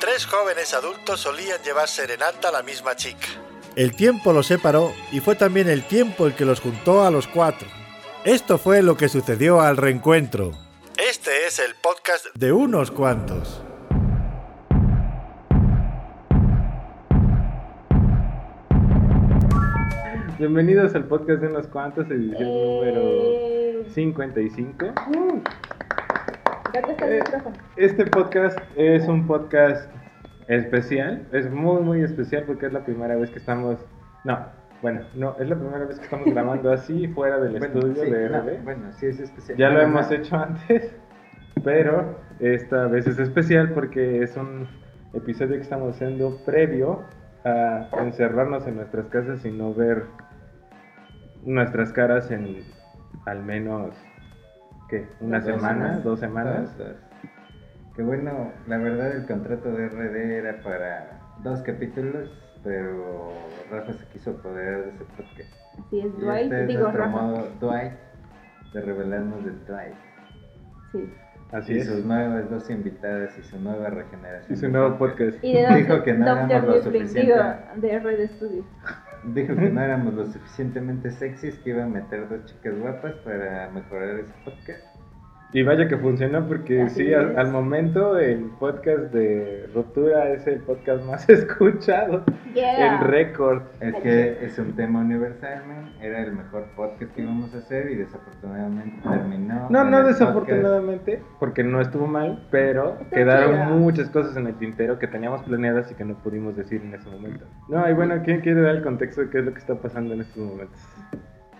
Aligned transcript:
Tres 0.00 0.26
jóvenes 0.26 0.72
adultos 0.74 1.20
solían 1.20 1.58
llevar 1.62 1.88
serenata 1.88 2.48
a 2.48 2.52
la 2.52 2.62
misma 2.62 2.96
chica. 2.96 3.28
El 3.76 3.94
tiempo 3.94 4.32
los 4.32 4.46
separó 4.46 4.92
y 5.12 5.20
fue 5.20 5.36
también 5.36 5.68
el 5.68 5.82
tiempo 5.84 6.26
el 6.26 6.34
que 6.34 6.44
los 6.44 6.60
juntó 6.60 7.04
a 7.04 7.10
los 7.10 7.26
cuatro. 7.28 7.68
Esto 8.24 8.58
fue 8.58 8.82
lo 8.82 8.96
que 8.96 9.08
sucedió 9.08 9.60
al 9.60 9.76
reencuentro. 9.76 10.52
Este 10.96 11.46
es 11.46 11.58
el 11.58 11.74
podcast 11.76 12.26
de 12.34 12.52
unos 12.52 12.90
cuantos. 12.90 13.62
Bienvenidos 20.38 20.94
al 20.94 21.04
podcast 21.04 21.42
de 21.42 21.48
unos 21.48 21.66
cuantos, 21.66 22.06
edición 22.10 22.48
número 22.48 23.84
55. 23.92 24.86
¿Dónde 24.86 24.94
está 24.94 25.04
el 25.04 25.18
Eh, 25.20 25.42
micrófono? 26.24 26.59
Este 27.76 28.06
podcast 28.06 28.58
es 28.76 29.08
un 29.08 29.26
podcast 29.26 29.90
especial, 30.46 31.26
es 31.32 31.50
muy 31.50 31.82
muy 31.82 32.02
especial 32.02 32.44
porque 32.46 32.66
es 32.66 32.72
la 32.72 32.84
primera 32.84 33.16
vez 33.16 33.30
que 33.30 33.38
estamos, 33.38 33.84
no, 34.24 34.38
bueno, 34.80 35.00
no, 35.14 35.36
es 35.40 35.48
la 35.48 35.56
primera 35.56 35.84
vez 35.84 35.98
que 35.98 36.04
estamos 36.04 36.26
grabando 36.32 36.72
así 36.72 37.08
fuera 37.08 37.40
del 37.40 37.56
estudio 37.56 38.04
sí, 38.04 38.10
de 38.10 38.30
no, 38.30 38.40
RB. 38.42 38.62
bueno, 38.62 38.92
sí 38.92 39.06
es 39.06 39.18
especial. 39.18 39.58
Ya 39.58 39.70
lo 39.70 39.80
hemos 39.80 40.10
no, 40.10 40.16
hecho 40.16 40.36
antes, 40.36 40.94
pero 41.64 42.18
esta 42.38 42.86
vez 42.86 43.06
es 43.06 43.18
especial 43.18 43.72
porque 43.72 44.22
es 44.22 44.36
un 44.36 44.68
episodio 45.12 45.56
que 45.56 45.62
estamos 45.62 45.96
haciendo 45.96 46.36
previo 46.44 47.02
a 47.44 47.88
encerrarnos 47.98 48.66
en 48.68 48.76
nuestras 48.76 49.06
casas 49.06 49.44
y 49.44 49.50
no 49.50 49.74
ver 49.74 50.04
nuestras 51.44 51.92
caras 51.92 52.30
en 52.30 52.58
al 53.26 53.42
menos, 53.42 53.94
¿qué? 54.90 55.06
¿Una 55.20 55.38
Dos 55.38 55.46
semana? 55.46 55.68
semanas. 55.74 56.04
¿Dos 56.04 56.20
semanas? 56.20 56.78
Dos, 56.78 56.88
dos. 56.88 56.96
Que 57.96 58.02
bueno, 58.02 58.52
la 58.66 58.78
verdad 58.78 59.12
el 59.16 59.26
contrato 59.26 59.72
de 59.72 59.88
RD 59.88 60.16
era 60.38 60.62
para 60.62 61.20
dos 61.42 61.60
capítulos, 61.62 62.30
pero 62.62 63.32
Rafa 63.70 63.92
se 63.94 64.06
quiso 64.08 64.30
apoderar 64.32 64.84
de 64.84 64.90
ese 64.90 65.04
podcast. 65.16 65.52
Así 65.86 66.00
es, 66.00 66.06
Y 66.06 66.20
Dwight. 66.20 66.42
este 66.44 66.62
es 66.62 66.68
Digo, 66.68 66.82
nuestro 66.82 67.04
Rafa. 67.04 67.16
modo 67.22 67.48
Dwight 67.60 67.92
de 68.74 68.80
revelarnos 68.82 69.44
del 69.44 69.64
Dwight. 69.66 69.94
Sí. 70.92 71.12
Así 71.52 71.74
y 71.74 71.78
es. 71.78 71.86
sus 71.88 72.04
nuevas 72.04 72.48
dos 72.48 72.70
invitadas 72.70 73.36
y 73.36 73.42
su 73.42 73.58
nueva 73.60 73.90
regeneración. 73.90 74.52
Y 74.52 74.56
su 74.56 74.66
de 74.66 74.72
nuevo 74.72 74.96
podcast. 74.98 75.36
Y 75.42 75.52
de 75.54 75.66
Dijo 75.74 76.02
que 76.04 76.12
no 76.14 76.26
éramos 76.26 76.64
lo 76.76 76.82
suficiente. 76.82 77.20
digo, 77.22 77.36
de 77.76 77.98
Red 77.98 78.30
Studio. 78.36 78.64
Dijo 79.24 79.54
que 79.56 79.68
no 79.68 79.80
éramos 79.82 80.14
lo 80.14 80.26
suficientemente 80.26 81.10
sexys, 81.10 81.58
que 81.58 81.70
iba 81.70 81.82
a 81.84 81.88
meter 81.88 82.26
dos 82.28 82.44
chicas 82.46 82.78
guapas 82.78 83.14
para 83.16 83.68
mejorar 83.70 84.20
ese 84.20 84.32
podcast. 84.44 84.89
Y 85.52 85.62
vaya 85.64 85.88
que 85.88 85.96
funcionó 85.96 86.46
porque 86.46 86.82
Así 86.82 87.06
sí, 87.06 87.12
al, 87.14 87.50
momento 87.50 88.18
el 88.18 88.50
podcast 88.60 89.12
de 89.12 89.68
Ruptura 89.74 90.28
es 90.32 90.46
el 90.46 90.60
podcast 90.60 91.04
más 91.04 91.28
escuchado 91.28 92.24
Yeah. 92.54 92.96
en 92.96 93.00
récord. 93.08 93.62
Es 93.80 93.94
que 94.02 94.44
es 94.44 94.58
un 94.58 94.74
tema 94.74 95.00
universal, 95.00 95.62
man. 95.68 95.92
Era 96.02 96.20
el 96.22 96.32
mejor 96.32 96.64
podcast 96.74 97.12
que 97.14 97.22
íbamos 97.22 97.54
a 97.54 97.58
hacer 97.58 97.90
y 97.90 97.94
desafortunadamente 97.94 98.96
terminó. 99.08 99.68
No, 99.70 99.84
no 99.84 100.00
el 100.00 100.06
desafortunadamente, 100.06 101.22
porque 101.38 101.62
no 101.62 101.80
estuvo 101.80 102.08
mal, 102.08 102.46
pero 102.50 102.98
quedaron 103.12 103.78
muchas 103.78 104.10
cosas 104.10 104.36
en 104.36 104.48
el 104.48 104.54
tintero 104.54 104.98
que 104.98 105.06
teníamos 105.06 105.42
planeadas 105.42 105.92
y 105.92 105.94
que 105.94 106.04
no 106.04 106.14
pudimos 106.16 106.56
decir 106.56 106.82
en 106.82 106.94
ese 106.94 107.08
momento. 107.08 107.44
No, 107.68 107.88
y 107.88 107.92
bueno, 107.92 108.20
¿quién 108.24 108.40
quiere 108.40 108.62
dar 108.62 108.76
el 108.76 108.82
contexto 108.82 109.20
de 109.20 109.30
qué 109.30 109.38
es 109.38 109.44
lo 109.44 109.52
que 109.52 109.58
está 109.60 109.76
pasando 109.76 110.14
en 110.14 110.22
estos 110.22 110.38
momentos? 110.44 110.80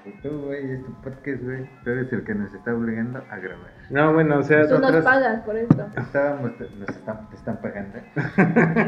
Pues 0.03 0.21
tú, 0.23 0.31
güey, 0.47 0.71
es 0.73 0.85
tu 0.85 0.93
podcast, 1.03 1.43
güey. 1.43 1.69
Tú 1.85 1.91
eres 1.91 2.11
el 2.13 2.25
que 2.25 2.35
nos 2.35 2.55
está 2.55 2.75
obligando 2.75 3.19
a 3.31 3.37
grabar. 3.37 3.71
No, 3.91 4.13
bueno, 4.15 4.39
o 4.39 4.43
sea, 4.43 4.63
Tú 4.67 4.71
nos 4.73 4.81
nosotros- 4.81 5.05
pagas 5.05 5.41
por 5.43 5.57
esto. 5.57 5.87
Estábamos, 5.97 6.53
nos 6.79 6.89
están, 6.89 7.29
te 7.29 7.37
están 7.37 7.57
pagando. 7.61 7.99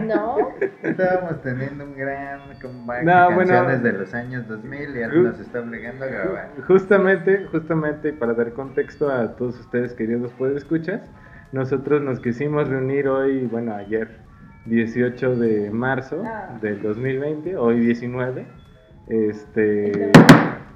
No. 0.07 0.37
Estábamos 0.83 1.43
teniendo 1.43 1.85
un 1.85 1.97
gran 1.97 2.41
comeback 2.63 3.03
No, 3.05 3.29
de 3.29 3.35
bueno. 3.35 3.79
de 3.79 3.93
los 3.93 4.15
años 4.15 4.49
2000 4.49 4.97
y 4.97 5.03
ahora 5.03 5.17
nos 5.17 5.39
está 5.41 5.61
obligando 5.61 6.05
a 6.05 6.09
grabar. 6.09 6.49
Justamente, 6.67 7.47
justamente 7.51 8.13
para 8.15 8.33
dar 8.33 8.53
contexto 8.55 9.11
a 9.11 9.37
todos 9.37 9.61
ustedes 9.61 9.93
queridos 9.93 10.33
puede 10.33 10.57
escuchas, 10.57 11.03
nosotros 11.53 12.01
nos 12.01 12.21
quisimos 12.21 12.69
reunir 12.69 13.07
hoy, 13.09 13.47
bueno, 13.49 13.75
ayer 13.75 14.09
18 14.65 15.37
de 15.37 15.71
marzo 15.71 16.23
Ah. 16.25 16.57
del 16.63 16.81
2020, 16.81 17.57
hoy 17.57 17.81
19, 17.81 18.47
este, 19.09 20.11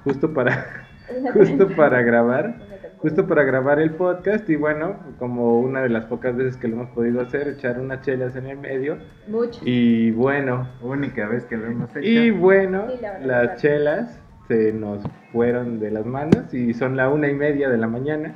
justo 0.06 0.32
para, 0.32 0.86
justo 1.34 1.68
para 1.76 2.00
grabar, 2.02 2.54
justo 2.98 3.26
para 3.26 3.42
grabar 3.44 3.78
el 3.80 3.90
podcast 3.90 4.48
y 4.48 4.56
bueno, 4.56 4.96
como 5.18 5.58
una 5.60 5.82
de 5.82 5.88
las 5.90 6.06
pocas 6.06 6.34
veces 6.36 6.56
que 6.56 6.68
lo 6.68 6.76
hemos 6.76 6.90
podido 6.90 7.20
hacer, 7.20 7.48
echar 7.48 7.78
unas 7.80 8.00
chelas 8.02 8.36
en 8.36 8.46
el 8.46 8.58
medio 8.58 8.96
Mucho. 9.28 9.60
y 9.64 10.12
bueno, 10.12 10.68
Única 10.80 11.26
vez 11.28 11.44
que 11.46 11.56
lo 11.56 11.66
hemos 11.66 11.90
hecho. 11.96 12.00
y 12.08 12.30
bueno, 12.30 12.86
Sí, 12.90 12.98
la 13.02 13.12
verdad, 13.18 13.26
las 13.26 13.60
chelas 13.60 14.22
se 14.48 14.72
nos 14.72 15.02
fueron 15.32 15.80
de 15.80 15.90
las 15.90 16.06
manos 16.06 16.54
y 16.54 16.72
son 16.72 16.96
la 16.96 17.08
una 17.08 17.28
y 17.28 17.34
media 17.34 17.68
de 17.68 17.78
la 17.78 17.88
mañana 17.88 18.32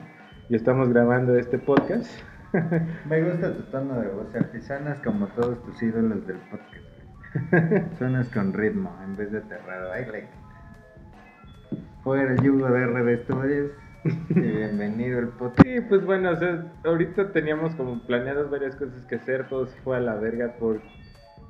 y 0.49 0.57
estamos 0.57 0.89
grabando 0.89 1.37
este 1.39 1.57
podcast. 1.59 2.11
Me 3.09 3.23
gusta 3.23 3.55
tu 3.55 3.63
tono 3.71 4.01
de 4.01 4.09
voz, 4.09 4.35
artesanas 4.35 4.99
como 5.01 5.29
todos 5.29 5.63
tus 5.63 5.81
ídolos 5.81 6.27
del 6.27 6.39
podcast. 6.51 7.93
Suenas 7.99 8.29
con 8.31 8.53
ritmo 8.53 8.93
en 9.05 9.17
vez 9.17 9.31
de 9.31 9.39
aterrado. 9.39 9.93
I 9.97 10.05
like. 10.11 10.40
Fuera 12.03 12.33
el 12.33 12.43
yugo 12.43 12.67
de 12.69 12.87
RD 12.87 13.25
Studios 13.25 13.71
y 14.31 14.41
bienvenido 14.41 15.19
al 15.19 15.29
podcast. 15.29 15.67
Y 15.67 15.81
pues 15.83 16.05
bueno, 16.05 16.31
o 16.31 16.37
sea, 16.37 16.65
ahorita 16.85 17.33
teníamos 17.33 17.75
como 17.75 18.01
planeadas 18.07 18.51
varias 18.51 18.75
cosas 18.77 19.05
que 19.07 19.17
hacer, 19.17 19.47
todo 19.49 19.67
se 19.67 19.79
fue 19.83 19.97
a 19.99 20.01
la 20.01 20.15
verga 20.15 20.55
por 20.59 20.81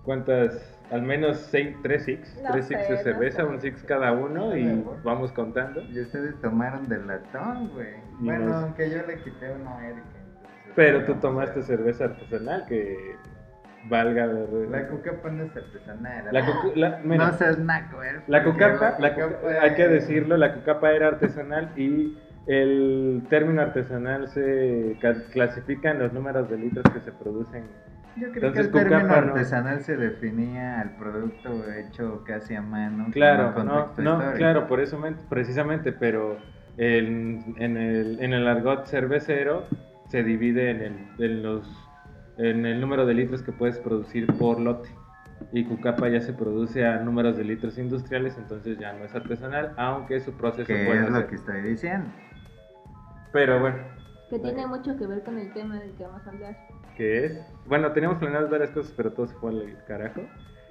cuántas, 0.04 0.76
al 0.90 1.02
menos 1.02 1.36
seis, 1.38 1.76
tres 1.82 2.04
six, 2.04 2.40
No 2.42 2.50
tres 2.52 2.66
six 2.66 2.80
sé, 2.80 2.88
de 2.92 2.96
no 2.98 3.02
cerveza, 3.04 3.36
sé. 3.38 3.44
un 3.44 3.60
six 3.60 3.82
cada 3.84 4.12
uno 4.12 4.56
y 4.56 4.84
vamos 5.04 5.30
contando. 5.32 5.82
Y 5.82 6.00
ustedes 6.00 6.34
tomaron 6.40 6.88
del 6.88 7.06
latón, 7.06 7.68
güey. 7.72 7.94
Bueno, 8.18 8.46
nos- 8.46 8.64
aunque 8.64 8.90
yo 8.90 9.06
le 9.06 9.18
quité 9.22 9.52
uno 9.52 9.70
a 9.70 9.86
Erika. 9.86 10.02
Pero 10.74 11.04
tú 11.04 11.14
tomaste 11.14 11.62
cerveza 11.62 12.04
artesanal 12.06 12.64
que 12.66 13.14
valga 13.84 14.26
la 14.26 14.40
La 14.70 14.88
cucapa 14.88 15.30
no 15.30 15.44
es 15.44 15.56
artesanal. 15.56 16.24
La 16.32 16.44
cucu- 16.46 16.74
la- 16.74 17.00
mira, 17.02 17.26
no 17.26 17.32
seas 17.38 17.58
naco, 17.58 17.96
güey. 17.96 18.10
La 18.26 18.44
cucapa, 18.44 18.96
la 18.98 19.14
cucapa 19.14 19.36
cuca- 19.40 19.62
hay 19.62 19.74
que 19.74 19.88
decirlo, 19.88 20.36
la 20.36 20.54
cucapa 20.54 20.92
era 20.92 21.08
artesanal 21.08 21.70
y 21.76 22.16
el 22.46 23.22
término 23.30 23.62
artesanal 23.62 24.28
se 24.28 24.96
ca- 25.00 25.24
clasifica 25.32 25.90
en 25.90 25.98
los 26.00 26.12
números 26.12 26.48
de 26.50 26.58
litros 26.58 26.84
que 26.92 27.00
se 27.00 27.12
producen. 27.12 27.64
Yo 28.16 28.30
creo 28.32 28.48
Entonces, 28.48 28.68
que 28.72 28.78
el 28.78 28.88
término 28.88 29.08
no. 29.08 29.14
artesanal 29.14 29.80
se 29.80 29.96
definía 29.96 30.80
al 30.80 30.96
producto 30.96 31.64
hecho 31.72 32.24
casi 32.26 32.54
a 32.56 32.60
mano. 32.62 33.06
Claro, 33.12 33.52
no, 33.64 33.92
no, 33.98 34.32
claro, 34.34 34.66
por 34.66 34.80
eso 34.80 34.98
men- 34.98 35.16
precisamente, 35.28 35.92
pero 35.92 36.38
en, 36.76 37.54
en 37.56 37.76
el, 37.76 38.18
en 38.20 38.32
el 38.32 38.48
argot 38.48 38.86
cervecero 38.86 39.64
se 40.08 40.22
divide 40.24 40.70
en 40.70 40.80
el, 40.82 41.24
en 41.24 41.42
los 41.42 41.79
en 42.42 42.66
el 42.66 42.80
número 42.80 43.06
de 43.06 43.14
litros 43.14 43.42
que 43.42 43.52
puedes 43.52 43.78
producir 43.78 44.26
por 44.38 44.58
lote. 44.60 44.88
Y 45.52 45.64
Cucapa 45.64 46.08
ya 46.08 46.20
se 46.20 46.32
produce 46.32 46.84
a 46.86 46.98
números 46.98 47.36
de 47.36 47.44
litros 47.44 47.78
industriales, 47.78 48.36
entonces 48.36 48.78
ya 48.78 48.92
no 48.92 49.04
es 49.04 49.14
artesanal, 49.14 49.72
aunque 49.76 50.20
su 50.20 50.32
proceso 50.32 50.66
Que 50.66 50.84
puede 50.84 51.04
es 51.04 51.10
lo 51.10 51.16
ser. 51.18 51.26
que 51.28 51.34
estoy 51.36 51.62
diciendo. 51.62 52.06
Pero 53.32 53.58
bueno, 53.60 53.78
Que 54.28 54.38
tiene 54.38 54.66
mucho 54.66 54.96
que 54.96 55.06
ver 55.06 55.22
con 55.24 55.38
el 55.38 55.52
tema 55.52 55.78
del 55.78 55.92
que 55.92 56.04
vamos 56.04 56.26
a 56.26 56.30
hablar. 56.30 56.56
que 56.96 57.24
es. 57.24 57.52
Bueno, 57.66 57.90
teníamos 57.92 58.18
planeadas 58.18 58.50
varias 58.50 58.70
cosas, 58.70 58.92
pero 58.96 59.12
todo 59.12 59.26
se 59.26 59.34
fue 59.36 59.50
al 59.50 59.84
carajo. 59.86 60.20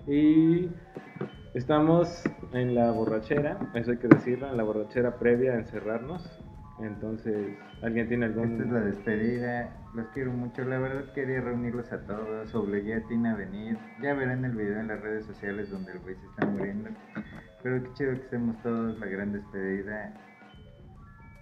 Y 0.07 0.69
estamos 1.53 2.23
en 2.53 2.75
la 2.75 2.91
borrachera, 2.91 3.57
eso 3.73 3.91
hay 3.91 3.97
que 3.97 4.07
decirlo, 4.07 4.49
en 4.49 4.57
la 4.57 4.63
borrachera 4.63 5.15
previa 5.17 5.53
a 5.53 5.55
encerrarnos. 5.55 6.39
Entonces, 6.79 7.57
¿alguien 7.81 8.07
tiene 8.07 8.25
algún...? 8.27 8.53
Esta 8.53 8.63
es 8.63 8.71
la 8.71 8.79
despedida. 8.81 9.69
Los 9.93 10.07
quiero 10.09 10.31
mucho. 10.31 10.63
La 10.63 10.79
verdad 10.79 11.11
quería 11.13 11.41
reunirlos 11.41 11.91
a 11.91 11.99
todos. 12.05 12.53
Obligué 12.55 12.95
a 12.95 13.01
Tina 13.07 13.33
a 13.33 13.35
venir. 13.35 13.77
Ya 14.01 14.13
verán 14.13 14.45
el 14.45 14.53
video 14.53 14.79
en 14.79 14.87
las 14.87 15.01
redes 15.01 15.25
sociales 15.25 15.69
donde 15.69 15.91
el 15.91 15.99
güey 15.99 16.15
se 16.15 16.25
está 16.25 16.45
muriendo. 16.45 16.89
Pero 17.61 17.83
qué 17.83 17.93
chido 17.93 18.13
que 18.13 18.21
estemos 18.21 18.61
todos. 18.63 18.99
La 18.99 19.07
gran 19.07 19.33
despedida. 19.33 20.13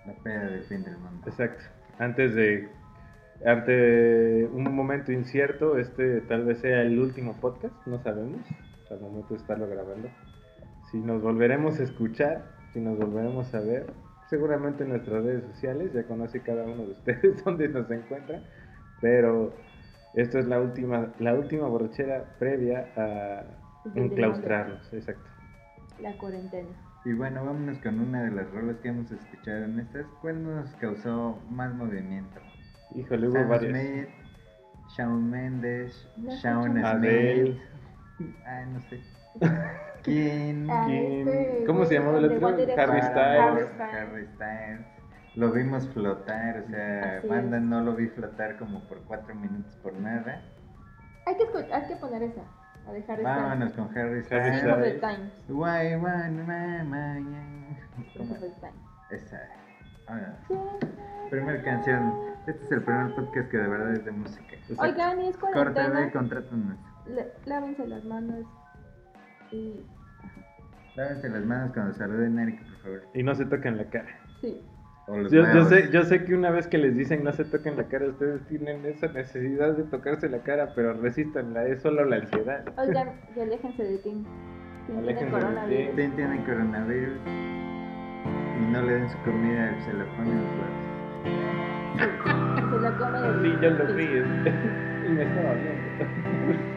La 0.06 0.14
peda 0.24 0.46
del 0.46 0.64
fin 0.64 0.84
del 0.84 0.98
mundo. 0.98 1.22
Exacto. 1.28 1.64
Antes 2.00 2.34
de... 2.36 2.70
Ante 3.46 4.46
un 4.52 4.64
momento 4.74 5.12
incierto, 5.12 5.78
este 5.78 6.22
tal 6.22 6.46
vez 6.46 6.58
sea 6.58 6.82
el 6.82 6.98
último 6.98 7.34
podcast, 7.40 7.76
no 7.86 8.02
sabemos, 8.02 8.42
al 8.90 9.00
momento 9.00 9.36
de 9.36 9.40
estarlo 9.40 9.70
grabando. 9.70 10.10
Si 10.90 10.98
nos 10.98 11.22
volveremos 11.22 11.80
a 11.80 11.84
escuchar, 11.84 12.46
si 12.74 12.80
nos 12.80 12.98
volveremos 12.98 13.54
a 13.54 13.60
ver, 13.60 13.94
seguramente 14.30 14.84
en 14.84 14.90
nuestras 14.90 15.24
redes 15.24 15.44
sociales, 15.54 15.94
ya 15.94 16.04
conoce 16.04 16.42
cada 16.42 16.64
uno 16.64 16.84
de 16.84 16.92
ustedes 16.92 17.44
dónde 17.46 17.70
nos 17.70 17.90
encuentra, 17.90 18.42
pero 19.02 19.54
esto 20.14 20.40
es 20.40 20.48
la 20.48 20.60
última, 20.60 21.14
la 21.20 21.34
última 21.34 21.68
borrachera 21.68 22.26
previa 22.40 22.88
a 22.96 23.44
enclaustrarnos, 23.96 24.92
exacto. 24.94 25.30
La 26.02 26.18
cuarentena. 26.18 26.70
Y 27.06 27.14
bueno, 27.14 27.46
vámonos 27.46 27.78
con 27.80 28.00
una 28.00 28.24
de 28.24 28.32
las 28.32 28.52
rolas 28.52 28.78
que 28.78 28.90
hemos 28.90 29.10
escuchado 29.12 29.64
en 29.66 29.80
estas. 29.80 30.06
¿Cuál 30.22 30.44
nos 30.44 30.70
causó 30.76 31.40
más 31.50 31.74
movimiento? 31.74 32.40
Híjole, 32.96 33.28
hubo 33.30 33.36
Sam 33.36 33.50
varias. 33.50 33.72
Smith, 33.72 34.10
Shawn 34.98 35.30
Mendes, 35.30 36.08
No 36.18 36.36
Shawn. 36.36 36.72
Smith. 36.72 37.58
Ay, 38.46 38.66
no 38.74 38.82
sé. 38.90 39.02
¿Quién? 40.04 40.70
Ah, 40.70 40.84
¿Quién? 40.88 41.28
este, 41.28 41.64
¿Cómo 41.66 41.86
se 41.86 41.96
llamaba 41.96 42.18
el 42.20 42.30
de 42.30 42.36
otro? 42.38 42.48
Harry 42.50 43.02
Styles. 43.02 43.70
Harry 43.80 44.28
Styles. 44.36 44.86
Lo 45.36 45.52
vimos 45.52 45.88
flotar, 45.90 46.64
o 46.66 46.68
sea, 46.70 47.18
Así 47.20 47.28
banda 47.28 47.58
es. 47.58 47.64
no 47.64 47.82
lo 47.82 47.96
vi 47.96 48.08
flotar 48.08 48.58
como 48.58 48.82
por 48.88 49.00
cuatro 49.04 49.36
minutos 49.36 49.76
por 49.84 49.94
nada. 49.94 50.42
Hay 51.26 51.36
que, 51.36 51.44
escu- 51.44 51.72
hay 51.72 51.88
que 51.88 51.96
poner 51.98 52.24
esa. 52.24 52.42
A 52.88 52.92
dejar 52.94 53.20
esta. 53.20 53.36
Vámonos 53.36 53.74
con 53.74 53.86
Harry 53.98 54.24
Harry 54.32 54.58
Styles. 54.58 54.64
Of 54.74 54.82
the. 54.82 54.92
Times. 54.94 55.34
Why, 55.50 55.96
why, 55.98 56.32
yeah. 56.48 56.84
King 58.14 58.18
¿Cómo? 58.18 58.34
of 58.34 58.40
the 58.40 58.50
Times. 58.62 59.12
Esa. 59.12 59.42
Vámonos. 60.08 60.78
Primera 61.30 61.62
canción. 61.64 62.14
Este 62.48 62.64
es 62.64 62.72
el 62.72 62.82
primer 62.82 63.14
podcast 63.14 63.50
que 63.52 63.58
de 63.58 63.68
verdad 63.68 63.92
es 63.94 64.06
de 64.06 64.12
música. 64.12 64.44
Oigan, 64.78 65.22
y 65.22 65.28
es 65.28 65.38
Córtale, 65.38 65.74
cuarentena. 65.74 66.12
contrátanos. 66.14 66.78
Le- 67.08 67.28
Lávense 67.46 67.86
las 67.88 68.04
manos. 68.06 68.46
Y. 69.52 69.86
Lávense 70.96 71.30
las 71.30 71.46
manos 71.46 71.72
cuando 71.74 71.94
saluden 71.94 72.40
a 72.40 72.44
Erika, 72.44 72.64
por 72.64 72.78
favor. 72.82 73.02
Y 73.14 73.24
no 73.24 73.36
se 73.36 73.46
toquen 73.46 73.78
la 73.78 73.86
cara. 73.86 74.20
Sí. 74.42 74.62
Yo, 75.32 75.64
sé, 75.66 75.90
yo 75.90 76.04
sé 76.04 76.26
que 76.26 76.36
una 76.36 76.50
vez 76.52 76.68
que 76.68 76.78
les 76.78 76.98
dicen 76.98 77.24
no 77.24 77.32
se 77.32 77.46
toquen 77.46 77.78
la 77.78 77.86
cara, 77.86 78.08
ustedes 78.08 78.46
tienen 78.48 78.86
esa 78.86 79.08
necesidad 79.08 79.78
de 79.78 79.84
tocarse 79.84 80.28
la 80.28 80.40
cara, 80.40 80.74
pero 80.76 80.92
resístanla, 80.94 81.66
es 81.66 81.82
solo 81.82 82.04
la 82.04 82.18
ansiedad. 82.18 82.66
Oigan, 82.78 83.14
y 83.34 83.40
aléjense 83.40 83.84
de 83.84 83.98
Tim. 84.00 84.26
Tim 84.86 84.98
Aléjense 84.98 85.28
tiene 85.28 85.40
de 85.40 85.46
coronavirus. 85.46 85.96
Tim 85.96 86.12
tiene 86.16 86.46
coronavirus. 86.46 87.18
Y 88.60 88.72
no 88.72 88.82
le 88.82 88.94
den 88.94 89.10
su 89.10 89.18
comida, 89.20 89.80
se 89.86 89.94
la 89.94 90.06
ponen 90.18 90.42
los 90.44 90.52
huevos. 90.58 90.88
Se 92.70 92.80
la 92.82 92.98
come 92.98 93.20
de 93.22 93.28
Sí, 93.44 93.50
yo 93.62 93.70
lo 93.70 93.94
vi 93.96 94.04
y 94.04 95.10
me 95.10 95.24
estaba 95.24 95.54
viendo. 95.54 96.77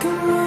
can 0.00 0.28
run. 0.28 0.37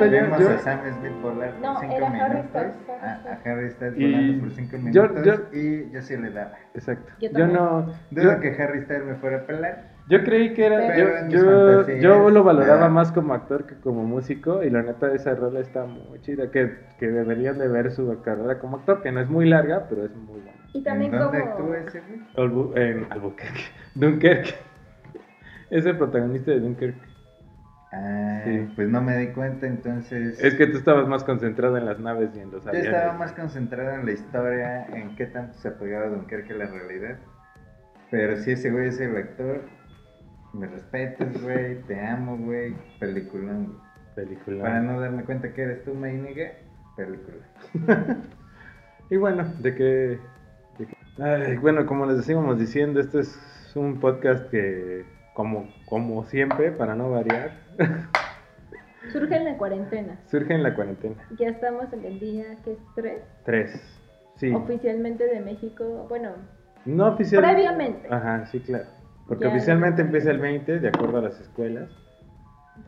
La 0.00 0.06
neta, 0.06 0.16
yo- 0.16 0.22
Vemos 0.22 0.40
yo- 0.40 0.50
a 0.50 0.58
Sam 0.58 0.80
Smith 0.98 1.12
volar 1.22 1.50
por 1.52 1.60
No, 1.62 1.80
5 1.80 1.94
era 1.94 2.06
Harry 2.06 2.18
minutos. 2.18 2.50
Styles, 2.50 2.74
A, 2.88 3.12
Harry 3.12 3.28
a 3.28 3.52
Harry 3.52 3.70
Styles 3.70 3.94
Y 3.98 4.12
volando 4.12 4.40
por 4.44 4.50
5 4.52 4.76
yo- 4.90 5.02
minutos. 5.08 5.24
yo- 5.24 5.58
y 5.58 5.90
yo 5.92 6.02
sí 6.02 6.16
le 6.16 6.30
daba. 6.30 6.52
Exacto. 6.74 7.12
Yo 7.20 7.30
Yo, 7.30 7.46
no. 7.46 7.86
Dudo 8.10 8.34
Yo, 8.34 8.40
que 8.40 8.62
Harry 8.62 8.82
Styles 8.82 9.04
me 9.04 9.14
fuera 9.16 9.38
a 9.38 9.40
pelar. 9.46 9.84
yo 10.08 10.24
creí 10.24 10.54
que 10.54 10.66
era. 10.66 10.78
Pero 10.78 11.28
yo, 11.28 11.84
yo, 11.84 11.88
yo 11.98 12.30
lo 12.30 12.42
valoraba 12.44 12.88
más 12.88 13.12
como 13.12 13.34
actor 13.34 13.66
que 13.66 13.74
como 13.76 14.04
músico. 14.04 14.62
Y 14.62 14.70
la 14.70 14.82
neta, 14.82 15.12
esa 15.12 15.34
rola 15.34 15.60
está 15.60 15.84
muy 15.84 16.20
chida. 16.22 16.50
Que, 16.50 16.78
que 16.98 17.08
deberían 17.08 17.58
de 17.58 17.68
ver 17.68 17.90
su 17.92 18.20
carrera 18.22 18.58
como 18.58 18.78
actor, 18.78 19.02
que 19.02 19.12
no 19.12 19.20
es 19.20 19.28
muy 19.28 19.48
larga, 19.48 19.86
pero 19.88 20.04
es 20.04 20.14
muy 20.14 20.40
buena. 20.40 20.52
Y 20.74 20.82
también 20.82 21.12
¿En 21.14 21.20
dónde 21.20 21.40
como... 21.40 21.52
actúa 21.52 21.76
ese 21.78 22.02
en 22.76 23.06
Albuquerque. 23.10 23.60
Dunkerque. 23.94 24.54
Es 25.70 25.84
el 25.84 25.96
protagonista 25.98 26.50
de 26.50 26.60
Dunkerque. 26.60 27.00
Ah, 27.92 28.42
Sí. 28.44 28.68
pues 28.76 28.88
no 28.88 29.00
me 29.00 29.16
di 29.16 29.28
cuenta, 29.28 29.66
entonces. 29.66 30.38
Es 30.42 30.54
que 30.54 30.66
tú 30.66 30.76
estabas 30.78 31.08
más 31.08 31.24
concentrado 31.24 31.76
en 31.78 31.86
las 31.86 31.98
naves 31.98 32.30
y 32.36 32.40
en 32.40 32.50
los 32.50 32.62
Yo 32.64 32.70
aviones. 32.70 32.92
estaba 32.92 33.12
más 33.14 33.32
concentrado 33.32 33.92
en 33.94 34.04
la 34.06 34.12
historia, 34.12 34.86
en 34.86 35.16
qué 35.16 35.26
tanto 35.26 35.54
se 35.58 35.68
apegaba 35.68 36.08
Dunkerque 36.08 36.52
a 36.52 36.56
la 36.56 36.66
realidad. 36.66 37.16
Pero 38.10 38.36
si 38.36 38.52
ese 38.52 38.70
güey 38.70 38.88
es 38.88 39.00
el 39.00 39.16
actor, 39.16 39.62
me 40.52 40.66
respetas, 40.66 41.42
güey, 41.42 41.80
te 41.82 42.00
amo, 42.06 42.36
güey, 42.36 42.74
peliculón. 43.00 43.78
Película. 44.14 44.62
Para 44.62 44.80
no 44.80 45.00
darme 45.00 45.22
cuenta 45.24 45.52
que 45.54 45.62
eres 45.62 45.84
tú, 45.84 45.94
Mainiga, 45.94 46.50
película. 46.96 47.44
Y 49.10 49.16
bueno, 49.16 49.44
de 49.60 49.74
que, 49.74 49.84
de 50.78 50.86
que- 50.86 51.22
ay, 51.22 51.56
bueno, 51.56 51.86
como 51.86 52.04
les 52.04 52.18
decíamos 52.18 52.58
diciendo, 52.58 53.00
este 53.00 53.20
es 53.20 53.72
un 53.74 53.98
podcast 54.00 54.50
que, 54.50 55.06
como, 55.38 55.68
como 55.86 56.24
siempre, 56.24 56.72
para 56.72 56.96
no 56.96 57.12
variar, 57.12 57.52
Surge 59.12 59.36
en 59.36 59.44
la 59.44 59.56
cuarentena. 59.56 60.18
surge 60.26 60.52
en 60.52 60.64
la 60.64 60.74
cuarentena. 60.74 61.14
Ya 61.38 61.46
estamos 61.50 61.92
en 61.92 62.04
el 62.04 62.18
día 62.18 62.56
que 62.64 62.72
es 62.72 62.78
3. 62.96 63.22
Tres. 63.44 63.98
Sí. 64.34 64.52
Oficialmente 64.52 65.24
de 65.28 65.40
México. 65.40 66.06
Bueno, 66.08 66.30
No 66.84 67.06
oficialmente. 67.12 67.54
previamente. 67.54 68.08
Ajá, 68.12 68.46
sí, 68.46 68.58
claro. 68.58 68.86
Porque 69.28 69.44
Ya. 69.44 69.50
oficialmente 69.50 70.02
empieza 70.02 70.32
el 70.32 70.38
20, 70.40 70.80
de 70.80 70.88
acuerdo 70.88 71.18
a 71.18 71.22
las 71.22 71.40
escuelas. 71.40 71.88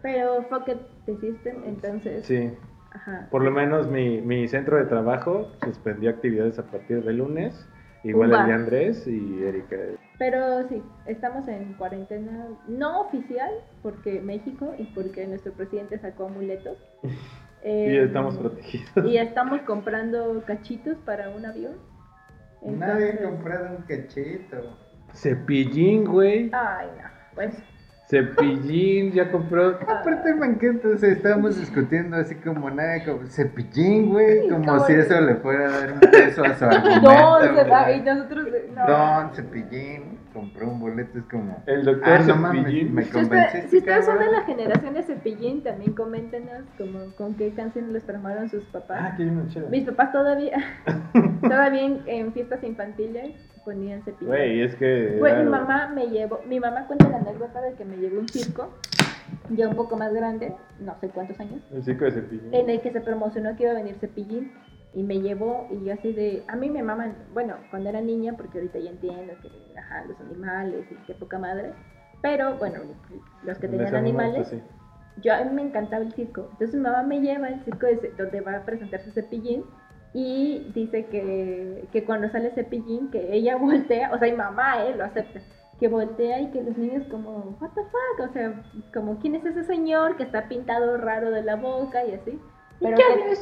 Pero 0.02 0.42
fuck 0.50 0.68
it, 0.68 0.78
the 1.06 1.16
system, 1.18 1.62
entonces. 1.64 2.26
Sí. 2.26 2.52
Ajá. 2.92 3.28
Por 3.30 3.42
lo 3.44 3.52
menos 3.52 3.88
mi, 3.88 4.20
mi 4.20 4.48
centro 4.48 4.76
de 4.76 4.86
trabajo 4.86 5.52
suspendió 5.64 6.10
actividades 6.10 6.58
a 6.58 6.64
partir 6.64 7.04
de 7.04 7.12
lunes. 7.12 7.68
Igual 8.02 8.32
el 8.32 8.46
de 8.46 8.52
Andrés 8.52 9.06
y 9.06 9.42
Erika. 9.44 9.76
Pero 10.18 10.68
sí, 10.68 10.82
estamos 11.06 11.46
en 11.48 11.74
cuarentena 11.74 12.48
no 12.66 13.02
oficial, 13.02 13.50
porque 13.82 14.20
México 14.20 14.74
y 14.78 14.84
porque 14.94 15.26
nuestro 15.26 15.52
presidente 15.52 15.98
sacó 15.98 16.26
amuletos. 16.26 16.78
Y 17.62 17.98
estamos 17.98 18.38
protegidos. 18.38 19.04
Y 19.04 19.18
estamos 19.18 19.60
comprando 19.66 20.42
cachitos 20.46 20.96
para 21.04 21.28
un 21.28 21.44
avión. 21.44 21.74
Nadie 22.62 23.12
ha 23.12 23.22
comprado 23.22 23.76
un 23.76 23.82
cachito. 23.82 24.78
Cepillín, 25.14 26.06
güey. 26.06 26.48
Ay, 26.54 26.86
no. 26.96 27.10
Pues 27.34 27.54
Cepillín, 28.10 29.12
ya 29.12 29.30
compró. 29.30 29.78
Aparte 29.86 30.34
me 30.34 30.46
encanta, 30.46 30.88
o 30.88 30.96
sea, 30.98 31.10
estábamos 31.10 31.58
discutiendo 31.58 32.16
así 32.16 32.34
como 32.34 32.68
nada, 32.70 33.04
como 33.04 33.24
cepillín, 33.26 34.10
güey, 34.10 34.48
como 34.48 34.80
si 34.84 34.94
eso 34.94 35.20
le 35.20 35.36
fuera 35.36 35.66
a 35.68 35.80
dar 35.80 35.92
un 35.92 36.00
peso 36.00 36.44
a 36.44 36.54
su 36.54 36.64
argumento. 36.66 37.00
no, 37.12 37.40
se 37.40 37.62
va, 37.70 37.84
güey. 37.84 37.98
y 37.98 38.02
nosotros. 38.02 38.48
No. 38.74 38.86
Don 38.86 39.30
Cepillín 39.34 40.18
compró 40.32 40.68
un 40.68 40.80
boleto, 40.80 41.18
es 41.18 41.24
como... 41.24 41.62
El 41.66 41.84
doctor 41.84 42.08
Ah, 42.08 42.18
no 42.26 42.52
Cepillín. 42.52 42.94
me 42.94 43.04
convenciste, 43.08 43.68
si 43.68 43.78
ustedes 43.78 44.04
son 44.06 44.18
de 44.18 44.30
la 44.30 44.42
generación 44.42 44.94
de 44.94 45.02
Cepillín, 45.02 45.62
también 45.62 45.92
coméntenos 45.92 46.62
como, 46.78 47.12
con 47.16 47.34
qué 47.34 47.50
canción 47.52 47.92
les 47.92 48.04
tramaron 48.04 48.48
sus 48.48 48.64
papás. 48.66 49.12
Ah, 49.12 49.16
una 49.20 49.46
chida. 49.48 49.68
Mis 49.70 49.84
papás 49.84 50.12
todavía, 50.12 50.56
todavía 51.42 51.82
en, 51.82 52.02
en 52.06 52.32
fiestas 52.32 52.62
infantiles 52.64 53.34
ponían 53.64 54.02
Cepillín. 54.02 54.28
Güey, 54.28 54.62
es 54.62 54.74
que. 54.76 55.16
Güey, 55.18 55.44
mi 55.44 55.50
mamá 55.50 55.88
me 55.94 56.06
llevó, 56.08 56.40
mi 56.46 56.60
mamá 56.60 56.86
cuenta 56.86 57.08
la 57.08 57.18
anécdota 57.18 57.60
de 57.60 57.74
que 57.74 57.84
me 57.84 57.96
llevó 57.96 58.20
un 58.20 58.28
circo, 58.28 58.70
ya 59.50 59.68
un 59.68 59.76
poco 59.76 59.96
más 59.96 60.12
grande, 60.12 60.54
no 60.80 60.94
sé 61.00 61.08
cuántos 61.08 61.38
años, 61.40 61.60
El 61.72 61.82
circo 61.84 62.04
de 62.04 62.12
Cepillín. 62.12 62.54
en 62.54 62.70
el 62.70 62.80
que 62.80 62.90
se 62.92 63.00
promocionó 63.00 63.56
que 63.56 63.64
iba 63.64 63.72
a 63.72 63.76
venir 63.76 63.96
Cepillín 64.00 64.52
y 64.92 65.02
me 65.04 65.20
llevó 65.20 65.68
y 65.70 65.84
yo 65.84 65.92
así 65.92 66.12
de, 66.12 66.42
a 66.48 66.56
mí 66.56 66.68
me 66.68 66.82
maman, 66.82 67.14
bueno, 67.32 67.54
cuando 67.70 67.88
era 67.90 68.00
niña, 68.00 68.34
porque 68.36 68.58
ahorita 68.58 68.78
ya 68.80 68.90
entiendo 68.90 69.32
que, 69.40 69.48
ajá, 69.78 70.04
los 70.06 70.20
animales 70.20 70.84
y 70.90 70.94
qué 71.06 71.14
poca 71.14 71.38
madre, 71.38 71.72
pero 72.22 72.56
bueno, 72.56 72.80
los 73.44 73.58
que 73.58 73.68
tenían 73.68 73.94
animales, 73.94 74.38
mucho, 74.38 74.50
sí. 74.50 74.62
yo 75.22 75.32
a 75.34 75.44
mí 75.44 75.54
me 75.54 75.62
encantaba 75.62 76.02
el 76.02 76.12
circo. 76.12 76.48
Entonces 76.52 76.74
mi 76.74 76.82
mamá 76.82 77.02
me 77.04 77.20
lleva 77.20 77.46
al 77.46 77.64
circo 77.64 77.86
de- 77.86 78.12
donde 78.18 78.40
va 78.40 78.56
a 78.56 78.64
presentarse 78.64 79.10
Cepillín 79.12 79.64
y 80.12 80.70
dice 80.74 81.06
que, 81.06 81.84
que 81.92 82.04
cuando 82.04 82.28
sale 82.30 82.50
Cepillín, 82.50 83.10
que 83.10 83.32
ella 83.32 83.56
voltea, 83.60 84.12
o 84.12 84.18
sea, 84.18 84.30
mi 84.30 84.36
mamá, 84.36 84.84
eh, 84.84 84.94
lo 84.96 85.04
acepta, 85.04 85.40
que 85.78 85.88
voltea 85.88 86.40
y 86.40 86.50
que 86.50 86.62
los 86.62 86.76
niños 86.76 87.06
como, 87.10 87.56
what 87.60 87.70
the 87.74 87.82
fuck, 87.82 88.28
o 88.28 88.32
sea, 88.32 88.62
como, 88.92 89.18
¿quién 89.18 89.34
es 89.34 89.44
ese 89.44 89.64
señor 89.64 90.16
que 90.16 90.24
está 90.24 90.48
pintado 90.48 90.96
raro 90.98 91.30
de 91.30 91.42
la 91.42 91.56
boca 91.56 92.04
y 92.04 92.14
así? 92.14 92.38
Pero 92.80 92.96
que, 92.96 93.34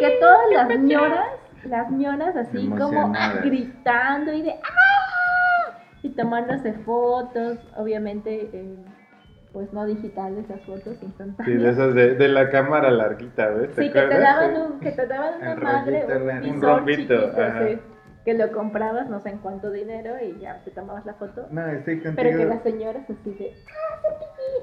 que 0.00 0.18
todas 0.20 0.50
las 0.52 0.78
ñoras, 0.78 1.26
las 1.64 1.90
ñoras 1.90 2.34
así 2.36 2.68
como 2.68 2.88
Emocionadas. 2.88 3.44
gritando 3.44 4.32
y 4.32 4.42
de 4.42 4.52
¡ah! 4.52 5.78
y 6.02 6.10
tomándose 6.10 6.72
fotos, 6.84 7.58
obviamente, 7.76 8.48
eh, 8.52 8.76
pues 9.56 9.72
no 9.72 9.86
digitales 9.86 10.46
las 10.50 10.60
fotos 10.66 10.98
Sí, 11.00 11.06
instantáneas. 11.06 11.62
de 11.62 11.70
esas 11.70 11.94
de, 11.94 12.14
de 12.16 12.28
la 12.28 12.50
cámara 12.50 12.90
larguita, 12.90 13.48
¿ves? 13.48 13.74
¿Te 13.74 13.84
Sí, 13.84 13.90
que 13.90 14.02
te 14.02 14.18
daban, 14.18 14.54
Sí. 14.54 14.60
un, 14.60 14.80
que 14.80 14.90
te 14.92 15.06
daban 15.06 15.32
una 15.40 15.54
madre, 15.54 16.04
un 16.04 16.48
un 16.56 16.60
rompito, 16.60 17.14
chiquito, 17.14 17.42
ajá. 17.42 17.66
sí, 17.66 17.78
que 18.26 18.34
lo 18.34 18.50
comprabas 18.52 19.08
no 19.08 19.20
sé 19.20 19.30
en 19.30 19.38
cuánto 19.38 19.70
dinero 19.70 20.14
y 20.20 20.38
ya 20.40 20.60
te 20.64 20.72
tomabas 20.72 21.06
la 21.06 21.14
foto. 21.14 21.46
No, 21.50 21.64
estoy 21.68 21.96
Pero 22.00 22.14
contigo. 22.16 22.38
que 22.38 22.44
las 22.46 22.62
señoras 22.62 23.04
así 23.08 23.32
de 23.34 23.52
¡ah, 23.68 24.08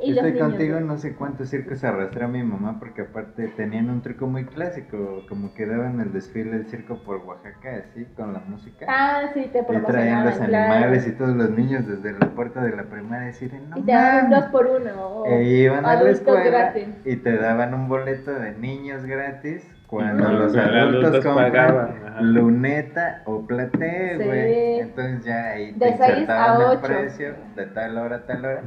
y 0.03 0.09
los 0.09 0.17
Estoy 0.17 0.31
niños. 0.33 0.49
contigo, 0.49 0.79
¿no? 0.81 0.85
no 0.87 0.97
sé 0.97 1.15
cuántos 1.15 1.49
circos 1.49 1.83
arrastró 1.85 2.25
a 2.25 2.27
mi 2.27 2.43
mamá 2.43 2.77
porque 2.77 3.03
aparte 3.03 3.47
tenían 3.55 3.89
un 3.89 4.01
truco 4.01 4.27
muy 4.27 4.45
clásico, 4.45 5.23
como 5.29 5.53
que 5.53 5.65
daban 5.65 5.99
el 6.01 6.11
desfile 6.11 6.51
del 6.51 6.65
circo 6.67 7.01
por 7.03 7.17
Oaxaca, 7.25 7.77
así, 7.89 8.05
con 8.17 8.33
la 8.33 8.39
música. 8.39 8.85
Ah, 8.89 9.29
sí, 9.33 9.49
te 9.53 9.59
y 9.59 9.63
traían 9.63 10.25
los 10.25 10.35
claro. 10.35 10.73
animales 10.73 11.07
y 11.07 11.11
todos 11.13 11.35
los 11.35 11.49
niños 11.49 11.87
desde 11.87 12.11
la 12.19 12.35
puerta 12.35 12.61
de 12.63 12.75
la 12.75 12.83
primaria 12.83 13.27
decían, 13.27 13.69
no 13.69 13.77
Y 13.77 13.83
te 13.83 13.91
daban 13.93 14.25
un 14.25 14.29
mames". 14.31 14.39
dos 14.41 14.51
por 14.51 14.65
uno. 14.67 14.91
o 15.21 15.25
E 15.25 15.43
iban 15.43 15.85
a 15.85 15.95
la 16.03 16.09
escuela 16.09 16.43
gratis. 16.43 16.87
y 17.05 17.15
te 17.15 17.37
daban 17.37 17.73
un 17.73 17.87
boleto 17.87 18.31
de 18.33 18.51
niños 18.57 19.05
gratis 19.05 19.65
cuando 19.97 20.23
los 20.31 20.53
los 20.53 20.55
adultos, 20.57 21.09
adultos 21.11 21.33
pagaban, 21.35 21.95
ajá. 22.05 22.21
luneta 22.21 23.21
o 23.25 23.45
plateo, 23.45 24.17
Sí. 24.19 24.23
güey. 24.25 24.79
Entonces 24.79 25.23
ya 25.25 25.45
ahí 25.51 25.71
De 25.73 25.79
te 25.79 25.85
a 25.85 25.89
insertaban 25.91 26.71
el 26.71 26.79
precio 26.79 27.35
de 27.55 27.65
tal 27.67 27.97
hora 27.97 28.15
a 28.17 28.25
tal 28.25 28.45
hora. 28.45 28.61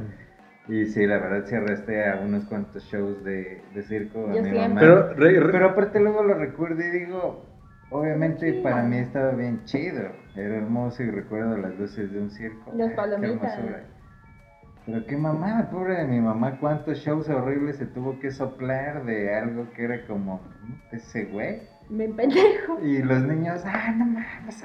Y 0.69 0.85
sí, 0.85 1.05
la 1.07 1.17
verdad 1.17 1.43
sí 1.45 1.55
arresté 1.55 2.09
a 2.09 2.17
unos 2.17 2.43
cuantos 2.45 2.83
shows 2.83 3.23
de, 3.23 3.61
de 3.73 3.83
circo 3.83 4.27
a 4.29 4.33
Yo 4.35 4.41
mi 4.43 4.51
mamá. 4.51 4.79
Pero, 4.79 5.13
re- 5.13 5.39
re- 5.39 5.51
Pero 5.51 5.65
aparte 5.69 5.99
luego 5.99 6.23
lo 6.23 6.33
recuerdo 6.33 6.81
y 6.81 6.89
digo, 6.91 7.45
obviamente 7.89 8.59
para 8.63 8.83
mí 8.83 8.97
estaba 8.97 9.31
bien 9.31 9.63
chido, 9.65 10.09
era 10.35 10.55
hermoso 10.57 11.03
y 11.03 11.09
recuerdo 11.11 11.55
las 11.57 11.77
luces 11.79 12.11
de 12.11 12.19
un 12.19 12.29
circo. 12.31 12.71
Las 12.75 12.87
Ay, 12.87 12.89
qué 12.89 12.95
palomitas. 12.95 13.53
hermosura. 13.57 13.83
Pero 14.87 15.05
qué 15.05 15.17
mamá, 15.17 15.67
pobre 15.69 15.95
de 15.97 16.05
mi 16.05 16.21
mamá, 16.21 16.57
cuántos 16.61 16.99
shows 16.99 17.27
horribles 17.27 17.75
se 17.75 17.85
tuvo 17.87 18.19
que 18.19 18.31
soplar 18.31 19.03
de 19.03 19.35
algo 19.35 19.69
que 19.73 19.83
era 19.83 20.07
como 20.07 20.35
"Mm, 20.61 20.95
ese 20.95 21.25
güey. 21.25 21.61
Me 21.89 22.07
pendejo. 22.07 22.79
Y 22.81 23.01
los 23.01 23.21
niños, 23.23 23.61
ah, 23.65 23.93
no 23.97 24.05
mames, 24.05 24.61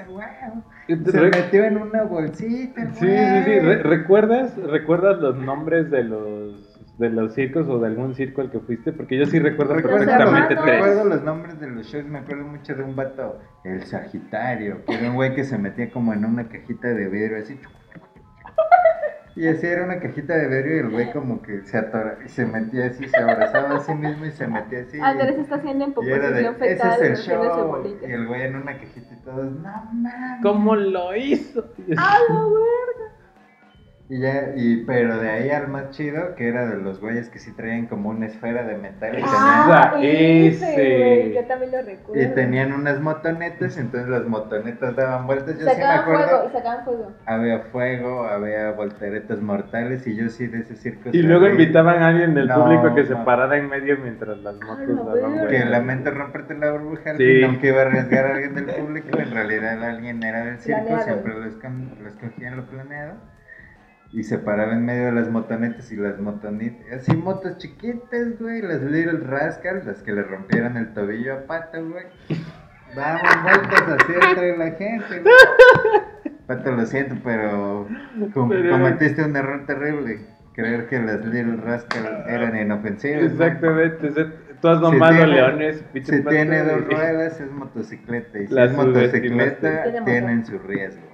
re- 0.87 1.11
Se 1.11 1.21
metió 1.21 1.63
en 1.65 1.77
una 1.77 2.03
bolsita, 2.03 2.81
el 2.83 2.93
Sí, 2.93 3.05
sí, 3.07 3.43
sí. 3.43 3.59
Re- 3.59 3.83
¿Recuerdas, 3.83 4.55
¿Recuerdas 4.57 5.19
los 5.19 5.35
nombres 5.37 5.91
de 5.91 6.03
los 6.03 6.69
de 6.97 7.09
los 7.09 7.33
circos 7.33 7.67
o 7.67 7.79
de 7.79 7.87
algún 7.87 8.13
circo 8.15 8.41
al 8.41 8.49
que 8.51 8.59
fuiste? 8.59 8.93
Porque 8.93 9.17
yo 9.17 9.25
sí 9.25 9.39
recuerdo 9.39 9.75
perfectamente 9.75 10.55
tres. 10.55 10.65
recuerdo 10.85 11.05
los 11.05 11.23
nombres 11.23 11.59
de 11.59 11.67
los 11.67 11.85
shows, 11.87 12.05
me 12.05 12.19
acuerdo 12.19 12.45
mucho 12.45 12.75
de 12.75 12.83
un 12.83 12.95
vato, 12.95 13.39
el 13.65 13.83
Sagitario, 13.83 14.85
que 14.85 14.93
era 14.95 15.09
un 15.09 15.15
güey 15.15 15.33
que 15.35 15.43
se 15.43 15.57
metía 15.57 15.89
como 15.91 16.13
en 16.13 16.23
una 16.23 16.47
cajita 16.47 16.89
de 16.89 17.09
vidrio 17.09 17.39
así. 17.39 17.59
Y 19.35 19.47
así 19.47 19.65
era 19.65 19.85
una 19.85 19.99
cajita 19.99 20.35
de 20.35 20.47
vidrio 20.47 20.75
y 20.75 20.79
el 20.79 20.89
güey 20.89 21.11
como 21.11 21.41
que 21.41 21.63
se 21.63 21.77
atora 21.77 22.17
y 22.23 22.29
se 22.29 22.45
metía 22.45 22.85
así, 22.85 23.07
se 23.07 23.17
abrazaba 23.17 23.77
a 23.77 23.79
sí 23.79 23.93
mismo 23.93 24.25
y 24.25 24.31
se 24.31 24.47
metía 24.47 24.81
así. 24.81 24.99
Andrés 24.99 25.37
está 25.39 25.55
haciendo 25.55 25.85
en 25.85 25.93
y 26.01 26.11
era 26.11 26.31
de, 26.31 26.51
posición 26.51 26.55
ese 26.61 26.75
fetal. 26.75 27.03
es 27.03 27.19
el 27.19 27.25
show. 27.25 27.97
Y 28.07 28.11
el 28.11 28.27
güey 28.27 28.41
en 28.43 28.55
una 28.55 28.77
cajita 28.77 29.13
y 29.13 29.17
todos, 29.23 29.51
no 29.51 29.61
mames. 29.61 30.41
¿Cómo 30.43 30.75
lo 30.75 31.15
hizo? 31.15 31.65
¡Ah, 31.97 32.19
la 32.29 32.43
verga! 32.43 33.12
Y 34.13 34.19
ya, 34.19 34.51
y, 34.55 34.83
pero 34.85 35.17
de 35.17 35.27
ahí 35.27 35.49
al 35.49 35.69
más 35.69 35.89
chido, 35.89 36.35
que 36.35 36.47
era 36.47 36.67
de 36.67 36.77
los 36.77 36.99
güeyes 37.01 37.29
que 37.29 37.39
sí 37.39 37.51
traían 37.55 37.87
como 37.87 38.09
una 38.09 38.27
esfera 38.27 38.63
de 38.63 38.77
metal 38.77 39.17
y 39.17 39.23
Ah, 39.25 39.95
ese. 39.99 40.47
ese, 40.47 40.97
güey, 40.99 41.33
yo 41.33 41.45
también 41.45 41.71
lo 41.71 41.77
recuerdo. 41.81 42.13
tenían, 42.13 42.31
y 42.31 42.35
tenían 42.35 42.73
unas 42.73 42.99
motonetas, 42.99 43.75
entonces 43.77 44.07
las 44.09 44.25
motonetas 44.27 44.95
daban 44.95 45.25
vueltas. 45.25 45.55
Yo 45.55 45.61
sí 45.61 45.65
me 45.65 45.73
Sacaban 45.73 46.03
fuego, 46.05 46.19
acuerdo, 46.21 46.47
y 46.47 46.51
sacaban 46.53 46.85
fuego. 46.85 47.11
había 47.25 47.59
fuego, 47.71 48.25
había 48.27 48.71
volteretas 48.73 49.39
mortales 49.41 50.05
y 50.05 50.15
yo 50.15 50.29
sí 50.29 50.45
de 50.45 50.59
ese 50.59 50.75
circo. 50.75 51.09
Y 51.11 51.23
luego 51.23 51.47
invitaban 51.47 52.03
a 52.03 52.09
alguien 52.09 52.35
del 52.35 52.49
No, 52.49 52.63
público 52.65 52.93
que 52.93 53.05
se 53.05 53.15
no. 53.15 53.25
parara 53.25 53.57
en 53.57 53.67
medio 53.67 53.97
mientras 53.97 54.37
las 54.37 54.53
motos 54.55 54.77
Ah, 54.79 54.85
no, 54.93 55.05
daban 55.15 55.31
vueltas. 55.39 55.51
Que 55.51 55.65
lamento 55.65 56.11
romperte 56.11 56.55
la 56.55 56.71
burbuja, 56.71 57.17
Sí. 57.17 57.23
fin, 57.25 57.45
aunque 57.45 57.67
iba 57.69 57.79
a 57.81 57.85
arriesgar 57.87 58.25
a 58.27 58.35
alguien 58.35 58.53
del 58.53 58.65
público, 58.65 59.17
en 59.19 59.31
realidad 59.31 59.83
alguien 59.83 60.21
era 60.21 60.45
del 60.45 60.57
circo, 60.59 60.81
Planeado. 60.85 61.03
siempre 61.03 61.33
lo, 61.33 61.45
escon- 61.47 61.97
lo 61.99 62.07
escogían 62.09 62.57
lo 62.57 62.63
planeado. 62.67 63.32
Y 64.13 64.23
se 64.23 64.37
paraba 64.37 64.73
en 64.73 64.85
medio 64.85 65.05
de 65.05 65.11
las 65.11 65.29
motonetas 65.29 65.91
y 65.91 65.95
las 65.95 66.19
motonetas, 66.19 66.85
así 67.01 67.15
motos 67.17 67.57
chiquitas, 67.57 68.39
güey, 68.39 68.61
las 68.61 68.79
Little 68.81 69.21
Rascals, 69.25 69.85
las 69.85 70.03
que 70.03 70.11
le 70.11 70.21
rompieron 70.21 70.77
el 70.77 70.93
tobillo 70.93 71.33
a 71.33 71.41
Pato, 71.47 71.83
güey. 71.89 72.05
Damos 72.95 73.21
vueltas 73.43 73.81
así 73.99 74.13
entre 74.13 74.55
la 74.57 74.65
gente, 74.71 75.19
güey. 75.21 75.33
Pato, 76.47 76.71
lo 76.73 76.85
siento, 76.85 77.15
pero, 77.23 77.87
com- 78.35 78.49
Pero- 78.49 78.69
cometiste 78.71 79.23
un 79.23 79.35
error 79.35 79.65
terrible. 79.65 80.19
Creer 80.53 80.87
que 80.87 80.99
las 80.99 81.25
Little 81.25 81.55
Rascals 81.57 82.27
eran 82.27 82.55
inofensivas. 82.55 83.23
Exactamente. 83.31 84.11
Tú 84.61 84.67
has 84.67 84.79
tiene- 84.91 85.27
leones, 85.27 85.83
Si 85.93 86.21
tiene 86.23 86.63
dos 86.63 86.85
ruedas 86.89 87.41
es 87.41 87.51
motocicleta 87.51 88.39
y 88.39 88.47
si 88.47 88.53
La 88.53 88.65
es 88.65 88.73
motocicleta 88.73 90.03
tienen 90.05 90.45
su 90.45 90.59
riesgo. 90.59 91.12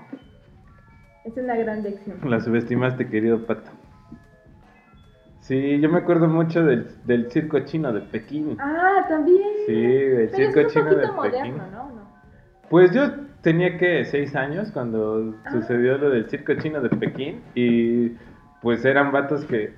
Es 1.30 1.38
una 1.44 1.56
gran 1.56 1.84
lección. 1.84 2.18
La 2.30 2.40
subestimaste, 2.40 3.08
querido 3.08 3.46
pato. 3.46 3.70
Sí, 5.42 5.80
yo 5.80 5.90
me 5.90 6.00
acuerdo 6.00 6.28
mucho 6.28 6.64
del, 6.64 6.88
del 7.06 7.32
circo 7.32 7.60
chino 7.62 7.92
de 7.92 8.02
Pekín. 8.02 8.56
Ah, 8.60 9.06
también. 9.08 9.42
Sí, 9.66 9.74
el 9.74 10.30
Pero 10.30 10.36
circo 10.36 10.60
es 10.60 10.66
un 10.68 10.72
chino 10.72 10.96
de 10.96 11.08
poquito 11.08 11.22
Pekín. 11.22 11.56
moderno, 11.58 11.72
¿no? 11.72 11.90
¿no? 11.96 12.10
Pues 12.70 12.92
yo 12.94 13.12
tenía 13.42 13.78
que 13.78 14.06
seis 14.06 14.36
años 14.36 14.72
cuando 14.72 15.36
Ah. 15.46 15.52
sucedió 15.52 15.98
lo 15.98 16.10
del 16.12 16.30
circo 16.30 16.54
chino 16.56 16.82
de 16.82 16.90
Pekín 16.90 17.42
y 17.56 18.10
pues 18.62 18.86
eran 18.86 19.12
vatos 19.12 19.46
que 19.46 19.74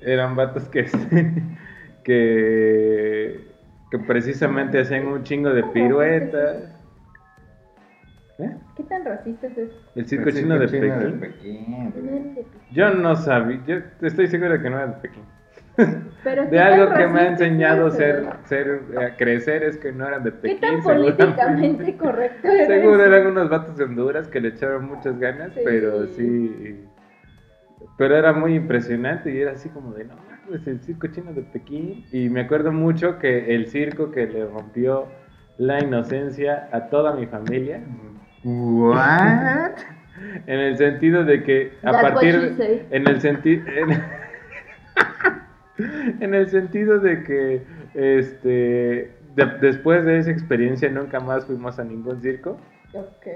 eran 0.00 0.36
vatos 0.36 0.68
que 0.68 0.84
que 2.04 3.50
que 3.90 3.98
precisamente 3.98 4.80
hacían 4.80 5.06
un 5.06 5.22
chingo 5.22 5.50
de 5.50 5.64
piruetas. 5.64 6.81
¿Eh? 8.42 8.56
¿Qué 8.76 8.82
tan 8.84 9.04
racista 9.04 9.46
es 9.46 9.58
eso? 9.58 9.74
El 9.94 10.06
circo 10.06 10.28
El 10.28 10.34
chino 10.36 10.58
de 10.58 10.66
chino 10.68 11.20
Pekín. 11.20 11.92
Yo 12.72 12.90
no 12.94 13.14
sabía, 13.16 13.60
yo 13.66 13.76
estoy 14.02 14.26
seguro 14.26 14.52
de 14.54 14.62
que 14.62 14.70
no 14.70 14.76
era 14.78 14.86
de 14.88 15.00
Pekín. 15.00 15.22
Pero 16.24 16.42
¿qué 16.44 16.50
De 16.50 16.56
tan 16.58 16.72
algo 16.80 16.94
que 16.94 17.06
me 17.08 17.20
ha 17.20 17.28
enseñado 17.28 17.90
ser, 17.90 18.26
ser, 18.44 18.82
eh, 19.00 19.12
crecer 19.16 19.62
es 19.62 19.76
que 19.78 19.92
no 19.92 20.06
eran 20.06 20.22
de 20.24 20.30
¿Qué 20.32 20.36
Pekín. 20.38 20.60
tan 20.60 20.82
seguramente. 20.82 21.12
políticamente 21.24 21.96
correcto 21.96 22.48
era 22.48 22.66
Seguro 22.66 22.96
eso? 23.04 23.14
eran 23.14 23.26
unos 23.28 23.48
vatos 23.50 23.76
de 23.76 23.84
Honduras 23.84 24.28
que 24.28 24.40
le 24.40 24.48
echaron 24.48 24.86
muchas 24.86 25.18
ganas, 25.18 25.52
Sí. 25.54 25.60
pero 25.64 26.06
sí. 26.08 26.84
Pero 27.98 28.16
era 28.16 28.32
muy 28.32 28.54
impresionante 28.54 29.30
y 29.32 29.40
era 29.40 29.52
así 29.52 29.68
como 29.68 29.92
de, 29.92 30.04
no, 30.04 30.14
pues 30.48 30.66
el 30.66 30.80
circo 30.80 31.06
chino 31.08 31.32
de 31.32 31.42
Pekín. 31.42 32.04
Y 32.12 32.28
me 32.28 32.40
acuerdo 32.42 32.72
mucho 32.72 33.18
que 33.18 33.54
el 33.54 33.66
circo 33.68 34.10
que 34.10 34.26
le 34.26 34.44
rompió 34.46 35.06
la 35.58 35.82
inocencia 35.82 36.68
a 36.72 36.88
toda 36.88 37.14
mi 37.14 37.26
familia, 37.26 37.80
What? 38.44 39.72
en 40.46 40.58
el 40.60 40.76
sentido 40.76 41.24
de 41.24 41.42
que 41.42 41.72
a 41.82 41.90
That's 41.92 42.02
partir. 42.12 42.84
En 42.90 43.06
el 43.08 43.20
sentido. 43.20 43.64
En, 43.68 44.02
en 46.22 46.34
el 46.34 46.48
sentido 46.48 46.98
de 47.00 47.22
que 47.24 47.62
este 47.94 49.16
de- 49.34 49.58
después 49.60 50.04
de 50.04 50.18
esa 50.18 50.30
experiencia 50.30 50.88
nunca 50.90 51.20
más 51.20 51.44
fuimos 51.46 51.78
a 51.78 51.84
ningún 51.84 52.20
circo. 52.20 52.58
Ok. 52.94 53.26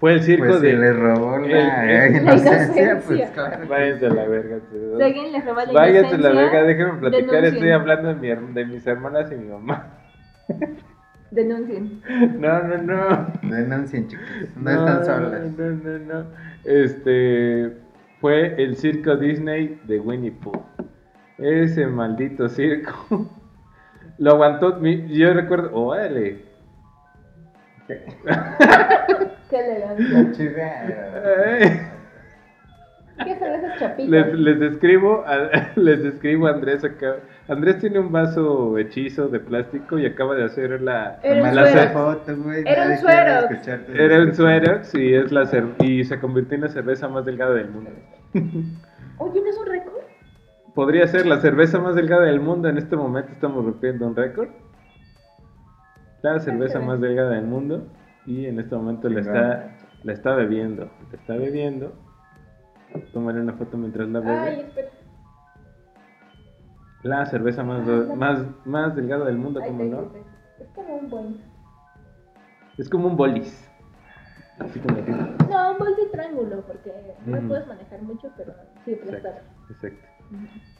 Fue 0.00 0.12
el 0.14 0.22
circo 0.22 0.46
Pues 0.48 0.60
de. 0.60 0.70
si 0.72 0.76
le 0.76 0.92
robó 0.92 1.38
la 1.38 1.46
el- 1.46 2.14
eh, 2.14 2.18
inocencia, 2.20 2.52
inocencia. 2.92 3.02
pues 3.06 3.30
claro. 3.30 3.66
Váyanse 3.68 4.06
a 4.06 4.10
la 4.10 4.24
verga. 4.26 4.56
ustedes. 4.56 4.96
Si 4.98 5.02
alguien 5.02 5.32
les 5.32 5.44
roba 5.44 5.64
la 5.64 5.72
Váyanse 5.72 6.14
a 6.14 6.18
la 6.18 6.30
verga, 6.32 6.62
déjenme 6.64 6.92
platicar. 6.98 7.26
denuncien. 7.26 7.54
Estoy 7.54 7.70
hablando 7.70 8.08
de, 8.14 8.14
mi 8.36 8.52
de 8.54 8.64
mis 8.66 8.86
hermanas 8.86 9.32
y 9.32 9.34
mi 9.36 9.48
mamá. 9.48 9.86
Denuncien. 11.30 12.00
No, 12.38 12.62
no, 12.62 12.78
no. 12.78 13.32
Denuncien, 13.42 14.08
chicos. 14.08 14.24
No, 14.56 14.70
están 14.70 15.04
solas. 15.04 15.52
No, 15.58 15.66
no, 15.70 15.98
no. 15.98 16.24
Este 16.64 17.72
fue 18.20 18.54
el 18.62 18.76
circo 18.76 19.16
Disney 19.16 19.80
de 19.84 20.00
Winnie 20.00 20.32
Pooh. 20.32 20.62
Ese 21.38 21.86
maldito 21.86 22.48
circo. 22.48 23.28
Lo 24.18 24.32
aguantó. 24.32 24.76
mi- 24.80 25.06
yo 25.16 25.32
recuerdo. 25.32 25.70
¡Órale! 25.74 26.44
Qué 27.86 28.04
elegancia. 29.98 30.32
Les, 33.98 34.34
les 34.34 34.60
describo, 34.60 35.24
a, 35.26 35.36
les 35.76 36.02
describo 36.02 36.46
a 36.46 36.50
Andrés 36.52 36.84
acá. 36.84 37.16
Andrés 37.48 37.78
tiene 37.78 37.98
un 37.98 38.12
vaso 38.12 38.76
hechizo 38.78 39.28
de 39.28 39.40
plástico 39.40 39.98
y 39.98 40.06
acaba 40.06 40.34
de 40.34 40.44
hacer 40.44 40.80
la. 40.80 41.18
Era 41.22 41.52
la 41.52 41.66
suero. 41.66 41.90
foto, 41.90 42.36
güey. 42.36 42.62
Era 42.66 42.86
un 42.88 42.96
suero. 42.98 43.30
escucharte. 43.50 44.04
Era 44.04 44.22
un 44.22 44.34
Suerox 44.34 44.94
y 44.94 45.14
es 45.14 45.32
la 45.32 45.42
cer- 45.44 45.74
y 45.82 46.04
se 46.04 46.18
convirtió 46.20 46.56
en 46.56 46.62
la 46.62 46.68
cerveza 46.68 47.08
más 47.08 47.24
delgada 47.24 47.54
del 47.54 47.68
mundo. 47.70 47.90
Oye, 49.18 49.40
¿no 49.40 49.48
es 49.50 49.58
un 49.58 49.66
récord? 49.66 49.94
Podría 50.74 51.06
ser 51.08 51.26
la 51.26 51.40
cerveza 51.40 51.80
más 51.80 51.94
delgada 51.96 52.22
del 52.26 52.40
mundo. 52.40 52.68
En 52.68 52.78
este 52.78 52.96
momento 52.96 53.32
estamos 53.32 53.64
rompiendo 53.64 54.06
un 54.06 54.14
récord. 54.14 54.48
La 56.22 56.38
cerveza 56.40 56.80
más 56.80 57.00
delgada 57.00 57.30
del 57.30 57.46
mundo. 57.46 57.86
Y 58.26 58.46
en 58.46 58.60
este 58.60 58.76
momento 58.76 59.08
la 59.08 59.20
está, 59.20 59.76
la 60.02 60.12
está 60.12 60.34
bebiendo. 60.34 60.90
La 61.10 61.16
está 61.18 61.34
bebiendo. 61.34 61.92
Tomaré 63.12 63.40
una 63.40 63.52
foto 63.54 63.76
mientras 63.76 64.08
la 64.08 64.18
Ay, 64.20 64.24
bebe. 64.26 64.60
espera. 64.62 64.88
La 67.02 67.26
cerveza 67.26 67.62
más, 67.62 67.86
do- 67.86 68.16
más, 68.16 68.44
más 68.64 68.96
delgada 68.96 69.24
del 69.26 69.38
mundo, 69.38 69.60
Ay, 69.62 69.68
¿cómo 69.70 69.82
te 69.84 69.88
no? 69.90 70.12
Es 70.58 70.68
como 70.74 70.96
un 70.96 71.08
buen. 71.10 71.40
Es 72.76 72.88
como 72.88 73.06
un 73.08 73.16
bolis. 73.16 73.70
Así 74.58 74.80
como 74.80 74.98
aquí. 74.98 75.10
No, 75.48 75.72
un 75.72 75.78
bol 75.78 75.94
de 75.96 76.06
triángulo, 76.06 76.62
porque 76.66 76.92
no 77.26 77.40
puedes 77.48 77.66
manejar 77.68 78.02
mucho, 78.02 78.28
pero 78.36 78.52
sí 78.84 78.92
Exacto. 78.92 79.16
aplastar. 79.28 79.42
Exacto. 79.70 80.08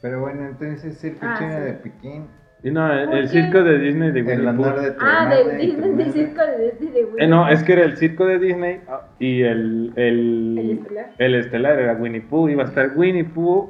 Pero 0.01 0.21
bueno, 0.21 0.45
entonces 0.47 0.97
circo 0.97 1.25
Ah, 1.25 1.35
chino 1.37 1.53
sí. 1.55 1.61
de 1.61 1.73
Pekín. 1.73 2.27
Y 2.63 2.71
no, 2.71 2.91
el, 2.93 3.05
¿Por 3.05 3.17
el 3.17 3.29
circo 3.29 3.63
de 3.63 3.79
Disney 3.79 4.11
de 4.11 4.23
Winnie 4.23 4.49
Pooh. 4.49 4.75
Ah, 4.99 5.29
hermana 5.29 5.35
de 5.35 5.45
y 5.61 5.77
tu 5.77 5.81
Disney, 5.81 5.93
de 5.95 6.05
madre. 6.05 6.11
circo 6.11 6.41
de 6.45 6.57
Disney 6.71 6.91
de 6.91 7.05
Winnie. 7.05 7.23
Eh, 7.25 7.27
no, 7.27 7.47
es 7.49 7.63
que 7.63 7.73
era 7.73 7.83
el 7.85 7.97
circo 7.97 8.25
de 8.25 8.39
Disney 8.39 8.81
ah, 8.87 9.07
y 9.19 9.41
el, 9.43 9.93
el, 9.95 10.57
El 10.57 10.69
estelar. 10.71 11.15
el 11.17 11.35
estelar 11.35 11.79
era 11.79 11.93
Winnie 11.95 12.21
Pooh. 12.21 12.49
Iba 12.49 12.63
a 12.63 12.67
estar 12.67 12.91
Winnie 12.95 13.23
Pooh 13.25 13.69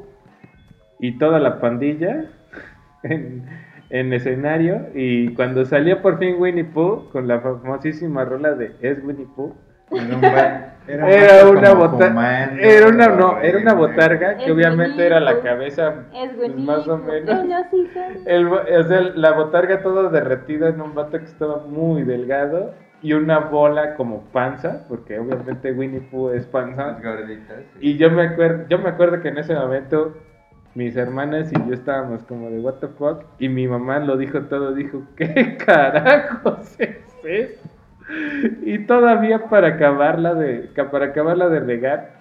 y 1.00 1.18
toda 1.18 1.40
la 1.40 1.60
pandilla 1.60 2.26
en, 3.04 3.46
en 3.90 4.14
escenario. 4.14 4.88
Y 4.96 5.34
cuando 5.36 5.66
salió 5.66 6.02
por 6.02 6.18
fin 6.20 6.36
Winnie 6.40 6.66
Pooh 6.66 7.10
con 7.12 7.28
la 7.28 7.42
famosísima 7.42 8.26
rola 8.26 8.54
de 8.56 8.76
Es 8.82 9.04
Winnie 9.04 9.28
Pooh, 9.36 9.56
Era, 9.92 10.16
un 10.16 10.22
ba- 10.22 10.66
era 10.88 11.06
un 11.06 11.10
era 11.12 11.34
vato 11.44 11.52
una 11.52 11.74
botarga. 11.74 12.52
Era 12.60 12.88
una, 12.88 13.08
no, 13.10 13.38
era 13.40 13.58
una 13.60 13.74
botarga 13.74 14.38
que 14.38 14.46
Es 14.46 14.52
obviamente 14.52 15.06
era 15.06 15.20
la 15.20 15.40
cabeza 15.42 15.94
Es 16.14 16.32
pues, 16.36 16.56
más 16.56 16.88
o 16.88 16.98
menos. 16.98 17.46
El, 18.26 18.48
o 18.48 18.84
sea, 18.88 19.02
la 19.16 19.32
botarga 19.34 19.82
toda 19.82 20.10
derretida 20.10 20.70
en 20.70 20.82
un 20.82 20.96
vato 20.96 21.18
que 21.20 21.26
estaba 21.26 21.58
muy 21.68 22.04
delgado 22.04 22.74
y 23.02 23.14
una 23.14 23.40
bola 23.40 23.96
como 23.96 24.24
panza, 24.34 24.86
porque 24.90 25.20
obviamente 25.20 25.72
Winnie 25.72 26.02
Pooh 26.02 26.32
es 26.32 26.46
panza. 26.48 26.94
Más 26.94 27.02
gorditas. 27.04 27.58
sí. 27.74 27.80
Y 27.82 27.98
yo 27.98 28.12
me 28.12 28.24
acuerdo, 28.24 28.66
yo 28.68 28.80
me 28.80 28.90
acuerdo 28.90 29.22
que 29.22 29.30
en 29.30 29.38
ese 29.38 29.54
momento 29.56 30.18
mis 30.76 30.96
hermanas 30.96 31.52
y 31.52 31.56
yo 31.68 31.74
estábamos 31.74 32.24
como 32.24 32.50
de 32.50 32.60
what 32.60 32.76
the 32.76 32.88
fuck 32.88 33.24
y 33.40 33.50
mi 33.50 33.68
mamá 33.68 34.00
lo 34.00 34.18
dijo 34.18 34.42
todo, 34.44 34.74
dijo, 34.74 35.02
¿qué 35.16 35.58
carajos 35.66 36.76
es 36.80 36.98
eso? 37.24 37.70
Y 38.64 38.80
todavía 38.80 39.50
para 39.50 39.70
acabarla 39.70 40.34
de 40.34 40.70
para 40.92 41.06
acabarla 41.08 41.50
de 41.50 41.60
regar 41.60 42.20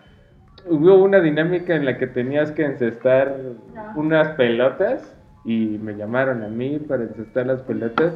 hubo 0.68 0.96
una 1.02 1.20
dinámica 1.20 1.74
en 1.74 1.84
la 1.84 1.96
que 1.96 2.06
tenías 2.06 2.52
que 2.52 2.64
encestar 2.64 3.34
Ah. 3.76 3.92
unas 3.96 4.28
pelotas 4.30 5.16
y 5.44 5.78
me 5.82 5.94
llamaron 5.96 6.42
a 6.42 6.48
mí 6.48 6.78
para 6.78 7.04
encestar 7.04 7.46
las 7.46 7.62
pelotas 7.62 8.12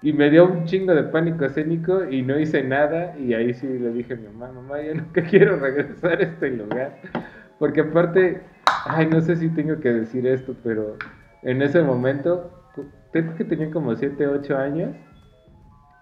y 0.00 0.12
me 0.12 0.30
dio 0.30 0.46
un 0.46 0.64
chingo 0.64 0.94
de 0.94 1.02
pánico 1.04 1.44
escénico 1.44 2.04
y 2.08 2.22
no 2.22 2.38
hice 2.38 2.62
nada 2.62 3.16
y 3.18 3.34
ahí 3.34 3.54
sí 3.54 3.66
le 3.66 3.90
dije 3.92 4.14
a 4.14 4.16
mi 4.16 4.26
mamá, 4.28 4.52
mamá, 4.52 4.80
yo 4.82 4.94
nunca 4.94 5.22
quiero 5.30 5.56
regresar 5.56 6.18
a 6.20 6.22
este 6.24 6.50
lugar. 6.50 6.92
Porque 7.58 7.80
aparte, 7.82 8.40
ay, 8.86 9.06
no 9.06 9.20
sé 9.20 9.36
si 9.36 9.48
tengo 9.48 9.78
que 9.80 9.92
decir 9.92 10.26
esto, 10.26 10.54
pero 10.64 10.96
en 11.42 11.62
ese 11.62 11.82
momento, 11.82 12.50
creo 13.12 13.34
que 13.36 13.44
tenía 13.44 13.70
como 13.70 13.94
7, 13.94 14.26
8 14.26 14.56
años 14.58 14.90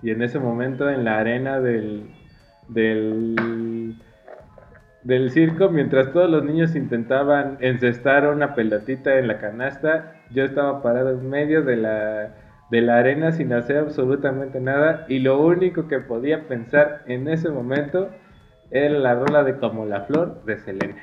y 0.02 0.10
en 0.10 0.22
ese 0.22 0.38
momento 0.38 0.88
en 0.88 1.04
la 1.04 1.18
arena 1.18 1.60
del, 1.60 2.10
del, 2.68 3.96
circo, 5.30 5.68
mientras 5.68 6.12
todos 6.12 6.30
los 6.30 6.44
niños 6.44 6.74
intentaban 6.74 7.58
encestar 7.60 8.26
una 8.28 8.54
pelotita 8.54 9.18
en 9.18 9.28
la 9.28 9.38
canasta, 9.38 10.14
yo 10.30 10.44
estaba 10.44 10.82
parado 10.82 11.10
en 11.10 11.28
medio 11.28 11.62
de 11.62 11.76
la, 11.76 12.34
de 12.70 12.80
la 12.80 12.98
arena 12.98 13.32
sin 13.32 13.52
hacer 13.52 13.78
absolutamente 13.78 14.60
nada 14.60 15.04
y 15.08 15.18
lo 15.18 15.40
único 15.40 15.88
que 15.88 15.98
podía 15.98 16.46
pensar 16.48 17.02
en 17.06 17.28
ese 17.28 17.50
momento 17.50 18.10
era 18.70 18.98
la 18.98 19.14
rola 19.14 19.42
de 19.42 19.58
Como 19.58 19.84
la 19.84 20.02
Flor 20.02 20.44
de 20.44 20.58
Selena. 20.58 21.02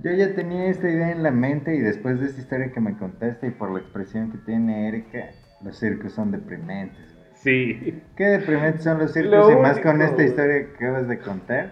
Yo 0.00 0.10
ya 0.10 0.34
tenía 0.34 0.66
esta 0.66 0.90
idea 0.90 1.12
en 1.12 1.22
la 1.22 1.30
mente 1.30 1.76
y 1.76 1.78
después 1.78 2.18
de 2.20 2.26
esta 2.26 2.40
historia 2.40 2.72
que 2.72 2.80
me 2.80 2.96
contaste 2.98 3.46
y 3.46 3.50
por 3.50 3.70
la 3.70 3.78
expresión 3.78 4.32
que 4.32 4.38
tiene 4.38 4.88
Erika, 4.88 5.30
los 5.62 5.78
circos 5.78 6.12
son 6.12 6.32
deprimentes. 6.32 7.11
Sí. 7.42 8.00
Qué 8.16 8.24
deprimentes 8.24 8.84
son 8.84 8.98
los 8.98 9.12
circos 9.12 9.48
Lo 9.48 9.52
y 9.52 9.56
más 9.56 9.80
con 9.80 10.00
esta 10.00 10.22
historia 10.22 10.66
que 10.66 10.74
acabas 10.76 11.08
de 11.08 11.18
contar. 11.18 11.70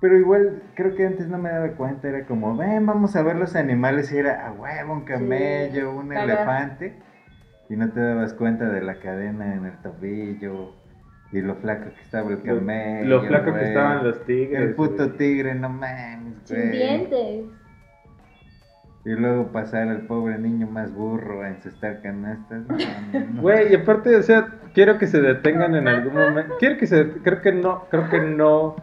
Pero 0.00 0.18
igual 0.18 0.62
creo 0.74 0.94
que 0.94 1.06
antes 1.06 1.26
no 1.28 1.38
me 1.38 1.50
daba 1.50 1.68
cuenta, 1.72 2.08
era 2.08 2.24
como, 2.26 2.56
ven, 2.56 2.86
vamos 2.86 3.16
a 3.16 3.22
ver 3.22 3.36
los 3.36 3.56
animales 3.56 4.12
y 4.12 4.18
era 4.18 4.46
a 4.46 4.52
huevo, 4.52 4.94
un 4.94 5.04
camello, 5.04 5.92
un 5.92 6.12
elefante. 6.12 6.94
Y 7.68 7.76
no 7.76 7.90
te 7.90 8.00
dabas 8.00 8.34
cuenta 8.34 8.68
de 8.68 8.82
la 8.82 8.98
cadena 8.98 9.54
en 9.54 9.64
el 9.64 9.76
tobillo 9.78 10.74
y 11.32 11.40
lo 11.40 11.54
flaco 11.56 11.94
que 11.94 12.00
estaba 12.02 12.30
el 12.30 12.42
camello. 12.42 13.08
Lo 13.08 13.22
flaco 13.24 13.54
que 13.54 13.62
estaban 13.62 14.04
los 14.04 14.24
tigres. 14.24 14.60
El 14.60 14.74
puto 14.74 15.04
güey. 15.06 15.16
tigre, 15.16 15.54
no 15.54 15.68
mames, 15.68 16.34
Sin 16.44 16.72
dientes. 16.72 17.44
Y 19.04 19.10
luego 19.10 19.46
pasar 19.50 19.88
al 19.88 20.02
pobre 20.02 20.38
niño 20.38 20.66
más 20.66 20.92
burro 20.94 21.42
a 21.42 21.48
encestar 21.48 22.02
canastas. 22.02 22.62
No, 22.68 22.76
no, 22.76 23.26
no. 23.34 23.42
Güey, 23.42 23.72
y 23.72 23.76
aparte, 23.76 24.14
o 24.16 24.22
sea, 24.22 24.48
quiero 24.74 24.98
que 24.98 25.06
se 25.06 25.22
detengan 25.22 25.74
en 25.74 25.88
algún 25.88 26.14
momento. 26.14 26.54
Quiero 26.58 26.76
que 26.76 26.86
se. 26.86 27.08
Creo 27.22 27.40
que 27.40 27.52
no, 27.52 27.86
creo 27.90 28.08
que 28.10 28.20
no. 28.20 28.76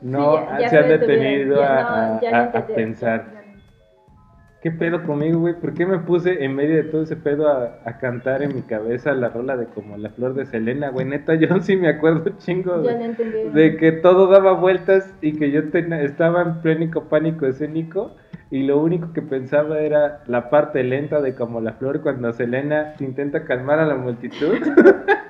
No 0.00 0.36
Sí, 0.38 0.44
ya- 0.52 0.58
ya 0.60 0.68
se 0.68 0.78
han 0.78 0.88
detenido 0.88 1.64
a, 1.64 2.20
no- 2.22 2.66
pensar. 2.74 3.36
¿Qué 4.62 4.70
pedo 4.72 5.02
conmigo, 5.04 5.40
güey? 5.40 5.54
¿Por 5.54 5.74
qué 5.74 5.86
me 5.86 5.98
puse 5.98 6.42
en 6.44 6.54
medio 6.56 6.76
de 6.76 6.84
todo 6.84 7.02
ese 7.02 7.14
pedo 7.14 7.48
a, 7.48 7.78
a 7.84 7.98
cantar 7.98 8.42
en 8.42 8.54
mi 8.54 8.62
cabeza 8.62 9.12
la 9.12 9.28
rola 9.28 9.56
de 9.56 9.66
como 9.66 9.96
la 9.96 10.10
flor 10.10 10.34
de 10.34 10.44
Selena, 10.46 10.88
güey? 10.90 11.06
Neta, 11.06 11.34
yo 11.34 11.48
sí 11.60 11.76
me 11.76 11.88
acuerdo 11.88 12.30
chingo 12.38 12.76
no 12.78 12.82
de 13.52 13.76
que 13.76 13.92
todo 13.92 14.26
daba 14.28 14.52
vueltas 14.54 15.14
y 15.20 15.38
que 15.38 15.50
yo 15.52 15.70
ten- 15.70 15.92
estaba 15.92 16.42
en 16.42 16.60
plénico 16.62 17.04
pánico 17.04 17.46
escénico 17.46 18.16
y 18.50 18.62
lo 18.62 18.80
único 18.80 19.12
que 19.12 19.22
pensaba 19.22 19.80
era 19.80 20.22
la 20.26 20.50
parte 20.50 20.82
lenta 20.84 21.20
de 21.20 21.34
como 21.34 21.60
la 21.60 21.74
flor 21.74 22.02
cuando 22.02 22.32
Selena 22.32 22.94
intenta 23.00 23.44
calmar 23.44 23.78
a 23.80 23.86
la 23.86 23.96
multitud. 23.96 24.56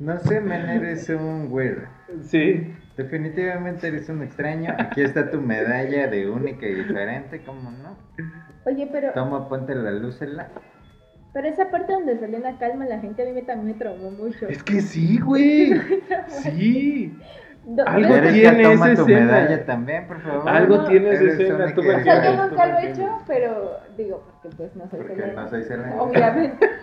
No 0.00 0.16
sé, 0.20 0.40
man, 0.40 0.68
eres 0.68 1.08
un 1.08 1.48
güero. 1.48 1.82
sí. 2.22 2.72
Definitivamente 2.96 3.88
eres 3.88 4.08
un 4.08 4.22
extraño. 4.22 4.74
Aquí 4.76 5.02
está 5.02 5.30
tu 5.30 5.40
medalla 5.40 6.08
de 6.08 6.28
única 6.28 6.66
y 6.66 6.74
diferente, 6.74 7.42
¿cómo 7.44 7.70
no? 7.70 7.96
Oye, 8.64 8.88
pero, 8.90 9.12
Toma, 9.12 9.48
ponte 9.48 9.74
la 9.74 9.92
luz 9.92 10.20
en 10.22 10.36
la. 10.36 10.48
pero 11.32 11.46
esa 11.48 11.70
parte 11.70 11.92
donde 11.92 12.18
Selena 12.18 12.58
calma 12.58 12.84
a 12.84 12.88
la 12.88 13.00
gente 13.00 13.22
a 13.22 13.26
mí 13.26 13.32
me, 13.32 13.42
también 13.42 13.68
me 13.68 13.74
traumó 13.74 14.10
mucho. 14.10 14.48
Es 14.48 14.62
que 14.64 14.80
sí, 14.80 15.18
güey. 15.20 15.72
Sí. 16.28 17.16
Algo 17.86 18.14
tiene 18.32 18.62
toma 18.62 18.92
esa 18.92 19.02
tu 19.02 19.08
escena. 19.08 19.26
medalla 19.26 19.66
también, 19.66 20.06
por 20.06 20.20
favor. 20.20 20.48
Algo 20.48 20.76
no, 20.78 20.84
tiene 20.86 21.10
esa 21.12 21.24
escena. 21.24 21.74
tú 21.74 21.80
O 21.80 21.84
sea, 21.84 22.24
yo 22.24 22.48
nunca 22.48 22.66
lo 22.66 22.78
he 22.78 22.90
hecho, 22.90 23.18
pero 23.26 23.80
digo, 23.96 24.24
porque 24.42 24.56
pues 24.56 24.76
no 24.76 24.88
soy 24.88 25.00
Porque 25.00 25.32
no 25.34 25.48
soy. 25.48 25.64
Obviamente. 25.98 26.70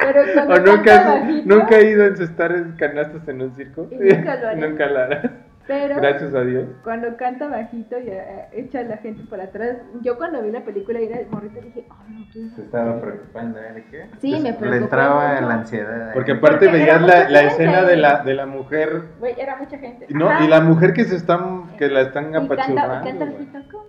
Pero 0.00 0.22
cuando 0.32 0.54
¿O 0.54 0.76
nunca, 0.76 1.04
bajito, 1.04 1.54
nunca 1.54 1.78
he 1.78 1.90
ido 1.90 2.04
a 2.04 2.06
encestar 2.06 2.52
en 2.52 2.72
canastas 2.72 3.28
en 3.28 3.42
un 3.42 3.54
circo? 3.54 3.86
Y 3.90 3.96
nunca 3.96 4.36
lo 4.36 4.48
haré. 4.48 4.60
Nunca 4.68 4.86
lo 4.86 4.98
harás. 4.98 5.30
Pero 5.66 5.96
Gracias 5.96 6.34
a 6.34 6.40
Dios. 6.42 6.64
cuando 6.82 7.16
canta 7.16 7.46
bajito 7.48 7.98
y 7.98 8.08
eh, 8.08 8.46
echa 8.52 8.80
a 8.80 8.82
la 8.84 8.96
gente 8.96 9.22
para 9.30 9.44
atrás, 9.44 9.76
yo 10.02 10.16
cuando 10.18 10.42
vi 10.42 10.50
la 10.50 10.64
película 10.64 11.00
y 11.00 11.04
era 11.04 11.20
morrito 11.30 11.60
dije, 11.60 11.86
oh 11.90 11.94
no, 12.10 12.26
qué 12.32 12.48
Se 12.56 12.62
estaba 12.62 13.00
preocupando, 13.00 13.58
¿eh? 13.60 13.84
¿Qué? 13.90 14.10
Sí, 14.18 14.32
me 14.40 14.50
Le 14.50 14.52
preocupó 14.54 14.84
entraba 14.84 15.32
mucho. 15.34 15.46
la 15.48 15.54
ansiedad. 15.54 16.12
Porque 16.12 16.32
¿eh? 16.32 16.34
aparte 16.36 16.66
Porque 16.66 16.78
veías 16.78 17.00
la, 17.02 17.28
la 17.28 17.42
escena 17.42 17.82
de 17.84 17.96
la, 17.96 18.22
de 18.24 18.34
la 18.34 18.46
mujer. 18.46 19.02
Güey, 19.20 19.34
era 19.38 19.56
mucha 19.56 19.78
gente. 19.78 20.06
No, 20.10 20.28
Ajá. 20.28 20.44
y 20.44 20.48
la 20.48 20.60
mujer 20.60 20.92
que 20.92 21.04
se 21.04 21.16
están, 21.16 21.76
que 21.76 21.88
la 21.88 22.00
están 22.00 22.30
Y 22.30 22.32
canta, 22.32 22.54
y 22.54 22.56
apachurrando. 22.58 23.04
canta 23.04 23.24
el 23.24 23.30
güey. 23.32 23.44
pito, 23.46 23.58
¿cómo? 23.70 23.84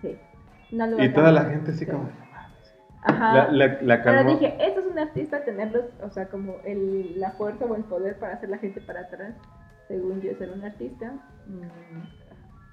Sí. 0.00 0.18
No 0.72 0.86
lo 0.86 1.02
Y 1.02 1.08
toda 1.12 1.32
la 1.32 1.44
gente 1.44 1.70
así 1.72 1.84
Sí. 1.84 1.90
como. 1.90 2.08
Ajá. 3.02 3.32
La, 3.34 3.52
la, 3.52 3.78
la 3.82 4.02
Pero 4.02 4.24
dije, 4.24 4.56
eso 4.58 4.80
es 4.80 4.86
un 4.86 4.98
artista 4.98 5.44
tenerlos, 5.44 5.84
o 6.02 6.10
sea, 6.10 6.26
como 6.28 6.56
el, 6.64 7.20
la 7.20 7.30
fuerza 7.32 7.64
o 7.64 7.76
el 7.76 7.84
poder 7.84 8.18
para 8.18 8.34
hacer 8.34 8.48
la 8.48 8.58
gente 8.58 8.80
para 8.80 9.00
atrás, 9.02 9.34
según 9.88 10.20
yo, 10.20 10.34
ser 10.38 10.50
un 10.52 10.64
artista. 10.64 11.12
Mm, 11.46 12.02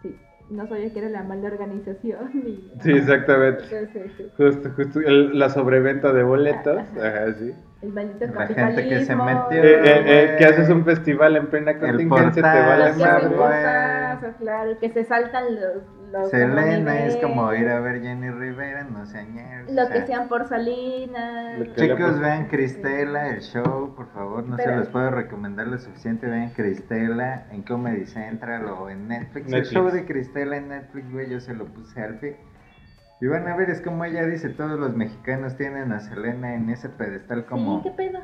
sí, 0.02 0.16
no 0.50 0.68
sabía 0.68 0.92
que 0.92 1.00
era 1.00 1.10
la 1.10 1.24
mala 1.24 1.48
organización. 1.48 2.32
Ni... 2.44 2.72
Sí, 2.82 2.92
exactamente. 2.92 3.64
Entonces, 3.72 4.12
sí, 4.18 4.26
Justo, 4.38 4.70
justo. 4.76 5.00
el- 5.00 5.38
la 5.38 5.50
sobreventa 5.50 6.12
de 6.14 6.24
boletos. 6.24 6.78
Ajá. 6.78 7.08
Ajá, 7.08 7.34
sí. 7.34 7.54
el 7.82 7.90
maldito 7.94 8.26
La 8.28 8.48
gente 8.48 8.88
que 8.90 9.06
se 9.06 9.16
capitalismo. 9.16 9.26
metió. 9.26 9.64
Eh, 9.64 9.74
eh, 9.74 10.04
eh, 10.06 10.26
güey. 10.26 10.38
que 10.38 10.46
haces 10.46 10.70
un 10.70 10.86
festival 10.86 11.36
en 11.38 11.48
plena 11.48 11.78
contingencia, 11.80 12.42
te 12.42 12.42
vale 12.42 12.94
madre. 12.94 13.28
güey. 13.28 13.38
cosas, 13.38 14.36
claro, 14.40 14.80
que 14.80 14.90
se 14.90 15.04
saltan 15.04 15.56
los... 15.56 15.84
los 16.14 16.30
Selena 16.30 17.06
es 17.06 17.18
como 17.18 17.52
ir 17.54 17.68
a 17.68 17.80
ver 17.80 18.02
Jenny 18.02 18.30
Rivera, 18.30 18.84
no 18.84 19.06
sean 19.06 19.34
nerds, 19.34 19.74
Lo 19.74 19.84
o 19.84 19.88
que 19.88 19.94
sea, 19.94 20.06
sean 20.06 20.28
por 20.30 20.48
Salinas. 20.48 21.60
Chicos, 21.76 22.20
vean 22.20 22.48
Cristela, 22.48 23.30
el 23.30 23.42
show, 23.42 23.96
por 23.96 24.08
favor, 24.14 24.48
no 24.48 24.56
se 24.58 24.76
los 24.76 24.88
puedo 24.90 25.10
recomendar 25.10 25.68
lo 25.68 25.78
suficiente. 25.80 26.28
Vean 26.28 26.52
Cristela 26.52 27.48
en 27.52 27.64
Comedy 27.64 28.06
Central 28.06 28.66
o 28.66 28.90
en 28.90 29.08
Netflix. 29.08 29.48
Netflix. 29.48 29.54
El 29.54 29.76
show 29.76 29.90
de 29.90 30.06
Cristela 30.06 30.58
en 30.58 30.70
Netflix, 30.70 31.12
güey, 31.12 31.30
yo 31.30 31.40
se 31.40 31.56
lo 31.56 31.66
puse 31.66 32.00
a 32.00 32.06
Alfie. 32.06 32.38
Y 33.20 33.28
van 33.28 33.48
a 33.48 33.56
ver, 33.56 33.72
es 33.72 33.82
como 33.82 34.06
ella 34.06 34.26
dice: 34.26 34.50
todos 34.50 34.80
los 34.80 34.96
mexicanos 34.96 35.58
tienen 35.58 35.92
a 35.92 36.00
Selena 36.00 36.54
en 36.56 36.70
ese 36.70 36.90
pedestal 36.90 37.46
como. 37.46 37.82
Sí, 37.82 37.90
¿qué 37.90 37.96
pedo? 37.96 38.20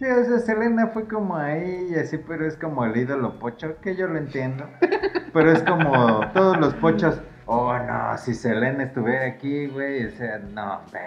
Sí, 0.00 0.06
o 0.06 0.24
sea, 0.24 0.38
Selena 0.38 0.86
fue 0.86 1.06
como 1.06 1.36
ahí 1.36 1.88
y 1.90 1.94
así, 1.94 2.16
pero 2.16 2.46
es 2.46 2.56
como 2.56 2.86
el 2.86 2.96
ídolo 2.96 3.38
pocho, 3.38 3.78
que 3.82 3.94
yo 3.94 4.06
lo 4.08 4.16
entiendo. 4.16 4.64
Pero 5.34 5.52
es 5.52 5.62
como 5.62 6.20
todos 6.32 6.56
los 6.58 6.72
pochos, 6.76 7.20
oh 7.44 7.76
no, 7.76 8.16
si 8.16 8.32
Selena 8.32 8.84
estuviera 8.84 9.26
aquí, 9.26 9.66
güey, 9.66 10.06
o 10.06 10.10
sea, 10.12 10.38
no, 10.38 10.80
ve. 10.90 11.00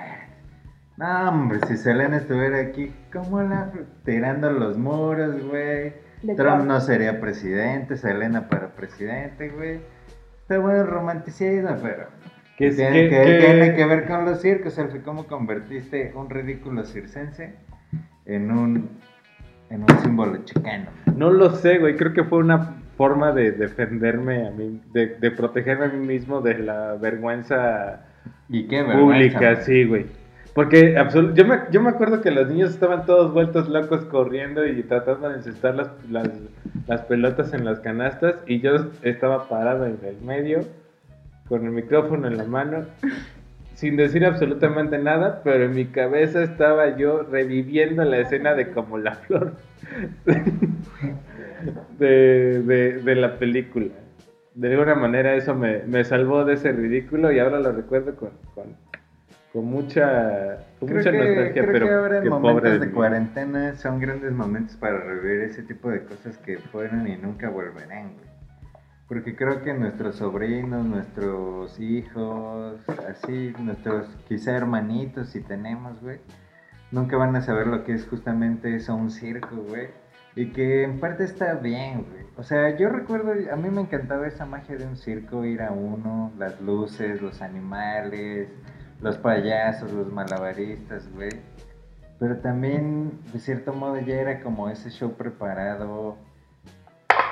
No, 0.98 1.28
hombre, 1.28 1.58
si 1.68 1.76
Selena 1.76 2.18
estuviera 2.18 2.60
aquí, 2.60 2.94
¿cómo 3.12 3.42
la 3.42 3.72
tirando 4.06 4.52
los 4.52 4.78
muros, 4.78 5.44
güey? 5.44 5.96
Trump 6.38 6.66
no 6.66 6.80
sería 6.80 7.20
presidente, 7.20 7.98
Selena 7.98 8.48
para 8.48 8.76
presidente, 8.76 9.50
güey. 9.50 9.82
Está 10.42 10.60
bueno 10.60 10.84
romanticismo, 10.86 11.76
pero 11.82 12.10
Que 12.60 12.68
es- 12.68 12.76
tiene, 12.76 13.10
que- 13.10 13.24
que, 13.24 13.38
tiene 13.40 13.76
que 13.76 13.86
ver 13.86 14.08
con 14.08 14.24
los 14.26 14.40
circos, 14.40 14.78
Alfie, 14.78 15.02
cómo 15.02 15.26
convertiste 15.26 16.14
un 16.16 16.30
ridículo 16.30 16.86
circense 16.86 17.56
en 18.26 18.52
un, 18.52 18.90
en 19.70 19.82
un 19.82 20.00
símbolo 20.02 20.44
chicano. 20.46 20.90
No 21.16 21.32
lo 21.32 21.52
sé, 21.52 21.80
güey. 21.80 21.96
Creo 21.96 22.14
que 22.14 22.24
fue 22.24 22.40
una 22.40 22.76
forma 22.98 23.32
de 23.32 23.52
defenderme 23.52 24.48
a 24.48 24.52
mí, 24.52 24.82
de, 24.94 25.16
de 25.16 25.32
protegerme 25.32 25.86
a 25.86 25.90
mí 25.90 26.06
mismo 26.06 26.42
de 26.42 26.60
la 26.60 26.94
vergüenza 26.96 28.02
¿Y 28.50 28.68
qué 28.68 28.84
pública, 28.84 29.54
güey. 29.54 29.64
sí, 29.64 29.86
güey. 29.86 30.06
Porque 30.54 30.96
yo 31.34 31.46
me, 31.46 31.62
yo 31.72 31.82
me 31.82 31.90
acuerdo 31.90 32.22
que 32.22 32.30
los 32.30 32.48
niños 32.48 32.70
estaban 32.70 33.08
todos 33.08 33.34
vueltos 33.34 33.68
locos 33.70 34.06
corriendo 34.06 34.68
y 34.68 34.84
tratando 34.84 35.30
de 35.30 35.38
encestar 35.38 35.74
las, 35.74 35.90
las, 36.12 36.30
las 36.86 37.02
pelotas 37.02 37.54
en 37.54 37.66
las 37.66 37.80
canastas 37.80 38.36
y 38.46 38.60
yo 38.60 38.92
estaba 39.02 39.50
parado 39.50 39.88
en 39.88 39.98
el 40.04 40.22
medio 40.22 40.60
con 41.48 41.66
el 41.66 41.72
micrófono 41.72 42.28
en 42.28 42.38
la 42.38 42.44
mano 42.46 42.86
sin 43.84 43.98
decir 43.98 44.26
absolutamente 44.26 44.98
nada, 44.98 45.42
pero 45.44 45.66
en 45.66 45.76
mi 45.76 45.88
cabeza 45.88 46.42
estaba 46.42 46.96
yo 46.96 47.24
reviviendo 47.24 48.06
la 48.06 48.20
escena 48.20 48.54
de 48.54 48.72
como 48.72 48.98
la 48.98 49.16
flor 49.16 49.58
de, 52.00 52.62
de, 52.64 52.94
de 53.02 53.16
la 53.16 53.38
película. 53.38 53.94
De 54.56 54.72
alguna 54.72 54.96
manera 54.96 55.36
eso 55.36 55.54
me, 55.54 55.84
me 55.84 56.06
salvó 56.06 56.46
de 56.46 56.54
ese 56.54 56.72
ridículo 56.72 57.32
y 57.34 57.40
ahora 57.40 57.60
lo 57.60 57.74
recuerdo 57.74 58.16
con, 58.16 58.32
con, 58.56 58.78
con 59.52 59.66
mucha, 59.66 60.66
con 60.80 60.88
Creo 60.88 60.98
mucha 60.98 61.12
que, 61.12 61.18
nostalgia, 61.18 61.68
creo 61.68 61.72
pero 61.72 61.90
que 61.90 61.92
ahora 61.92 62.18
en 62.20 62.28
momentos 62.30 62.80
de 62.80 62.88
mí. 62.88 62.88
cuarentena 62.88 63.76
son 63.76 64.00
grandes 64.00 64.32
momentos 64.32 64.78
para 64.78 65.00
revivir 65.00 65.42
ese 65.42 65.64
tipo 65.64 65.90
de 65.90 66.06
cosas 66.06 66.38
que 66.40 66.58
fueron 66.60 67.08
y 67.08 67.18
nunca 67.18 67.50
volverán, 67.50 68.14
güey. 68.16 68.33
Porque 69.14 69.36
creo 69.36 69.62
que 69.62 69.76
nuestros 69.76 70.16
sobrinos, 70.16 70.84
nuestros 70.84 71.80
hijos, 71.80 72.80
así, 73.08 73.54
nuestros 73.60 74.08
quizá 74.28 74.58
hermanitos, 74.58 75.30
si 75.30 75.42
tenemos, 75.42 76.02
güey, 76.02 76.18
nunca 76.90 77.16
van 77.16 77.36
a 77.36 77.42
saber 77.44 77.68
lo 77.68 77.84
que 77.84 77.94
es 77.94 78.08
justamente 78.08 78.76
eso, 78.76 78.96
un 78.96 79.12
circo, 79.12 79.56
güey. 79.70 79.90
Y 80.36 80.52
que 80.52 80.82
en 80.82 81.00
parte 81.00 81.26
está 81.26 81.54
bien, 81.54 82.08
güey. 82.10 82.26
O 82.38 82.42
sea, 82.44 82.76
yo 82.76 82.90
recuerdo, 82.90 83.34
a 83.52 83.56
mí 83.56 83.70
me 83.70 83.82
encantaba 83.82 84.26
esa 84.26 84.48
magia 84.48 84.78
de 84.78 84.88
un 84.88 84.98
circo, 84.98 85.46
ir 85.46 85.62
a 85.62 85.72
uno, 85.72 86.32
las 86.40 86.60
luces, 86.60 87.22
los 87.22 87.44
animales, 87.44 88.50
los 89.00 89.20
payasos, 89.20 89.94
los 89.94 90.12
malabaristas, 90.12 91.08
güey. 91.14 91.30
Pero 92.18 92.38
también, 92.38 93.20
de 93.32 93.38
cierto 93.38 93.74
modo, 93.74 94.00
ya 94.00 94.16
era 94.16 94.42
como 94.42 94.70
ese 94.70 94.90
show 94.90 95.14
preparado 95.14 96.18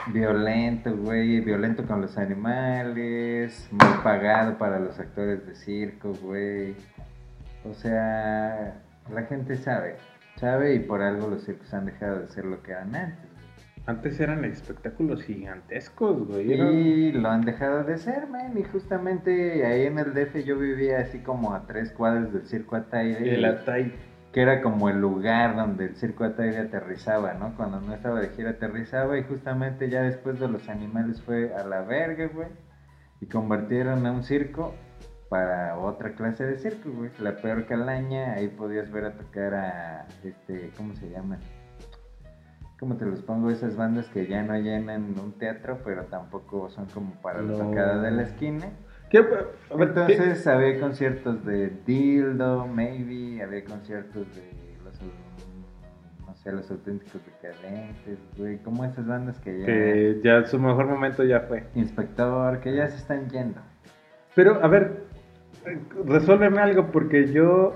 Violento, 0.08 0.96
güey, 0.98 1.42
violento 1.42 1.86
con 1.86 2.02
los 2.02 2.18
animales, 2.18 3.70
mal 3.72 4.02
pagado 4.04 4.58
para 4.58 4.80
los 4.80 5.00
actores 5.00 5.46
de 5.46 5.56
circo, 5.56 6.14
güey. 6.22 6.76
O 7.64 7.74
sea, 7.74 8.82
la 9.14 9.24
gente 9.24 9.56
sabe, 9.58 9.96
sabe 10.36 10.76
y 10.76 10.80
por 10.80 11.02
algo 11.02 11.28
los 11.28 11.44
circos 11.44 11.74
han 11.74 11.86
dejado 11.86 12.22
de 12.22 12.28
ser 12.30 12.46
lo 12.46 12.62
que 12.64 12.72
eran 12.72 12.96
antes. 12.96 13.32
Antes 13.88 14.20
eran 14.20 14.46
espectáculos 14.46 15.24
gigantescos, 15.24 16.28
güey. 16.28 16.52
Y 16.52 17.12
lo 17.14 17.30
han 17.30 17.42
dejado 17.42 17.84
de 17.84 17.98
ser, 17.98 18.28
man. 18.28 18.56
Y 18.56 18.64
justamente 18.64 19.66
ahí 19.66 19.88
en 19.88 19.98
el 19.98 20.14
DF 20.14 20.44
yo 20.46 20.58
vivía 20.58 21.00
así 21.00 21.20
como 21.20 21.56
a 21.56 21.66
tres 21.66 21.92
cuadras 21.92 22.32
del 22.32 22.46
circo 22.46 22.76
Ataide. 22.76 23.36
El 23.36 23.44
Atay. 23.44 23.92
Que 24.32 24.42
era 24.42 24.62
como 24.62 24.90
el 24.90 25.00
lugar 25.00 25.56
donde 25.56 25.86
el 25.86 25.96
circo 25.96 26.24
Ataide 26.24 26.60
aterrizaba, 26.60 27.34
¿no? 27.34 27.54
Cuando 27.56 27.82
no 27.82 27.94
estaba 27.94 28.20
de 28.22 28.30
gira 28.30 28.52
aterrizaba 28.52 29.18
y 29.18 29.24
justamente 29.24 29.90
ya 29.90 30.02
después 30.04 30.40
de 30.40 30.48
los 30.48 30.70
animales 30.70 31.22
fue 31.22 31.54
a 31.54 31.64
la 31.66 31.82
verga, 31.82 32.28
güey. 32.28 32.48
Y 33.20 33.26
convirtieron 33.28 34.06
a 34.06 34.12
un 34.12 34.24
circo 34.24 34.74
para 35.30 35.78
otra 35.78 36.16
clase 36.16 36.46
de 36.46 36.58
circo, 36.58 36.90
güey. 36.92 37.12
La 37.20 37.36
peor 37.36 37.66
calaña, 37.66 38.34
ahí 38.34 38.48
podías 38.48 38.90
ver 38.92 39.06
a 39.06 39.12
tocar 39.18 39.54
a, 39.54 40.06
este, 40.24 40.72
¿cómo 40.78 40.96
se 40.96 41.10
llaman? 41.10 41.40
¿Cómo 42.80 42.96
te 42.96 43.06
los 43.06 43.22
pongo? 43.22 43.52
Esas 43.52 43.76
bandas 43.76 44.08
que 44.10 44.26
ya 44.28 44.42
no 44.42 44.58
llenan 44.58 45.14
un 45.20 45.38
teatro, 45.38 45.80
pero 45.84 46.06
tampoco 46.06 46.70
son 46.70 46.88
como 46.88 47.14
para 47.22 47.42
la 47.42 47.52
No. 47.52 47.58
tocada 47.60 48.02
de 48.02 48.12
la 48.12 48.24
esquina. 48.24 48.72
¿Qué? 49.12 49.18
A 49.18 49.76
ver, 49.76 49.94
¿qué? 49.94 50.14
Entonces 50.14 50.48
había 50.48 50.80
conciertos 50.80 51.46
de 51.46 51.70
Dildo, 51.86 52.66
Maybe, 52.66 53.44
había 53.44 53.66
conciertos 53.66 54.26
de 54.36 54.44
los, 54.86 54.98
no 56.26 56.34
sé, 56.34 56.54
los 56.54 56.72
auténticos 56.72 57.22
decadentes, 57.26 58.20
güey, 58.38 58.58
como 58.60 58.86
esas 58.86 59.06
bandas 59.06 59.38
que 59.40 59.60
ya... 59.60 59.66
Que 59.66 60.22
ya 60.24 60.46
su 60.46 60.58
mejor 60.60 60.88
momento 60.88 61.26
ya 61.26 61.42
fue. 61.42 61.66
Inspector, 61.76 62.62
que 62.62 62.74
ya 62.74 62.88
se 62.88 62.98
están 62.98 63.30
yendo. 63.30 63.60
Pero, 64.34 64.64
a 64.64 64.68
ver, 64.70 65.04
resuélveme 66.06 66.62
algo, 66.62 66.88
porque 66.92 67.34
yo, 67.34 67.76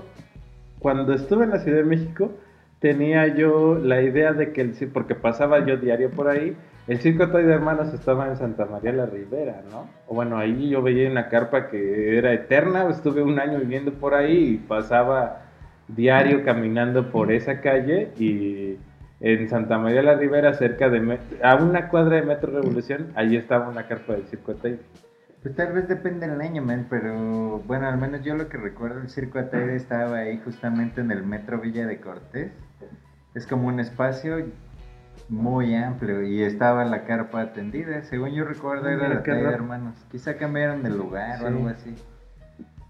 cuando 0.78 1.12
estuve 1.12 1.44
en 1.44 1.50
la 1.50 1.58
Ciudad 1.58 1.78
de 1.78 1.84
México, 1.84 2.32
tenía 2.78 3.26
yo 3.28 3.74
la 3.74 4.00
idea 4.00 4.32
de 4.32 4.52
que 4.52 4.62
el 4.62 4.74
porque 4.90 5.14
pasaba 5.14 5.66
yo 5.66 5.76
diario 5.76 6.10
por 6.10 6.28
ahí, 6.28 6.56
el 6.86 6.98
circo 7.00 7.28
Toy 7.28 7.44
de 7.44 7.54
Hermanos 7.54 7.92
estaba 7.92 8.28
en 8.28 8.36
Santa 8.36 8.64
María 8.66 8.92
la 8.92 9.06
Ribera, 9.06 9.62
¿no? 9.70 9.88
O 10.06 10.14
bueno, 10.14 10.38
ahí 10.38 10.68
yo 10.68 10.82
veía 10.82 11.10
una 11.10 11.28
carpa 11.28 11.68
que 11.68 12.16
era 12.16 12.32
eterna, 12.32 12.88
estuve 12.88 13.22
un 13.22 13.40
año 13.40 13.58
viviendo 13.58 13.92
por 13.92 14.14
ahí 14.14 14.54
y 14.54 14.56
pasaba 14.58 15.42
diario 15.88 16.44
caminando 16.44 17.10
por 17.10 17.32
esa 17.32 17.60
calle 17.60 18.10
y 18.18 18.76
en 19.20 19.48
Santa 19.48 19.78
María 19.78 20.02
la 20.02 20.14
Ribera, 20.14 20.54
cerca 20.54 20.88
de, 20.88 21.18
a 21.42 21.56
una 21.56 21.88
cuadra 21.88 22.16
de 22.16 22.22
Metro 22.22 22.52
Revolución, 22.52 23.12
allí 23.14 23.36
estaba 23.36 23.68
una 23.68 23.86
carpa 23.88 24.12
del 24.12 24.26
circo 24.26 24.54
Toy. 24.54 24.78
Pues 25.46 25.54
tal 25.54 25.74
vez 25.74 25.86
depende 25.86 26.26
del 26.26 26.40
año, 26.40 26.60
man, 26.60 26.88
pero 26.90 27.60
bueno, 27.66 27.86
al 27.86 27.98
menos 27.98 28.22
yo 28.24 28.34
lo 28.34 28.48
que 28.48 28.56
recuerdo, 28.56 29.00
el 29.00 29.08
circo 29.08 29.38
Ataide 29.38 29.76
estaba 29.76 30.18
ahí 30.18 30.40
justamente 30.44 31.00
en 31.00 31.12
el 31.12 31.22
metro 31.22 31.60
Villa 31.60 31.86
de 31.86 32.00
Cortés. 32.00 32.50
Es 33.34 33.46
como 33.46 33.68
un 33.68 33.78
espacio 33.78 34.44
muy 35.28 35.74
amplio 35.74 36.22
y 36.22 36.42
estaba 36.42 36.84
la 36.84 37.04
carpa 37.04 37.40
atendida. 37.40 38.02
Según 38.02 38.30
yo 38.30 38.44
recuerdo 38.44 38.88
era 38.88 39.08
la 39.08 39.20
raro. 39.20 39.50
Hermanos. 39.50 39.94
Quizá 40.10 40.36
cambiaron 40.36 40.82
de 40.82 40.90
lugar 40.90 41.38
Sí. 41.38 41.44
o 41.44 41.46
algo 41.46 41.68
así. 41.68 41.94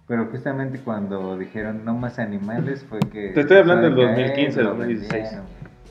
Pero 0.06 0.26
justamente 0.26 0.78
cuando 0.80 1.36
dijeron 1.36 1.84
no 1.84 1.94
más 1.94 2.18
animales 2.18 2.84
fue 2.84 3.00
que... 3.00 3.30
Te 3.30 3.40
estoy 3.40 3.58
hablando 3.58 3.90
del 3.90 3.98
empezaron 3.98 4.14
a 4.14 4.26
2015, 4.26 4.62
lo 4.62 4.68
2016. 4.70 5.12
vendieron. 5.12 5.46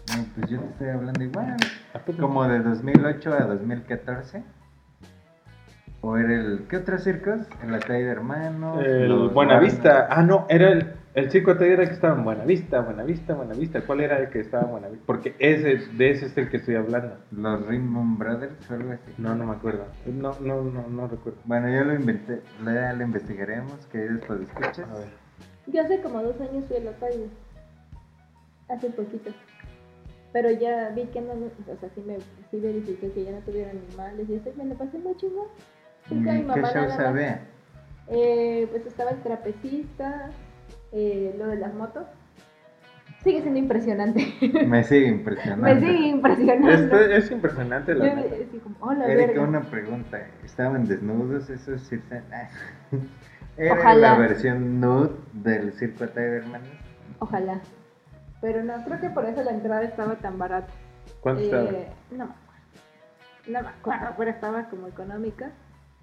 No, 0.08 0.26
pues 0.36 0.52
yo 0.52 0.60
te 0.60 0.68
estoy 0.68 0.90
hablando 0.90 1.24
igual. 1.24 1.58
Como 2.20 2.48
de 2.48 2.60
2008 2.60 3.34
a 3.34 3.44
2014. 3.46 4.44
¿O 6.02 6.18
era 6.18 6.34
el... 6.34 6.66
¿Qué 6.70 6.78
otros 6.78 7.04
circos? 7.04 7.42
El 7.64 7.74
Ataide 7.74 8.08
Hermanos. 8.10 8.86
El 8.86 9.10
los 9.10 9.34
Buenavista. 9.34 10.08
Ah, 10.10 10.22
no, 10.22 10.46
era 10.50 10.70
el, 10.70 10.94
el 11.16 11.32
circo 11.32 11.58
Toy 11.58 11.70
era 11.70 11.84
el 11.84 11.88
que 11.88 11.96
estaba 11.96 12.18
en 12.18 12.26
Buenavista, 12.26 12.82
Buenavista, 12.82 13.34
Buenavista. 13.34 13.82
¿Cuál 13.82 14.02
era 14.02 14.20
el 14.20 14.30
que 14.30 14.42
estaba 14.42 14.64
en 14.66 14.72
Buenavista? 14.72 15.06
Porque 15.06 15.34
ese, 15.40 15.78
de 15.94 16.10
ese 16.10 16.26
es 16.26 16.38
el 16.38 16.50
que 16.50 16.58
estoy 16.58 16.76
hablando. 16.76 17.18
Los 17.32 17.66
Rainbow 17.66 18.04
Brothers 18.18 18.70
o 18.70 18.74
algo 18.74 18.92
así. 18.92 19.14
No, 19.18 19.34
no 19.34 19.46
me 19.46 19.56
acuerdo. 19.56 19.86
No, 20.06 20.38
no, 20.42 20.62
no, 20.62 20.88
no 20.88 21.08
recuerdo. 21.08 21.40
Bueno, 21.46 21.70
yo 21.70 21.86
lo 21.86 21.96
inventé, 21.96 22.42
ya 22.66 22.92
lo 22.92 23.04
investigaremos, 23.04 23.86
queridos 23.88 24.26
por 24.26 24.42
escuchas. 24.42 24.80
A 24.80 24.94
ver. 24.94 25.08
Yo 25.68 25.82
hace 25.82 26.02
como 26.02 26.22
dos 26.22 26.40
años 26.42 26.66
fui 26.66 26.78
a 26.78 26.82
la 26.82 26.92
calle. 26.94 27.30
Hace 28.68 28.90
poquito. 28.90 29.32
Pero 30.34 30.52
ya 30.52 30.90
vi 30.90 31.06
que 31.06 31.22
no, 31.22 31.32
o 31.32 31.80
sea, 31.80 31.90
sí, 31.96 32.04
me, 32.06 32.18
sí 32.52 32.60
verifiqué 32.60 33.10
que 33.12 33.24
ya 33.24 33.32
no 33.32 33.40
tuviera 33.40 33.72
animales 33.72 34.28
y 34.30 34.34
eso, 34.36 34.52
me 34.58 34.66
lo 34.66 34.76
pasé 34.76 34.98
muy 34.98 35.16
chingón. 35.16 35.48
¿Qué 36.10 36.14
show 36.74 36.90
sabía? 36.90 37.48
Eh, 38.10 38.68
pues 38.70 38.86
estaba 38.86 39.12
el 39.12 39.22
trapecista, 39.24 40.30
eh, 40.96 41.36
lo 41.38 41.48
de 41.48 41.58
las 41.58 41.74
motos. 41.74 42.06
Sigue 43.24 43.42
siendo 43.42 43.60
impresionante. 43.60 44.34
Me 44.68 44.84
sigue 44.84 45.08
impresionando. 45.08 45.66
Me 45.76 45.80
sigue 45.80 46.08
impresionando. 46.08 47.00
Es 47.00 47.30
impresionante 47.32 47.94
la 47.96 48.06
hola, 48.80 49.06
Erika, 49.08 49.28
verga. 49.28 49.42
una 49.42 49.62
pregunta. 49.62 50.20
¿Estaban 50.44 50.86
desnudos 50.86 51.50
esos? 51.50 51.92
Ah. 52.32 52.48
¿Era 53.58 53.74
Ojalá. 53.74 54.12
la 54.14 54.18
versión 54.20 54.80
nude 54.80 55.12
del 55.34 55.74
circo 55.74 56.04
Hermanos? 56.04 56.68
Ojalá. 57.20 57.60
Pero 58.42 58.64
no, 58.64 58.84
creo 58.86 59.00
que 59.00 59.10
por 59.10 59.26
eso 59.26 59.44
la 59.44 59.52
entrada 59.52 59.84
estaba 59.84 60.16
tan 60.16 60.38
barata. 60.38 60.72
¿Cuánto 61.22 61.42
Eh, 61.42 61.46
estaba? 61.46 61.72
No 62.12 62.18
me 62.18 62.24
acuerdo. 62.24 62.38
No 63.48 63.62
me 63.62 63.68
acuerdo, 63.70 64.14
pero 64.18 64.30
estaba 64.32 64.70
como 64.70 64.88
económica. 64.88 65.52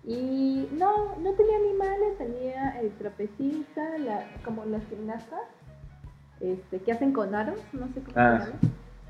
Y 0.04 0.68
no, 0.72 1.16
no 1.16 1.32
tenía 1.34 1.56
animales, 1.56 2.18
tenía 2.18 2.80
el 2.80 2.90
trapecista, 2.98 3.98
la, 3.98 4.24
como 4.44 4.64
las 4.64 4.84
gimnastas, 4.86 5.42
este, 6.40 6.80
que 6.80 6.92
hacen 6.92 7.12
con 7.12 7.34
aros, 7.34 7.60
no 7.72 7.86
sé 7.88 8.02
cómo 8.02 8.16
Ah, 8.16 8.40
se 8.40 8.46
llama. 8.46 8.58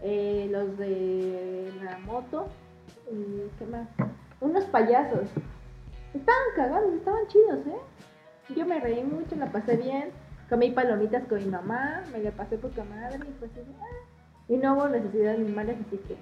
Eh, 0.02 0.48
los 0.50 0.76
de 0.76 1.72
la 1.82 1.98
moto, 2.00 2.48
y 3.10 3.48
qué 3.58 3.66
más. 3.66 3.88
Unos 4.40 4.64
payasos. 4.64 5.28
Estaban 6.12 6.42
cagados, 6.56 6.92
estaban 6.92 7.26
chidos, 7.28 7.66
¿eh? 7.66 8.54
Yo 8.54 8.66
me 8.66 8.78
reí 8.80 9.02
mucho, 9.02 9.34
la 9.36 9.50
pasé 9.50 9.76
bien. 9.76 10.10
Comí 10.50 10.70
palomitas 10.72 11.24
con 11.26 11.38
mi 11.38 11.46
mamá, 11.50 12.02
me 12.12 12.18
la 12.18 12.32
pasé 12.32 12.58
poca 12.58 12.84
madre 12.84 13.20
y 13.26 13.32
pues 13.38 13.50
ah. 13.80 13.84
Y 14.48 14.58
no 14.58 14.74
hubo 14.74 14.88
necesidad 14.88 15.32
de 15.36 15.42
animales, 15.42 15.76
así 15.86 15.96
que 15.96 16.16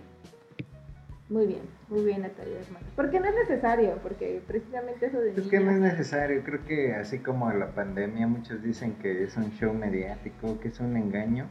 muy 1.30 1.46
bien, 1.46 1.62
muy 1.88 2.04
bien 2.04 2.22
Natalia, 2.22 2.58
hermano. 2.60 2.86
Porque 2.96 3.20
no 3.20 3.26
es 3.26 3.34
necesario, 3.48 3.98
porque 4.02 4.42
precisamente 4.46 5.06
eso 5.06 5.20
de 5.20 5.30
Es 5.30 5.46
que 5.46 5.60
no 5.60 5.70
es 5.70 5.78
necesario, 5.78 6.42
creo 6.42 6.64
que 6.66 6.94
así 6.94 7.20
como 7.20 7.50
la 7.52 7.72
pandemia, 7.74 8.26
muchos 8.26 8.62
dicen 8.62 8.94
que 8.94 9.22
es 9.22 9.36
un 9.36 9.52
show 9.52 9.72
mediático, 9.72 10.60
que 10.60 10.68
es 10.68 10.80
un 10.80 10.96
engaño. 10.96 11.48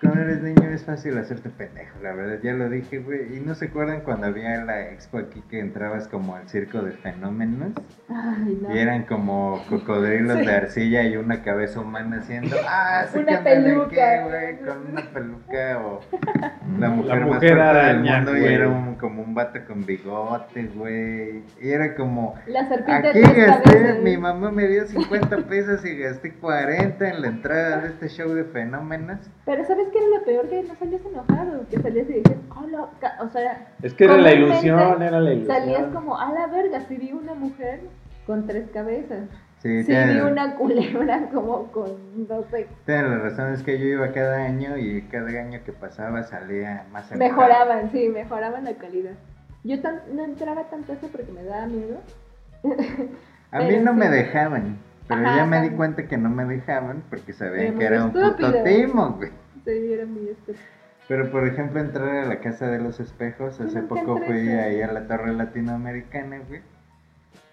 Cuando 0.00 0.20
eres 0.22 0.40
niño 0.42 0.70
es 0.70 0.84
fácil 0.84 1.18
hacerte 1.18 1.50
pendejo, 1.50 1.98
la 2.02 2.12
verdad, 2.12 2.38
ya 2.40 2.52
lo 2.52 2.68
dije, 2.70 2.98
güey. 2.98 3.36
Y 3.36 3.40
no 3.40 3.56
se 3.56 3.64
acuerdan 3.64 4.02
cuando 4.02 4.28
había 4.28 4.64
la 4.64 4.90
expo 4.92 5.18
aquí 5.18 5.42
que 5.50 5.58
entrabas 5.58 6.06
como 6.06 6.36
al 6.36 6.48
circo 6.48 6.82
de 6.82 6.92
fenómenos 6.92 7.72
Ay, 8.08 8.58
no. 8.62 8.72
y 8.74 8.78
eran 8.78 9.02
como 9.06 9.60
cocodrilos 9.68 10.38
Sí. 10.38 10.46
de 10.46 10.52
arcilla 10.52 11.02
y 11.02 11.16
una 11.16 11.42
cabeza 11.42 11.80
humana 11.80 12.18
haciendo, 12.18 12.56
ah, 12.68 13.06
Una 13.12 13.24
sácame 13.38 13.50
de 13.50 13.56
peluca. 13.72 14.22
güey, 14.28 14.58
con 14.60 14.92
una 14.92 15.02
peluca 15.12 15.78
o 15.84 16.00
la 16.78 16.90
mujer, 16.90 17.20
más 17.20 17.26
mujer 17.34 17.56
fuerte 17.56 17.86
del 17.86 18.00
mundo 18.00 18.36
y 18.36 18.44
era 18.44 18.68
un, 18.68 18.94
como 18.94 19.22
un 19.22 19.34
vato 19.34 19.58
con 19.66 19.84
bigote, 19.84 20.62
güey. 20.76 21.42
Y 21.60 21.70
era 21.70 21.96
como, 21.96 22.34
La 22.46 22.68
serpiente 22.68 23.08
Aquí 23.08 23.20
gasté, 23.20 23.94
mi 24.04 24.16
mamá 24.16 24.52
me 24.52 24.68
dio 24.68 24.86
50 24.86 25.38
pesos 25.48 25.84
y 25.84 25.98
gasté 25.98 26.34
40 26.34 27.08
en 27.08 27.20
la 27.20 27.26
entrada 27.26 27.78
de 27.78 27.88
este 27.88 28.08
show 28.08 28.32
de 28.32 28.44
fenómenos. 28.44 29.18
Pero 29.44 29.64
¿sabes 29.64 29.87
qué 29.90 29.98
era 29.98 30.18
lo 30.18 30.24
peor? 30.24 30.48
Que 30.48 30.62
no 30.62 30.74
salías 30.76 31.02
enojado, 31.04 31.66
que 31.70 31.80
salías 31.80 32.08
y 32.08 32.14
dices, 32.14 32.36
hola, 32.56 32.88
ca- 33.00 33.18
o 33.22 33.28
sea, 33.28 33.68
Es 33.82 33.94
que 33.94 34.04
era 34.04 34.16
la 34.16 34.32
ilusión, 34.32 35.02
era 35.02 35.20
la 35.20 35.32
ilusión. 35.32 35.56
salías 35.56 35.86
como, 35.92 36.18
a 36.18 36.32
la 36.32 36.46
verga, 36.46 36.80
si 36.88 36.96
vi 36.96 37.12
una 37.12 37.34
mujer 37.34 37.80
con 38.26 38.46
tres 38.46 38.68
cabezas. 38.72 39.28
Sí, 39.58 39.82
Sí, 39.82 39.92
vi 39.92 40.20
una 40.20 40.54
culebra 40.54 41.28
como 41.34 41.64
con, 41.72 42.28
no 42.28 42.44
sé, 42.44 42.68
la 42.86 43.18
razón, 43.18 43.52
es 43.52 43.62
que 43.64 43.76
yo 43.78 43.86
iba 43.86 44.12
cada 44.12 44.36
año 44.44 44.76
y 44.78 45.02
cada 45.10 45.28
año 45.30 45.58
que 45.64 45.72
pasaba 45.72 46.22
salía 46.22 46.86
más 46.92 47.10
enojado. 47.10 47.18
mejoraban, 47.40 47.90
sí, 47.90 48.08
mejoraban 48.08 48.64
la 48.64 48.74
calidad. 48.74 49.14
Yo 49.64 49.80
tan- 49.80 50.02
no 50.14 50.22
entraba 50.24 50.62
tanto 50.70 50.92
eso 50.92 51.08
porque 51.08 51.32
me 51.32 51.42
daba 51.42 51.66
miedo. 51.66 51.98
A 53.50 53.60
mí 53.60 53.76
no 53.78 53.92
sí. 53.92 53.98
me 53.98 54.08
dejaban, 54.08 54.78
pero 55.08 55.22
Ajá, 55.22 55.36
ya 55.36 55.46
me 55.46 55.60
di 55.62 55.70
cuenta 55.70 56.06
que 56.06 56.16
no 56.18 56.28
me 56.28 56.44
dejaban 56.44 57.02
porque 57.10 57.32
sabían 57.32 57.76
que 57.78 57.84
era 57.84 58.04
un 58.04 58.12
puto 58.12 58.62
timo, 58.62 59.14
güey. 59.16 59.30
Estúpido. 59.72 60.58
Pero 61.08 61.30
por 61.30 61.46
ejemplo 61.46 61.80
entrar 61.80 62.08
a 62.08 62.26
la 62.26 62.40
Casa 62.40 62.68
de 62.68 62.78
los 62.78 63.00
Espejos, 63.00 63.60
hace 63.60 63.80
poco 63.82 64.18
fui 64.18 64.50
ahí 64.50 64.82
a 64.82 64.92
la 64.92 65.06
Torre 65.06 65.32
Latinoamericana, 65.32 66.40
güey. 66.46 66.60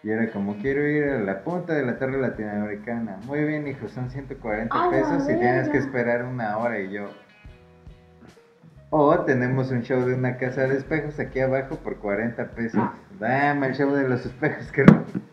Y 0.04 0.12
era 0.12 0.30
como, 0.30 0.56
quiero 0.58 0.86
ir 0.88 1.04
a 1.06 1.20
la 1.20 1.44
punta 1.44 1.74
de 1.74 1.86
la 1.86 1.98
Torre 1.98 2.20
Latinoamericana. 2.22 3.18
Muy 3.26 3.44
bien, 3.44 3.66
hijo, 3.68 3.88
son 3.88 4.12
140 4.12 4.76
¡A 4.76 4.86
la 4.86 4.92
pesos 4.92 5.24
y 5.24 5.36
tienes 5.36 5.70
que 5.70 5.78
esperar 5.78 6.26
una 6.26 6.58
hora. 6.58 6.80
Y 6.80 6.92
yo, 6.92 7.10
O 8.90 9.20
tenemos 9.22 9.72
un 9.72 9.82
show 9.82 10.06
de 10.06 10.14
una 10.14 10.38
casa 10.38 10.68
de 10.68 10.78
espejos 10.78 11.20
aquí 11.20 11.40
abajo 11.40 11.76
por 11.78 11.98
40 11.98 12.52
pesos. 12.52 12.82
Dame 13.20 13.68
el 13.68 13.74
show 13.74 13.92
de 13.92 14.08
los 14.08 14.26
espejos 14.26 14.72
que 14.72 14.86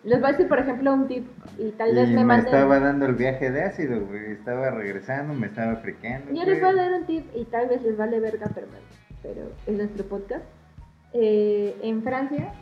Les 0.04 0.20
voy 0.20 0.28
a 0.28 0.32
decir, 0.32 0.48
por 0.48 0.58
ejemplo, 0.58 0.92
un 0.92 1.06
tip 1.06 1.28
y 1.58 1.70
tal 1.72 1.94
vez 1.94 2.08
Y 2.08 2.12
me 2.12 2.18
me 2.18 2.24
manden... 2.24 2.46
estaba 2.46 2.80
dando 2.80 3.06
el 3.06 3.14
viaje 3.14 3.50
de 3.50 3.62
ácido, 3.62 4.00
güey. 4.06 4.32
Estaba 4.32 4.70
regresando, 4.70 5.34
me 5.34 5.48
estaba 5.48 5.76
friqueando. 5.76 6.32
Yo 6.32 6.44
les 6.44 6.60
voy 6.60 6.70
a 6.70 6.74
dar 6.74 6.92
un 6.92 7.06
tip 7.06 7.26
y 7.34 7.44
tal 7.44 7.68
vez 7.68 7.82
les 7.82 7.96
vale 7.96 8.20
verga, 8.20 8.46
pero, 8.54 8.66
pero 9.22 9.42
es 9.66 9.76
nuestro 9.76 10.04
podcast. 10.06 10.44
Eh, 11.12 11.76
en 11.82 12.02
Francia, 12.02 12.52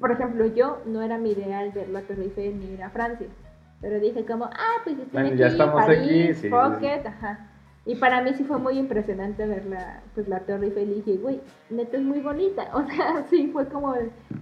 por 0.00 0.10
ejemplo, 0.10 0.46
yo 0.46 0.82
no 0.86 1.02
era 1.02 1.18
mi 1.18 1.32
ideal 1.32 1.70
ver 1.74 1.90
la 1.90 2.00
Torre 2.00 2.24
Eiffel 2.24 2.58
ni 2.58 2.72
ir 2.72 2.82
a 2.82 2.90
Francia. 2.90 3.26
Pero 3.80 4.00
dije 4.00 4.24
como, 4.24 4.46
ah, 4.46 4.80
pues 4.84 4.96
estoy 4.96 5.12
Bueno, 5.12 5.28
aquí, 5.28 5.36
ya 5.36 5.46
estamos 5.48 5.84
París, 5.84 6.00
aquí, 6.00 6.34
sí, 6.34 6.46
it, 6.48 7.06
ajá. 7.06 7.50
Y 7.86 7.94
para 7.94 8.20
mí 8.20 8.34
sí 8.34 8.42
fue 8.42 8.58
muy 8.58 8.78
impresionante 8.78 9.46
ver 9.46 9.64
la, 9.66 10.02
pues, 10.14 10.26
la 10.26 10.40
Torre 10.40 10.66
Eiffel 10.66 10.90
y 10.90 10.94
dije, 10.94 11.16
güey, 11.18 11.40
neta 11.70 11.96
es 11.96 12.02
muy 12.02 12.20
bonita. 12.20 12.68
O 12.74 12.84
sea, 12.84 13.24
sí, 13.30 13.48
fue 13.52 13.68
como, 13.68 13.94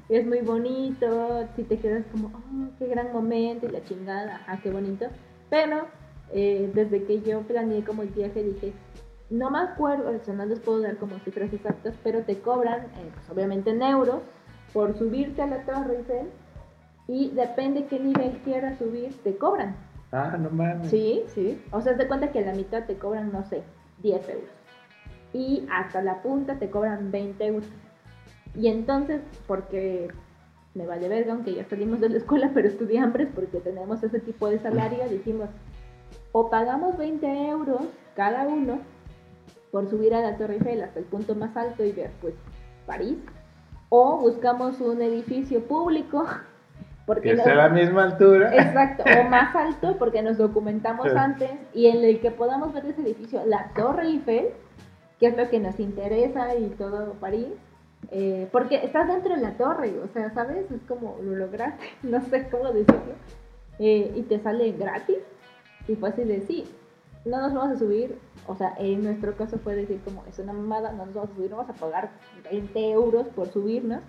es 0.09 0.27
muy 0.27 0.41
bonito, 0.41 1.47
si 1.55 1.63
te 1.65 1.79
quedas 1.79 2.07
como, 2.11 2.29
oh, 2.29 2.71
qué 2.79 2.87
gran 2.87 3.13
momento 3.13 3.67
y 3.67 3.71
la 3.71 3.85
chingada, 3.85 4.37
ajá, 4.37 4.61
qué 4.63 4.71
bonito. 4.71 5.07
Pero 5.51 5.87
eh, 6.33 6.71
desde 6.75 7.05
que 7.05 7.21
yo 7.21 7.43
planeé 7.43 7.85
como 7.85 8.03
el 8.03 8.09
viaje 8.09 8.43
dije, 8.43 8.73
no 9.29 9.51
me 9.51 9.59
acuerdo, 9.59 10.11
o 10.11 10.25
sea, 10.25 10.33
no 10.33 10.47
les 10.47 10.61
puedo 10.61 10.81
dar 10.81 10.97
como 10.97 11.19
cifras 11.19 11.53
exactas, 11.53 11.95
pero 12.03 12.23
te 12.23 12.39
cobran, 12.39 12.81
eh, 12.81 13.11
pues, 13.13 13.29
obviamente 13.31 13.71
en 13.71 13.83
euros, 13.83 14.23
por 14.73 14.97
subirte 14.97 15.43
a 15.43 15.47
la 15.47 15.65
Torre 15.65 15.99
Eiffel 15.99 16.31
y 17.07 17.31
depende 17.31 17.85
qué 17.87 18.01
nivel 18.01 18.39
quieras 18.43 18.79
subir, 18.79 19.15
te 19.23 19.37
cobran. 19.37 19.77
Ah, 20.15 20.37
no 20.39 20.49
mames. 20.51 20.91
Sí, 20.91 21.25
sí. 21.27 21.61
O 21.73 21.81
sea, 21.81 21.97
te 21.97 22.07
cuenta 22.07 22.31
que 22.31 22.41
la 22.41 22.55
mitad 22.55 22.85
te 22.85 22.97
cobran, 22.97 23.33
no 23.33 23.45
sé, 23.45 23.63
10 24.03 24.29
euros. 24.29 24.51
Y 25.33 25.67
hasta 25.73 26.03
la 26.03 26.23
punta 26.23 26.57
te 26.61 26.71
cobran 26.71 27.11
20 27.11 27.45
euros. 27.45 27.69
Y 28.55 28.69
entonces, 28.69 29.23
porque 29.49 30.09
me 30.75 30.87
vale 30.87 31.09
verga, 31.09 31.33
aunque 31.33 31.55
ya 31.55 31.65
salimos 31.65 32.01
de 32.01 32.11
la 32.11 32.19
escuela, 32.19 32.53
pero 32.55 32.69
estudié 32.69 33.01
hambres 33.01 33.29
porque 33.35 33.59
tenemos 33.59 34.03
ese 34.05 34.21
tipo 34.21 34.49
de 34.49 34.61
salario, 34.61 35.09
dijimos, 35.09 35.49
o 36.31 36.49
pagamos 36.49 36.97
20 36.97 37.49
euros 37.49 37.83
cada 38.15 38.47
uno 38.47 38.79
por 39.73 39.91
subir 39.91 40.15
a 40.15 40.21
la 40.21 40.37
Torre 40.37 40.55
Eiffel 40.55 40.83
hasta 40.83 41.01
el 41.01 41.07
punto 41.07 41.35
más 41.35 41.57
alto 41.57 41.85
y 41.85 41.91
ver, 41.91 42.13
pues, 42.21 42.35
París, 42.87 43.19
o 43.89 44.19
buscamos 44.19 44.81
un 44.81 45.03
edificio 45.03 45.65
público, 45.67 46.25
porque 47.07 47.35
Que 47.35 47.43
a 47.43 47.55
la 47.55 47.69
misma 47.69 48.05
altura. 48.05 48.55
Exacto, 48.55 49.05
o 49.05 49.25
más 49.29 49.55
alto 49.55 49.97
porque 49.99 50.23
nos 50.23 50.39
documentamos 50.39 51.07
antes 51.09 51.51
y 51.73 51.87
en 51.87 52.03
el 52.05 52.21
que 52.21 52.31
podamos 52.31 52.73
ver 52.73 52.87
ese 52.87 53.03
edificio, 53.03 53.43
la 53.47 53.71
Torre 53.75 54.07
Eiffel, 54.07 54.49
que 55.19 55.27
es 55.27 55.37
lo 55.37 55.49
que 55.49 55.61
nos 55.61 55.79
interesa 55.79 56.55
y 56.57 56.69
todo 56.71 57.15
París, 57.15 57.49
eh, 58.11 58.49
porque 58.53 58.77
estás 58.85 59.09
dentro 59.09 59.35
de 59.35 59.41
la 59.41 59.57
torre, 59.57 59.95
o 60.03 60.09
sea, 60.09 60.33
¿sabes? 60.35 60.71
Es 60.71 60.83
como 60.89 61.19
lo 61.23 61.37
lograste, 61.37 61.85
no 62.03 62.21
sé 62.23 62.49
cómo 62.51 62.73
decirlo, 62.73 63.15
eh, 63.79 64.13
y 64.15 64.23
te 64.23 64.39
sale 64.41 64.73
gratis, 64.73 65.19
y 65.89 65.97
fue 65.97 66.11
así 66.11 66.25
de 66.25 66.43
sí, 66.43 66.65
no 67.25 67.41
nos 67.41 67.55
vamos 67.55 67.77
a 67.77 67.79
subir, 67.79 68.19
o 68.47 68.55
sea, 68.57 68.75
en 68.79 69.03
nuestro 69.03 69.35
caso 69.37 69.59
fue 69.59 69.75
decir 69.75 70.01
como 70.05 70.25
es 70.27 70.39
una 70.39 70.53
mamada, 70.53 70.93
no 70.93 71.07
nos 71.07 71.15
vamos 71.15 71.31
a 71.31 71.35
subir, 71.35 71.51
no 71.51 71.57
vamos 71.57 71.75
a 71.75 71.81
pagar 71.81 72.11
20 72.51 72.91
euros 72.91 73.27
por 73.29 73.49
subirnos, 73.49 74.01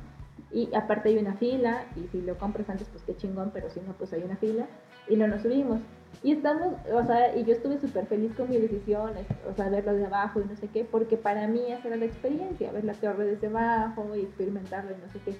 y 0.55 0.73
aparte 0.73 1.09
hay 1.09 1.17
una 1.17 1.33
fila, 1.33 1.83
y 1.97 2.07
si 2.07 2.21
lo 2.21 2.37
compras 2.37 2.69
antes, 2.69 2.87
pues 2.87 3.03
qué 3.03 3.13
chingón, 3.17 3.51
pero 3.53 3.69
si 3.69 3.81
no, 3.81 3.91
pues 3.91 4.13
hay 4.13 4.23
una 4.23 4.37
fila, 4.37 4.65
y 5.09 5.17
no 5.17 5.27
nos 5.27 5.41
subimos. 5.41 5.79
Y 6.23 6.31
estamos, 6.31 6.75
o 6.93 7.03
sea, 7.03 7.35
y 7.35 7.43
yo 7.43 7.51
estuve 7.51 7.77
súper 7.77 8.05
feliz 8.05 8.33
con 8.35 8.49
mi 8.49 8.57
decisión, 8.57 9.11
o 9.49 9.53
sea, 9.53 9.67
verlo 9.67 9.93
de 9.93 10.05
abajo 10.05 10.39
y 10.39 10.45
no 10.45 10.55
sé 10.55 10.69
qué, 10.69 10.85
porque 10.85 11.17
para 11.17 11.45
mí 11.47 11.59
esa 11.73 11.89
era 11.89 11.97
la 11.97 12.05
experiencia, 12.05 12.71
ver 12.71 12.85
la 12.85 12.93
torre 12.93 13.25
desde 13.25 13.47
abajo 13.47 14.07
y 14.15 14.21
experimentarlo 14.21 14.91
y 14.91 15.05
no 15.05 15.11
sé 15.11 15.19
qué. 15.25 15.35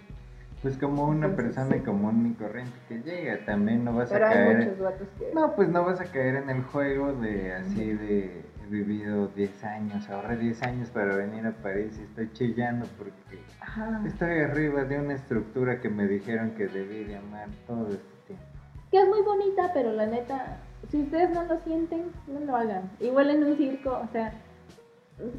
Pues 0.62 0.78
como 0.78 1.06
una 1.06 1.28
Entonces, 1.28 1.56
persona 1.56 1.76
sí. 1.78 1.82
común 1.82 2.28
y 2.28 2.34
corriente 2.34 2.74
que 2.90 2.98
llega, 3.00 3.46
también 3.46 3.86
no 3.86 3.94
vas 3.94 4.10
Pero 4.12 4.26
a 4.26 4.30
hay 4.30 4.36
caer. 4.36 4.58
muchos 4.58 4.80
vatos 4.80 5.08
que... 5.18 5.32
No, 5.34 5.56
pues 5.56 5.70
no 5.70 5.86
vas 5.86 6.02
a 6.02 6.06
caer 6.06 6.36
en 6.36 6.50
el 6.50 6.64
juego 6.64 7.14
de 7.14 7.54
así 7.54 7.94
de 7.94 8.44
vivido 8.70 9.28
10 9.28 9.64
años, 9.64 10.10
ahorré 10.10 10.38
10 10.38 10.64
años 10.64 10.90
para 10.90 11.16
venir 11.16 11.46
a 11.46 11.52
París 11.52 11.98
y 12.00 12.04
estoy 12.04 12.32
chillando 12.34 12.86
porque 12.98 13.40
Ajá. 13.60 14.02
estoy 14.06 14.40
arriba 14.40 14.84
de 14.84 15.00
una 15.00 15.14
estructura 15.14 15.80
que 15.82 15.90
me 15.90 16.08
dijeron 16.08 16.52
que 16.52 16.68
debí 16.68 17.04
de 17.04 17.18
amar 17.18 17.50
todo 17.68 17.88
este 17.88 18.16
tiempo. 18.28 18.46
Que 18.92 19.00
es 19.00 19.08
muy 19.08 19.22
bonita, 19.22 19.72
pero 19.74 19.92
la 19.94 20.06
neta, 20.06 20.58
si 20.90 21.02
ustedes 21.02 21.32
no 21.32 21.44
lo 21.44 21.60
sienten, 21.62 22.12
no 22.28 22.40
lo 22.40 22.56
hagan. 22.56 22.90
Igual 23.00 23.30
en 23.32 23.44
un 23.44 23.58
circo, 23.58 24.00
o 24.04 24.08
sea, 24.12 24.34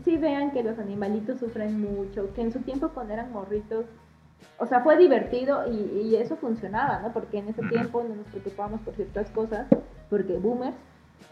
sí 0.05 0.17
vean 0.17 0.51
que 0.53 0.62
los 0.62 0.79
animalitos 0.79 1.39
sufren 1.39 1.81
mucho, 1.81 2.33
que 2.35 2.43
en 2.43 2.53
su 2.53 2.61
tiempo 2.61 2.91
cuando 2.91 3.15
eran 3.15 3.33
morritos, 3.33 3.87
o 4.59 4.67
sea, 4.67 4.81
fue 4.81 4.97
divertido 4.97 5.71
y, 5.71 6.01
y 6.01 6.17
eso 6.17 6.37
funcionaba, 6.37 7.01
¿no? 7.01 7.12
Porque 7.12 7.39
en 7.39 7.49
ese 7.49 7.62
tiempo 7.62 8.03
no 8.03 8.15
nos 8.15 8.27
preocupábamos 8.27 8.81
por 8.83 8.95
ciertas 8.95 9.31
cosas, 9.31 9.67
porque 10.09 10.39
boomers, 10.39 10.77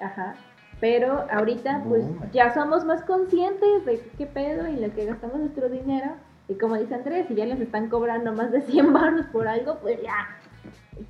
ajá. 0.00 0.34
Pero 0.80 1.26
ahorita 1.30 1.82
pues 1.88 2.04
ya 2.32 2.52
somos 2.52 2.84
más 2.84 3.02
conscientes 3.02 3.84
de 3.86 4.00
qué 4.18 4.26
pedo 4.26 4.68
y 4.68 4.76
lo 4.76 4.92
que 4.94 5.06
gastamos 5.06 5.38
nuestro 5.38 5.68
dinero. 5.68 6.12
Y 6.48 6.54
como 6.54 6.76
dice 6.76 6.94
Andrés, 6.94 7.26
si 7.28 7.34
ya 7.34 7.46
les 7.46 7.60
están 7.60 7.88
cobrando 7.88 8.32
más 8.32 8.52
de 8.52 8.60
100 8.70 8.92
baros 8.92 9.26
por 9.26 9.48
algo, 9.48 9.78
pues 9.80 10.00
ya. 10.02 10.14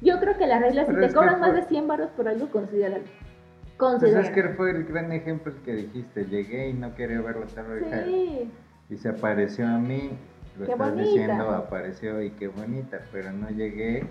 Yo 0.00 0.18
creo 0.20 0.37
que 0.37 0.46
la 0.46 0.59
regla 0.61 0.87
si 0.87 0.94
te 0.94 1.12
cobran 1.12 1.40
más 1.40 1.55
de 1.55 1.62
100 1.62 1.88
baros 1.88 2.11
por 2.11 2.29
algo, 2.29 2.48
considéralo. 2.50 3.03
Pues 3.05 3.77
Considéralo. 3.77 4.27
es 4.27 4.31
que 4.31 4.42
fue 4.50 4.70
el 4.70 4.85
gran 4.85 5.11
ejemplo 5.12 5.53
que 5.64 5.72
dijiste, 5.74 6.24
llegué 6.27 6.68
y 6.68 6.72
no 6.74 6.94
quería 6.94 7.20
ver 7.20 7.37
la 7.37 7.42
Eiffel 7.44 8.05
Sí, 8.05 8.50
y 8.90 8.96
se 8.96 9.09
apareció 9.09 9.66
a 9.66 9.79
mí, 9.79 10.11
lo 10.59 10.66
Qué 10.66 10.72
estás 10.72 10.90
bonita. 10.90 11.03
diciendo, 11.11 11.50
apareció 11.50 12.22
y 12.22 12.31
qué 12.31 12.46
bonita, 12.46 13.00
pero 13.11 13.33
no 13.33 13.50
llegué 13.50 14.07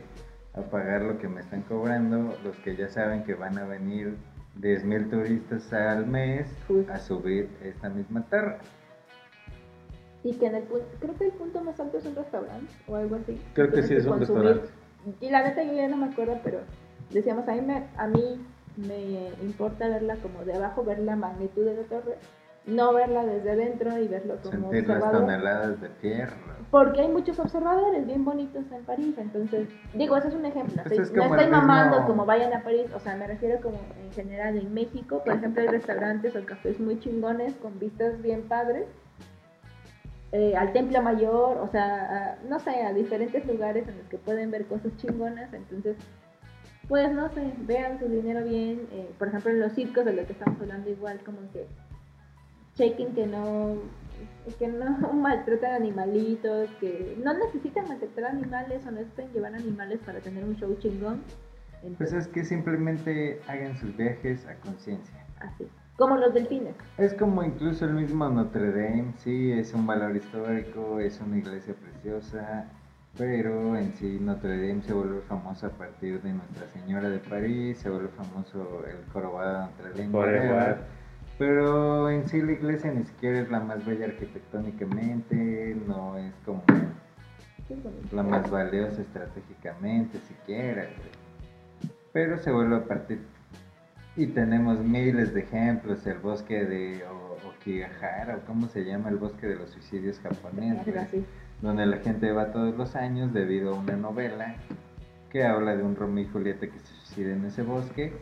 a 0.54 0.62
pagar 0.62 1.04
lo 1.04 1.18
que 1.18 1.30
me 1.30 1.40
están 1.40 1.62
cobrando 1.62 2.36
los 2.44 2.58
que 2.58 2.76
ya 2.76 2.90
saben 2.90 3.24
que 3.24 3.36
van 3.36 3.58
a 3.58 3.64
venir 3.66 4.18
10 4.56 4.84
mil 4.86 5.10
turistas 5.10 5.72
al 5.74 6.06
mes 6.08 6.48
a 6.90 7.00
subir 7.00 7.50
esta 7.64 7.90
misma 7.90 8.24
torre. 8.30 8.58
y 10.24 10.34
que 10.36 10.46
en 10.48 10.56
el 10.56 10.64
punto, 10.64 10.86
creo 11.00 11.16
que 11.18 11.26
el 11.26 11.32
punto 11.34 11.62
más 11.62 11.80
alto 11.80 11.98
es 11.98 12.06
un 12.06 12.16
restaurante 12.16 12.74
o 12.88 12.96
algo 12.96 13.16
así. 13.18 13.42
Creo 13.54 13.72
que 13.72 13.84
sí 13.84 13.94
es 13.96 14.06
un 14.06 14.20
consumir. 14.20 14.44
restaurante. 14.44 14.74
Y 15.20 15.30
la 15.30 15.44
neta 15.44 15.64
yo 15.64 15.74
ya 15.74 15.88
no 15.90 15.98
me 15.98 16.08
acuerdo, 16.08 16.40
pero 16.44 16.62
decíamos, 17.10 17.48
a 17.48 17.54
mí, 17.56 17.62
me, 17.62 17.90
a 17.98 18.08
mí 18.08 18.46
me 18.78 19.34
importa 19.44 19.88
verla 19.90 20.16
como 20.18 20.46
de 20.46 20.54
abajo, 20.54 20.84
ver 20.84 21.00
la 21.00 21.16
magnitud 21.18 21.66
de 21.66 21.76
la 21.76 21.84
torre, 21.84 22.18
no 22.66 22.94
verla 22.94 23.26
desde 23.26 23.52
adentro 23.52 23.98
y 23.98 24.08
verlo 24.08 24.38
como 24.42 24.72
Sentir 24.72 24.88
las 24.88 25.12
toneladas 25.12 25.82
de 25.82 25.90
tierra. 25.90 26.36
Porque 26.72 27.02
hay 27.02 27.08
muchos 27.10 27.38
observadores 27.38 28.06
bien 28.06 28.24
bonitos 28.26 28.64
en 28.72 28.84
París, 28.84 29.14
entonces, 29.18 29.68
digo, 29.94 30.18
ese 30.18 30.30
es 30.30 30.34
un 30.34 30.46
ejemplo. 30.46 30.82
Pues 30.88 31.12
no 31.12 31.24
estoy 31.26 31.46
mismo- 31.46 31.58
mamando 31.62 32.06
como 32.08 32.26
vayan 32.26 32.54
a 32.54 32.64
París, 32.64 32.86
o 32.96 33.00
sea, 33.00 33.16
me 33.16 33.28
refiero 33.28 33.60
como 33.62 33.78
en 34.02 34.12
general 34.14 34.58
en 34.58 34.74
México, 34.74 35.22
por 35.24 35.34
ejemplo, 35.36 35.62
hay 35.62 35.68
restaurantes 35.68 36.36
o 36.36 36.46
cafés 36.46 36.80
muy 36.80 37.00
chingones 37.00 37.54
con 37.56 37.78
vistas 37.80 38.22
bien 38.22 38.44
padres. 38.44 38.86
eh, 40.36 40.56
al 40.58 40.74
Templo 40.74 41.00
Mayor, 41.04 41.58
o 41.60 41.68
sea, 41.68 42.32
a- 42.34 42.36
no 42.50 42.60
sé, 42.60 42.82
a 42.82 42.92
diferentes 42.92 43.46
lugares 43.46 43.88
en 43.88 44.00
los 44.00 44.08
que 44.08 44.18
pueden 44.18 44.50
ver 44.50 44.66
cosas 44.66 44.92
chingonas, 44.98 45.54
entonces, 45.54 45.96
pues 46.88 47.12
no 47.12 47.30
sé, 47.30 47.54
vean 47.68 48.00
su 48.00 48.08
dinero 48.08 48.44
bien, 48.44 48.88
eh, 48.92 49.12
por 49.20 49.28
ejemplo, 49.28 49.52
en 49.52 49.60
los 49.60 49.74
circos 49.74 50.06
de 50.06 50.14
lo 50.14 50.26
que 50.26 50.34
estamos 50.34 50.60
hablando 50.60 50.90
igual, 50.90 51.20
como 51.24 51.38
que 51.52 51.68
chequen 52.76 53.14
que 53.14 53.28
no 53.28 53.78
que 54.60 54.68
no 54.68 55.14
maltratan 55.14 55.74
animalitos, 55.74 56.70
que 56.80 57.18
no 57.24 57.34
necesitan 57.34 57.88
maltratar 57.88 58.26
animales 58.26 58.86
o 58.86 58.92
no 58.92 59.00
necesitan 59.00 59.32
llevar 59.34 59.56
animales 59.56 60.00
para 60.06 60.20
tener 60.20 60.44
un 60.44 60.56
show 60.56 60.76
chingón. 60.80 61.22
Pues 61.98 62.14
es 62.14 62.28
que 62.28 62.46
simplemente 62.46 63.42
hagan 63.48 63.76
sus 63.78 63.96
viajes 63.98 64.46
a 64.48 64.56
conciencia. 64.56 65.26
así. 65.40 65.68
Como 65.98 66.18
los 66.18 66.34
delfines. 66.34 66.76
Es 66.98 67.14
como 67.14 67.44
incluso 67.44 67.86
el 67.86 67.94
mismo 67.94 68.28
Notre 68.28 68.72
Dame, 68.72 69.14
sí, 69.18 69.52
es 69.52 69.74
un 69.74 69.86
valor 69.86 70.16
histórico, 70.16 71.00
es 71.00 71.20
una 71.20 71.38
iglesia 71.38 71.76
preciosa, 71.76 72.66
pero 73.18 73.76
en 73.78 73.94
sí 73.94 74.18
Notre 74.20 74.68
Dame 74.68 74.82
se 74.82 74.94
vuelve 74.94 75.22
famoso 75.22 75.68
a 75.68 75.70
partir 75.70 76.22
de 76.22 76.34
Nuestra 76.34 76.68
Señora 76.70 77.10
de 77.10 77.20
París, 77.20 77.78
se 77.78 77.90
vuelve 77.90 78.08
famoso 78.10 78.84
el 78.88 79.06
jorobado 79.12 79.70
de 79.94 80.08
Notre 80.08 80.48
Dame. 80.48 80.76
Pero 81.38 82.10
en 82.10 82.28
sí 82.28 82.42
la 82.42 82.52
iglesia 82.54 82.92
ni 82.92 83.04
siquiera 83.06 83.40
es 83.40 83.50
la 83.50 83.60
más 83.60 83.86
bella 83.86 84.06
arquitectónicamente, 84.06 85.76
no 85.88 86.18
es 86.18 86.34
como 86.46 86.64
la 88.12 88.24
más 88.24 88.50
valiosa 88.52 89.02
estratégicamente 89.02 90.20
siquiera, 90.28 90.84
güey. 90.84 91.92
pero 92.12 92.38
se 92.38 92.52
vuelve 92.52 92.76
a 92.76 92.84
partir 92.86 93.20
y 94.16 94.28
tenemos 94.28 94.80
miles 94.80 95.34
de 95.34 95.42
ejemplos, 95.42 96.06
el 96.06 96.20
bosque 96.20 96.66
de 96.66 97.04
O- 97.06 97.50
Okigahara, 97.50 98.36
o 98.38 98.40
cómo 98.46 98.68
se 98.68 98.84
llama 98.86 99.10
el 99.10 99.16
bosque 99.18 99.48
de 99.48 99.56
los 99.56 99.72
suicidios 99.72 100.20
japoneses, 100.20 100.86
Verga, 100.86 101.08
sí. 101.08 101.26
donde 101.62 101.86
la 101.88 101.98
gente 101.98 102.32
va 102.32 102.52
todos 102.52 102.78
los 102.78 102.96
años 102.96 103.34
debido 103.34 103.74
a 103.74 103.80
una 103.80 103.96
novela 103.96 104.56
que 105.32 105.44
habla 105.44 105.76
de 105.76 105.82
un 105.82 105.96
Romeo 105.96 106.26
y 106.26 106.28
Julieta 106.28 106.68
que 106.68 106.78
se 106.80 106.86
suicida 106.86 107.34
en 107.34 107.46
ese 107.46 107.64
bosque, 107.64 108.14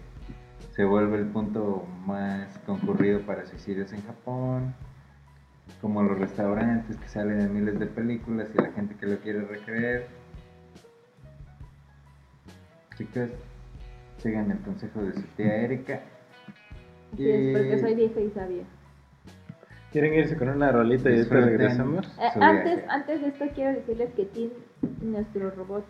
se 0.72 0.84
vuelve 0.86 1.17
el 1.17 1.28
punto 1.28 1.86
más 2.05 2.57
concurrido 2.65 3.22
para 3.22 3.45
suicidios 3.45 3.91
en 3.93 4.01
Japón. 4.03 4.74
como 5.80 6.03
los 6.03 6.17
restaurantes 6.19 6.97
que 6.97 7.07
salen 7.07 7.39
en 7.41 7.53
miles 7.53 7.80
de 7.80 7.86
películas 7.88 8.49
y 8.53 8.57
la 8.61 8.72
gente 8.72 8.93
que 8.95 9.05
lo 9.07 9.17
quiere 9.19 9.41
recrear. 9.41 10.03
Chicas, 12.97 13.30
sigan 14.17 14.51
el 14.51 14.59
consejo 14.59 15.01
de 15.01 15.13
su 15.13 15.22
tía 15.38 15.55
Erika. 15.63 16.01
Sí, 17.15 17.30
es 17.30 17.57
porque 17.57 17.80
soy 17.80 17.95
vieja 17.95 18.19
y 18.19 18.30
sabia. 18.32 18.63
¿Quieren 19.91 20.13
irse 20.13 20.38
con 20.38 20.49
una 20.49 20.72
rolita 20.72 21.09
y 21.09 21.17
después 21.17 21.45
regresamos? 21.45 22.05
Eh, 22.19 22.30
antes, 22.39 22.84
antes 22.88 23.22
de 23.22 23.28
esto 23.28 23.45
quiero 23.55 23.72
decirles 23.74 24.09
que 24.13 24.26
Tim, 24.26 24.49
nuestro 25.01 25.51
robot, 25.51 25.86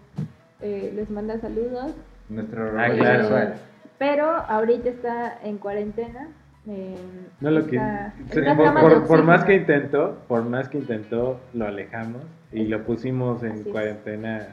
eh, 0.61 0.91
les 0.95 1.09
manda 1.09 1.39
saludos. 1.39 1.93
Nuestro 2.29 2.63
Ah, 2.79 2.87
robot 2.87 2.97
claro. 2.99 3.21
sexual. 3.23 3.53
Pero 4.01 4.25
ahorita 4.31 4.89
está 4.89 5.37
en 5.43 5.59
cuarentena. 5.59 6.27
eh, 6.67 6.95
No 7.39 7.51
lo 7.51 7.67
que 7.67 7.75
está- 7.75 8.13
en 8.33 8.57
por, 8.57 8.73
por- 8.81 9.07
por 9.07 9.23
más 9.23 9.43
que 9.43 9.53
intentó, 9.53 10.17
por 10.27 10.43
más 10.43 10.69
que 10.69 10.79
intentó, 10.79 11.39
lo 11.53 11.67
alejamos 11.67 12.23
y 12.51 12.65
lo 12.65 12.83
pusimos 12.83 13.43
en 13.43 13.51
Así 13.51 13.61
es. 13.61 13.67
cuarentena. 13.67 14.47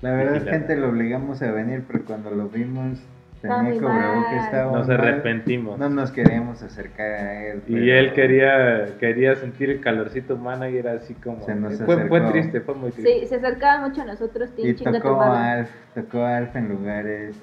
La 0.00 0.12
verdad, 0.12 0.34
Vigilada. 0.34 0.58
gente, 0.58 0.76
lo 0.76 0.90
obligamos 0.90 1.42
a 1.42 1.50
venir, 1.50 1.82
pero 1.88 2.04
cuando 2.04 2.30
lo 2.30 2.48
vimos, 2.48 3.00
tenía 3.42 3.62
muy 3.62 3.78
cubrebocas, 3.80 4.32
mal. 4.32 4.44
estaba 4.44 4.72
Nos 4.78 4.86
mal. 4.86 5.00
arrepentimos. 5.00 5.76
No 5.78 5.88
nos 5.88 6.12
queríamos 6.12 6.62
acercar 6.62 7.06
a 7.14 7.46
él. 7.48 7.62
Y 7.66 7.90
él 7.90 8.12
quería 8.12 8.86
quería 9.00 9.34
sentir 9.34 9.70
el 9.70 9.80
calorcito 9.80 10.36
humano 10.36 10.68
y 10.68 10.76
era 10.78 10.92
así 10.92 11.14
como 11.14 11.44
Se 11.44 11.54
nos 11.56 11.82
fue, 11.82 12.06
fue 12.06 12.20
triste, 12.30 12.60
fue 12.60 12.74
muy 12.76 12.92
triste. 12.92 13.20
Sí, 13.22 13.26
se 13.26 13.34
acercaba 13.36 13.88
mucho 13.88 14.02
a 14.02 14.04
nosotros, 14.04 14.50
Tim, 14.54 14.68
Y 14.68 14.74
tocó 14.74 15.20
a 15.20 15.52
Alf, 15.52 15.70
tocó 15.96 16.18
a 16.18 16.36
Alf 16.36 16.54
en 16.54 16.68
lugares 16.68 17.36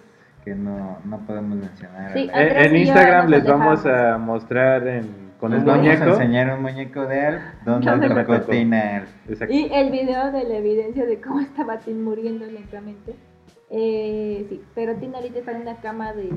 que 0.43 0.55
no, 0.55 0.97
no 1.05 1.19
podemos 1.25 1.57
mencionar. 1.57 2.13
Sí, 2.13 2.29
Eh, 2.33 2.63
en 2.65 2.75
Instagram 2.75 3.29
les 3.29 3.45
vamos 3.45 3.85
a 3.85 4.17
mostrar 4.17 4.87
en, 4.87 5.31
con 5.39 5.51
Les 5.51 5.59
un 5.61 5.65
vamos 5.65 5.85
a 5.87 5.89
muñeco. 5.91 6.09
enseñar 6.11 6.53
un 6.55 6.61
muñeco 6.63 7.05
de 7.05 7.21
Alf 7.21 7.41
donde 7.65 7.89
¿Dónde 7.91 8.09
lo 8.09 8.15
tocó? 8.25 8.39
Tina 8.51 8.97
Alf. 8.97 9.09
Exacto. 9.29 9.53
Y 9.53 9.69
el 9.73 9.91
video 9.91 10.31
de 10.31 10.43
la 10.45 10.55
evidencia 10.57 11.05
de 11.05 11.21
cómo 11.21 11.39
estaba 11.41 11.77
Tim 11.79 12.03
muriendo 12.03 12.45
lentamente. 12.45 13.15
Eh, 13.69 14.45
sí, 14.49 14.61
pero 14.75 14.95
Tim 14.95 15.13
ahorita 15.15 15.39
está 15.39 15.51
en 15.51 15.61
una 15.61 15.75
cama 15.77 16.13
de... 16.13 16.29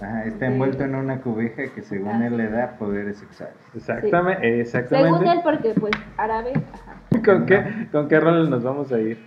Ajá, 0.00 0.24
está 0.24 0.46
Sí. 0.46 0.52
envuelto 0.52 0.84
en 0.84 0.94
una 0.94 1.20
cubija 1.22 1.62
que 1.74 1.80
según 1.82 2.20
él 2.22 2.32
sí. 2.32 2.36
le 2.36 2.48
da 2.50 2.72
poderes 2.78 3.16
sexuales. 3.18 3.56
Exactamente, 3.74 4.42
Según 4.42 4.60
exactamente. 4.60 5.30
él, 5.32 5.40
porque 5.42 5.70
pues 5.80 5.92
árabe, 6.18 6.52
ajá. 6.74 6.96
¿Con 7.24 7.46
qué, 7.46 7.88
¿Con 7.92 8.06
qué 8.08 8.20
rol 8.20 8.50
nos 8.50 8.62
vamos 8.62 8.92
a 8.92 8.98
ir? 9.00 9.18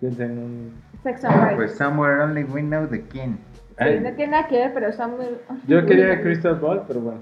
Piensa 0.00 0.24
en 0.24 0.38
un... 0.38 0.74
Sex 1.02 1.24
and. 1.24 1.56
Pues 1.56 1.76
Somewhere 1.76 2.22
Only 2.22 2.44
We 2.44 2.62
Know 2.62 2.86
the 2.86 3.02
King. 3.04 3.36
Sí, 3.78 3.84
Ay, 3.84 4.00
no 4.00 4.12
tiene 4.12 4.32
nada 4.32 4.48
que 4.48 4.56
ver, 4.56 4.72
pero 4.72 4.92
Samuel... 4.92 5.38
yo 5.66 5.84
quería 5.84 6.20
Crystal 6.22 6.54
Ball, 6.54 6.82
pero 6.86 7.00
bueno. 7.00 7.20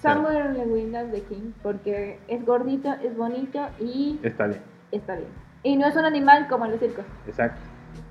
Samuel 0.00 0.36
en 0.36 0.54
the 0.54 0.62
Windows 0.62 1.12
the 1.12 1.22
King, 1.22 1.52
porque 1.62 2.18
es 2.28 2.44
gordito, 2.44 2.92
es 3.02 3.16
bonito 3.16 3.60
y 3.80 4.18
Está 4.22 4.46
bien, 4.48 4.60
está 4.90 5.14
bien. 5.14 5.28
Y 5.62 5.76
no 5.76 5.86
es 5.86 5.96
un 5.96 6.04
animal 6.04 6.48
como 6.48 6.64
en 6.64 6.72
los 6.72 6.80
circos. 6.80 7.04
exacto. 7.26 7.60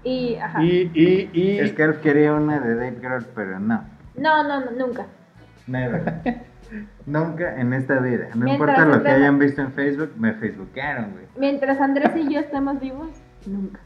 Y, 0.04 0.36
ajá. 0.36 0.64
Y, 0.64 0.92
y, 0.94 1.30
y... 1.34 1.60
Es 1.60 1.74
que 1.74 1.84
Alf 1.84 2.02
quería 2.02 2.34
una 2.34 2.60
de 2.60 2.76
Dave 2.76 2.98
Grohl, 3.02 3.26
pero 3.36 3.60
no. 3.60 3.84
No, 4.16 4.44
no, 4.44 4.62
no, 4.62 4.72
nunca. 4.72 5.06
Never. 5.66 6.22
Nunca 7.06 7.60
en 7.60 7.74
esta 7.74 8.00
vida. 8.00 8.30
No 8.36 8.46
Mientras 8.46 8.70
importa 8.70 8.86
lo 8.86 9.04
que 9.04 9.10
hayan 9.10 9.40
visto 9.40 9.62
en 9.62 9.72
Facebook, 9.72 10.12
me 10.18 10.34
facebookearon, 10.34 11.12
güey. 11.12 11.26
Mientras 11.38 11.80
Andrés 11.80 12.12
y 12.16 12.34
yo 12.34 12.40
estemos 12.40 12.80
vivos, 12.80 13.10
nunca. 13.46 13.80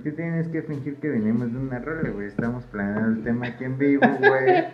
¿Por 0.00 0.04
qué 0.04 0.12
tienes 0.12 0.48
que 0.48 0.62
fingir 0.62 0.96
que 0.96 1.10
venimos 1.10 1.52
de 1.52 1.58
una 1.58 1.78
rola, 1.78 2.08
güey? 2.08 2.26
Estamos 2.28 2.64
planeando 2.64 3.18
el 3.18 3.22
tema 3.22 3.48
aquí 3.48 3.64
en 3.64 3.76
vivo, 3.76 4.00
güey. 4.18 4.64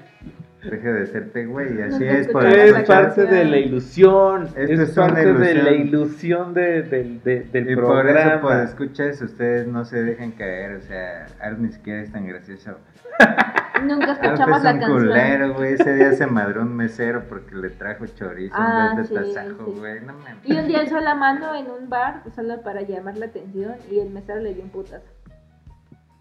Deja 0.62 0.92
de 0.92 1.02
hacerte, 1.02 1.46
güey. 1.46 1.82
Así 1.82 2.04
No 2.04 2.10
es, 2.12 2.28
por 2.28 2.46
Es 2.46 2.86
parte 2.88 3.26
de 3.26 3.44
la 3.44 3.56
ilusión. 3.58 4.44
Esto 4.44 4.60
es 4.60 4.80
es 4.80 4.96
una 4.96 5.06
parte 5.08 5.24
de 5.24 5.30
ilusión. 5.32 5.64
la 5.64 5.72
ilusión 5.72 6.54
de, 6.54 6.82
del- 6.82 7.22
de- 7.24 7.40
del 7.40 7.70
Y 7.70 7.74
por 7.74 7.84
programa. 7.86 8.20
eso, 8.34 8.40
pues, 8.40 8.68
escuchas, 8.70 9.20
ustedes 9.22 9.66
no 9.66 9.84
se 9.84 10.02
dejan 10.04 10.30
caer. 10.32 10.76
O 10.76 10.80
sea, 10.80 11.26
Art 11.40 11.58
ni 11.58 11.72
siquiera 11.72 12.02
es 12.02 12.12
tan 12.12 12.26
gracioso. 12.26 12.76
Nunca 13.84 14.12
escuchamos 14.12 14.58
es 14.58 14.64
la 14.64 14.72
un 14.72 14.78
canción. 14.80 15.02
culero, 15.06 15.54
güey. 15.54 15.74
Ese 15.74 15.94
día 15.94 16.12
se 16.12 16.26
madró 16.26 16.62
un 16.62 16.74
mesero 16.74 17.24
porque 17.28 17.54
le 17.54 17.68
trajo 17.70 18.06
chorizo 18.06 18.54
Ah, 18.56 18.88
en 18.92 18.96
vez 18.96 19.10
de 19.10 19.24
sí, 19.24 19.34
tasajo, 19.34 19.66
sí. 19.66 19.78
güey. 19.80 20.00
No 20.00 20.14
mames. 20.14 20.36
Y 20.44 20.56
un 20.56 20.66
día 20.66 20.80
alzó 20.80 20.98
la 21.00 21.14
mano 21.14 21.54
en 21.54 21.66
un 21.70 21.88
bar 21.90 22.22
solo 22.34 22.62
para 22.62 22.82
llamar 22.82 23.16
la 23.18 23.26
atención 23.26 23.74
y 23.90 24.00
el 24.00 24.10
mesero 24.10 24.40
le 24.40 24.54
dio 24.54 24.64
un 24.64 24.70
putazo. 24.70 25.04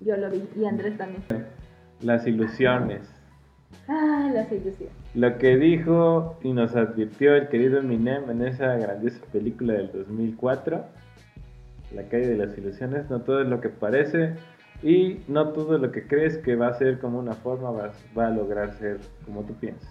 Yo 0.01 0.17
lo 0.17 0.29
vi 0.29 0.43
y 0.55 0.65
Andrés 0.65 0.97
también. 0.97 1.23
Las 2.01 2.27
ilusiones. 2.27 3.09
Ah, 3.87 4.29
las 4.33 4.51
ilusiones. 4.51 4.93
Lo 5.13 5.37
que 5.37 5.57
dijo 5.57 6.37
y 6.43 6.53
nos 6.53 6.75
advirtió 6.75 7.35
el 7.35 7.47
querido 7.47 7.79
Eminem 7.79 8.29
en 8.29 8.41
esa 8.41 8.75
grandiosa 8.75 9.23
película 9.31 9.73
del 9.73 9.91
2004, 9.91 10.85
La 11.93 12.03
calle 12.03 12.27
de 12.27 12.37
las 12.37 12.57
ilusiones, 12.57 13.09
no 13.09 13.21
todo 13.21 13.41
es 13.41 13.47
lo 13.47 13.61
que 13.61 13.69
parece 13.69 14.33
y 14.83 15.21
no 15.27 15.49
todo 15.49 15.77
lo 15.77 15.91
que 15.91 16.07
crees 16.07 16.37
que 16.39 16.55
va 16.55 16.67
a 16.67 16.73
ser 16.73 16.99
como 16.99 17.19
una 17.19 17.33
forma 17.33 17.71
va, 17.71 17.91
va 18.17 18.27
a 18.27 18.29
lograr 18.29 18.73
ser 18.73 18.99
como 19.25 19.43
tú 19.43 19.53
piensas. 19.53 19.89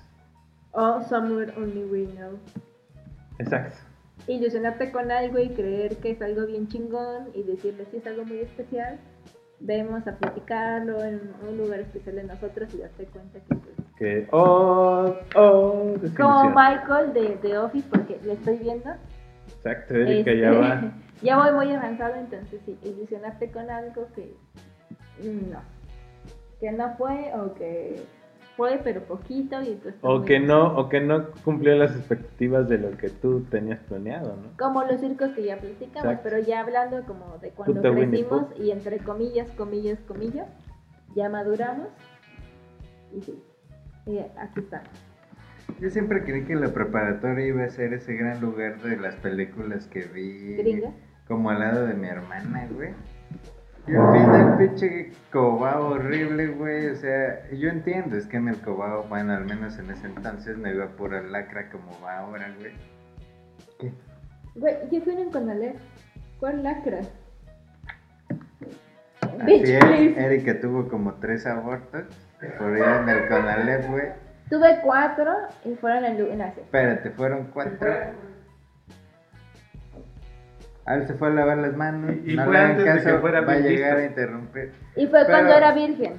O 0.72 1.02
Somewhere 1.02 1.52
Only 1.56 1.84
We 1.84 2.06
Know. 2.06 2.38
Exacto. 3.38 3.78
Ilusionarte 4.26 4.90
con 4.92 5.10
algo 5.10 5.38
y 5.38 5.50
creer 5.50 5.96
que 5.96 6.10
es 6.12 6.22
algo 6.22 6.46
bien 6.46 6.68
chingón 6.68 7.28
y 7.34 7.42
decirle 7.42 7.86
si 7.90 7.98
es 7.98 8.06
algo 8.06 8.24
muy 8.24 8.38
especial. 8.38 8.98
Vemos 9.60 10.06
a 10.06 10.16
platicarlo 10.16 11.02
en 11.02 11.32
un 11.48 11.56
lugar 11.56 11.80
especial 11.80 12.16
de 12.16 12.24
nosotros 12.24 12.72
y 12.74 12.78
darte 12.78 13.06
cuenta 13.06 13.38
que 13.48 13.56
Que, 13.98 14.28
oh, 14.32 15.14
oh, 15.36 15.94
como. 16.16 16.50
Michael 16.50 17.12
de, 17.12 17.36
de 17.36 17.58
Office 17.58 17.88
porque 17.90 18.18
le 18.24 18.32
estoy 18.32 18.58
viendo 18.58 18.90
Exacto, 19.64 19.94
Erika 19.94 20.30
Este, 20.30 20.38
ya 20.38 20.52
va. 20.52 20.92
ya 21.22 21.36
voy 21.36 21.52
muy 21.52 21.74
avanzado, 21.74 22.16
entonces 22.16 22.60
sí, 22.66 22.78
ilusionarte 22.82 23.50
con 23.50 23.70
algo 23.70 24.08
que 24.14 24.34
no, 25.22 25.60
que 26.60 26.72
no 26.72 26.96
fue 26.96 27.32
o 27.34 27.54
que 27.54 28.02
fue 28.56 28.80
pero 28.82 29.02
poquito 29.02 29.60
y 29.62 29.74
tú 29.76 29.90
O 30.02 30.22
que 30.22 30.38
no, 30.38 30.76
o 30.76 30.88
que 30.88 31.00
no 31.00 31.30
cumplió 31.44 31.74
las 31.76 31.96
expectativas 31.96 32.68
de 32.68 32.78
lo 32.78 32.96
que 32.96 33.08
tú 33.08 33.42
tenías 33.50 33.80
planeado, 33.80 34.36
¿no? 34.36 34.56
Como 34.58 34.84
los 34.84 35.00
circos 35.00 35.30
que 35.30 35.44
ya 35.44 35.56
platicamos, 35.56 36.04
Exacto. 36.04 36.20
pero 36.22 36.38
ya 36.38 36.60
hablando 36.60 37.04
como 37.04 37.38
de 37.38 37.50
cuando 37.50 37.80
crecimos 37.80 38.46
y 38.58 38.70
entre 38.70 38.98
comillas, 38.98 39.50
comillas, 39.52 39.98
comillas, 40.06 40.48
ya 41.14 41.28
maduramos 41.28 41.88
y 43.12 43.22
sí, 43.22 43.42
y 44.06 44.18
aquí 44.18 44.60
estamos. 44.60 44.90
Yo 45.80 45.90
siempre 45.90 46.22
creí 46.24 46.44
que 46.44 46.54
la 46.54 46.72
preparatoria 46.72 47.46
iba 47.46 47.64
a 47.64 47.68
ser 47.68 47.94
ese 47.94 48.14
gran 48.14 48.40
lugar 48.40 48.80
de 48.82 48.96
las 48.96 49.16
películas 49.16 49.86
que 49.88 50.02
vi. 50.02 50.56
Gringa. 50.56 50.92
Como 51.26 51.50
al 51.50 51.60
lado 51.60 51.86
de 51.86 51.94
mi 51.94 52.06
hermana, 52.06 52.68
güey. 52.70 52.90
Y 53.86 53.94
al 53.94 54.12
final, 54.12 54.56
pinche 54.56 55.12
cobao 55.30 55.90
horrible, 55.90 56.48
güey. 56.48 56.88
O 56.88 56.96
sea, 56.96 57.50
yo 57.50 57.68
entiendo, 57.68 58.16
es 58.16 58.26
que 58.26 58.38
en 58.38 58.48
el 58.48 58.60
cobao, 58.60 59.04
bueno, 59.08 59.34
al 59.34 59.44
menos 59.44 59.78
en 59.78 59.90
ese 59.90 60.06
entonces 60.06 60.56
no 60.56 60.70
iba 60.70 60.86
pura 60.88 61.20
lacra 61.20 61.68
como 61.70 61.90
va 62.02 62.20
ahora, 62.20 62.50
güey. 62.58 62.72
¿Qué? 63.78 63.92
Güey, 64.54 64.74
¿qué 64.88 65.00
fue 65.02 65.20
en 65.20 65.30
Conalep? 65.30 65.76
¿Cuál 66.40 66.62
lacra? 66.62 67.00
Así 69.20 69.44
Bitch, 69.44 69.68
es, 69.68 69.84
please. 69.84 70.24
Erika 70.24 70.60
tuvo 70.60 70.88
como 70.88 71.14
tres 71.14 71.46
abortos 71.46 72.04
por 72.58 72.76
ir 72.76 72.84
en 72.84 73.08
el 73.08 73.28
Conalep, 73.28 73.90
güey. 73.90 74.06
Tuve 74.48 74.80
cuatro 74.82 75.32
y 75.64 75.74
fueron 75.74 76.04
en, 76.04 76.20
en 76.20 76.42
Asia. 76.42 76.62
Espérate, 76.62 77.10
fueron 77.10 77.50
cuatro. 77.52 77.92
Al 80.86 81.06
se 81.06 81.14
fue 81.14 81.28
a 81.28 81.30
lavar 81.32 81.58
las 81.58 81.76
manos. 81.76 82.12
Y- 82.24 82.32
y 82.32 82.36
no 82.36 82.44
fue 82.44 82.58
antes 82.58 82.84
de 82.84 82.84
caso, 82.84 83.04
que 83.08 83.18
fuera 83.18 83.40
va 83.40 83.52
a 83.54 83.58
llegar 83.58 83.96
a 83.98 84.04
interrumpir. 84.04 84.72
Y 84.96 85.06
fue 85.06 85.20
Pero- 85.20 85.26
cuando 85.26 85.54
era 85.54 85.72
virgen. 85.72 86.14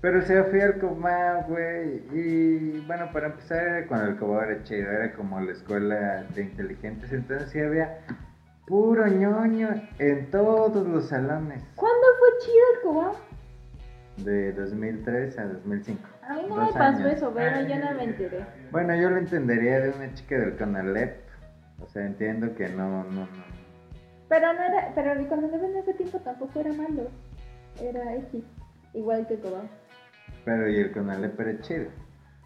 Pero 0.00 0.20
se 0.20 0.42
fui 0.44 0.60
al 0.60 0.78
Cobao, 0.78 1.44
güey. 1.48 2.02
Y 2.12 2.84
bueno, 2.86 3.08
para 3.10 3.28
empezar, 3.28 3.66
era 3.66 3.86
cuando 3.86 4.08
el 4.10 4.16
Cobao 4.16 4.42
era 4.42 4.62
chido. 4.62 4.90
Era 4.90 5.12
como 5.14 5.40
la 5.40 5.52
escuela 5.52 6.24
de 6.34 6.42
inteligentes. 6.42 7.10
Entonces 7.10 7.48
sí 7.50 7.58
había 7.60 8.00
puro 8.66 9.06
ñoño 9.06 9.70
en 9.98 10.30
todos 10.30 10.86
los 10.86 11.08
salones. 11.08 11.62
¿Cuándo 11.74 12.06
fue 12.18 12.28
chido 12.40 12.64
el 12.74 12.80
cobao? 12.82 13.16
De 14.18 14.52
2003 14.52 15.38
a 15.38 15.44
2005. 15.46 16.02
A 16.28 16.34
mí 16.34 16.42
no 16.48 16.56
me 16.56 16.72
pasó 16.72 17.02
años. 17.02 17.12
eso, 17.14 17.32
pero 17.34 17.62
yo 17.66 17.76
no 17.78 17.94
me 17.94 18.04
enteré. 18.04 18.44
Bueno, 18.70 18.94
yo 18.96 19.08
lo 19.10 19.16
entendería 19.18 19.80
de 19.80 19.90
una 19.90 20.12
chica 20.14 20.38
del 20.38 20.56
Conalep. 20.56 21.16
O 21.80 21.86
sea, 21.88 22.04
entiendo 22.06 22.54
que 22.54 22.68
no, 22.68 23.04
no, 23.04 23.20
no. 23.26 23.53
Pero 24.28 24.52
no 24.52 24.62
era, 24.62 24.92
pero 24.94 25.12
el 25.12 25.26
Conalep 25.28 25.62
en 25.64 25.76
ese 25.76 25.94
tiempo 25.94 26.18
tampoco 26.18 26.60
era 26.60 26.72
malo. 26.72 27.08
Era 27.80 28.14
X, 28.16 28.42
igual 28.94 29.26
que 29.26 29.36
cobao. 29.38 29.68
Pero 30.44 30.68
y 30.68 30.76
el 30.78 30.92
Conalep 30.92 31.38
era 31.40 31.60
chido. 31.60 31.86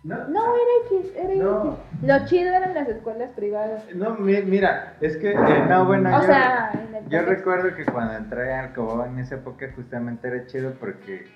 No, 0.05 0.15
era 0.17 1.01
X, 1.03 1.13
era 1.17 1.35
No. 1.35 1.79
X. 2.01 2.09
Lo 2.09 2.27
chido 2.27 2.55
eran 2.55 2.75
las 2.75 2.89
escuelas 2.89 3.31
privadas. 3.33 3.83
No, 3.95 4.15
mi- 4.15 4.43
mira, 4.43 4.95
es 5.01 5.17
que... 5.17 5.33
Eh, 5.33 5.37
no, 5.69 5.85
bueno, 5.87 6.09
O 6.17 6.21
yo, 6.21 6.27
sea, 6.27 6.71
en 6.73 6.95
el 6.95 7.09
yo 7.09 7.23
recuerdo 7.23 7.75
que 7.77 7.85
cuando 7.85 8.15
entré 8.15 8.55
al 8.55 8.73
Cobao 8.73 9.05
en 9.07 9.19
esa 9.19 9.35
época 9.37 9.67
justamente 9.75 10.29
era 10.29 10.47
chido 10.47 10.73
porque 10.79 11.27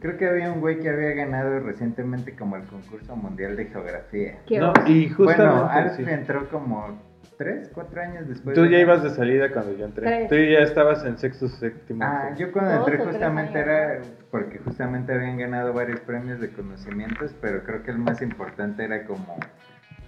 creo 0.00 0.16
que 0.18 0.26
había 0.28 0.52
un 0.52 0.60
güey 0.60 0.80
que 0.80 0.90
había 0.90 1.10
ganado 1.12 1.60
recientemente 1.60 2.34
como 2.36 2.56
el 2.56 2.64
concurso 2.64 3.14
mundial 3.16 3.56
de 3.56 3.66
geografía. 3.66 4.38
Qué 4.46 4.58
No, 4.58 4.72
y 4.86 5.08
justamente... 5.08 5.44
bueno, 5.54 5.70
Alf 5.70 5.96
sí. 5.96 6.04
entró 6.06 6.48
como 6.50 6.98
tres, 7.38 7.70
cuatro 7.72 8.02
años 8.02 8.28
después. 8.28 8.54
Tú 8.54 8.62
de- 8.64 8.70
ya 8.70 8.78
ibas 8.80 9.02
de 9.02 9.10
salida 9.10 9.50
cuando 9.50 9.74
yo 9.76 9.86
entré. 9.86 10.04
Tres. 10.06 10.28
Tú 10.28 10.34
ya 10.34 10.58
estabas 10.58 11.04
en 11.06 11.16
sexto, 11.16 11.48
séptimo. 11.48 12.04
Ah, 12.04 12.34
yo 12.36 12.52
cuando 12.52 12.74
entré 12.80 12.98
justamente 12.98 13.58
era 13.58 14.00
porque 14.30 14.58
justamente 14.58 15.12
habían 15.14 15.38
ganado 15.38 15.72
varios 15.72 16.00
premios 16.00 16.40
de 16.40 16.50
conocimientos, 16.50 17.34
pero 17.40 17.62
creo 17.64 17.82
que 17.82 17.92
el 17.92 17.98
más 17.98 18.20
importante 18.20 18.84
era 18.84 19.04
como 19.04 19.36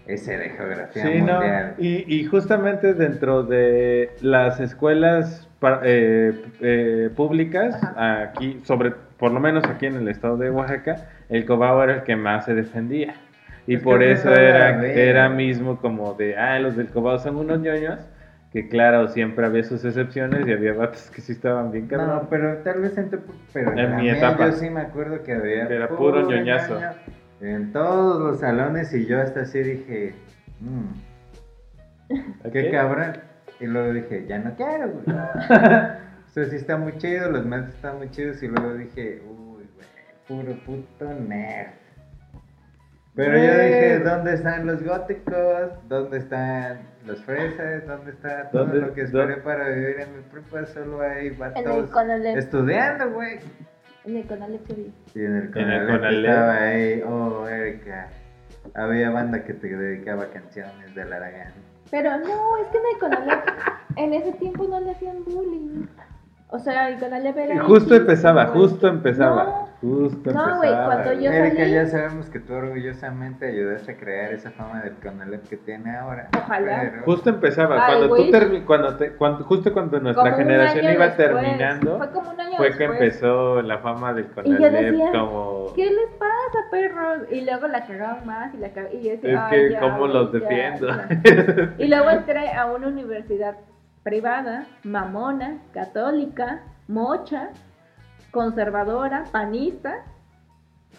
ese 0.07 0.37
de 0.37 0.51
geografía 0.51 1.03
Sí, 1.07 1.23
no, 1.23 1.35
mundial. 1.35 1.75
y, 1.79 2.15
y 2.15 2.25
justamente 2.25 2.95
dentro 2.95 3.45
de 3.45 4.11
las 4.23 4.59
escuelas 4.61 5.47
eh, 5.85 6.43
eh, 6.61 7.11
públicas, 7.15 7.81
aquí, 7.97 8.61
sobre, 8.65 8.91
por 9.19 9.31
lo 9.31 9.39
menos 9.41 9.63
aquí 9.65 9.87
en 9.87 9.97
el 9.97 10.09
estado 10.09 10.37
de 10.37 10.51
Oaxaca, 10.51 10.97
el 11.29 11.45
Cobao 11.47 11.83
era 11.85 11.95
el 11.97 12.03
que 12.03 12.17
más 12.17 12.47
se 12.47 12.55
defendía. 12.55 13.15
Y 13.67 13.75
Es 13.77 13.83
por 13.83 14.03
eso 14.03 14.33
era, 14.35 14.85
era 14.87 15.29
mismo 15.29 15.79
como 15.81 16.15
de, 16.15 16.37
ah, 16.37 16.59
los 16.59 16.77
del 16.77 16.89
Cobao 16.89 17.19
son 17.19 17.37
unos 17.37 17.61
ñoños, 17.61 18.01
que 18.53 18.69
claro, 18.69 19.07
siempre 19.09 19.47
había 19.47 19.63
sus 19.63 19.85
excepciones 19.85 20.47
y 20.47 20.53
había 20.53 20.73
vatos 20.73 21.11
que 21.11 21.21
sí 21.21 21.33
estaban 21.33 21.71
bien 21.71 21.85
No, 21.85 21.97
cabrón. 21.99 22.27
pero 22.31 22.57
tal 22.59 22.81
vez 22.81 22.99
en 22.99 23.11
tu 23.11 23.19
pero 23.53 23.79
En 23.79 23.97
mi 23.97 24.11
etapa. 24.11 24.47
yo 24.47 24.53
sí 24.53 24.71
me 24.71 24.81
acuerdo 24.81 25.23
que 25.23 25.35
había 25.35 25.69
Que 25.69 25.75
era 25.77 25.89
puro 25.89 26.29
ñoñazo. 26.29 26.75
ñoño 26.75 26.91
en 27.43 27.73
todos 27.73 28.21
los 28.21 28.41
salones 28.41 28.93
y 28.93 29.07
yo 29.07 29.19
hasta 29.21 29.41
así 29.43 29.63
dije, 29.63 30.15
mmm, 30.61 30.91
qué 32.53 32.71
cabrón. 32.71 33.13
Y 33.61 33.67
luego 33.67 33.93
dije, 33.93 34.27
ya 34.27 34.39
no 34.39 34.55
quiero, 34.57 34.89
güey. 34.91 35.05
o 35.17 36.29
sea, 36.33 36.45
sí 36.47 36.57
está 36.57 36.77
muy 36.77 36.97
chido, 36.99 37.31
los 37.31 37.45
maestros 37.47 37.75
están 37.77 37.99
muy 37.99 38.11
chidos 38.11 38.43
y 38.43 38.49
luego 38.49 38.75
dije, 38.75 39.23
uy, 39.29 39.65
güey, 39.75 39.87
puro 40.27 40.55
puto 40.65 41.13
nerd. 41.15 41.69
Pero 43.15 43.37
yo 43.37 43.53
dije, 43.59 43.99
¿dónde 44.01 44.35
están 44.35 44.67
los 44.67 44.83
góticos? 44.83 45.71
¿Dónde 45.89 46.19
están 46.19 46.81
los 47.07 47.21
fresas? 47.25 47.87
¿Dónde 47.87 48.13
está 48.13 48.49
todo 48.51 48.65
¿Dónde- 48.67 48.81
lo 48.81 48.95
que 48.95 49.03
esperé 49.03 49.23
dónde- 49.27 49.37
para 49.43 49.69
vivir 49.69 49.97
en 50.01 50.17
mi 50.17 50.23
prepa? 50.23 50.65
Solo 50.67 51.01
hay 51.03 51.27
En 51.29 51.33
el 51.33 51.39
vatos 51.39 51.91
Conalep. 51.91 52.37
estudiando, 52.37 53.11
güey. 53.11 53.39
En 54.05 54.17
el 54.17 54.27
Conalep 54.27 54.67
se 54.67 54.75
vi. 54.75 54.95
Y 55.15 55.25
en 55.25 55.37
el 55.37 55.51
Conalep 55.51 55.87
Conalep. 55.97 56.25
estaba 56.31 56.63
ahí, 56.63 57.03
oh, 57.07 57.49
Erika. 57.49 58.09
Había 58.75 59.11
banda 59.11 59.43
que 59.45 59.55
te 59.55 59.69
dedicaba 59.77 60.27
canciones 60.27 60.95
del 60.95 61.13
Aragán. 61.13 61.53
Pero 61.91 62.11
no, 62.19 62.57
es 62.59 62.69
que 62.69 62.79
en 62.79 62.85
el 62.95 62.99
Conalep 63.01 63.45
en 63.97 64.15
ese 64.15 64.33
tiempo 64.33 64.65
no 64.69 64.81
le 64.81 64.93
hacían 64.93 65.25
bullying. 65.25 65.87
O 66.49 66.59
sea, 66.59 66.89
el 66.89 66.99
Conalep 67.01 67.37
era. 67.37 67.55
Y 67.55 67.59
justo 67.59 67.95
X, 67.95 68.01
empezaba, 68.01 68.45
güey. 68.47 68.61
justo 68.61 68.89
empezaba. 68.89 69.45
No. 69.45 69.70
Justo 69.81 70.31
No, 70.33 70.57
güey, 70.59 70.71
cuando 70.71 71.13
yo- 71.15 71.31
Erika, 71.33 71.63
salí- 71.63 71.73
ya 71.73 71.87
sabemos 71.87 72.29
que 72.29 72.39
tú 72.39 72.53
orgullosamente 72.53 73.47
ayudaste 73.47 73.93
a 73.93 73.97
crear 73.97 74.33
esa 74.35 74.51
fama 74.51 74.83
del 74.83 74.93
Conalep 74.97 75.49
que 75.49 75.57
tiene 75.57 75.97
ahora. 75.97 76.29
Ojalá. 76.37 76.81
Pero- 76.91 77.03
Justo 77.05 77.31
empezaba, 77.31 77.77
Ay, 77.87 77.93
cuando 77.95 78.09
tú 78.15 78.17
güey. 78.23 78.31
termi- 78.31 78.65
cuando 78.67 78.97
te- 78.97 79.13
cuando, 79.13 79.45
justo 79.45 79.73
cuando 79.73 79.99
nuestra 79.99 80.25
Como 80.25 80.37
generación 80.37 80.85
iba 80.93 81.07
después. 81.07 81.17
terminando, 81.17 81.97
Fue 81.97 82.11
como 82.11 82.31
un 82.31 82.41
año 82.41 82.57
fue 82.59 82.77
que 82.77 82.85
empezó 82.85 83.63
la 83.63 83.79
fama 83.79 84.13
del 84.13 84.27
Conalep 84.27 85.13
como 85.13 85.73
¿Qué 85.75 85.87
les 85.87 86.11
pasa? 86.19 86.59
perros? 86.71 87.19
Y 87.31 87.41
luego 87.41 87.67
la 87.69 87.87
cagaban 87.87 88.27
más 88.27 88.53
y 88.53 88.59
la 88.59 88.69
cagaban. 88.75 88.99
Y 88.99 89.03
yo 89.03 89.11
decía, 89.13 89.33
Es 89.33 89.39
"Ay, 89.41 89.51
que, 89.51 89.71
ya, 89.73 89.81
¿cómo 89.81 90.07
los 90.09 90.31
defiendo? 90.31 90.89
ya". 90.89 91.09
Y 91.79 91.89
luego 91.89 92.11
entré 92.11 92.53
a 92.53 92.67
una 92.67 92.87
universidad 92.89 93.57
privada, 94.03 94.67
mamona, 94.85 95.59
católica, 95.73 96.61
mocha, 96.89 97.49
conservadora, 98.31 99.25
panista, 99.33 100.05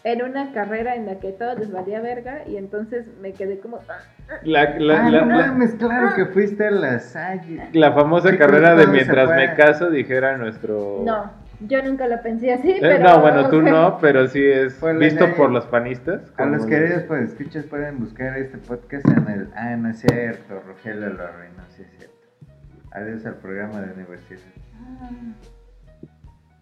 en 0.04 0.24
una 0.24 0.52
carrera 0.52 0.96
en 0.96 1.06
la 1.06 1.20
que 1.20 1.32
todo 1.32 1.54
les 1.56 1.72
valía 1.72 2.02
verga 2.02 2.40
y 2.48 2.58
entonces 2.58 3.06
me 3.22 3.34
quedé 3.34 3.60
como... 3.60 3.78
"Ah". 3.88 4.00
La, 4.44 4.78
la, 4.80 5.06
Ah, 5.06 5.10
la, 5.10 5.22
no 5.26 5.38
la- 5.38 5.48
mames, 5.48 5.76
claro 5.76 6.16
que 6.16 6.26
fuiste 6.28 6.66
a 6.68 6.72
la 6.72 7.00
Salle. 7.00 7.70
la 7.74 7.92
famosa 7.92 8.36
carrera 8.38 8.76
de 8.76 8.88
mientras 8.88 9.30
me 9.30 9.54
caso, 9.56 9.90
dijera 9.92 10.38
nuestro... 10.38 11.02
No, 11.06 11.32
yo 11.68 11.84
nunca 11.84 12.08
lo 12.08 12.20
pensé 12.24 12.52
así, 12.54 12.72
Eh, 12.72 12.78
pero... 12.82 13.04
no, 13.04 13.20
bueno, 13.22 13.50
tú 13.50 13.62
no, 13.62 14.00
pero 14.00 14.28
sí 14.28 14.44
es 14.44 14.82
la 14.82 14.94
visto 14.94 15.36
por 15.36 15.52
los 15.52 15.66
panistas. 15.68 16.22
A 16.38 16.46
los 16.46 16.66
queridos 16.66 17.04
pues 17.04 17.30
escuchas 17.34 17.66
pueden 17.66 18.00
buscar 18.00 18.36
este 18.38 18.58
podcast 18.58 19.06
en 19.08 19.28
el 19.28 19.50
Ah, 19.56 19.76
no 19.76 19.90
es 19.90 20.00
cierto, 20.00 20.62
Rogelio 20.66 21.10
lo 21.10 21.24
arruinó, 21.24 21.64
sí 21.70 21.84
es 21.84 21.92
cierto. 21.98 22.16
Adiós 22.94 23.24
al 23.28 23.36
programa 23.36 23.82
de 23.82 23.94
universidad. 23.94 24.42
Ah. 25.02 25.10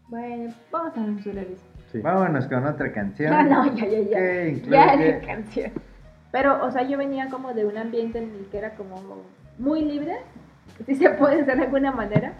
Bueno, 0.09 0.53
vamos 0.71 0.91
a 0.91 0.93
censurar 0.95 1.45
eso. 1.45 1.63
Sí. 1.91 1.99
Vámonos 2.01 2.47
con 2.47 2.65
otra 2.65 2.91
canción. 2.91 3.33
Ah, 3.33 3.43
no, 3.43 3.75
ya, 3.75 3.85
ya, 3.87 3.99
ya. 3.99 4.17
que 4.17 4.49
incluye- 4.49 4.71
Ya 4.71 4.97
de 4.97 5.19
canción. 5.25 5.71
Pero, 6.31 6.63
o 6.65 6.71
sea, 6.71 6.83
yo 6.83 6.97
venía 6.97 7.29
como 7.29 7.53
de 7.53 7.65
un 7.65 7.77
ambiente 7.77 8.19
en 8.19 8.25
el 8.35 8.45
que 8.51 8.57
era 8.59 8.75
como 8.75 8.95
muy 9.57 9.81
libre, 9.83 10.17
si 10.85 10.95
se 10.95 11.09
puede 11.11 11.37
decir 11.37 11.55
de 11.55 11.63
alguna 11.63 11.91
manera. 11.91 12.33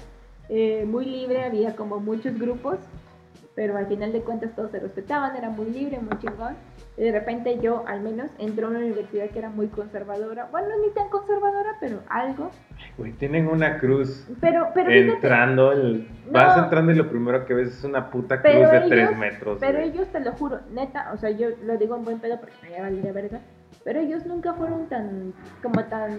eh, 0.51 0.84
muy 0.88 1.05
libre, 1.05 1.43
había 1.43 1.76
como 1.76 1.99
muchos 1.99 2.39
grupos, 2.39 2.80
pero 3.53 3.78
al 3.78 3.86
final 3.86 4.11
de 4.11 4.22
cuentas 4.22 4.49
todos 4.55 4.72
se 4.72 4.80
respetaban, 4.80 5.36
era 5.36 5.51
muy 5.51 5.70
libre, 5.70 5.99
muy 5.99 6.17
chingón. 6.17 6.55
Y 7.00 7.04
de 7.04 7.12
repente 7.14 7.58
yo, 7.62 7.86
al 7.88 8.02
menos, 8.02 8.30
entré 8.39 8.66
a 8.66 8.68
una 8.68 8.80
universidad 8.80 9.30
que 9.30 9.39
era 9.39 9.50
muy 9.50 9.68
conservadora. 9.68 10.50
Bueno, 10.52 10.68
ni 10.86 10.93
tan 10.93 11.08
conservadora, 11.10 11.78
pero 11.80 12.02
algo. 12.10 12.52
Güey, 12.97 13.14
tienen 13.14 13.47
una 13.47 13.80
cruz 13.80 14.28
Pero, 14.41 14.68
pero 14.74 14.89
fíjate, 14.91 15.14
entrando, 15.14 15.72
el- 15.72 16.10
No. 16.26 16.32
vas 16.34 16.58
entrando 16.58 16.91
y 16.91 16.95
lo 16.95 17.10
primero 17.10 17.45
que 17.45 17.54
ves 17.54 17.70
es 17.70 17.84
una 17.86 18.10
puta 18.12 18.41
cruz 18.41 18.54
de 18.54 18.60
ellos- 18.78 18.89
3 18.89 19.18
metros. 19.18 19.58
Pero 19.62 19.78
güey. 19.80 19.89
ellos, 19.91 20.08
te 20.10 20.20
lo 20.20 20.34
juro, 20.34 20.60
neta, 20.74 21.12
o 21.14 21.18
sea, 21.18 21.30
yo 21.30 21.47
lo 21.64 21.78
digo 21.78 21.95
en 21.95 22.04
buen 22.04 22.20
pedo 22.20 22.38
porque 22.38 22.56
me 22.64 22.70
lleva 22.70 22.89
la 22.89 23.12
verga. 23.14 23.39
Pero 23.86 24.02
ellos 24.02 24.26
nunca 24.26 24.54
fueron 24.56 24.88
tan, 24.89 25.34
como 25.64 25.82
tan 25.86 26.18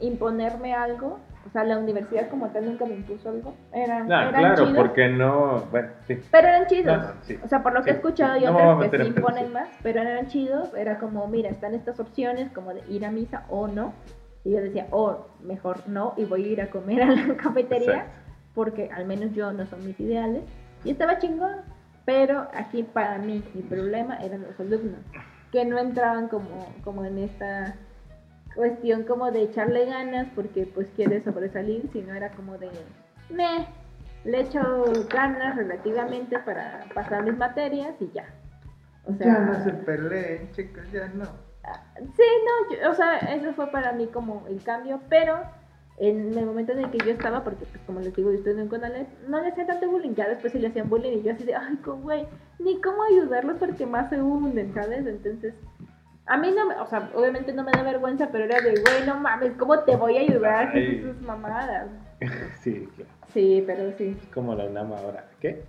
imponerme 0.00 0.72
algo. 0.74 1.18
O 1.46 1.50
sea, 1.50 1.64
la 1.64 1.78
universidad 1.78 2.28
como 2.28 2.48
tal 2.50 2.66
nunca 2.66 2.84
me 2.86 2.94
impuso 2.94 3.28
algo. 3.28 3.54
Eran, 3.72 4.06
No, 4.08 4.20
eran 4.20 4.34
claro, 4.34 4.64
chidos. 4.66 4.76
porque 4.78 5.08
no. 5.08 5.60
Bueno, 5.70 5.88
sí. 6.06 6.18
Pero 6.30 6.48
eran 6.48 6.66
chidos. 6.66 6.96
No, 6.98 7.02
no, 7.08 7.14
sí. 7.22 7.38
O 7.44 7.48
sea, 7.48 7.62
por 7.62 7.72
lo 7.72 7.82
que 7.82 7.90
he 7.90 7.94
escuchado 7.94 8.36
y 8.36 8.46
otras 8.46 8.78
que 8.78 8.78
sí 8.78 8.84
en 8.84 8.90
pedos, 8.90 9.06
imponen 9.08 9.46
sí. 9.46 9.52
más, 9.52 9.68
pero 9.82 10.00
eran 10.00 10.26
chidos. 10.28 10.74
Era 10.74 10.98
como, 10.98 11.26
mira, 11.26 11.50
están 11.50 11.74
estas 11.74 11.98
opciones 12.00 12.50
como 12.52 12.72
de 12.72 12.82
ir 12.88 13.04
a 13.04 13.10
misa 13.10 13.44
o 13.48 13.66
no. 13.66 13.92
Y 14.44 14.52
yo 14.52 14.60
decía, 14.60 14.86
oh, 14.90 15.26
mejor 15.42 15.88
no, 15.88 16.14
y 16.16 16.24
voy 16.24 16.44
a 16.44 16.48
ir 16.48 16.60
a 16.62 16.70
comer 16.70 17.02
a 17.02 17.06
la 17.06 17.36
cafetería 17.36 17.90
Exacto. 17.92 18.12
porque 18.54 18.90
al 18.94 19.04
menos 19.06 19.32
yo 19.34 19.52
no 19.52 19.66
son 19.66 19.84
mis 19.84 19.98
ideales. 20.00 20.42
Y 20.84 20.90
estaba 20.92 21.18
chingón. 21.18 21.56
Pero 22.04 22.48
aquí 22.52 22.82
para 22.82 23.18
mí 23.18 23.44
mi 23.54 23.62
problema 23.62 24.16
eran 24.16 24.42
los 24.42 24.58
alumnos, 24.58 24.98
que 25.52 25.64
no 25.64 25.78
entraban 25.78 26.26
como, 26.26 26.66
como 26.82 27.04
en 27.04 27.18
esta 27.18 27.76
cuestión 28.54 29.04
como 29.04 29.30
de 29.30 29.42
echarle 29.42 29.86
ganas 29.86 30.28
porque 30.34 30.66
pues 30.66 30.88
quiere 30.96 31.22
sobresalir, 31.22 31.88
sino 31.92 32.14
era 32.14 32.30
como 32.32 32.58
de, 32.58 32.68
me, 33.30 33.66
le 34.24 34.40
echo 34.40 34.60
ganas 35.12 35.56
relativamente 35.56 36.38
para 36.40 36.84
pasar 36.94 37.24
mis 37.24 37.36
materias 37.36 37.94
y 38.00 38.10
ya. 38.12 38.26
O 39.04 39.12
sea, 39.14 39.26
Ya 39.26 39.38
no 39.40 39.64
se 39.64 39.72
peleen, 39.72 40.50
chicos, 40.52 40.82
ya 40.92 41.08
no. 41.08 41.26
Sí, 42.16 42.22
no, 42.44 42.76
yo- 42.76 42.90
o 42.90 42.94
sea, 42.94 43.18
eso 43.18 43.52
fue 43.54 43.70
para 43.70 43.92
mí 43.92 44.06
como 44.08 44.44
el 44.48 44.62
cambio, 44.62 45.00
pero 45.08 45.40
en 45.98 46.36
el 46.36 46.46
momento 46.46 46.72
en 46.72 46.80
el 46.80 46.90
que 46.90 46.98
yo 46.98 47.12
estaba, 47.12 47.44
porque 47.44 47.64
pues 47.66 47.78
como 47.86 48.00
les 48.00 48.14
digo, 48.14 48.30
yo 48.32 48.38
estoy 48.38 48.58
en 48.58 48.68
Conalep, 48.68 49.06
no 49.28 49.40
le 49.40 49.48
hacían 49.48 49.66
tanto 49.68 49.88
bullying, 49.90 50.14
ya 50.14 50.28
después 50.28 50.52
sí 50.52 50.58
le 50.58 50.68
hacían 50.68 50.88
bullying 50.88 51.18
y 51.18 51.22
yo 51.22 51.32
así 51.32 51.44
de, 51.44 51.54
ay, 51.54 51.78
güey, 51.84 52.26
ni 52.58 52.80
cómo 52.80 53.02
ayudarlos 53.04 53.58
porque 53.58 53.86
más 53.86 54.10
se 54.10 54.20
hunden, 54.20 54.72
¿sabes? 54.74 55.06
Entonces, 55.06 55.54
a 56.32 56.38
mí 56.38 56.50
no 56.50 56.66
me, 56.66 56.74
o 56.80 56.86
sea, 56.86 57.10
obviamente 57.14 57.52
no 57.52 57.62
me 57.62 57.72
da 57.72 57.82
vergüenza, 57.82 58.30
pero 58.32 58.44
era 58.44 58.58
de, 58.62 58.70
güey, 58.80 59.06
no 59.06 59.20
mames, 59.20 59.52
¿cómo 59.58 59.78
te 59.80 59.96
voy 59.96 60.16
a 60.16 60.20
ayudar? 60.22 60.72
¿Qué 60.72 60.78
Ay. 60.78 60.96
es 60.96 61.04
esas 61.04 61.20
mamadas? 61.22 61.88
Sí, 62.60 62.88
claro. 62.96 63.10
Sí, 63.34 63.62
pero 63.66 63.92
sí, 63.98 64.16
como 64.32 64.54
la 64.54 64.64
UNAM 64.66 64.92
ahora. 64.92 65.26
¿Qué? 65.40 65.64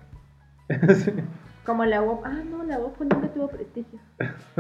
Sí. 0.96 1.12
como 1.66 1.84
la 1.84 2.02
UOP, 2.02 2.24
ah, 2.26 2.42
no, 2.50 2.64
la 2.64 2.80
UOP 2.80 2.98
nunca 3.02 3.28
tuvo 3.34 3.48
prestigio. 3.50 4.00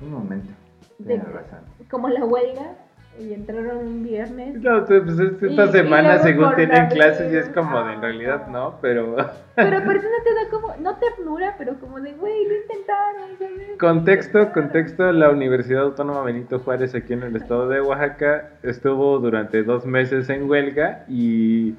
Un 0.00 0.10
momento. 0.10 0.52
De- 0.98 1.18
razón. 1.18 1.60
Como 1.90 2.08
la 2.08 2.24
huelga, 2.24 2.74
y 3.20 3.32
entraron 3.34 3.78
un 3.78 4.02
viernes. 4.02 4.60
No, 4.62 4.84
pues 4.84 5.18
esta 5.18 5.64
y 5.64 5.68
semana 5.72 6.18
según 6.18 6.54
tienen 6.54 6.76
la 6.84 6.88
clases 6.88 7.32
y 7.32 7.36
es 7.36 7.48
como 7.50 7.82
de 7.84 7.94
en 7.94 8.02
realidad 8.02 8.46
no, 8.48 8.78
pero 8.80 9.16
Pero 9.54 9.84
persona 9.84 10.14
te 10.24 10.34
da 10.34 10.50
como, 10.50 10.74
no 10.80 10.96
ternura, 10.96 11.54
pero 11.58 11.74
como 11.80 12.00
de, 12.00 12.12
güey, 12.12 12.44
lo 12.46 12.54
intentaron, 12.56 13.38
¿sabes? 13.38 13.78
contexto, 13.78 14.52
contexto, 14.52 15.12
la 15.12 15.30
Universidad 15.30 15.82
Autónoma 15.82 16.22
Benito 16.22 16.58
Juárez 16.60 16.94
aquí 16.94 17.12
en 17.12 17.22
el 17.22 17.36
estado 17.36 17.68
de 17.68 17.80
Oaxaca 17.80 18.50
estuvo 18.62 19.18
durante 19.18 19.62
dos 19.62 19.86
meses 19.86 20.28
en 20.30 20.48
huelga 20.48 21.04
y 21.08 21.74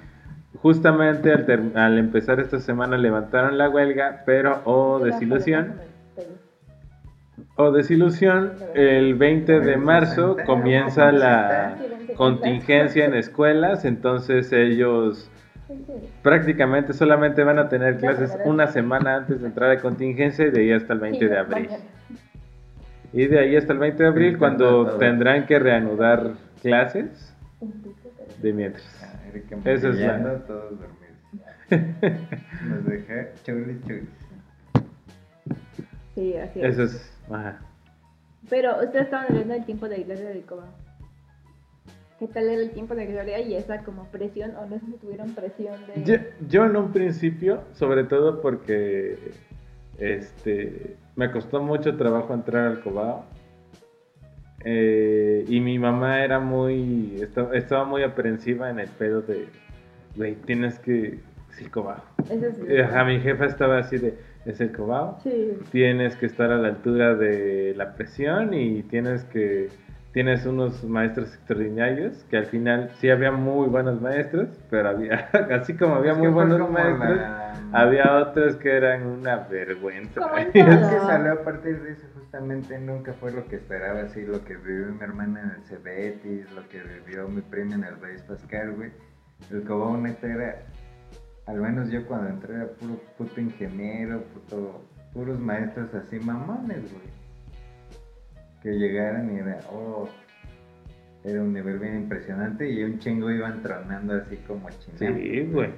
justamente 0.62 1.32
al, 1.32 1.46
ter- 1.46 1.72
al 1.76 1.98
empezar 1.98 2.40
esta 2.40 2.60
semana 2.60 2.98
levantaron 2.98 3.58
la 3.58 3.70
huelga, 3.70 4.24
pero 4.26 4.62
oh 4.66 5.00
desilusión, 5.00 5.74
oh 7.56 7.72
desilusión, 7.72 8.54
el 8.74 9.16
20 9.16 9.60
de 9.60 9.78
marzo 9.78 10.38
comienza 10.46 11.12
la 11.12 11.78
contingencia 12.16 13.06
en 13.06 13.14
escuelas, 13.16 13.86
entonces 13.86 14.52
ellos 14.52 15.30
prácticamente 16.24 16.94
solamente 16.94 17.44
van 17.44 17.60
a 17.60 17.70
tener 17.70 17.98
clases 17.98 18.38
una 18.46 18.68
semana 18.68 19.18
antes 19.18 19.42
de 19.42 19.48
entrar 19.48 19.72
a 19.72 19.80
contingencia 19.80 20.46
y 20.48 20.52
de 20.52 20.62
ahí 20.62 20.72
hasta 20.72 20.94
el 20.94 21.00
20 21.00 21.28
de 21.30 21.38
abril. 21.38 21.70
Y 23.14 23.28
de 23.28 23.40
ahí 23.40 23.56
hasta 23.56 23.74
el 23.74 23.80
20 23.80 24.04
de 24.04 24.10
abril 24.10 24.38
cuando 24.38 24.98
tendrán 24.98 25.46
que 25.46 25.58
reanudar 25.60 26.34
clases 26.62 27.36
de 28.42 28.54
mientras. 28.54 28.86
Erika 29.30 29.58
Eso 29.66 29.90
es 29.90 30.00
la- 30.00 30.08
maquillando, 30.14 30.40
todos 30.46 30.72
dormidos. 30.80 31.00
Nos 32.68 32.86
dejé 32.86 33.28
chulis 33.44 33.78
chulis. 33.86 34.10
Sí, 36.16 36.36
así 36.36 36.60
es. 36.62 36.66
Eso 36.74 36.84
es... 36.84 37.19
ajá. 37.30 37.60
Pero 38.50 38.76
ustedes 38.84 39.06
estaban 39.06 39.28
hablando 39.30 39.54
del 39.54 39.66
tiempo 39.66 39.88
de 39.90 40.04
Gloria 40.04 40.30
del 40.30 40.44
Cobán. 40.46 40.70
¿Qué 42.20 42.28
tal 42.28 42.50
era 42.50 42.62
el 42.62 42.72
tiempo 42.72 42.96
de 42.96 43.06
Gloria 43.06 43.40
y 43.40 43.56
esa 43.56 43.84
como 43.84 44.06
presión, 44.12 44.56
o 44.58 44.66
no 44.66 44.78
sé 44.80 44.86
si 44.88 44.92
tuvieron 44.98 45.34
presión 45.36 45.76
de... 45.88 46.04
Yo, 46.04 46.16
yo 46.50 46.66
en 46.66 46.76
un 46.76 46.92
principio, 46.92 47.62
sobre 47.74 48.04
todo 48.04 48.42
porque 48.42 49.18
este 49.98 50.98
me 51.16 51.32
costó 51.32 51.62
mucho 51.62 51.96
trabajo 51.98 52.34
entrar 52.34 52.68
al 52.68 52.82
Cobao. 52.82 53.24
Eh, 54.66 55.46
y 55.48 55.62
mi 55.62 55.80
mamá 55.80 56.22
era 56.24 56.40
muy. 56.40 57.20
esta- 57.22 57.50
Estaba 57.54 57.86
muy 57.86 58.04
aprensiva 58.04 58.70
en 58.70 58.80
el 58.80 58.90
pedo 58.90 59.22
de. 59.22 59.48
Güey, 60.16 60.36
tienes 60.36 60.78
que. 60.80 61.20
Sí, 61.52 61.66
Cobao. 61.66 62.04
Eso 62.30 62.48
es... 62.48 62.60
Eh, 62.68 62.84
Ajá, 62.84 63.06
mi 63.06 63.20
jefa 63.22 63.46
estaba 63.46 63.78
así 63.80 63.98
de. 63.98 64.18
Es 64.46 64.62
el 64.62 64.72
Cobao. 64.72 65.20
Sí. 65.24 65.58
Tienes 65.72 66.16
que 66.16 66.26
estar 66.26 66.52
a 66.52 66.58
la 66.58 66.70
altura 66.70 67.16
de 67.16 67.74
la 67.76 67.94
presión 67.96 68.54
y 68.54 68.84
tienes 68.84 69.24
que. 69.26 69.70
Tienes 70.12 70.44
unos 70.48 70.84
maestros 70.86 71.36
extraordinarios 71.36 72.26
que 72.32 72.38
al 72.38 72.48
final 72.48 72.90
sí 72.96 73.12
había 73.12 73.32
muy 73.32 73.68
buenos 73.68 74.02
maestros, 74.02 74.48
pero 74.72 74.90
había, 74.90 75.30
así 75.52 75.76
como 75.76 75.96
había 75.96 76.14
Es 76.14 76.18
muy 76.18 76.30
buenos 76.30 76.68
maestros, 76.72 77.16
la- 77.18 77.54
había 77.74 78.16
otros 78.18 78.56
que 78.56 78.76
eran 78.76 79.06
una 79.06 79.38
vergüenza. 79.38 80.20
Es 80.36 80.52
que 80.52 81.00
salió 81.02 81.34
a 81.34 81.44
partir 81.44 81.80
de 81.84 81.92
eso 81.92 82.08
justamente 82.16 82.80
nunca 82.80 83.14
fue 83.14 83.32
lo 83.32 83.46
que 83.46 83.58
esperaba, 83.58 84.02
así 84.02 84.26
lo 84.26 84.44
que 84.46 84.56
vivió 84.56 84.88
mi 84.88 85.02
hermana 85.04 85.42
en 85.44 85.50
el 85.52 85.64
Cebetis, 85.68 86.52
lo 86.54 86.68
que 86.70 86.82
vivió 86.82 87.28
mi 87.28 87.42
prima 87.42 87.76
en 87.76 87.84
el 87.84 88.00
Reyes 88.02 88.24
Pascal, 88.24 88.72
güey. 88.72 88.90
El 89.52 89.62
Cobao 89.64 89.96
neta 89.96 90.26
era, 90.26 90.56
al 91.50 91.60
menos 91.60 91.90
yo 91.90 92.06
cuando 92.06 92.30
entré 92.30 92.56
era 92.56 92.68
puro 92.68 93.02
puto 93.18 93.42
ingeniero, 93.42 94.22
puto, 94.34 94.82
puros 95.14 95.40
maestros 95.40 95.94
así 95.96 96.20
mamones, 96.20 96.82
güey. 96.92 97.10
Que 98.62 98.78
llegaran 98.78 99.34
y 99.34 99.40
era, 99.40 99.60
oh, 99.72 100.08
era 101.24 101.42
un 101.42 101.54
nivel 101.54 101.80
bien 101.80 102.02
impresionante 102.02 102.70
y 102.70 102.84
un 102.84 103.00
chingo 103.00 103.32
iban 103.32 103.64
tronando 103.64 104.14
así 104.14 104.38
como 104.48 104.70
chingados. 104.70 105.18
Sí, 105.18 105.42
güey. 105.52 105.72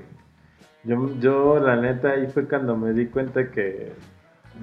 Yo, 0.84 1.20
yo, 1.20 1.60
la 1.60 1.78
neta, 1.78 2.12
ahí 2.12 2.28
fue 2.28 2.48
cuando 2.48 2.76
me 2.76 2.92
di 2.92 3.06
cuenta 3.06 3.50
que 3.50 3.94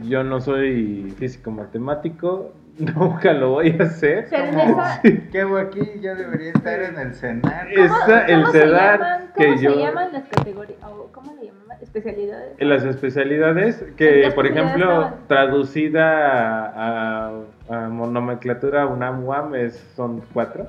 yo 0.03 0.23
no 0.25 0.41
soy 0.41 1.15
físico 1.17 1.51
matemático, 1.51 2.53
nunca 2.95 3.33
lo 3.33 3.51
voy 3.51 3.77
a 3.79 3.83
hacer. 3.85 4.27
Pero 4.31 4.45
en 4.45 4.55
¿Cómo? 4.55 4.83
esa... 4.83 5.01
¿Qué 5.33 5.41
hago 5.41 5.57
aquí? 5.59 5.81
Yo 6.01 6.15
debería 6.15 6.51
estar 6.53 6.81
en 6.81 6.99
el 6.99 7.15
Senado. 7.15 7.69
Es- 7.71 7.91
Esa- 7.91 8.27
el 8.27 8.41
¿Cómo 8.43 8.53
se 8.53 8.67
llaman, 8.67 9.21
que 9.37 9.47
¿cómo 9.47 9.61
yo- 9.61 9.73
se 9.75 9.79
llaman 9.81 10.13
las 10.13 10.23
categorías? 10.29 10.79
o 10.85 11.09
¿Cómo 11.13 11.35
le 11.35 11.47
llaman? 11.47 11.59
especialidades. 11.81 12.55
En 12.59 12.69
las 12.71 12.85
especialidades, 12.85 13.83
¿En 13.83 13.95
que 13.95 14.33
por 14.35 14.47
ejemplo, 14.47 15.11
traducida 15.29 16.67
a, 16.67 17.29
a- 17.69 17.85
a 17.85 17.89
nomenclatura 17.89 18.87
UNAM 18.87 19.25
UAM 19.25 19.55
es, 19.55 19.75
son 19.95 20.23
cuatro. 20.33 20.67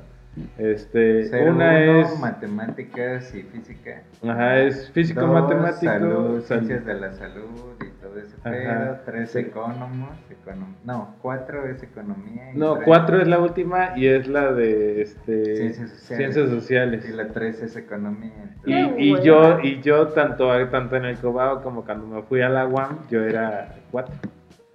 Este, 0.57 1.25
Cero, 1.29 1.51
una 1.53 1.71
uno, 1.71 2.01
es, 2.01 2.19
matemáticas 2.19 3.33
y 3.35 3.41
física. 3.41 4.03
ajá, 4.25 4.59
es 4.59 4.89
físico 4.91 5.25
matemático, 5.27 5.91
salud, 5.91 6.41
sal- 6.43 6.59
ciencias 6.59 6.85
de 6.85 6.93
la 6.93 7.11
salud 7.13 7.73
y 7.81 7.98
todo 8.09 8.19
ese 8.19 8.35
Ajá. 8.43 8.49
pedo. 8.51 8.97
Tres 9.05 9.31
Sí. 9.31 9.39
economos, 9.39 10.09
econom- 10.29 10.75
no, 10.83 11.15
cuatro 11.21 11.65
es 11.67 11.81
economía. 11.83 12.51
y 12.53 12.57
No, 12.57 12.73
tres- 12.75 12.85
cuatro 12.85 13.21
es 13.21 13.27
la 13.27 13.39
última 13.39 13.97
y 13.97 14.07
es 14.07 14.27
la 14.27 14.51
de 14.51 15.01
este, 15.01 15.55
Ciencias 15.55 15.89
sociales. 15.91 16.17
ciencias 16.33 16.49
sociales. 16.49 17.09
Y 17.09 17.13
la 17.13 17.27
tres 17.29 17.61
es 17.61 17.75
economía. 17.75 18.55
Y, 18.65 19.21
yo, 19.21 19.59
y 19.61 19.81
yo 19.81 20.07
tanto, 20.09 20.49
tanto 20.69 20.95
en 20.95 21.05
el 21.05 21.17
Cobao 21.17 21.61
como 21.61 21.85
cuando 21.85 22.07
me 22.07 22.21
fui 22.23 22.41
a 22.41 22.49
la 22.49 22.67
UAM, 22.67 22.99
yo 23.09 23.23
era 23.23 23.75
cuatro, 23.91 24.13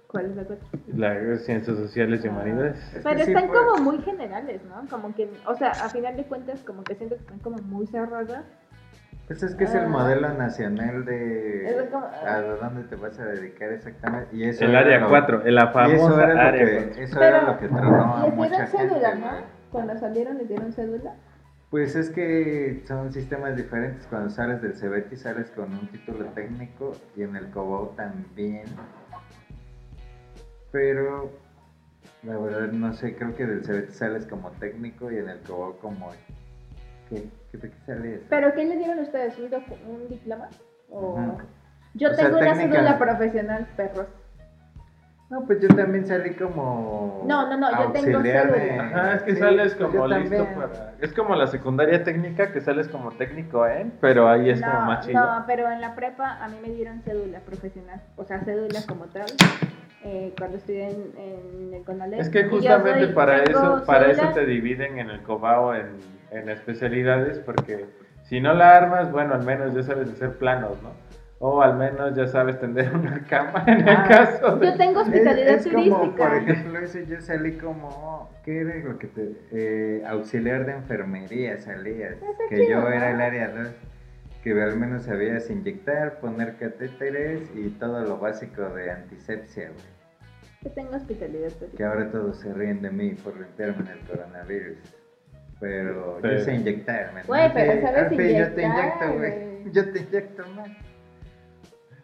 ¿Cuál 0.07 0.27
es 0.27 0.35
la 0.37 0.43
cosa? 0.45 0.61
la 0.95 1.37
ciencias 1.37 1.75
sociales 1.77 2.23
y 2.23 2.29
humanidades. 2.29 2.77
Es 2.77 2.93
que 2.93 2.99
Pero 3.03 3.23
sí 3.25 3.31
están 3.31 3.47
como 3.49 3.77
muy 3.83 3.97
generales, 4.01 4.61
¿no? 4.63 4.87
Como 4.89 5.13
que, 5.13 5.29
o 5.45 5.55
sea, 5.55 5.71
a 5.71 5.89
final 5.89 6.15
de 6.15 6.23
cuentas, 6.23 6.63
como 6.63 6.83
que 6.83 6.95
siento 6.95 7.15
que 7.15 7.21
están 7.21 7.39
como 7.39 7.57
muy 7.57 7.85
cerradas. 7.87 8.45
Pues 9.27 9.41
es 9.41 9.55
que 9.55 9.63
es 9.63 9.73
Ah. 9.73 9.81
el 9.81 9.87
modelo 9.89 10.33
nacional 10.35 11.03
de 11.05 11.67
Es 11.67 11.89
como- 11.89 12.05
a 12.05 12.41
dónde 12.41 12.83
te 12.83 12.95
vas 12.95 13.19
a 13.19 13.25
dedicar 13.25 13.71
exactamente. 13.71 14.35
Y 14.35 14.43
eso 14.43 14.65
El 14.65 14.75
área 14.75 14.99
lo- 14.99 15.09
4, 15.09 15.41
la 15.45 15.61
Y 15.63 15.63
eso 15.65 15.73
famosa 15.73 16.23
era 16.23 16.33
lo 16.35 16.39
área 16.41 16.65
que, 16.65 16.75
4. 16.87 17.03
eso 17.03 17.21
era 17.21 17.41
lo 17.41 17.57
que 17.59 17.67
tronó 17.67 18.15
a 18.17 18.25
les 18.25 18.33
mucha 18.35 18.49
dieron 18.49 18.67
gente. 18.67 18.87
cédula. 18.93 19.15
¿no? 19.15 19.31
Cuando 19.71 19.97
salieron 19.97 20.37
les 20.37 20.47
dieron 20.47 20.71
cédula. 20.73 21.15
Pues 21.71 21.95
es 21.95 22.09
que 22.11 22.83
son 22.87 23.11
sistemas 23.11 23.55
diferentes. 23.55 24.05
Cuando 24.07 24.29
sales 24.29 24.61
del 24.61 24.75
CBT 24.75 25.17
sales 25.17 25.49
con 25.51 25.73
un 25.73 25.87
título 25.87 26.25
técnico 26.27 26.93
y 27.15 27.23
en 27.23 27.35
el 27.35 27.49
COBO 27.49 27.93
también. 27.97 28.65
Pero 30.71 31.31
la 32.23 32.37
verdad 32.37 32.71
no 32.71 32.93
sé, 32.93 33.15
creo 33.15 33.35
que 33.35 33.45
del 33.45 33.63
CBT 33.63 33.91
sales 33.91 34.25
como 34.27 34.51
técnico 34.51 35.11
y 35.11 35.17
en 35.17 35.29
el 35.29 35.39
COBO 35.41 35.77
como... 35.79 36.11
¿Qué? 37.09 37.23
¿Qué, 37.51 37.57
de 37.57 37.69
qué 37.69 37.75
sales? 37.85 38.21
¿Pero 38.29 38.53
qué 38.53 38.65
les 38.65 38.77
dieron 38.77 38.99
ustedes? 38.99 39.37
¿Un, 39.39 39.51
un 39.89 40.07
diploma? 40.09 40.49
O... 40.89 41.37
Yo 41.93 42.09
O 42.09 42.13
sea, 42.13 42.25
tengo 42.25 42.37
una 42.39 42.53
técnica. 42.53 42.73
cédula 42.79 42.97
profesional, 42.97 43.67
perros. 43.75 44.07
No, 45.29 45.43
pues 45.45 45.59
yo 45.59 45.67
también 45.69 46.05
salí 46.05 46.35
como... 46.35 47.23
No, 47.27 47.49
no, 47.49 47.57
no, 47.57 47.71
yo 47.71 47.91
tengo 47.91 48.17
auxiliar 48.17 48.51
de- 48.51 48.59
cédula. 48.59 48.83
Ajá, 48.83 49.13
es 49.15 49.23
que 49.23 49.33
Sí, 49.33 49.39
sales 49.39 49.75
como 49.75 50.07
listo 50.07 50.35
también. 50.35 50.55
para... 50.55 50.93
Es 51.01 51.13
como 51.13 51.35
la 51.35 51.47
secundaria 51.47 52.03
técnica 52.03 52.51
que 52.51 52.61
sales 52.61 52.87
como 52.87 53.11
técnico, 53.11 53.65
¿eh? 53.65 53.87
Pero 54.01 54.29
ahí 54.29 54.49
es 54.51 54.61
como 54.61 54.79
No, 54.81 54.85
más 54.85 55.05
chido. 55.05 55.19
no, 55.21 55.43
pero 55.47 55.71
en 55.71 55.81
la 55.81 55.95
prepa 55.95 56.43
a 56.43 56.47
mí 56.47 56.57
me 56.61 56.69
dieron 56.69 57.01
cédula 57.01 57.39
profesional. 57.39 58.01
O 58.17 58.23
sea, 58.23 58.39
cédula 58.41 58.81
como 58.87 59.05
tal. 59.05 59.25
eh, 60.03 60.31
cuando 60.37 60.57
estudié 60.57 60.89
en, 60.91 61.13
en 61.17 61.73
el 61.73 61.83
Conalep. 61.83 62.19
Es 62.19 62.29
que 62.29 62.43
justamente 62.45 63.05
soy- 63.05 63.13
para 63.15 63.41
eso, 63.43 63.83
para 63.87 64.11
eso 64.11 64.27
te 64.33 64.45
dividen 64.45 64.99
en 64.99 65.09
el 65.09 65.23
Cobao 65.23 65.73
en, 65.73 65.87
en 66.31 66.49
especialidades, 66.49 67.39
porque 67.39 67.85
si 68.23 68.39
no 68.41 68.53
la 68.53 68.75
armas, 68.77 69.11
bueno, 69.11 69.33
al 69.35 69.43
menos 69.43 69.73
ya 69.75 69.83
sabes 69.83 70.09
hacer 70.11 70.37
planos, 70.37 70.81
¿no? 70.81 70.91
O 71.39 71.61
al 71.61 71.77
menos 71.77 72.15
ya 72.15 72.27
sabes 72.27 72.59
tender 72.59 72.95
una 72.95 73.23
cama 73.29 73.63
en 73.67 73.87
el 73.87 73.97
Ah, 73.97 74.05
caso 74.07 74.55
de... 74.57 74.67
Yo 74.67 74.77
tengo 74.77 75.01
Es, 75.01 75.07
hospitalidad 75.07 75.47
es 75.55 75.67
como, 75.67 76.15
por 76.15 76.29
turística. 76.29 76.37
ejemplo, 76.37 76.79
eso 76.79 76.99
yo 76.99 77.21
salí 77.21 77.57
como, 77.57 78.31
¿qué 78.43 78.61
era 78.61 78.75
lo 78.77 78.97
que 78.97 79.07
te, 79.07 79.31
eh, 79.51 80.03
auxiliar 80.07 80.65
de 80.65 80.71
enfermería 80.73 81.57
salías, 81.57 82.15
que 82.49 82.55
chido, 82.55 82.69
yo 82.69 82.81
¿no? 82.81 82.89
era 82.89 83.11
el 83.11 83.21
área 83.21 83.49
2, 83.49 83.67
que 84.43 84.61
al 84.61 84.77
menos 84.77 85.03
sabías 85.03 85.49
inyectar, 85.49 86.19
poner 86.19 86.55
catéteres 86.57 87.49
y 87.53 87.69
todo 87.71 88.01
lo 88.01 88.17
básico 88.17 88.61
de 88.69 88.91
antisepsia, 88.91 89.69
güey. 89.69 89.95
Yo 90.63 90.71
tengo 90.71 90.95
hospitalidad 90.95 91.49
Que 91.49 91.55
turística. 91.55 91.89
ahora 91.89 92.09
todos 92.11 92.39
se 92.39 92.51
ríen 92.53 92.81
de 92.81 92.89
mí 92.91 93.11
por 93.11 93.37
limpiarme 93.39 93.91
el 93.91 93.99
coronavirus. 94.07 94.77
Pero 95.59 96.19
Pero- 96.21 96.37
yo 96.37 96.43
sé 96.43 96.53
inyectar, 96.55 97.13
¿me 97.13 97.23
Güey, 97.23 97.53
pero 97.53 97.81
sabes 97.81 98.03
Alfie, 98.03 98.37
yo 98.37 98.53
te 98.53 98.61
inyectar, 98.61 98.65
inyecto, 98.65 99.17
güey. 99.17 99.31
güey. 99.31 99.71
Yo 99.73 99.91
te 99.93 99.99
inyecto, 99.99 100.47
man. 100.55 100.77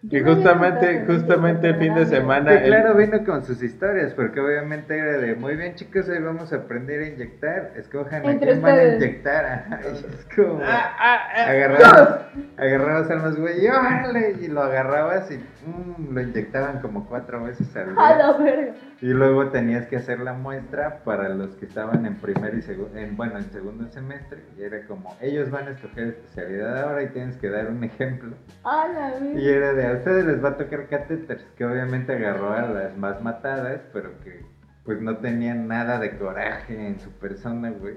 No 0.03 0.33
justamente, 0.35 1.05
que 1.05 1.05
justamente 1.13 1.67
el 1.69 1.75
fin 1.75 1.93
de 1.93 2.05
semana... 2.07 2.49
Que 2.51 2.57
el- 2.57 2.65
claro, 2.65 2.95
vino 2.95 3.23
con 3.23 3.43
sus 3.45 3.61
historias, 3.61 4.13
porque 4.15 4.39
obviamente 4.39 4.97
era 4.97 5.17
de, 5.19 5.35
muy 5.35 5.55
bien 5.55 5.75
chicos, 5.75 6.09
hoy 6.09 6.17
vamos 6.17 6.51
a 6.53 6.55
aprender 6.55 7.01
a 7.01 7.07
inyectar, 7.07 7.73
escojan 7.75 8.27
a 8.27 8.37
quién 8.39 8.61
van 8.63 8.79
a 8.79 8.83
inyectar. 8.95 9.65
Es 9.85 10.27
como, 10.35 10.59
Ah, 10.63 10.91
ah, 10.97 11.19
ah. 11.35 11.49
agarrabas, 11.51 12.19
agarrabas 12.57 13.11
al 13.11 13.21
más 13.21 13.35
güey, 13.35 13.63
y 13.63 13.67
órale, 13.67 14.35
y 14.41 14.47
lo 14.47 14.63
agarrabas 14.63 15.29
y 15.31 15.35
mm, 15.37 16.13
lo 16.15 16.21
inyectaban 16.21 16.79
como 16.81 17.07
cuatro 17.07 17.43
veces 17.43 17.75
al 17.75 17.89
A 17.99 18.15
día. 18.15 18.17
la 18.17 18.37
verga. 18.37 18.73
Y 19.01 19.07
luego 19.13 19.49
tenías 19.49 19.85
que 19.87 19.97
hacer 19.97 20.19
la 20.19 20.33
muestra 20.33 20.99
para 21.03 21.29
los 21.29 21.55
que 21.57 21.65
estaban 21.65 22.05
en 22.07 22.15
primer 22.15 22.55
y 22.55 22.61
segundo, 22.63 22.97
en, 22.97 23.15
bueno, 23.17 23.37
en 23.37 23.51
segundo 23.51 23.87
semestre, 23.91 24.39
y 24.57 24.63
era 24.63 24.83
como, 24.87 25.15
ellos 25.21 25.49
van 25.51 25.67
a 25.67 25.71
escoger 25.71 26.07
especialidad 26.09 26.83
ahora 26.83 27.03
y 27.03 27.07
tienes 27.09 27.37
que 27.37 27.49
dar 27.49 27.67
un 27.69 27.83
ejemplo. 27.83 28.35
A 28.63 28.87
la 28.87 29.39
Y 29.39 29.47
era 29.49 29.73
de 29.73 29.90
a 29.91 29.97
ustedes 29.97 30.25
les 30.25 30.43
va 30.43 30.49
a 30.49 30.57
tocar 30.57 30.87
catéteres, 30.87 31.45
que 31.55 31.65
obviamente 31.65 32.13
agarró 32.13 32.53
a 32.53 32.61
las 32.61 32.97
más 32.97 33.21
matadas, 33.21 33.81
pero 33.93 34.19
que 34.23 34.41
pues 34.83 35.01
no 35.01 35.17
tenían 35.17 35.67
nada 35.67 35.99
de 35.99 36.17
coraje 36.17 36.87
en 36.87 36.99
su 36.99 37.11
persona, 37.11 37.69
güey. 37.69 37.95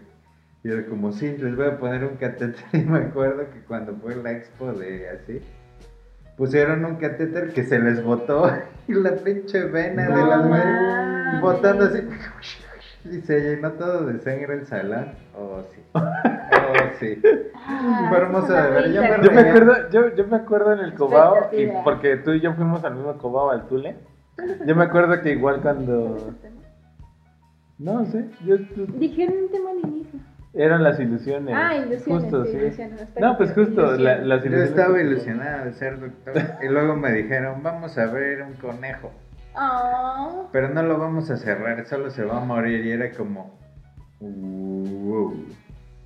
Y 0.62 0.70
era 0.70 0.86
como, 0.86 1.12
sí, 1.12 1.36
les 1.36 1.57
voy 1.57 1.66
a 1.66 1.78
poner 1.78 2.05
un 2.05 2.16
catéter. 2.16 2.55
Y 2.72 2.78
me 2.78 2.99
acuerdo 2.99 3.51
que 3.51 3.61
cuando 3.61 3.95
fue 3.97 4.16
la 4.16 4.32
expo 4.32 4.72
de 4.72 5.09
así, 5.09 5.40
pusieron 6.36 6.84
un 6.84 6.97
catéter 6.97 7.53
que 7.53 7.64
se 7.64 7.78
les 7.78 8.03
botó 8.03 8.51
y 8.88 8.95
la 8.95 9.12
pinche 9.12 9.64
vena 9.64 10.09
de 10.09 10.26
las 10.26 10.49
mames. 10.49 11.40
botando 11.40 11.84
así. 11.84 12.01
Y 13.05 13.20
se 13.20 13.40
llenó 13.40 13.72
todo 13.72 14.07
de 14.07 14.18
sangre 14.20 14.55
el 14.55 14.66
salón. 14.66 15.12
Oh, 15.36 15.61
sí. 15.72 15.80
Oh, 16.66 16.74
sí. 16.98 17.20
Ah, 17.66 18.07
Fue 18.09 18.18
hermoso 18.18 18.52
de 18.52 18.70
ver, 18.70 18.92
yo 18.92 19.02
me 19.02 19.09
Yo 19.09 19.14
acuerdo, 19.48 19.90
yo, 19.90 20.14
yo 20.14 20.26
me 20.26 20.36
acuerdo 20.36 20.72
en 20.72 20.78
el 20.80 20.94
Cobao, 20.94 21.50
y 21.52 21.66
porque 21.82 22.16
tú 22.16 22.32
y 22.32 22.40
yo 22.40 22.55
fuimos 22.55 22.82
al 22.84 22.94
mismo 22.94 23.16
Cobao, 23.18 23.50
al 23.50 23.66
Tule. 23.68 23.96
Yo 24.66 24.74
me 24.74 24.84
acuerdo 24.84 25.20
que 25.20 25.32
igual 25.32 25.61
cuando... 25.61 26.16
No 27.78 28.05
sé, 28.07 28.26
yo, 28.46 28.57
Dijeron 28.98 29.34
un 29.44 29.50
tema 29.50 29.70
al 29.70 29.78
inicio. 29.90 30.20
eran 30.55 30.82
las 30.82 30.98
ilusiones. 31.00 31.55
Ah, 31.57 31.74
ilusiones. 31.76 32.22
Justo, 32.22 32.44
sí, 32.46 32.57
ilusiones, 32.57 33.09
No, 33.20 33.36
pues 33.36 33.52
justo, 33.52 33.82
la- 33.82 34.18
ilusiones. 34.18 34.26
las 34.26 34.40
Yo 34.42 34.46
ilusiones. 34.48 34.70
estaba 34.70 34.94
que- 34.94 35.02
ilusionado 35.02 35.64
de 35.66 35.72
ser 35.74 36.00
doctor. 36.00 36.34
Y 36.62 36.68
luego 36.68 36.96
me 36.96 37.12
dijeron, 37.12 37.62
vamos 37.62 37.98
a 37.98 38.07
ver 38.07 38.42
un 38.42 38.55
conejo. 38.55 39.11
Pero 40.52 40.68
no 40.70 40.82
lo 40.82 40.98
vamos 40.98 41.30
a 41.30 41.36
cerrar, 41.36 41.84
solo 41.86 42.11
se 42.11 42.24
va 42.24 42.38
a 42.38 42.44
morir. 42.44 42.84
Y 42.86 42.90
era 42.92 43.11
como. 43.12 43.52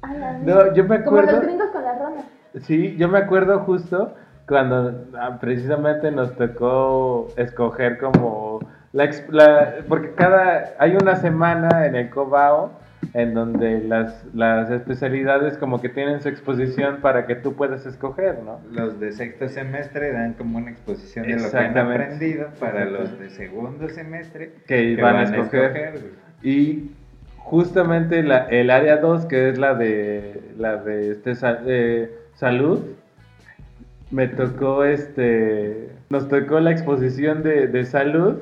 La 0.03 0.33
No, 0.39 0.73
yo 0.75 0.85
me 0.85 1.03
Como 1.03 1.17
los 1.17 1.25
acuerdo. 1.29 1.41
gringos 1.43 1.69
con 1.71 1.83
las 1.85 1.99
ranas. 1.99 2.25
Sí, 2.63 2.97
yo 2.97 3.09
me 3.09 3.19
acuerdo 3.19 3.61
justo 3.61 4.15
cuando 4.47 5.05
ah, 5.19 5.39
precisamente 5.41 6.11
nos 6.11 6.35
tocó 6.37 7.29
escoger 7.37 7.99
como 7.99 8.61
la, 8.93 9.11
la- 9.29 9.75
porque 9.87 10.13
cada 10.15 10.71
hay 10.79 10.97
una 10.97 11.17
semana 11.17 11.87
en 11.87 11.95
el 11.95 12.09
Cobao 12.11 12.71
en 13.15 13.35
donde 13.35 13.81
las, 13.81 14.25
las 14.35 14.71
especialidades 14.71 15.57
como 15.57 15.81
que 15.81 15.89
tienen 15.89 16.21
su 16.21 16.29
exposición 16.29 16.99
para 17.01 17.27
que 17.27 17.37
tú 17.37 17.55
puedas 17.55 17.87
escoger, 17.87 18.43
¿no? 18.43 18.61
Los 18.71 18.99
de 19.01 19.13
sexto 19.13 19.49
semestre 19.49 20.13
dan 20.13 20.35
como 20.35 20.59
una 20.59 20.71
exposición 20.71 21.27
de 21.27 21.37
lo 21.37 21.51
que 21.51 21.57
han 21.57 21.79
aprendido 21.79 22.49
para 22.59 22.85
los 22.85 23.19
de 23.19 23.31
segundo 23.31 23.89
semestre 23.89 24.53
Que, 24.67 24.97
que 24.97 25.03
van, 25.03 25.17
a 25.17 25.23
escoger. 25.23 26.13
Y 26.43 26.91
justamente 27.39 28.23
la, 28.23 28.47
el 28.47 28.71
área 28.71 28.99
2, 28.99 29.27
que 29.27 29.49
es 29.49 29.59
la 29.59 29.75
de 29.75 30.41
la 30.59 30.77
de 30.77 31.13
este 31.13 31.33
eh, 31.67 32.11
salud, 32.35 32.85
me 34.11 34.29
tocó 34.29 34.85
este 34.85 35.91
nos 36.11 36.29
tocó 36.29 36.61
la 36.61 36.73
exposición 36.73 37.43
de, 37.43 37.69
de 37.69 37.85
salud 37.85 38.39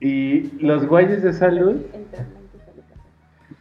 y 0.00 0.50
los 0.60 0.86
güeyes 0.86 1.22
de 1.22 1.32
salud. 1.32 1.76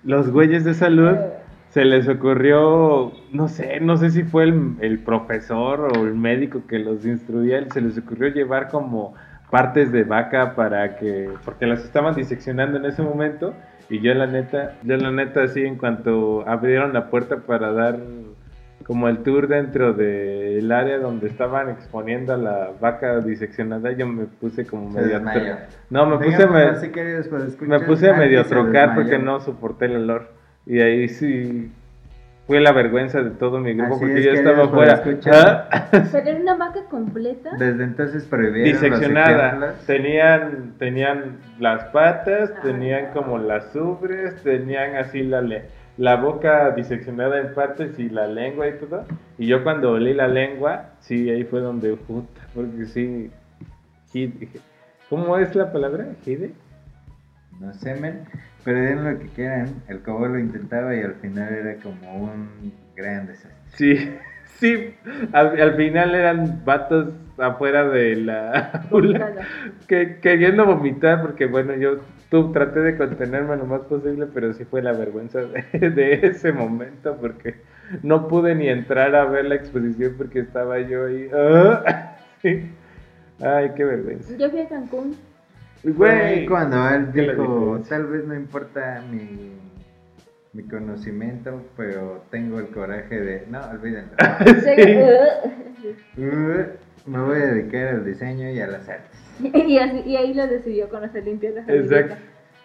Los 0.08 0.32
güeyes 0.32 0.64
de 0.64 0.74
salud 0.74 1.16
Eh, 1.16 1.34
se 1.70 1.84
les 1.86 2.08
ocurrió, 2.08 3.12
no 3.34 3.48
sé, 3.50 3.80
no 3.82 3.98
sé 3.98 4.10
si 4.12 4.24
fue 4.24 4.46
el, 4.46 4.78
el 4.80 5.00
profesor 5.00 5.82
o 5.82 6.06
el 6.06 6.16
médico 6.16 6.66
que 6.68 6.80
los 6.80 7.06
instruía, 7.06 7.70
se 7.70 7.82
les 7.82 7.98
ocurrió 7.98 8.30
llevar 8.30 8.70
como 8.70 9.16
partes 9.50 9.92
de 9.92 10.04
vaca 10.04 10.56
para 10.56 10.96
que, 10.98 11.30
porque 11.44 11.66
las 11.68 11.84
estaban 11.84 12.16
diseccionando 12.16 12.78
en 12.78 12.86
ese 12.86 13.04
momento 13.04 13.54
y 13.90 14.00
yo 14.02 14.14
la 14.14 14.28
neta, 14.28 14.78
yo 14.84 14.98
la 14.98 15.12
neta 15.12 15.44
así 15.44 15.62
en 15.66 15.78
cuanto 15.78 16.48
abrieron 16.48 16.94
la 16.94 17.10
puerta 17.10 17.38
para 17.46 17.74
dar 17.74 18.00
como 18.88 19.10
el 19.10 19.18
tour 19.20 19.48
dentro 19.50 19.94
del 19.94 20.72
área 20.72 20.98
donde 20.98 21.28
estaban 21.28 21.70
exponiendo 21.70 22.34
a 22.34 22.38
la 22.38 22.70
vaca 22.80 23.20
diseccionada, 23.20 23.92
yo 23.92 24.08
me 24.08 24.26
puse 24.26 24.66
como 24.66 24.92
Se 24.94 25.02
medio... 25.02 25.16
desmayó. 25.16 25.40
tro- 25.42 25.58
No, 25.90 26.06
me 26.06 26.18
puse, 26.26 26.48
me, 26.48 26.92
queridos, 26.92 27.28
pues, 27.28 27.58
puse 27.86 28.14
medio 28.14 28.46
trocar 28.46 28.96
porque 28.96 29.20
no 29.20 29.42
soporté 29.42 29.86
el 29.86 29.98
olor. 29.98 30.30
Y 30.66 30.80
ahí 30.80 31.08
sí. 31.10 31.70
fue 32.46 32.62
la 32.62 32.72
vergüenza 32.72 33.22
de 33.22 33.32
todo 33.32 33.60
mi 33.60 33.74
grupo 33.74 33.96
Así 33.96 34.06
porque 34.06 34.20
es, 34.20 34.26
yo 34.26 34.32
estaba 34.32 34.70
fuera. 34.70 35.02
Ah, 35.34 35.88
Pero 36.12 36.30
era 36.30 36.40
una 36.40 36.56
vaca 36.56 36.80
completa. 36.90 37.52
Desde 37.58 37.84
entonces 37.84 38.24
prohibieron 38.24 38.72
diseccionada. 38.82 39.76
Tenían, 39.86 40.74
tenían 40.80 41.38
las 41.60 41.84
patas, 41.86 42.54
Ah. 42.56 42.60
tenían 42.64 43.08
como 43.14 43.38
las 43.38 43.76
ubres, 43.76 44.42
tenían 44.44 44.96
así 44.96 45.24
la, 45.24 45.42
le- 45.42 45.64
la 45.98 46.16
boca 46.16 46.72
diseccionada 46.72 47.40
en 47.40 47.54
partes 47.54 47.98
y 48.00 48.10
la 48.10 48.28
lengua 48.28 48.68
y 48.68 48.74
todo. 48.74 49.06
Y 49.38 49.48
yo 49.48 49.64
cuando 49.64 49.92
olí 49.92 50.14
la 50.14 50.28
lengua, 50.28 50.92
sí, 51.00 51.30
ahí 51.30 51.44
fue 51.44 51.60
donde, 51.60 51.96
puta, 51.96 52.42
porque 52.54 52.86
sí, 52.86 53.32
¿cómo 55.10 55.38
es 55.38 55.56
la 55.56 55.72
palabra? 55.72 56.08
¿Hide? 56.26 56.52
No 57.60 57.74
sé, 57.74 57.96
men. 57.96 58.24
Pero 58.64 58.82
den 58.82 59.04
lo 59.04 59.20
que 59.20 59.28
quieran. 59.28 59.82
El 59.88 60.02
cobo 60.02 60.28
lo 60.28 60.38
intentaba 60.38 60.94
y 60.96 61.02
al 61.02 61.16
final 61.16 61.54
era 61.54 61.76
como 61.78 62.26
un 62.26 62.74
gran 62.96 63.26
desastre. 63.26 63.54
Sí, 63.68 64.18
sí, 64.60 64.96
al, 65.32 65.60
al 65.60 65.76
final 65.76 66.14
eran 66.14 66.62
vatos 66.66 67.14
afuera 67.38 67.88
de 67.88 68.16
la 68.18 68.84
aula 68.92 69.32
que, 69.88 70.20
queriendo 70.20 70.66
vomitar 70.66 71.22
porque 71.22 71.46
bueno, 71.46 71.76
yo 71.76 72.00
tú, 72.30 72.52
traté 72.52 72.80
de 72.82 72.98
contenerme 72.98 73.56
lo 73.58 73.66
más 73.66 73.82
posible, 73.82 74.28
pero 74.34 74.54
sí 74.54 74.66
fue 74.66 74.82
la 74.82 74.94
vergüenza 74.94 75.40
de, 75.42 75.64
de 75.90 76.28
ese 76.28 76.52
momento 76.52 77.18
porque 77.20 77.56
no 78.04 78.28
pude 78.28 78.56
ni 78.56 78.68
entrar 78.68 79.16
a 79.16 79.26
ver 79.26 79.46
la 79.46 79.56
exposición 79.56 80.16
porque 80.18 80.40
estaba 80.40 80.80
yo 80.80 81.06
ahí. 81.06 81.30
¡ah! 81.34 82.14
Sí. 82.40 82.72
Ay, 83.42 83.72
qué 83.76 83.84
vergüenza. 83.84 84.38
Yo 84.38 84.52
fui 84.52 84.62
a 84.62 84.70
Cancún. 84.70 85.18
Güey, 85.84 86.46
cuando 86.46 86.88
él 86.90 87.08
¿Qué 87.12 87.24
le 87.24 87.34
dijo, 87.34 87.82
tal 87.90 88.06
vez 88.06 88.26
no 88.26 88.36
importa 88.36 89.02
mi, 89.10 89.54
mi 90.54 90.64
conocimiento, 90.64 91.64
pero 91.76 92.24
tengo 92.30 92.60
el 92.60 92.68
coraje 92.68 93.20
de... 93.20 93.48
No, 93.50 93.60
olvídenlo. 93.72 94.12
Uh, 96.18 96.66
me 97.08 97.20
voy 97.20 97.38
a 97.38 97.46
dedicar 97.48 97.88
al 97.88 98.06
diseño 98.06 98.50
y 98.52 98.60
a 98.60 98.68
las 98.68 98.88
artes. 98.88 99.20
y, 99.40 99.78
así- 99.80 100.04
y 100.06 100.16
ahí 100.16 100.34
lo 100.34 100.48
decidió 100.48 100.90
conocer 100.90 101.24
limpiar 101.26 101.54
la 101.54 101.62
Exacto. 101.74 102.16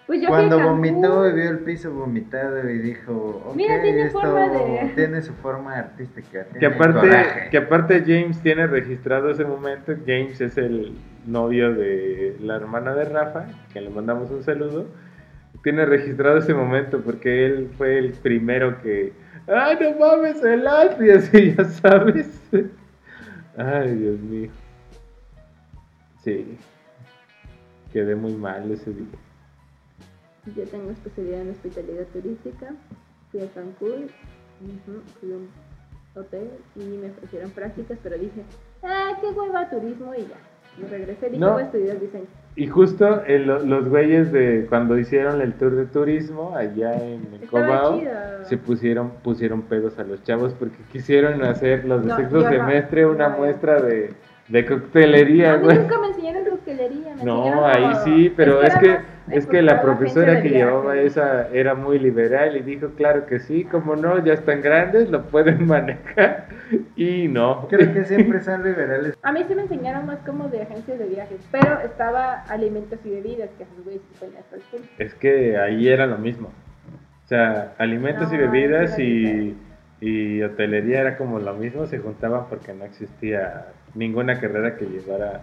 Pues 0.05 0.21
yo 0.21 0.29
Cuando 0.29 0.59
vomitó 0.61 1.29
y 1.29 1.33
vio 1.33 1.49
el 1.51 1.61
piso 1.61 1.93
vomitado 1.93 2.69
y 2.69 2.79
dijo, 2.81 3.41
ok, 3.47 3.55
Mira, 3.55 3.81
tiene 3.81 4.03
esto 4.03 4.21
forma 4.21 4.49
de- 4.49 4.93
tiene 4.97 5.23
su 5.23 5.33
forma 5.35 5.77
artística. 5.79 6.45
que 6.45 6.59
tiene 6.59 6.75
aparte, 6.75 6.99
coraje". 7.01 7.51
que 7.51 7.57
aparte 7.57 8.01
James 8.05 8.41
tiene 8.43 8.67
registrado 8.67 9.31
ese 9.31 9.45
momento. 9.45 9.95
James 10.05 10.41
es 10.41 10.59
el 10.59 10.99
novio 11.25 11.73
de 11.73 12.37
la 12.41 12.57
hermana 12.57 12.95
de 12.97 13.05
Rafa, 13.05 13.47
que 13.73 13.81
le 13.81 13.91
mandamos 13.91 14.31
un 14.33 14.43
saludo. 14.43 14.87
Tiene 15.63 15.87
registrado 15.87 16.39
ese 16.39 16.53
momento 16.53 17.01
porque 17.03 17.47
él 17.47 17.71
fue 17.79 17.97
el 17.97 18.11
primero 18.13 18.83
que. 18.83 19.13
¡Ay, 19.47 19.79
no 19.81 19.99
mames, 20.01 20.43
el 20.43 20.67
Alf! 20.67 21.01
Y 21.01 21.11
así, 21.11 21.55
ya 21.57 21.65
sabes. 21.65 22.43
Ay, 23.57 23.95
Dios 23.97 24.19
mío. 24.21 24.51
Sí. 26.23 26.57
Quedé 27.93 28.15
muy 28.15 28.33
mal 28.35 28.71
ese 28.71 28.91
día. 28.93 29.07
Yo 30.57 30.65
tengo 30.69 30.91
especialidad 30.91 31.43
en 31.43 31.51
hospitalidad 31.51 32.07
turística. 32.07 32.75
Fui 33.31 33.41
a 33.43 33.47
Cancún. 33.53 34.09
ujú, 34.61 35.01
fui 35.21 35.33
a 35.33 35.37
un 35.37 35.49
hotel 36.15 36.51
y 36.77 36.85
me 36.85 37.11
ofrecieron 37.11 37.51
prácticas, 37.51 37.99
pero 38.03 38.17
dije, 38.17 38.43
ah, 38.83 39.19
qué 39.21 39.29
hueva 39.29 39.69
turismo 39.71 40.15
y 40.15 40.23
ya. 40.27 40.37
Me 40.81 40.89
regresé 40.89 41.27
y 41.27 41.31
dije, 41.31 41.41
No. 41.41 41.53
voy 41.53 41.63
a 41.63 41.67
estudiar 41.67 42.01
diseño. 42.01 42.27
Y 42.55 42.67
justo 42.67 43.23
el- 43.27 43.47
los 43.47 43.89
güeyes 43.89 44.31
de 44.31 44.67
cuando 44.69 44.99
hicieron 44.99 45.41
el 45.41 45.55
tour 45.55 45.75
de 45.75 45.87
turismo 45.87 46.55
allá 46.55 46.93
en 47.03 47.23
Cobao, 47.51 48.01
se 48.43 48.59
pusieron 48.59 49.13
pusieron 49.23 49.63
pedos 49.63 49.99
a 49.99 50.05
los 50.05 50.23
chavos 50.23 50.55
porque 50.59 50.77
quisieron 50.93 51.43
hacer 51.45 51.87
los 51.87 52.03
de 52.03 52.09
No, 52.09 52.17
sexto 52.17 52.41
no. 52.41 52.49
semestre 52.51 53.07
una 53.07 53.31
muestra 53.31 53.81
de, 53.81 54.11
de 54.53 54.67
coctelería, 54.67 55.55
a 55.55 55.57
mí 55.57 55.65
güey. 55.65 55.79
nunca 55.79 55.99
me 55.99 56.09
enseñaron 56.09 56.45
coctelería. 56.45 57.15
me 57.17 57.25
No, 57.25 57.39
enseñaron 57.47 57.71
ahí 57.71 57.93
como- 57.93 58.05
sí, 58.05 58.33
pero 58.37 58.63
es, 58.63 58.77
que 58.77 58.99
es 59.31 59.47
que 59.47 59.63
la 59.63 59.81
profesora 59.81 60.43
que 60.43 60.51
llevaba 60.51 60.95
esa 60.99 61.49
era 61.55 61.75
muy 61.75 61.99
liberal 61.99 62.55
y 62.57 62.61
dijo, 62.61 62.89
claro 62.95 63.25
que 63.25 63.39
sí, 63.39 63.65
como 63.65 63.97
no, 63.97 64.23
ya 64.23 64.35
están 64.35 64.61
grandes, 64.61 65.09
lo 65.09 65.23
pueden 65.23 65.67
manejar 65.67 66.49
y 66.97 67.29
no. 67.29 67.67
Creo 67.69 67.95
que 67.95 68.05
siempre 68.05 68.43
son 68.43 68.63
liberales. 68.63 69.17
A 69.23 69.33
mí 69.33 69.43
sí 69.49 69.55
me 69.55 69.63
enseñaron 69.63 70.05
más 70.05 70.19
como 70.19 70.49
de 70.49 70.61
agencias 70.63 70.99
de 70.99 71.07
viajes, 71.07 71.39
pero 71.51 71.81
estaba 71.81 72.43
alimentos 72.43 72.99
y 73.05 73.11
bebidas, 73.11 73.49
que. 73.57 73.65
Es 74.99 75.15
que 75.15 75.57
ahí 75.57 75.89
era 75.89 76.07
lo 76.07 76.19
mismo. 76.19 76.49
O 77.25 77.27
sea, 77.29 77.73
alimentos 77.79 78.31
y 78.33 78.37
bebidas 78.37 78.99
y, 78.99 79.57
y 80.01 80.43
hotelería 80.43 81.01
era 81.01 81.17
como 81.17 81.39
lo 81.39 81.55
mismo, 81.55 81.87
se 81.87 81.99
juntaban 81.99 82.47
porque 82.51 82.75
no 82.75 82.85
existía 82.85 83.69
ninguna 83.95 84.41
carrera 84.41 84.77
que 84.77 84.87
llevara 84.87 85.41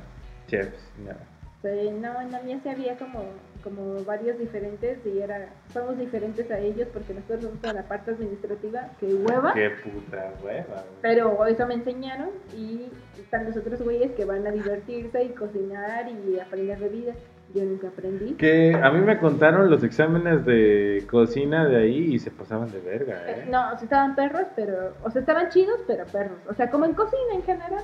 chefs. 0.47 0.91
nada. 1.03 1.19
Sí, 1.61 1.91
no, 1.91 2.21
en 2.21 2.31
la 2.31 2.41
mía 2.41 2.57
sí 2.63 2.69
había 2.69 2.95
como, 2.97 3.21
como 3.65 4.01
varios 4.05 4.39
diferentes 4.39 4.97
y 5.05 5.19
era, 5.19 5.49
somos 5.73 5.97
diferentes 5.99 6.49
a 6.49 6.57
ellos 6.57 6.87
porque 6.93 7.13
nosotros 7.13 7.41
somos 7.43 7.59
toda 7.59 7.73
la 7.73 7.83
parte 7.83 8.11
administrativa, 8.11 8.87
que 8.97 9.07
hueva, 9.13 9.53
Qué 9.53 9.69
puta 9.83 10.31
hueva. 10.41 10.63
güey. 10.67 10.83
pero 11.01 11.45
eso 11.47 11.67
me 11.67 11.73
enseñaron 11.73 12.29
y 12.57 12.87
están 13.19 13.43
los 13.45 13.57
otros 13.57 13.81
güeyes 13.81 14.11
que 14.13 14.23
van 14.23 14.47
a 14.47 14.51
divertirse 14.51 15.21
y 15.21 15.29
cocinar 15.29 16.07
y 16.09 16.39
aprender 16.39 16.79
bebidas. 16.79 17.17
Yo 17.53 17.63
nunca 17.65 17.87
aprendí. 17.87 18.35
Que 18.35 18.75
a 18.75 18.91
mí 18.91 19.01
me 19.01 19.17
contaron 19.17 19.69
los 19.71 19.83
exámenes 19.83 20.45
de 20.45 21.03
cocina 21.09 21.67
de 21.67 21.77
ahí 21.77 22.13
y 22.13 22.19
se 22.19 22.29
pasaban 22.31 22.71
de 22.71 22.79
verga, 22.79 23.15
Eh, 23.27 23.31
¿eh? 23.39 23.47
No, 23.49 23.69
o 23.69 23.71
sea, 23.71 23.83
estaban 23.83 24.15
perros, 24.15 24.43
pero, 24.55 24.93
o 25.03 25.09
sea, 25.11 25.19
estaban 25.21 25.49
chidos, 25.49 25.79
pero 25.87 26.05
perros. 26.05 26.37
O 26.47 26.53
sea, 26.53 26.69
como 26.69 26.85
en 26.85 26.93
cocina 26.93 27.33
en 27.33 27.41
general. 27.43 27.83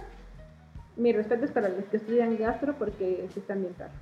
Mi 0.97 1.11
respeto 1.11 1.45
es 1.45 1.51
para 1.51 1.69
los 1.69 1.83
que 1.85 1.97
estudian 1.97 2.37
gastro 2.37 2.73
porque 2.77 3.27
sí 3.33 3.39
están 3.39 3.61
bien 3.61 3.73
perros. 3.73 3.93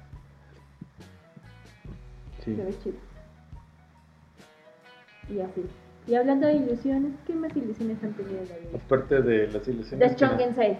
Sí. 2.43 2.55
Se 2.55 2.63
ve 2.63 2.73
chido. 2.83 2.97
Y 5.29 5.39
así. 5.39 5.65
Y 6.05 6.15
hablando 6.15 6.47
de 6.47 6.53
ilusiones, 6.55 7.13
¿qué 7.25 7.33
más 7.33 7.55
ilusiones 7.55 8.03
han 8.03 8.13
tenido 8.13 8.41
en 8.41 8.49
la 8.49 8.57
vida? 8.57 8.69
Aparte 8.85 9.21
de 9.21 9.47
las 9.47 9.65
De 9.65 9.71
ilusiones. 9.71 10.09
que- 10.11 10.15
Chongensei. 10.17 10.77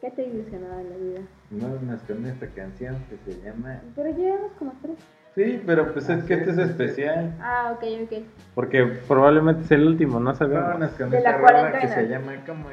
¿Qué 0.00 0.10
te 0.10 0.22
ha 0.22 0.24
ilusionado 0.26 0.80
en 0.80 0.90
la 0.90 0.96
vida? 0.96 1.20
Vámonos 1.50 2.02
con 2.02 2.26
esta 2.26 2.46
canción 2.48 2.96
que 3.08 3.32
se 3.32 3.40
llama 3.42 3.80
Pero 3.94 4.10
llevamos 4.16 4.52
como 4.58 4.72
tres. 4.82 4.96
Sí, 5.34 5.62
pero 5.66 5.92
pues 5.92 6.08
es 6.08 6.24
que 6.24 6.34
este 6.34 6.50
es 6.50 6.58
especial. 6.58 7.34
Ah, 7.40 7.74
ok, 7.76 7.84
ok. 8.04 8.22
Porque 8.54 8.84
probablemente 9.08 9.62
es 9.64 9.70
el 9.72 9.86
último, 9.86 10.20
no 10.20 10.34
sabemos. 10.34 10.64
Vámonos 10.64 10.90
con 10.92 11.10
De 11.10 11.18
esta 11.18 11.32
la 11.32 11.38
rola 11.38 11.78
que 11.80 11.88
se 11.88 12.08
llama 12.08 12.44
Como 12.46 12.70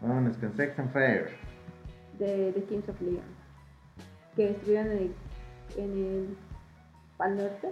Vámonos 0.00 0.36
con 0.38 0.52
Sex 0.56 0.78
and 0.78 0.92
Fire. 0.92 1.28
de 2.18 2.52
The 2.52 2.62
Kings 2.64 2.88
of 2.88 3.00
Leon, 3.00 3.20
que 4.34 4.50
estuvieron 4.50 4.86
en 4.92 4.98
el, 4.98 5.12
en 5.76 5.90
el 5.92 6.36
Pal 7.16 7.36
Norte 7.36 7.70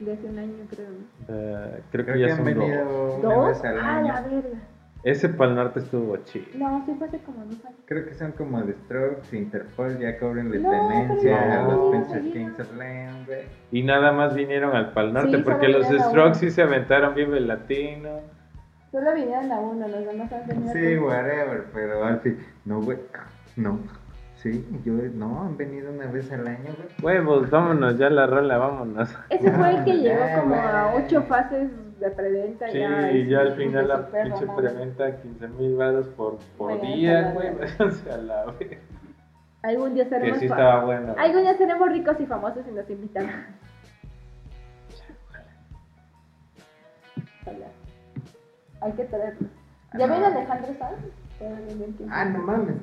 de 0.00 0.12
hace 0.12 0.26
un 0.28 0.38
año, 0.38 0.54
creo. 0.70 0.88
¿no? 0.88 1.04
Eh, 1.28 1.82
creo 1.90 2.06
que 2.06 2.12
Creo 2.12 2.14
que 2.14 2.28
ya 2.28 2.34
han 2.36 2.44
venido 2.44 2.84
dos. 2.84 3.18
una 3.24 3.34
¿Dos? 3.34 3.46
vez 3.48 3.64
al 3.64 3.80
Ah, 3.80 3.96
año. 3.98 4.12
la 4.12 4.20
verga. 4.22 4.58
Ese 5.04 5.28
Pal 5.30 5.56
Norte 5.56 5.80
estuvo 5.80 6.16
chido. 6.18 6.46
No, 6.54 6.84
sí 6.86 6.94
fue 6.96 7.08
hace 7.08 7.18
como 7.18 7.44
dos 7.44 7.64
años. 7.64 7.78
Creo 7.86 8.04
que 8.04 8.14
son 8.14 8.30
como 8.32 8.62
The 8.62 8.72
Strokes, 8.84 9.36
Interpol, 9.36 9.98
ya 9.98 10.16
cobrenle 10.18 10.60
No, 10.60 10.70
tenencia 10.70 11.60
a 11.60 11.68
los 11.68 11.90
pinches. 11.90 12.32
Kings 12.32 12.60
of 12.60 12.72
Leon, 12.76 13.24
güey. 13.26 13.40
Y 13.72 13.82
nada 13.82 14.12
más 14.12 14.32
vinieron 14.34 14.76
al 14.76 14.92
Pal 14.92 15.12
Norte, 15.12 15.38
Sí, 15.38 15.42
porque 15.42 15.66
los 15.68 15.86
Strokes 15.86 16.34
sí 16.38 16.50
se 16.52 16.62
aventaron 16.62 17.14
Vive 17.16 17.40
Latino. 17.40 18.20
Solo 18.92 19.14
vinieron 19.14 19.50
a 19.50 19.58
uno, 19.58 19.88
los 19.88 20.04
demás 20.06 20.32
han 20.32 20.46
venido. 20.46 20.72
Sí, 20.72 20.94
a- 20.94 21.00
whatever, 21.02 21.64
pero 21.74 22.04
al 22.04 22.20
fin. 22.20 22.38
No, 22.64 22.80
güey. 22.80 22.98
No. 23.56 23.78
Sí, 24.36 24.66
yo. 24.84 24.92
No, 25.14 25.42
han 25.44 25.56
venido 25.56 25.90
una 25.92 26.06
vez 26.10 26.30
al 26.32 26.46
año, 26.46 26.74
güey. 26.76 26.88
Huevos, 27.16 27.48
vámonos, 27.50 27.96
ya 27.96 28.10
la 28.10 28.26
rola, 28.26 28.58
vámonos. 28.58 29.08
Ese 29.30 29.50
fue 29.52 29.70
el 29.70 29.84
que 29.84 29.92
llegó 29.98 30.20
como 30.40 30.54
a 30.56 30.94
ocho 30.96 31.22
fases 31.22 31.70
de 32.00 32.10
preventa. 32.10 32.68
Sí, 32.68 32.78
ya, 32.80 33.12
y 33.12 33.26
ya 33.28 33.40
al 33.40 33.52
sí, 33.56 33.62
final 33.64 33.88
la 33.88 34.06
pinche 34.08 34.46
preventa 34.56 35.16
15 35.22 35.48
mil 35.48 35.76
baros 35.76 36.08
por, 36.08 36.38
por 36.58 36.80
día, 36.80 37.30
güey. 37.32 37.50
Váyanse 37.54 38.10
a 38.12 38.16
la. 38.18 38.44
Algún 39.62 39.94
día 39.94 40.04
Que 40.04 40.10
seremos 40.10 40.38
sí 40.40 40.46
estaba 40.46 40.84
bueno. 40.84 41.12
güey. 41.14 41.24
Algún 41.24 41.42
día 41.42 41.54
seremos 41.56 41.88
ricos 41.90 42.16
y 42.20 42.26
famosos 42.26 42.64
y 42.68 42.72
nos 42.72 42.90
invitan. 42.90 43.46
Hay 48.82 48.92
que 48.92 49.04
traerlo. 49.04 49.48
¿Ya 49.98 50.04
Ah, 50.04 50.08
ven 50.08 50.20
no. 50.20 50.26
Alejandro 50.26 50.74
Sanz? 50.78 50.98
No. 51.40 52.08
Ah, 52.10 52.24
no 52.24 52.38
mames. 52.40 52.76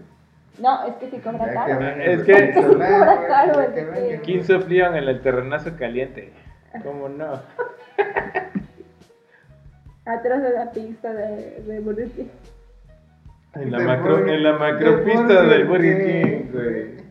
No, 0.59 0.85
es 0.87 0.95
que 0.95 1.09
sí 1.09 1.17
cobra 1.19 1.45
Ya 1.45 1.53
caro. 1.53 1.81
Es 2.01 2.19
el 2.19 2.25
que- 2.25 2.31
Es 2.33 2.53
que 2.53 2.53
sí 2.53 2.67
cobra 2.67 3.15
güey, 3.15 3.27
caro, 3.27 3.59
venga. 3.93 4.21
15 4.21 4.59
frío 4.59 4.87
en 4.87 4.95
el 4.95 5.21
terrenazo 5.21 5.75
caliente. 5.77 6.33
¿Cómo 6.83 7.09
no? 7.09 7.33
Atrás 10.05 10.41
de 10.41 10.49
la 10.51 10.71
pista 10.71 11.13
de, 11.13 11.61
de 11.61 11.79
Burger 11.81 12.09
King. 12.11 12.25
En 13.55 13.71
la, 13.71 13.77
De 13.79 13.85
macro, 13.85 14.27
en 14.27 14.43
la 14.43 14.51
de 14.53 14.59
macropista 14.59 15.43
del 15.43 15.65
Burger 15.67 15.97
King, 16.05 16.23
King, 16.23 16.51
güey. 16.51 17.08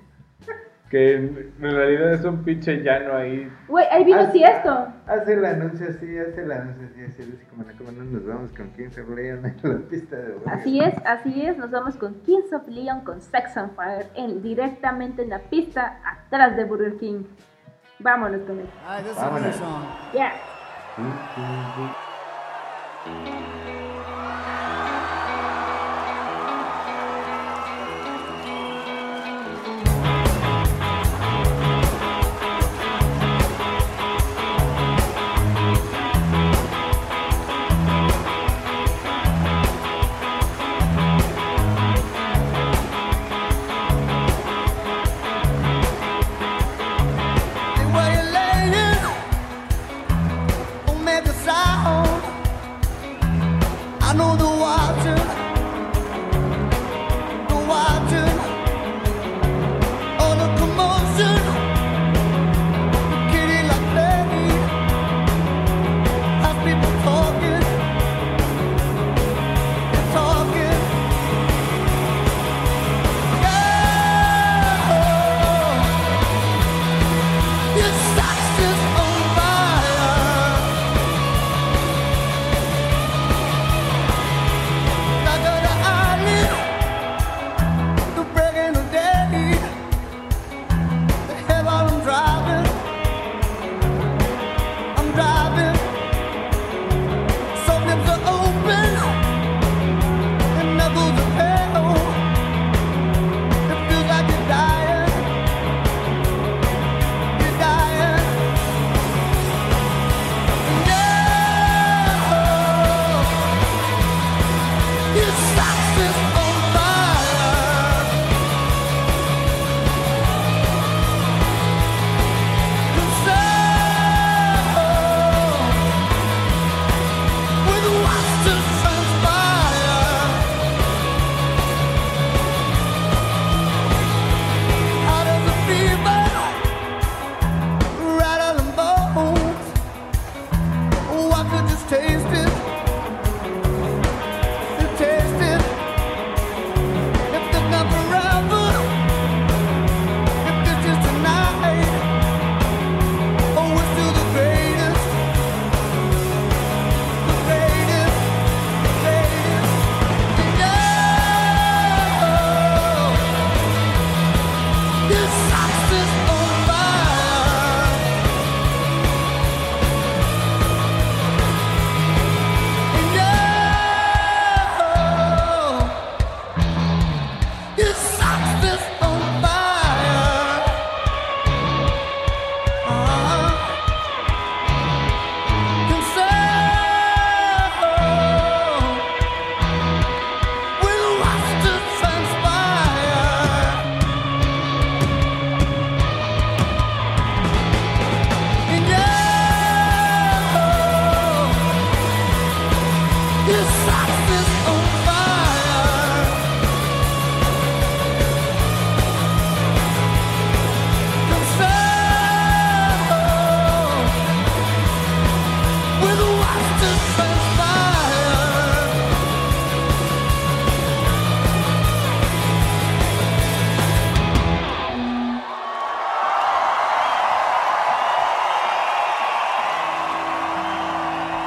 Que 0.90 1.16
en 1.16 1.52
en 1.60 1.70
realidad 1.74 2.14
es 2.14 2.24
un 2.24 2.42
pinche 2.44 2.76
llano 2.82 3.14
ahí. 3.16 3.50
Güey, 3.68 3.86
ahí 3.90 4.04
vino 4.04 4.20
Ah, 4.20 4.30
Tiesto. 4.32 4.88
Hace 5.06 5.34
el 5.34 5.44
anuncio 5.44 5.86
así, 5.88 6.18
hace 6.18 6.42
el 6.42 6.52
anuncio 6.52 6.86
así, 6.90 7.02
así, 7.02 7.22
así 7.22 7.44
como, 7.50 7.64
no, 7.64 7.72
como 7.78 7.92
no 7.92 8.04
nos 8.04 8.26
vamos 8.26 8.52
con 8.52 8.70
Kings 8.70 8.96
of 8.98 9.08
Leon 9.10 9.44
en 9.44 9.56
la 9.62 9.78
pista 9.88 10.16
de. 10.16 10.34
Así 10.46 10.80
es, 10.80 10.94
así 11.04 11.46
es, 11.46 11.56
nos 11.58 11.70
vamos 11.70 11.96
con 11.96 12.14
Kings 12.22 12.52
of 12.52 12.66
Leon 12.68 13.02
con 13.02 13.20
Sex 13.20 13.56
on 13.56 13.70
Fire 13.72 14.06
en, 14.14 14.42
directamente 14.42 15.22
en 15.22 15.30
la 15.30 15.40
pista 15.40 15.98
atrás 16.04 16.56
de 16.56 16.64
Burger 16.64 16.96
King. 16.96 17.24
Vámonos 18.00 18.42
con 18.42 18.60
eso. 18.60 18.68
This 19.02 19.10
is 19.10 19.16
Vámonos. 19.16 19.54
song. 19.56 19.82
Yeah. 20.14 20.32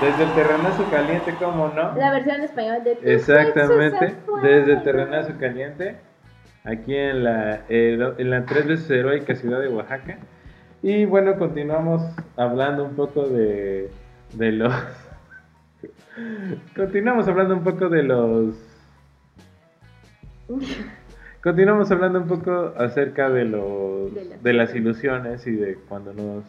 Desde 0.02 0.24
el 0.24 0.34
terrenazo 0.34 0.89
caliente, 0.89 1.36
¿cómo 1.38 1.68
no? 1.70 1.95
La 1.95 2.12
versión 2.12 2.38
en 2.38 2.43
español 2.43 2.84
de 2.84 2.97
Exactamente, 3.14 4.16
desde 4.41 4.74
el 4.74 4.84
terrenazo 4.84 5.34
caliente, 5.39 5.97
aquí 6.64 6.95
en 6.95 7.24
la, 7.24 7.62
hero- 7.70 8.16
en 8.18 8.30
la 8.32 8.45
tres 8.45 8.66
veces 8.68 8.89
heroica 8.89 9.36
ciudad 9.36 9.62
de 9.62 9.70
Oaxaca. 9.70 10.18
Y 10.84 11.06
bueno, 11.06 11.38
continuamos 11.38 12.02
hablando 12.36 12.84
un 12.84 12.95
poco 12.95 13.28
de, 13.30 13.89
de 14.34 14.52
los... 14.52 14.74
continuamos 16.76 17.28
hablando 17.28 17.54
un 17.56 17.64
poco 17.64 17.88
de 17.89 18.04
los... 18.04 18.56
Continuamos 21.43 21.89
hablando 21.89 22.20
un 22.20 22.28
poco 22.28 22.72
acerca 22.78 23.28
de 23.32 23.45
los 23.45 24.12
de 24.43 24.54
las 24.54 24.76
ilusiones 24.76 25.47
y 25.47 25.52
de 25.56 25.74
cuando 25.89 26.14
nos 26.14 26.43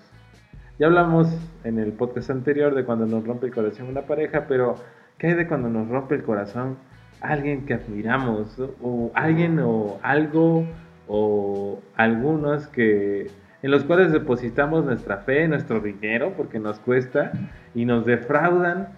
ya 0.78 0.86
hablamos 0.86 1.28
en 1.64 1.78
el 1.78 1.92
podcast 1.92 2.30
anterior 2.30 2.74
de 2.74 2.84
cuando 2.84 3.06
nos 3.06 3.26
rompe 3.26 3.46
el 3.46 3.54
corazón 3.54 3.88
una 3.88 4.02
pareja, 4.02 4.46
pero 4.48 4.76
¿qué 5.18 5.28
hay 5.28 5.34
de 5.34 5.46
cuando 5.46 5.68
nos 5.68 5.88
rompe 5.88 6.14
el 6.14 6.22
corazón 6.22 6.76
alguien 7.20 7.66
que 7.66 7.74
admiramos 7.74 8.58
o 8.82 9.10
alguien 9.14 9.60
o 9.60 9.98
algo 10.02 10.66
o 11.08 11.80
algunos 11.96 12.66
que 12.68 13.30
en 13.62 13.70
los 13.70 13.84
cuales 13.84 14.10
depositamos 14.10 14.84
nuestra 14.84 15.18
fe, 15.18 15.46
nuestro 15.46 15.80
dinero 15.80 16.32
porque 16.36 16.58
nos 16.58 16.80
cuesta 16.80 17.32
y 17.74 17.84
nos 17.84 18.04
defraudan 18.06 18.88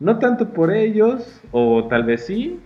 no 0.00 0.18
tanto 0.18 0.52
por 0.52 0.72
ellos 0.72 1.40
o 1.52 1.86
tal 1.88 2.04
vez 2.04 2.26
sí, 2.26 2.60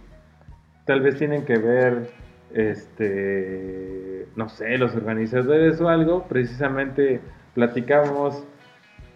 tal 0.87 1.01
vez 1.01 1.17
tienen 1.17 1.45
que 1.45 1.59
ver 1.59 2.11
este 2.55 4.27
no 4.37 4.49
sé, 4.49 4.79
los 4.79 4.95
organizadores 4.97 5.81
o 5.81 5.89
algo, 5.89 6.25
precisamente 6.25 7.21
platicamos 7.55 8.45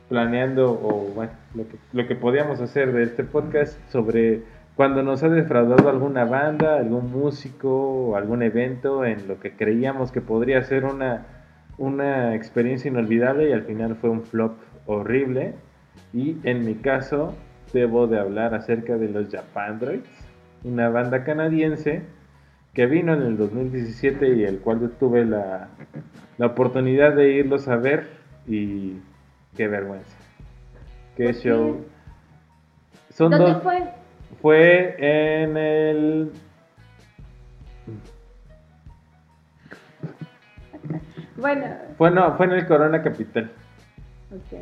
planeando 0.08 0.72
o 0.72 1.10
bueno, 1.14 1.32
lo 1.54 1.68
que, 1.68 1.76
lo 1.92 2.06
que 2.06 2.14
podíamos 2.14 2.60
hacer 2.60 2.92
de 2.92 3.02
este 3.02 3.24
podcast 3.24 3.78
sobre 3.90 4.42
cuando 4.76 5.02
nos 5.02 5.22
ha 5.22 5.28
defraudado 5.28 5.88
alguna 5.88 6.24
banda, 6.24 6.76
algún 6.76 7.10
músico 7.10 7.70
o 7.70 8.16
algún 8.16 8.42
evento 8.42 9.04
en 9.04 9.26
lo 9.26 9.40
que 9.40 9.56
creíamos 9.56 10.12
que 10.12 10.20
podría 10.20 10.62
ser 10.62 10.84
una 10.84 11.26
una 11.78 12.34
experiencia 12.34 12.90
inolvidable 12.90 13.50
y 13.50 13.52
al 13.52 13.62
final 13.62 13.96
fue 13.96 14.10
un 14.10 14.22
flop 14.22 14.56
horrible. 14.86 15.54
Y 16.12 16.36
en 16.44 16.64
mi 16.64 16.74
caso, 16.74 17.34
debo 17.72 18.06
de 18.06 18.18
hablar 18.18 18.54
acerca 18.54 18.96
de 18.96 19.08
los 19.08 19.30
Japandroids, 19.30 20.08
una 20.64 20.88
banda 20.88 21.24
canadiense 21.24 22.02
que 22.74 22.86
vino 22.86 23.14
en 23.14 23.22
el 23.22 23.36
2017 23.36 24.34
y 24.36 24.44
el 24.44 24.58
cual 24.58 24.80
yo 24.80 24.90
tuve 24.90 25.24
la, 25.24 25.68
la 26.38 26.46
oportunidad 26.46 27.14
de 27.14 27.32
irlos 27.32 27.68
a 27.68 27.76
ver 27.76 28.06
y 28.46 28.96
qué 29.56 29.68
vergüenza. 29.68 30.16
Qué 31.16 31.24
¿Por 31.24 31.32
qué? 31.34 31.40
show. 31.48 31.84
Son 33.10 33.30
¿Dónde 33.30 33.52
dos, 33.52 33.62
fue? 33.62 33.82
fue 34.42 34.96
en 35.44 35.56
el 35.56 36.32
Bueno, 41.36 41.66
fue 41.98 42.10
no, 42.10 42.36
fue 42.36 42.46
en 42.46 42.52
el 42.52 42.66
Corona 42.66 43.02
Capital. 43.02 43.50
ok. 44.32 44.58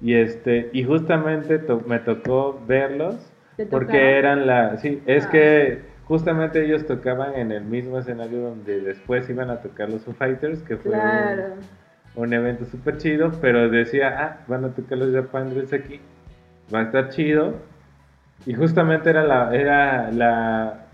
Y 0.00 0.14
este, 0.14 0.68
y 0.72 0.84
justamente 0.84 1.58
to- 1.58 1.82
me 1.86 1.98
tocó 2.00 2.60
verlos 2.66 3.16
¿Te 3.56 3.64
porque 3.66 4.18
eran 4.18 4.46
la, 4.46 4.76
sí, 4.78 5.02
es 5.06 5.24
Ah. 5.26 5.30
que 5.30 5.82
justamente 6.04 6.64
ellos 6.64 6.86
tocaban 6.86 7.34
en 7.36 7.50
el 7.52 7.64
mismo 7.64 7.98
escenario 7.98 8.40
donde 8.40 8.80
después 8.80 9.28
iban 9.30 9.48
a 9.50 9.60
tocar 9.62 9.88
los 9.88 10.02
Foo 10.04 10.12
Fighters, 10.14 10.62
que 10.62 10.76
fue 10.76 10.92
Claro. 10.92 11.44
un, 11.54 11.60
evento 12.24 12.64
súper 12.64 12.96
chido, 12.98 13.30
pero 13.40 13.68
decía, 13.68 14.16
ah, 14.18 14.44
van 14.48 14.64
a 14.64 14.68
tocar 14.70 14.98
los 14.98 15.14
Japan 15.14 15.52
aquí, 15.72 16.00
va 16.74 16.80
a 16.80 16.82
estar 16.84 17.10
chido. 17.10 17.54
Y 18.46 18.54
justamente 18.54 19.10
era 19.10 19.24
la, 19.24 19.54
era 19.54 20.10
la, 20.10 20.86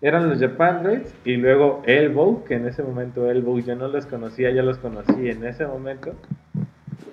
eran 0.00 0.28
los 0.28 0.40
Japan 0.40 1.02
y 1.24 1.36
luego 1.36 1.82
Elbow, 1.86 2.44
que 2.44 2.54
en 2.54 2.66
ese 2.66 2.82
momento 2.82 3.30
Elbow 3.30 3.58
yo 3.60 3.74
no 3.76 3.88
los 3.88 4.06
conocía, 4.06 4.50
ya 4.50 4.62
los 4.62 4.78
conocí 4.78 5.28
en 5.28 5.44
ese 5.44 5.66
momento. 5.66 6.14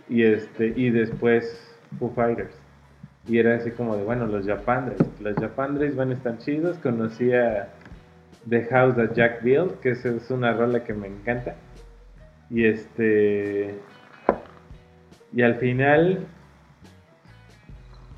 Y 0.09 0.23
este, 0.23 0.73
y 0.75 0.89
después 0.89 1.75
Foo 1.97 2.11
Fighters. 2.13 2.55
Y 3.27 3.37
era 3.39 3.55
así 3.55 3.71
como 3.71 3.95
de, 3.95 4.03
bueno, 4.03 4.27
los 4.27 4.45
Japan. 4.45 4.93
Los 5.21 5.35
Japan 5.35 5.79
van 5.95 6.11
a 6.11 6.13
estar 6.13 6.37
chidos. 6.39 6.77
Conocí 6.79 7.33
a 7.33 7.69
The 8.49 8.65
House 8.65 8.95
that 8.95 9.13
Jack 9.13 9.41
Built, 9.43 9.79
que 9.79 9.91
esa 9.91 10.09
es 10.09 10.29
una 10.29 10.53
rola 10.53 10.83
que 10.83 10.93
me 10.93 11.07
encanta. 11.07 11.55
Y 12.49 12.65
este. 12.65 13.75
Y 15.33 15.41
al 15.41 15.55
final. 15.55 16.25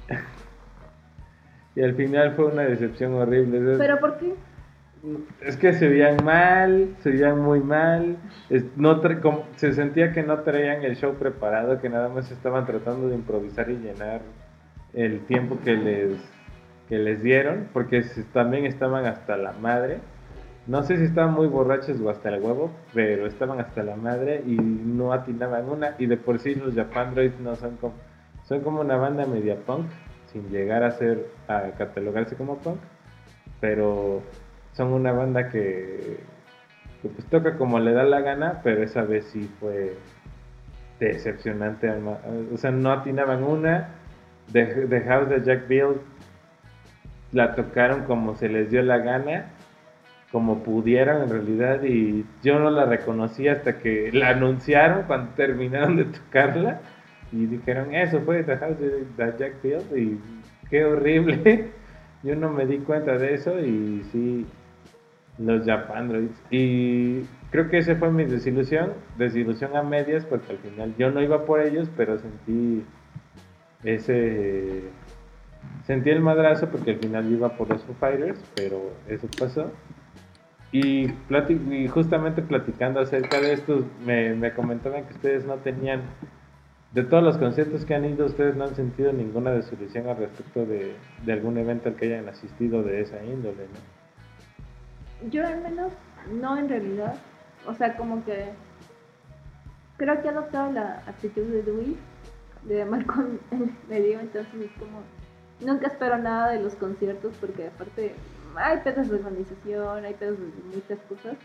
y 1.76 1.82
al 1.84 1.96
final 1.96 2.34
fue 2.36 2.46
una 2.46 2.64
decepción 2.64 3.14
horrible. 3.14 3.78
¿Pero 3.78 4.00
por 4.00 4.18
qué? 4.18 4.34
es 5.42 5.56
que 5.58 5.74
se 5.74 5.88
veían 5.88 6.18
mal, 6.24 6.96
se 7.02 7.12
veían 7.12 7.40
muy 7.40 7.60
mal. 7.60 8.18
es- 8.50 8.66
no 8.76 9.02
como- 9.22 9.46
se 9.56 9.74
sentía 9.74 10.12
que 10.12 10.24
no 10.24 10.40
traían 10.40 10.84
el 10.84 10.96
show 10.96 11.14
preparado, 11.16 11.80
que 11.80 11.90
nada 11.90 12.10
más 12.10 12.32
estaban 12.32 12.66
tratando 12.66 13.10
de 13.10 13.16
improvisar 13.16 13.70
y 13.70 13.76
llenar 13.78 14.22
el 14.94 15.20
tiempo 15.26 15.60
que 15.64 15.76
les, 15.76 16.18
que 16.90 16.98
les 16.98 17.22
dieron, 17.22 17.68
porque 17.74 18.04
también 18.34 18.66
estaban 18.66 19.06
hasta 19.06 19.38
la 19.38 19.52
madre. 19.54 20.00
No 20.68 20.82
sé 20.82 20.98
si 20.98 21.04
estaban 21.04 21.34
muy 21.34 21.48
borrachos 21.48 22.00
o 22.02 22.10
hasta 22.10 22.30
el 22.30 22.42
huevo, 22.42 22.72
pero 22.94 23.28
estaban 23.28 23.60
hasta 23.60 23.84
la 23.84 23.96
madre 23.96 24.42
y 24.46 24.56
no 24.56 25.14
atinaban 25.14 25.70
una. 25.70 25.96
Y 26.00 26.08
de 26.08 26.18
por 26.18 26.40
sí 26.40 26.56
los 26.56 26.74
Japan 26.74 27.14
Droids 27.14 27.40
no 27.40 27.56
son 27.56 27.78
como, 27.78 27.94
son 28.46 28.62
como 28.62 28.82
una 28.82 28.98
banda 28.98 29.28
media 29.28 29.58
punk, 29.58 29.86
sin 30.32 30.50
llegar 30.50 30.84
a 30.84 30.92
ser, 30.92 31.28
a 31.48 31.70
catalogarse 31.78 32.36
como 32.36 32.58
punk, 32.58 32.80
pero 33.62 34.24
son 34.74 34.92
una 34.92 35.12
banda 35.12 35.50
que, 35.50 36.20
pues 37.02 37.26
toca 37.30 37.58
como 37.58 37.80
le 37.80 37.94
da 37.94 38.04
la 38.04 38.22
gana, 38.22 38.62
pero 38.64 38.82
esa 38.82 39.04
vez 39.04 39.26
sí 39.26 39.50
fue 39.60 39.96
decepcionante. 41.00 41.92
O 42.54 42.58
sea, 42.58 42.72
no 42.72 42.92
atinaban 42.92 43.44
una. 43.44 43.90
The, 44.52 44.66
The 44.66 45.02
House 45.02 45.30
de 45.30 45.44
Jack 45.44 45.68
Bill 45.68 46.02
la 47.32 47.54
tocaron 47.54 48.04
como 48.06 48.36
se 48.36 48.50
les 48.50 48.72
dio 48.72 48.82
la 48.82 48.98
gana, 49.00 49.52
como 50.32 50.64
pudieran 50.64 51.24
en 51.24 51.30
realidad, 51.30 51.84
y 51.84 52.26
yo 52.44 52.60
no 52.60 52.70
la 52.70 52.86
reconocí 52.86 53.48
hasta 53.48 53.78
que 53.78 54.12
la 54.12 54.30
anunciaron 54.30 55.04
cuando 55.04 55.32
terminaron 55.34 55.98
de 55.98 56.06
tocarla. 56.06 56.82
Y 57.32 57.46
dijeron, 57.48 57.94
eso 57.94 58.22
fue 58.22 58.44
The 58.44 58.58
House 58.58 58.78
de, 58.80 59.06
Jack 59.38 59.62
Bill, 59.62 59.82
y 59.96 60.20
qué 60.70 60.86
horrible. 60.86 61.70
Yo 62.24 62.36
no 62.36 62.50
me 62.50 62.66
di 62.66 62.80
cuenta 62.80 63.20
de 63.20 63.36
eso 63.36 63.60
y 63.60 64.04
sí, 64.12 64.48
los 65.38 65.66
Japandroids. 65.66 66.36
Y 66.50 67.22
creo 67.52 67.70
que 67.70 67.78
esa 67.78 67.96
fue 67.96 68.12
mi 68.12 68.26
desilusión, 68.26 68.94
desilusión 69.18 69.76
a 69.76 69.84
medias, 69.84 70.26
porque 70.26 70.54
al 70.54 70.58
final 70.58 70.96
yo 70.98 71.12
no 71.12 71.22
iba 71.22 71.46
por 71.46 71.62
ellos, 71.62 71.88
pero 71.96 72.18
sentí 72.18 72.84
ese. 73.84 74.84
Sentí 75.86 76.10
el 76.10 76.22
madrazo 76.22 76.68
porque 76.70 76.92
al 76.92 76.98
final 76.98 77.32
iba 77.32 77.50
por 77.50 77.70
los 77.70 77.84
Fighters, 78.00 78.44
pero 78.56 78.92
eso 79.08 79.28
pasó. 79.40 79.72
Y, 80.72 81.08
plati- 81.30 81.72
y 81.72 81.88
justamente 81.88 82.42
platicando 82.42 83.00
acerca 83.00 83.40
de 83.40 83.54
esto, 83.54 83.86
me, 84.06 84.34
me 84.36 84.54
comentaban 84.54 85.06
que 85.06 85.14
ustedes 85.14 85.46
no 85.46 85.56
tenían, 85.56 86.02
de 86.92 87.04
todos 87.04 87.24
los 87.24 87.38
conciertos 87.38 87.86
que 87.86 87.96
han 87.96 88.06
ido, 88.06 88.26
ustedes 88.26 88.56
no 88.56 88.66
han 88.66 88.76
sentido 88.76 89.14
ninguna 89.14 89.52
desilusión 89.52 90.08
al 90.08 90.18
respecto 90.18 90.66
de, 90.66 90.96
de 91.26 91.34
algún 91.34 91.58
evento 91.58 91.90
al 91.90 91.96
que 91.96 92.06
hayan 92.08 92.28
asistido 92.28 92.84
de 92.84 93.02
esa 93.02 93.24
índole, 93.24 93.68
¿no? 95.24 95.30
Yo 95.30 95.46
al 95.48 95.62
menos 95.62 95.94
no 96.32 96.58
en 96.58 96.68
realidad. 96.70 97.16
O 97.68 97.74
sea, 97.74 97.96
como 97.96 98.24
que 98.26 98.50
creo 99.98 100.22
que 100.22 100.28
he 100.28 100.32
adoptado 100.32 100.72
la 100.72 101.02
actitud 101.08 101.44
de 101.44 101.64
Dewey, 101.64 101.96
de 102.64 102.84
Malcolm 102.86 103.38
en 103.52 103.76
medio, 103.90 104.20
entonces 104.20 104.54
es 104.62 104.72
como 104.80 105.00
nunca 105.62 105.88
espero 105.88 106.18
nada 106.18 106.52
de 106.52 106.62
los 106.62 106.76
conciertos 106.76 107.34
porque 107.40 107.68
aparte 107.68 108.14
hay 108.58 108.80
pedos 108.80 109.10
de 109.10 109.16
organización, 109.16 110.06
hay 110.06 110.14
pedos 110.14 110.38
de 110.40 110.46
muchas 110.76 111.00
cosas. 111.10 111.36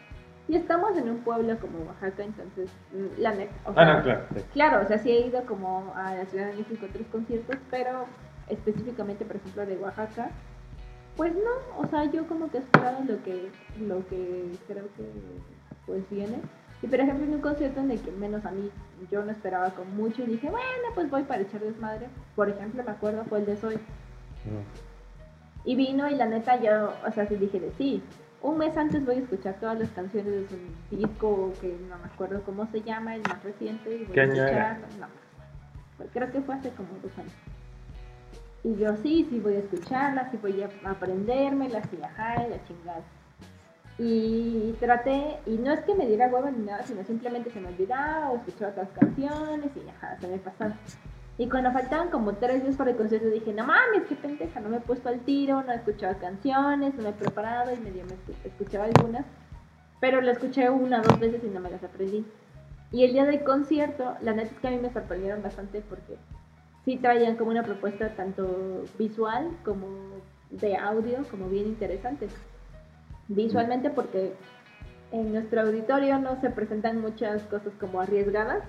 Y 0.49 0.57
estamos 0.57 0.97
en 0.97 1.09
un 1.09 1.19
pueblo 1.19 1.57
como 1.61 1.79
Oaxaca, 1.85 2.25
entonces 2.25 2.69
mm, 2.93 3.21
la 3.21 3.33
neta, 3.35 3.53
o 3.67 3.73
Ah, 3.77 3.85
no, 3.85 4.03
claro. 4.03 4.25
sí. 4.35 4.43
Claro, 4.53 4.85
o 4.85 4.89
sea, 4.89 4.99
sí 4.99 5.11
he 5.11 5.27
ido 5.27 5.45
como 5.47 5.93
a 5.95 6.15
la 6.15 6.27
Ciudad 6.27 6.47
de 6.49 6.57
México 6.57 6.87
a 6.87 6.89
otros 6.89 7.07
conciertos, 7.13 7.57
pero 7.71 8.07
específicamente, 8.49 9.25
por 9.25 9.37
ejemplo, 9.37 9.65
de 9.67 9.77
Oaxaca, 9.77 10.31
pues 11.17 11.33
no, 11.35 11.79
o 11.81 11.87
sea, 11.87 12.05
yo 12.11 12.27
como 12.27 12.51
que 12.51 12.59
he 12.59 12.61
esperado 12.61 12.99
lo 13.07 13.23
que, 13.23 13.51
lo 13.81 14.07
que 14.09 14.51
creo 14.67 14.85
que 14.97 15.05
pues 15.87 16.03
viene. 16.11 16.41
Y 16.83 16.87
por 16.87 16.99
ejemplo, 16.99 17.27
en 17.27 17.35
un 17.35 17.41
concierto 17.43 17.81
en 17.81 17.91
el 17.91 18.01
que 18.01 18.11
menos 18.11 18.45
a 18.47 18.51
mí 18.51 18.71
yo 19.11 19.23
no 19.23 19.31
esperaba 19.31 19.71
con 19.71 19.95
mucho 19.97 20.23
y 20.23 20.27
dije, 20.27 20.49
bueno, 20.49 20.67
pues 20.95 21.11
voy 21.11 21.23
para 21.25 21.43
echar 21.43 21.61
desmadre. 21.61 22.07
Por 22.35 22.49
ejemplo, 22.49 22.83
me 22.83 22.91
acuerdo 22.91 23.23
fue 23.25 23.41
el 23.41 23.47
de 23.47 23.57
Soy. 23.59 23.79
Y 25.65 25.77
vino 25.77 26.09
y 26.09 26.15
la 26.15 26.27
neta 26.27 26.61
yo, 26.61 26.93
o 27.07 27.13
sea, 27.13 27.27
sí 27.27 27.37
dije 27.37 27.61
de 27.61 27.73
sí. 27.73 28.03
Un 28.43 28.57
mes 28.57 28.77
antes 28.77 29.05
voy 29.05 29.17
a 29.17 29.19
escuchar 29.19 29.57
todas 29.61 29.79
las 29.79 29.91
canciones 29.91 30.33
de 30.33 30.49
su 30.49 30.97
disco 30.97 31.53
que 31.61 31.77
no 31.89 31.99
me 31.99 32.07
acuerdo 32.07 32.43
cómo 32.43 32.67
se 32.71 32.81
llama, 32.81 33.15
el 33.15 33.23
más 33.23 33.43
reciente. 33.45 33.95
Y 33.95 34.05
voy 34.05 34.15
¿Qué 34.15 34.21
a 34.21 34.25
año 34.25 34.45
era? 34.45 34.79
No, 34.99 35.07
pues 35.99 36.09
creo 36.13 36.33
que 36.33 36.41
fue 36.41 36.55
hace 36.55 36.71
como 36.71 36.89
dos 37.03 37.17
años. 37.19 37.33
Y 38.65 38.77
yo 38.77 38.97
sí, 39.03 39.27
sí 39.29 39.41
voy 39.41 39.57
a 39.57 39.59
escucharlas, 39.59 40.31
sí 40.31 40.39
voy 40.41 40.63
a 40.63 40.71
aprendérmelas 40.91 41.87
y 41.93 42.03
ajá, 42.03 42.47
y 42.47 42.51
la 42.51 42.65
chingada. 42.65 43.03
Y 43.99 44.75
traté, 44.81 45.39
y 45.45 45.59
no 45.59 45.73
es 45.73 45.81
que 45.81 45.95
me 45.95 46.07
diera 46.07 46.29
hueva 46.29 46.51
ni 46.51 46.65
nada, 46.65 46.83
sino 46.85 47.05
simplemente 47.05 47.51
se 47.51 47.61
me 47.61 47.69
olvidaba 47.69 48.31
o 48.31 48.37
escuchaba 48.37 48.71
otras 48.71 48.89
canciones 48.99 49.71
y 49.77 49.89
ajá, 49.91 50.17
se 50.19 50.27
me 50.27 50.39
pasaba. 50.39 50.75
Y 51.41 51.49
cuando 51.49 51.73
faltaban 51.73 52.11
como 52.11 52.35
tres 52.35 52.63
días 52.63 52.77
para 52.77 52.91
el 52.91 52.99
concierto 52.99 53.29
dije, 53.29 53.55
no 53.55 53.65
mames, 53.65 54.03
qué 54.07 54.15
pendeja, 54.15 54.61
no 54.61 54.69
me 54.69 54.77
he 54.77 54.81
puesto 54.81 55.09
al 55.09 55.21
tiro, 55.21 55.63
no 55.63 55.73
he 55.73 55.77
escuchado 55.77 56.19
canciones, 56.19 56.95
no 56.95 57.03
me 57.03 57.09
he 57.09 57.13
preparado 57.15 57.73
y 57.73 57.79
medio 57.79 58.05
me 58.05 58.11
escu- 58.11 58.37
escuchaba 58.45 58.85
algunas, 58.85 59.25
pero 60.01 60.21
lo 60.21 60.31
escuché 60.33 60.69
una 60.69 61.01
o 61.01 61.03
dos 61.03 61.19
veces 61.19 61.43
y 61.43 61.47
no 61.47 61.61
me 61.61 61.71
las 61.71 61.83
aprendí. 61.83 62.27
Y 62.93 63.05
el 63.05 63.15
día 63.15 63.25
del 63.25 63.43
concierto, 63.43 64.17
la 64.21 64.35
neta 64.35 64.51
es 64.53 64.59
que 64.61 64.69
a 64.69 64.71
mí 64.71 64.77
me 64.83 64.93
sorprendieron 64.93 65.43
bastante 65.43 65.81
porque 65.89 66.17
sí 66.85 66.99
traían 66.99 67.37
como 67.37 67.53
una 67.53 67.63
propuesta 67.63 68.11
tanto 68.11 68.85
visual 68.99 69.49
como 69.65 69.87
de 70.51 70.77
audio, 70.77 71.25
como 71.31 71.49
bien 71.49 71.69
interesante. 71.69 72.29
Visualmente 73.29 73.89
porque 73.89 74.35
en 75.11 75.33
nuestro 75.33 75.63
auditorio 75.63 76.19
no 76.19 76.39
se 76.43 76.51
presentan 76.51 77.01
muchas 77.01 77.43
cosas 77.45 77.73
como 77.81 78.03
arriesgadas, 78.03 78.63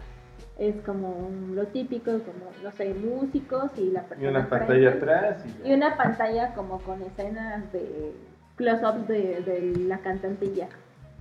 es 0.62 0.76
como 0.86 1.30
lo 1.54 1.66
típico, 1.68 2.12
como, 2.12 2.52
no 2.64 2.72
sé, 2.72 2.94
músicos 2.94 3.72
y 3.78 3.90
la 3.90 4.02
Y 4.02 4.04
persona 4.04 4.30
una 4.30 4.40
enfrente. 4.42 4.66
pantalla 4.68 4.90
atrás. 4.92 5.46
Y, 5.66 5.70
Y 5.70 5.74
una 5.74 5.98
pantalla 5.98 6.54
como 6.54 6.80
con 6.82 7.02
escenas 7.02 7.72
de 7.74 8.14
close-ups 8.58 9.08
de, 9.08 9.42
de 9.42 9.76
la 9.88 9.98
cantantilla. 9.98 10.68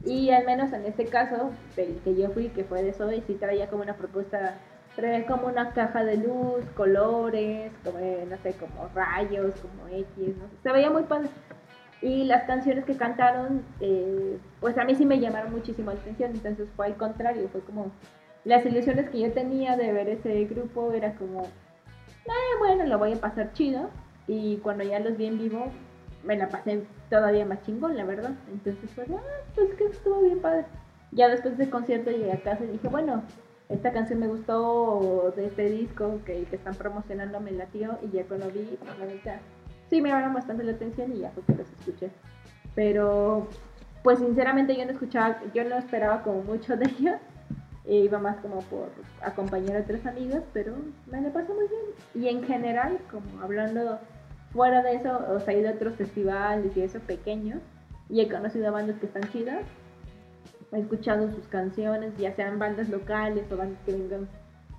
Y 0.05 0.31
al 0.31 0.45
menos 0.45 0.73
en 0.73 0.85
este 0.85 1.07
caso, 1.07 1.51
del 1.77 1.97
que 2.05 2.15
yo 2.15 2.29
fui, 2.31 2.49
que 2.49 2.65
fue 2.65 2.83
de 2.83 2.93
Zoe, 2.93 3.23
sí 3.27 3.35
traía 3.35 3.69
como 3.69 3.83
una 3.83 3.95
propuesta, 3.95 4.57
traía 4.95 5.27
como 5.27 5.47
una 5.47 5.73
caja 5.73 6.05
de 6.05 6.19
luz, 6.19 6.65
colores, 6.75 7.73
como, 7.85 7.99
eh, 7.99 8.27
no 8.29 8.37
sé, 8.39 8.53
como 8.55 8.89
rayos, 8.95 9.55
como 9.57 9.89
X, 9.89 10.37
no 10.37 10.49
sé. 10.49 10.57
Se 10.63 10.73
veía 10.73 10.91
muy 10.91 11.05
padre. 11.05 11.29
Y 12.03 12.25
las 12.25 12.45
canciones 12.45 12.85
que 12.87 12.97
cantaron, 12.97 13.63
eh, 13.81 14.39
pues 14.61 14.77
a 14.79 14.85
mí 14.85 14.95
sí 14.95 15.05
me 15.07 15.19
llamaron 15.21 15.53
muchísimo 15.53 15.93
la 15.93 15.99
atención, 15.99 16.31
entonces 16.33 16.67
fue 16.77 16.87
al 16.87 16.97
contrario, 16.97 17.49
fue 17.53 17.61
como 17.63 17.91
las 18.45 18.65
ilusiones 18.65 19.09
que 19.11 19.21
yo 19.21 19.33
tenía 19.33 19.77
de 19.77 19.93
ver 19.93 20.09
ese 20.09 20.45
grupo 20.47 20.93
era 20.93 21.15
como, 21.15 21.43
"Ah, 22.29 22.59
bueno, 22.59 22.87
lo 22.87 22.99
voy 22.99 23.13
a 23.13 23.21
pasar 23.21 23.53
chido. 23.53 23.91
Y 24.27 24.59
cuando 24.59 24.85
ya 24.85 25.01
los 25.01 25.17
vi 25.17 25.27
en 25.27 25.39
vivo, 25.39 25.67
me 26.25 26.37
la 26.37 26.49
pasé 26.49 26.85
todavía 27.09 27.45
más 27.47 27.63
chingón, 27.63 27.97
la 27.97 28.05
verdad. 28.05 28.33
Entonces 28.53 28.91
fue, 28.91 29.05
ah, 29.11 29.43
pues 29.55 29.75
que 29.75 29.85
estuvo 29.87 30.23
bien 30.23 30.41
padre. 30.41 30.65
Ya 31.13 31.29
después 31.29 31.59
del 31.59 31.71
concierto 31.71 32.11
llegué 32.11 32.33
a 32.33 32.43
casa 32.43 32.65
y 32.65 32.69
dije, 32.69 32.89
bueno, 32.89 33.23
esta 33.69 33.93
canción 33.93 34.21
me 34.21 34.29
gustó 34.29 35.33
de 35.37 35.47
este 35.47 35.69
disco 35.71 36.21
que, 36.25 36.45
que 36.45 36.57
están 36.57 36.75
promocionando, 36.75 37.41
me 37.41 37.53
latió. 37.53 37.99
Y 38.03 38.11
ya 38.11 38.25
cuando 38.25 38.51
vi, 38.51 38.79
la 39.25 39.41
sí 39.89 40.01
me 40.01 40.09
llamaron 40.09 40.35
bastante 40.35 40.65
la 40.65 40.73
atención 40.73 41.13
y 41.13 41.21
ya 41.21 41.31
fue 41.31 41.43
que 41.45 41.55
los 41.55 41.69
escuché. 41.79 42.11
Pero, 42.75 43.49
pues 44.05 44.21
sinceramente 44.21 44.77
yo 44.77 44.85
no 44.85 44.93
escuchaba, 44.93 45.41
yo 45.53 45.65
no 45.65 45.77
esperaba 45.77 46.23
como 46.23 46.43
mucho 46.43 46.77
de 46.77 46.85
ellos. 46.99 47.17
Iba 47.91 48.19
más 48.19 48.37
como 48.37 48.61
por 48.63 48.89
acompañar 49.21 49.77
a 49.77 49.81
otros 49.81 50.07
amigos, 50.07 50.43
pero 50.53 50.77
me 51.11 51.21
la 51.21 51.33
pasó 51.33 51.53
muy 51.55 51.67
bien. 51.67 51.83
Y 52.15 52.29
en 52.29 52.45
general, 52.45 52.99
como 53.11 53.43
hablando 53.43 53.99
fuera 54.53 54.83
de 54.83 54.95
eso, 54.95 55.19
o 55.29 55.41
sea, 55.41 55.55
he 55.55 55.61
ido 55.61 55.73
otros 55.73 55.97
festivales 55.97 56.77
y 56.77 56.83
eso 56.83 57.01
pequeños, 57.01 57.61
y 58.09 58.21
he 58.21 58.29
conocido 58.29 58.69
a 58.69 58.71
bandas 58.71 58.97
que 58.99 59.07
están 59.07 59.25
chidas. 59.33 59.65
He 60.73 60.79
escuchado 60.79 61.31
sus 61.33 61.49
canciones, 61.49 62.17
ya 62.17 62.33
sean 62.37 62.61
bandas 62.61 62.89
locales 62.89 63.51
o 63.51 63.57
bandas 63.57 63.81
que 63.85 63.93
vengan 63.93 64.29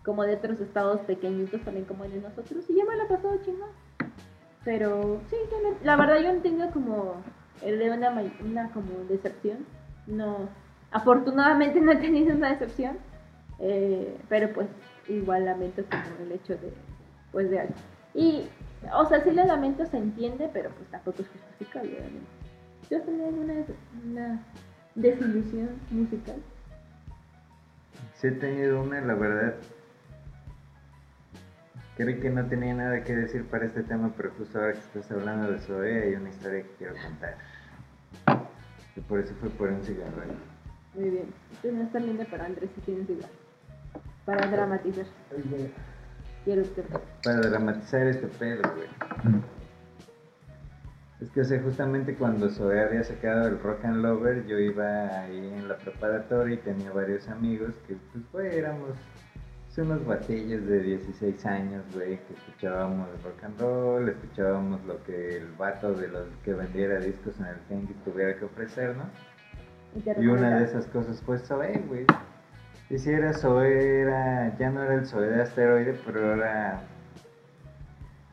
como 0.06 0.24
de 0.24 0.36
otros 0.36 0.62
estados 0.62 1.02
pequeñitos 1.02 1.62
también 1.62 1.86
como 1.86 2.06
de 2.06 2.22
nosotros, 2.22 2.66
y 2.70 2.76
ya 2.76 2.86
me 2.86 2.96
la 2.96 3.04
he 3.04 3.08
pasado 3.08 3.38
chingón. 3.44 3.70
Pero 4.64 5.20
sí, 5.30 5.36
la 5.84 5.98
verdad 5.98 6.20
yo 6.22 6.34
no 6.34 6.42
tengo 6.42 6.72
como 6.72 7.16
de 7.62 7.92
una, 7.92 8.24
una 8.44 8.72
como 8.72 9.04
decepción. 9.10 9.66
No, 10.08 10.50
afortunadamente 10.92 11.80
no 11.82 11.92
he 11.94 11.98
tenido 11.98 12.36
una 12.36 12.50
decepción. 12.52 12.98
eh, 13.60 14.18
pero 14.30 14.52
pues 14.54 14.68
igual 15.08 15.46
lamento 15.46 15.84
como 15.90 16.26
el 16.26 16.32
hecho 16.32 16.54
de 16.54 16.74
pues 17.32 17.50
de 17.50 17.60
algo. 17.62 17.74
Y 18.14 18.48
o 18.94 19.06
sea, 19.06 19.24
sí 19.24 19.32
lo 19.32 19.46
lamento, 19.46 19.86
se 19.86 19.98
entiende, 19.98 20.50
pero 20.52 20.70
pues 20.72 20.90
tampoco 20.90 21.22
es 21.22 21.28
justificable, 21.30 21.92
obviamente. 21.92 22.28
¿Tú 22.90 22.96
has 22.96 23.06
tenido 23.06 23.28
alguna 23.28 23.54
des- 23.54 23.68
una 24.06 24.40
desilusión 24.96 25.70
musical? 25.92 26.36
Sí 28.16 28.28
he 28.28 28.32
tenido 28.32 28.82
una, 28.82 29.00
la 29.02 29.14
verdad. 29.14 29.56
Creí 31.98 32.20
que 32.20 32.30
no 32.30 32.46
tenía 32.48 32.74
nada 32.74 33.04
que 33.04 33.16
decir 33.16 33.46
para 33.46 33.66
este 33.66 33.84
tema, 33.84 34.12
pero 34.18 34.32
justo 34.38 34.60
ahora 34.60 34.74
que 34.74 34.80
estás 34.80 35.12
hablando 35.12 35.52
de 35.52 35.60
Zoe 35.60 36.04
hay 36.04 36.16
una 36.16 36.30
historia 36.30 36.64
que 36.64 36.70
quiero 36.78 36.94
contar. 37.04 37.38
Y 38.96 39.02
por 39.02 39.20
eso 39.20 39.34
fue 39.40 39.50
por 39.52 39.70
un 39.70 39.84
cigarro. 39.84 40.24
Muy 40.94 41.10
bien. 41.10 41.34
Entonces 41.64 41.94
no 41.94 42.00
viendo, 42.00 42.26
pero 42.30 42.44
Andrés 42.44 42.70
sí 42.76 42.82
tiene 42.82 43.06
cigarro. 43.06 43.34
Para 44.26 44.48
dramatizar. 44.48 45.06
Quiero 46.44 46.64
que 46.64 46.84
Para 47.24 47.42
dramatizar 47.42 48.08
este 48.08 48.28
pedo, 48.28 48.62
güey. 48.76 49.42
Es 51.22 51.30
que, 51.30 51.42
o 51.42 51.46
sea, 51.46 51.62
justamente 51.62 52.16
cuando 52.16 52.50
Zoe 52.50 52.82
había 52.82 53.04
sacado 53.04 53.48
el 53.48 53.60
Rock 53.60 53.86
and 53.86 53.98
Lover, 53.98 54.46
yo 54.48 54.58
iba 54.58 55.22
ahí 55.22 55.38
en 55.38 55.68
la 55.68 55.78
preparatoria 55.78 56.56
y 56.56 56.58
tenía 56.58 56.92
varios 56.92 57.28
amigos 57.30 57.76
que, 57.88 57.96
pues, 58.12 58.32
güey, 58.32 58.58
éramos 58.58 58.98
pues, 59.68 59.88
unos 59.88 60.04
batillos 60.04 60.66
de 60.66 60.82
16 60.82 61.46
años, 61.46 61.84
güey, 61.94 62.18
que 62.26 62.34
escuchábamos 62.34 63.08
rock 63.24 63.44
and 63.44 63.60
roll, 63.62 64.10
escuchábamos 64.10 64.84
lo 64.86 65.02
que 65.04 65.38
el 65.38 65.52
vato 65.52 65.94
de 65.94 66.08
los 66.08 66.26
que 66.44 66.54
vendiera 66.54 67.00
discos 67.00 67.40
en 67.40 67.46
el 67.46 67.60
tianguis 67.68 68.04
tuviera 68.04 68.36
que 68.38 68.46
ofrecer, 68.46 68.96
¿no? 68.96 69.04
Y 69.96 70.00
te 70.00 70.16
Y 70.22 70.28
una 70.28 70.60
de 70.60 70.66
esas 70.66 70.86
cosas 70.88 71.22
fue 71.22 71.40
Zoe, 71.40 71.84
güey. 71.88 72.06
Y 72.90 72.98
si 72.98 73.10
era 73.10 73.34
Zoe, 73.34 74.02
era, 74.02 74.58
ya 74.58 74.70
no 74.70 74.84
era 74.84 74.96
el 74.96 75.06
Zoe 75.06 75.28
de 75.28 75.42
asteroide, 75.42 75.98
pero 76.06 76.34
era... 76.34 76.82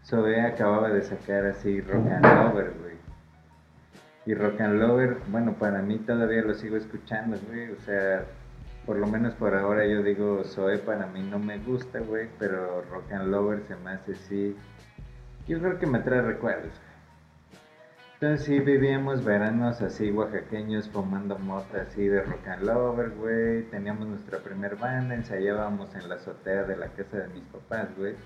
Zoe 0.05 0.41
acababa 0.41 0.89
de 0.91 1.03
sacar 1.03 1.47
así 1.47 1.81
Rock 1.81 2.07
and 2.11 2.25
Lover, 2.25 2.73
güey. 2.81 2.95
Y 4.27 4.35
Rock 4.35 4.61
and 4.61 4.81
Lover, 4.81 5.19
bueno, 5.29 5.53
para 5.55 5.81
mí 5.83 5.99
todavía 5.99 6.43
lo 6.43 6.55
sigo 6.55 6.77
escuchando, 6.77 7.39
güey. 7.49 7.71
O 7.71 7.81
sea, 7.81 8.25
por 8.85 8.97
lo 8.97 9.07
menos 9.07 9.35
por 9.35 9.55
ahora 9.55 9.87
yo 9.87 10.03
digo, 10.03 10.43
Zoe 10.45 10.79
para 10.79 11.07
mí 11.07 11.23
no 11.23 11.39
me 11.39 11.59
gusta, 11.59 12.01
güey, 12.01 12.29
pero 12.39 12.83
Rock 12.91 13.13
and 13.13 13.29
Lover 13.29 13.63
se 13.69 13.77
me 13.77 13.91
hace 13.91 14.15
sí. 14.15 14.57
Yo 15.47 15.61
creo 15.61 15.79
que 15.79 15.87
me 15.87 16.01
trae 16.01 16.23
recuerdos. 16.23 16.73
Entonces 18.21 18.47
sí 18.47 18.59
vivíamos 18.59 19.25
veranos 19.25 19.81
así 19.81 20.11
oaxaqueños 20.11 20.89
fumando 20.89 21.39
mota 21.39 21.83
así 21.83 22.09
de 22.09 22.21
rock 22.23 22.49
and 22.49 22.65
lover, 22.65 23.11
güey. 23.11 23.63
Teníamos 23.71 24.09
nuestra 24.09 24.41
primer 24.41 24.75
banda, 24.75 25.15
ensayábamos 25.15 25.95
en 25.95 26.09
la 26.09 26.17
azotea 26.17 26.65
de 26.65 26.77
la 26.77 26.89
casa 26.89 27.17
de 27.19 27.29
mis 27.29 27.45
papás, 27.45 27.87
güey. 27.97 28.17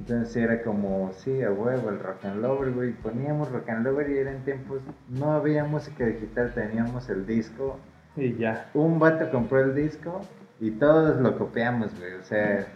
Entonces 0.00 0.34
era 0.34 0.64
como, 0.64 1.12
sí, 1.12 1.44
a 1.44 1.52
huevo, 1.52 1.90
el 1.90 2.00
rock 2.00 2.24
and 2.24 2.42
lover, 2.42 2.72
güey. 2.72 2.92
Poníamos 2.92 3.52
rock 3.52 3.68
and 3.68 3.86
lover 3.86 4.10
y 4.10 4.18
eran 4.18 4.44
tiempos, 4.44 4.80
no 5.08 5.30
había 5.30 5.62
música 5.62 6.04
digital, 6.04 6.52
teníamos 6.52 7.08
el 7.08 7.24
disco. 7.24 7.78
Y 8.16 8.34
ya. 8.34 8.68
Un 8.74 8.98
vato 8.98 9.30
compró 9.30 9.60
el 9.60 9.76
disco 9.76 10.22
y 10.58 10.72
todos 10.72 11.20
lo 11.20 11.38
copiamos, 11.38 11.96
güey. 12.00 12.14
O 12.14 12.24
sea, 12.24 12.66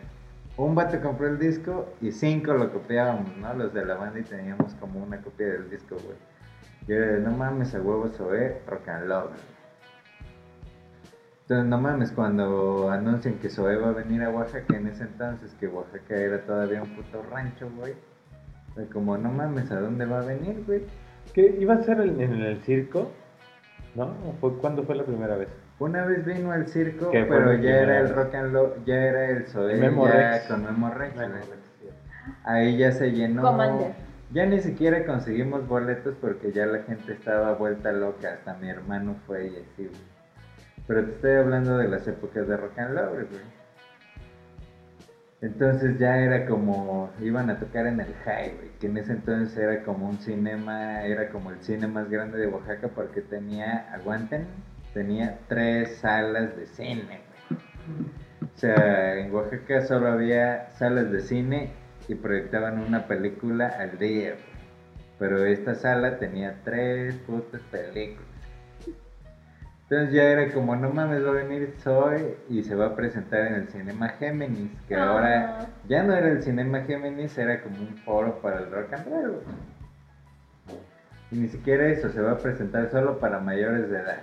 un 0.57 0.75
vato 0.75 1.01
compró 1.01 1.29
el 1.29 1.39
disco 1.39 1.87
y 2.01 2.13
cinco 2.13 2.55
lo 2.55 2.73
copiábamos, 2.73 3.37
¿no? 3.37 3.53
Los 3.55 3.75
de 3.75 3.85
la 3.85 3.95
banda 3.97 4.21
y 4.21 4.23
teníamos 4.23 4.75
como 4.75 5.03
una 5.03 5.21
copia 5.21 5.49
del 5.49 5.69
disco, 5.69 5.97
güey. 5.97 6.17
Y 6.89 6.93
era 6.93 7.13
de, 7.13 7.21
no 7.21 7.33
mames, 7.33 7.75
a 7.75 7.81
huevo 7.81 8.09
Zoé, 8.09 8.63
rock 8.67 8.89
and 8.89 9.09
lover. 9.09 9.57
Entonces, 11.43 11.67
no 11.67 11.81
mames, 11.81 12.11
cuando 12.11 12.91
anuncian 12.91 13.35
que 13.35 13.51
Zoé 13.51 13.77
va 13.77 13.91
a 13.91 13.93
venir 13.93 14.23
a 14.23 14.31
Oaxaca 14.31 14.77
en 14.77 14.89
ese 14.89 15.05
entonces, 15.05 15.55
que 15.61 15.69
Oaxaca 15.69 16.17
era 16.17 16.41
todavía 16.45 16.83
un 16.83 16.97
puto 16.97 17.23
rancho, 17.31 17.71
güey. 17.77 17.95
Sea, 18.75 18.87
como, 18.87 19.17
no 19.19 19.31
mames, 19.31 19.71
¿a 19.71 19.81
dónde 19.81 20.07
va 20.07 20.21
a 20.21 20.25
venir, 20.25 20.65
güey? 20.67 20.83
¿Qué 21.35 21.57
iba 21.61 21.75
a 21.75 21.83
ser 21.83 22.01
en, 22.01 22.21
el 22.21 22.63
circo? 22.63 23.11
¿No? 23.95 24.07
¿O 24.29 24.33
fue, 24.41 24.57
¿Cuándo 24.59 24.85
fue 24.85 24.97
la 24.97 25.05
primera 25.05 25.37
vez? 25.37 25.49
Una 25.79 26.05
vez 26.07 26.25
vino 26.25 26.53
al 26.53 26.67
circo, 26.69 27.11
pero 27.13 27.55
ya 27.55 27.81
era 27.83 28.01
el 28.01 28.15
rock 28.15 28.35
and 28.35 28.53
roll, 28.53 28.85
ya 28.87 28.95
era 28.95 29.31
el 29.31 29.47
Zoé, 29.47 29.77
Memo 29.77 30.07
ya 30.07 30.31
Rex. 30.33 30.47
con 30.47 30.65
Memo 30.65 30.91
Rex, 30.91 31.15
Ahí 32.45 32.79
ya 32.79 32.93
se 32.93 33.11
llenó. 33.13 33.43
Commander. 33.43 33.93
Ya 34.33 34.47
ni 34.47 34.59
siquiera 34.61 35.05
conseguimos 35.05 35.69
boletos 35.69 36.17
porque 36.21 36.51
ya 36.51 36.67
la 36.67 36.83
gente 36.83 37.13
estaba 37.13 37.55
vuelta 37.55 37.93
loca. 37.93 38.33
Hasta 38.35 38.55
mi 38.55 38.69
hermano 38.69 39.17
fue 39.27 39.47
y 39.47 39.57
así, 39.57 39.87
güey. 39.87 40.01
Pero 40.87 41.05
te 41.05 41.11
estoy 41.13 41.33
hablando 41.35 41.77
de 41.77 41.89
las 41.89 42.09
épocas 42.09 42.49
de 42.49 42.57
rock 42.57 42.79
and 42.79 42.99
roll, 42.99 43.27
güey. 43.27 43.57
Entonces 45.43 45.99
ya 45.99 46.17
era 46.19 46.47
como, 46.47 47.11
iban 47.21 47.51
a 47.51 47.59
tocar 47.59 47.87
en 47.87 48.01
el 48.01 48.15
High, 48.25 48.55
güey, 48.57 48.71
que 48.81 48.87
en 48.87 48.97
ese 48.97 49.13
entonces 49.13 49.57
era 49.57 49.83
como 49.85 50.09
un 50.09 50.19
cinema, 50.19 51.03
era 51.03 51.29
como 51.29 51.51
el 51.51 51.61
cine 51.61 51.87
más 51.87 52.09
grande 52.09 52.39
de 52.39 52.47
Oaxaca 52.47 52.89
porque 52.89 53.21
tenía, 53.21 53.93
aguanten, 53.93 54.47
tenía 54.97 55.41
tres 55.47 55.99
salas 55.99 56.57
de 56.57 56.65
cine, 56.67 57.21
güey. 57.49 57.61
O 58.43 58.59
sea, 58.59 59.15
en 59.19 59.31
Oaxaca 59.35 59.83
solo 59.83 60.09
había 60.09 60.71
salas 60.71 61.13
de 61.13 61.21
cine 61.21 61.69
y 62.09 62.15
proyectaban 62.15 62.79
una 62.79 63.07
película 63.07 63.69
al 63.79 63.99
día, 63.99 64.31
güey. 64.31 64.57
Pero 65.19 65.45
esta 65.45 65.75
sala 65.75 66.19
tenía 66.19 66.61
tres 66.65 67.15
putas 67.27 67.61
películas. 67.71 68.25
Entonces 69.83 70.15
ya 70.15 70.23
era 70.25 70.51
como, 70.55 70.75
no 70.77 70.89
mames, 70.91 71.23
va 71.23 71.29
a 71.29 71.33
venir 71.45 71.75
Zoe 71.79 72.39
y 72.49 72.63
se 72.65 72.75
va 72.75 72.87
a 72.87 72.97
presentar 72.97 73.47
en 73.49 73.55
el 73.55 73.69
Cinema 73.69 74.09
Géminis, 74.09 74.71
que 74.89 74.95
Ah. 74.97 75.09
ahora 75.09 75.67
ya 75.87 76.03
no 76.05 76.15
era 76.15 76.29
el 76.31 76.43
Cinema 76.43 76.81
Géminis, 76.81 77.37
era 77.37 77.63
como 77.63 77.81
un 77.83 77.97
foro 77.99 78.41
para 78.41 78.61
el 78.61 78.71
rock 78.71 78.95
and 78.95 79.07
roll. 79.09 79.43
Y 81.31 81.37
ni 81.37 81.49
siquiera 81.49 81.87
eso, 81.87 82.09
se 82.09 82.21
va 82.23 82.33
a 82.33 82.39
presentar 82.39 82.91
solo 82.91 83.19
para 83.19 83.41
mayores 83.41 83.91
de 83.91 83.99
edad. 83.99 84.23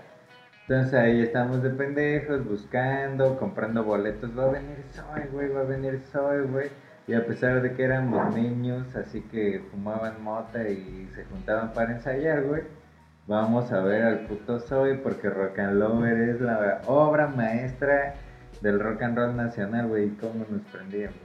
Entonces 0.68 0.94
ahí 0.94 1.22
estamos 1.22 1.62
de 1.62 1.72
pendejos, 1.72 2.46
buscando, 2.48 3.38
comprando 3.38 3.84
boletos, 3.84 4.38
va 4.38 4.46
a 4.46 4.52
venir 4.52 4.82
Zoe, 4.92 5.28
güey, 5.32 5.50
va 5.50 5.62
a 5.62 5.66
venir 5.66 6.00
Zoe, 6.00 6.44
güey. 6.44 6.70
Y 7.06 7.14
a 7.16 7.26
pesar 7.26 7.62
de 7.62 7.74
que 7.74 7.84
éramos 7.84 8.34
niños, 8.34 8.96
así 8.96 9.22
que 9.24 9.62
fumaban 9.72 10.24
mota 10.24 10.70
y 10.70 11.10
se 11.14 11.26
juntaban 11.26 11.74
para 11.74 11.92
ensayar, 11.92 12.44
güey. 12.44 12.62
Vamos 13.28 13.74
a 13.74 13.82
ver 13.82 14.04
al 14.04 14.20
puto 14.26 14.60
Zoe 14.60 14.96
porque 14.96 15.30
Rock 15.30 15.60
and 15.60 15.80
Lover 15.80 16.30
es 16.30 16.40
la 16.40 16.82
obra 16.88 17.28
maestra 17.28 18.14
del 18.62 18.80
rock 18.80 19.02
and 19.02 19.18
roll 19.18 19.36
nacional, 19.36 19.88
güey. 19.88 20.06
y 20.06 20.10
¿Cómo 20.12 20.46
nos 20.50 20.62
prendíamos? 20.72 21.18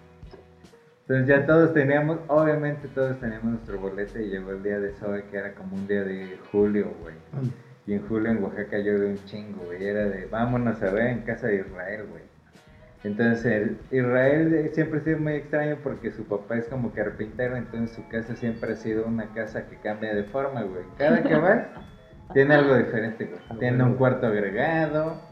Entonces 1.03 1.29
ya 1.29 1.47
todos 1.47 1.73
teníamos, 1.73 2.19
obviamente 2.27 2.89
todos 2.89 3.19
teníamos 3.21 3.53
nuestro 3.53 3.79
boleto 3.79 4.19
y 4.19 4.31
llegó 4.31 4.51
el 4.51 4.63
día 4.65 4.81
de 4.81 4.93
Zoe 4.95 5.25
que 5.31 5.39
era 5.39 5.55
como 5.55 5.77
un 5.77 5.87
día 5.87 6.03
de 6.03 6.39
julio, 6.51 6.93
güey. 7.01 7.15
Y 7.89 7.95
en 7.95 8.07
julio 8.07 8.31
en 8.31 8.45
Oaxaca 8.45 8.77
llovió 8.77 9.09
un 9.09 9.25
chingo, 9.25 9.65
güey. 9.65 9.83
Era 9.83 10.05
de 10.05 10.27
vámonos 10.27 10.83
a 10.83 10.91
ver 10.91 11.07
en 11.07 11.23
casa 11.23 11.47
de 11.47 11.61
Israel, 11.61 12.05
güey. 12.11 12.23
Entonces 13.03 13.47
el 13.47 13.79
Israel 13.91 14.53
eh, 14.53 14.71
siempre 14.75 15.01
ha 15.01 15.05
sido 15.05 15.19
muy 15.19 15.33
extraño 15.33 15.79
porque 15.83 16.11
su 16.11 16.25
papá 16.25 16.59
es 16.59 16.67
como 16.67 16.93
carpintero, 16.93 17.57
entonces 17.57 17.97
su 17.97 18.07
casa 18.09 18.37
siempre 18.37 18.75
ha 18.75 18.77
sido 18.77 19.07
una 19.07 19.33
casa 19.33 19.67
que 19.69 19.77
cambia 19.77 20.15
de 20.15 20.25
forma, 20.25 20.65
güey. 20.65 20.85
Cada 20.99 21.23
que 21.23 21.35
vas 21.35 21.65
tiene 22.35 22.57
algo 22.57 22.77
diferente, 22.77 23.25
güey. 23.25 23.59
Tiene 23.59 23.83
un 23.83 23.95
cuarto 23.95 24.27
agregado, 24.27 25.23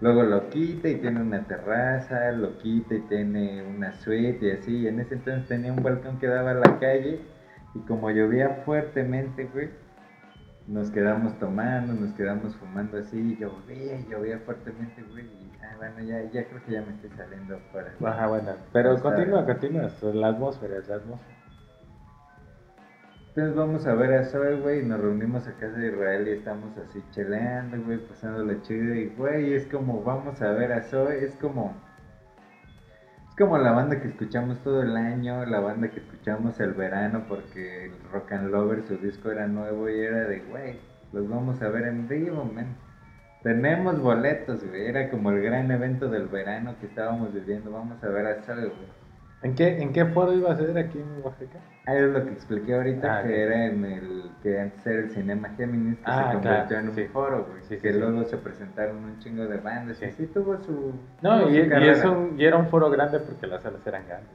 Luego 0.00 0.22
lo 0.22 0.48
quita 0.50 0.88
y 0.88 0.94
tiene 1.00 1.20
una 1.20 1.42
terraza, 1.48 2.30
lo 2.30 2.56
quita 2.58 2.94
y 2.94 3.00
tiene 3.08 3.64
una 3.64 3.92
suite 3.94 4.46
y 4.46 4.50
así. 4.52 4.76
Y 4.82 4.86
en 4.86 5.00
ese 5.00 5.14
entonces 5.14 5.48
tenía 5.48 5.72
un 5.72 5.82
balcón 5.82 6.20
que 6.20 6.28
daba 6.28 6.52
a 6.52 6.54
la 6.54 6.78
calle 6.78 7.20
y 7.74 7.80
como 7.80 8.08
llovía 8.12 8.62
fuertemente, 8.64 9.48
güey, 9.52 9.70
nos 10.68 10.90
quedamos 10.90 11.38
tomando, 11.38 11.94
nos 11.94 12.12
quedamos 12.12 12.54
fumando 12.56 12.98
así, 12.98 13.36
llovía, 13.36 13.98
llovía 14.08 14.38
fuertemente, 14.40 15.02
güey. 15.10 15.24
Y 15.24 15.50
ah, 15.62 15.74
bueno, 15.78 16.00
ya, 16.00 16.22
ya 16.30 16.46
creo 16.46 16.62
que 16.64 16.72
ya 16.72 16.82
me 16.82 16.92
estoy 16.92 17.10
saliendo 17.16 17.58
fuera. 17.72 17.92
Ajá, 18.04 18.26
bueno. 18.26 18.52
Pero 18.72 19.00
continúa, 19.00 19.46
continúa. 19.46 19.90
La 20.12 20.28
atmósfera, 20.28 20.74
la 20.86 20.96
atmósfera. 20.96 21.38
Entonces 23.28 23.56
vamos 23.56 23.86
a 23.86 23.94
ver 23.94 24.14
a 24.14 24.24
Zoe, 24.24 24.60
güey, 24.60 24.80
y 24.80 24.84
nos 24.84 25.00
reunimos 25.00 25.46
a 25.46 25.52
casa 25.52 25.78
de 25.78 25.88
Israel 25.88 26.28
y 26.28 26.32
estamos 26.32 26.76
así 26.76 27.02
cheleando, 27.12 27.80
güey, 27.84 27.98
pasándolo 27.98 28.60
chido. 28.62 28.94
Y, 28.94 29.08
güey, 29.10 29.54
es 29.54 29.66
como, 29.68 30.02
vamos 30.02 30.42
a 30.42 30.50
ver 30.52 30.72
a 30.72 30.82
Zoe, 30.82 31.24
es 31.24 31.34
como... 31.36 31.74
Como 33.38 33.56
la 33.56 33.70
banda 33.70 34.00
que 34.02 34.08
escuchamos 34.08 34.58
todo 34.64 34.82
el 34.82 34.96
año, 34.96 35.46
la 35.46 35.60
banda 35.60 35.88
que 35.92 36.00
escuchamos 36.00 36.58
el 36.58 36.74
verano, 36.74 37.24
porque 37.28 37.84
el 37.84 37.92
Rock 38.10 38.32
and 38.32 38.50
Lover, 38.50 38.82
su 38.88 38.96
disco 38.96 39.30
era 39.30 39.46
nuevo 39.46 39.88
y 39.88 40.00
era 40.00 40.26
de, 40.26 40.40
güey, 40.40 40.80
los 41.12 41.28
vamos 41.28 41.62
a 41.62 41.68
ver 41.68 41.84
en 41.84 42.08
vivo, 42.08 42.44
man. 42.44 42.76
Tenemos 43.44 44.00
boletos, 44.02 44.66
güey, 44.66 44.86
era 44.86 45.08
como 45.08 45.30
el 45.30 45.40
gran 45.40 45.70
evento 45.70 46.08
del 46.08 46.26
verano 46.26 46.74
que 46.80 46.86
estábamos 46.86 47.32
viviendo, 47.32 47.70
vamos 47.70 48.02
a 48.02 48.08
ver 48.08 48.26
a 48.26 48.42
Zoe, 48.42 48.56
güey. 48.56 48.97
¿En 49.42 49.54
qué, 49.54 49.80
¿En 49.80 49.92
qué 49.92 50.04
foro 50.06 50.32
iba 50.32 50.50
a 50.52 50.56
ser 50.56 50.76
aquí 50.76 50.98
en 50.98 51.22
Oaxaca? 51.24 51.58
Ah, 51.86 51.94
es 51.94 52.02
lo 52.10 52.24
que 52.24 52.32
expliqué 52.32 52.74
ahorita, 52.74 53.18
Ah, 53.18 53.22
que 53.22 53.40
era 53.42 53.66
en 53.66 53.84
el 53.84 54.30
que 54.42 54.60
antes 54.60 54.84
era 54.86 54.98
el 55.04 55.10
Cinema 55.10 55.48
Géminis, 55.56 55.96
que 55.98 56.02
Ah, 56.06 56.16
se 56.32 56.32
convirtió 56.38 56.66
claro, 56.68 56.80
en 56.82 56.88
un 56.88 56.94
sí. 56.94 57.04
foro, 57.06 57.46
güey. 57.48 57.62
Sí, 57.62 57.76
que 57.78 57.92
luego 57.92 58.24
se 58.24 58.36
presentaron 58.36 58.96
un 59.04 59.18
chingo 59.20 59.46
de 59.46 59.58
bandas 59.58 59.96
Sí. 59.98 60.06
y 60.06 60.12
sí 60.12 60.26
tuvo 60.26 60.58
su. 60.58 60.92
No, 61.22 61.40
tuvo 61.40 61.50
y, 61.50 61.54
su 61.60 61.66
y 61.66 61.68
carrera. 61.68 61.92
es 61.92 62.04
un, 62.04 62.34
y 62.38 62.44
era 62.44 62.56
un 62.56 62.66
foro 62.68 62.90
grande 62.90 63.20
porque 63.20 63.46
las 63.46 63.62
salas 63.62 63.86
eran 63.86 64.06
grandes. 64.08 64.30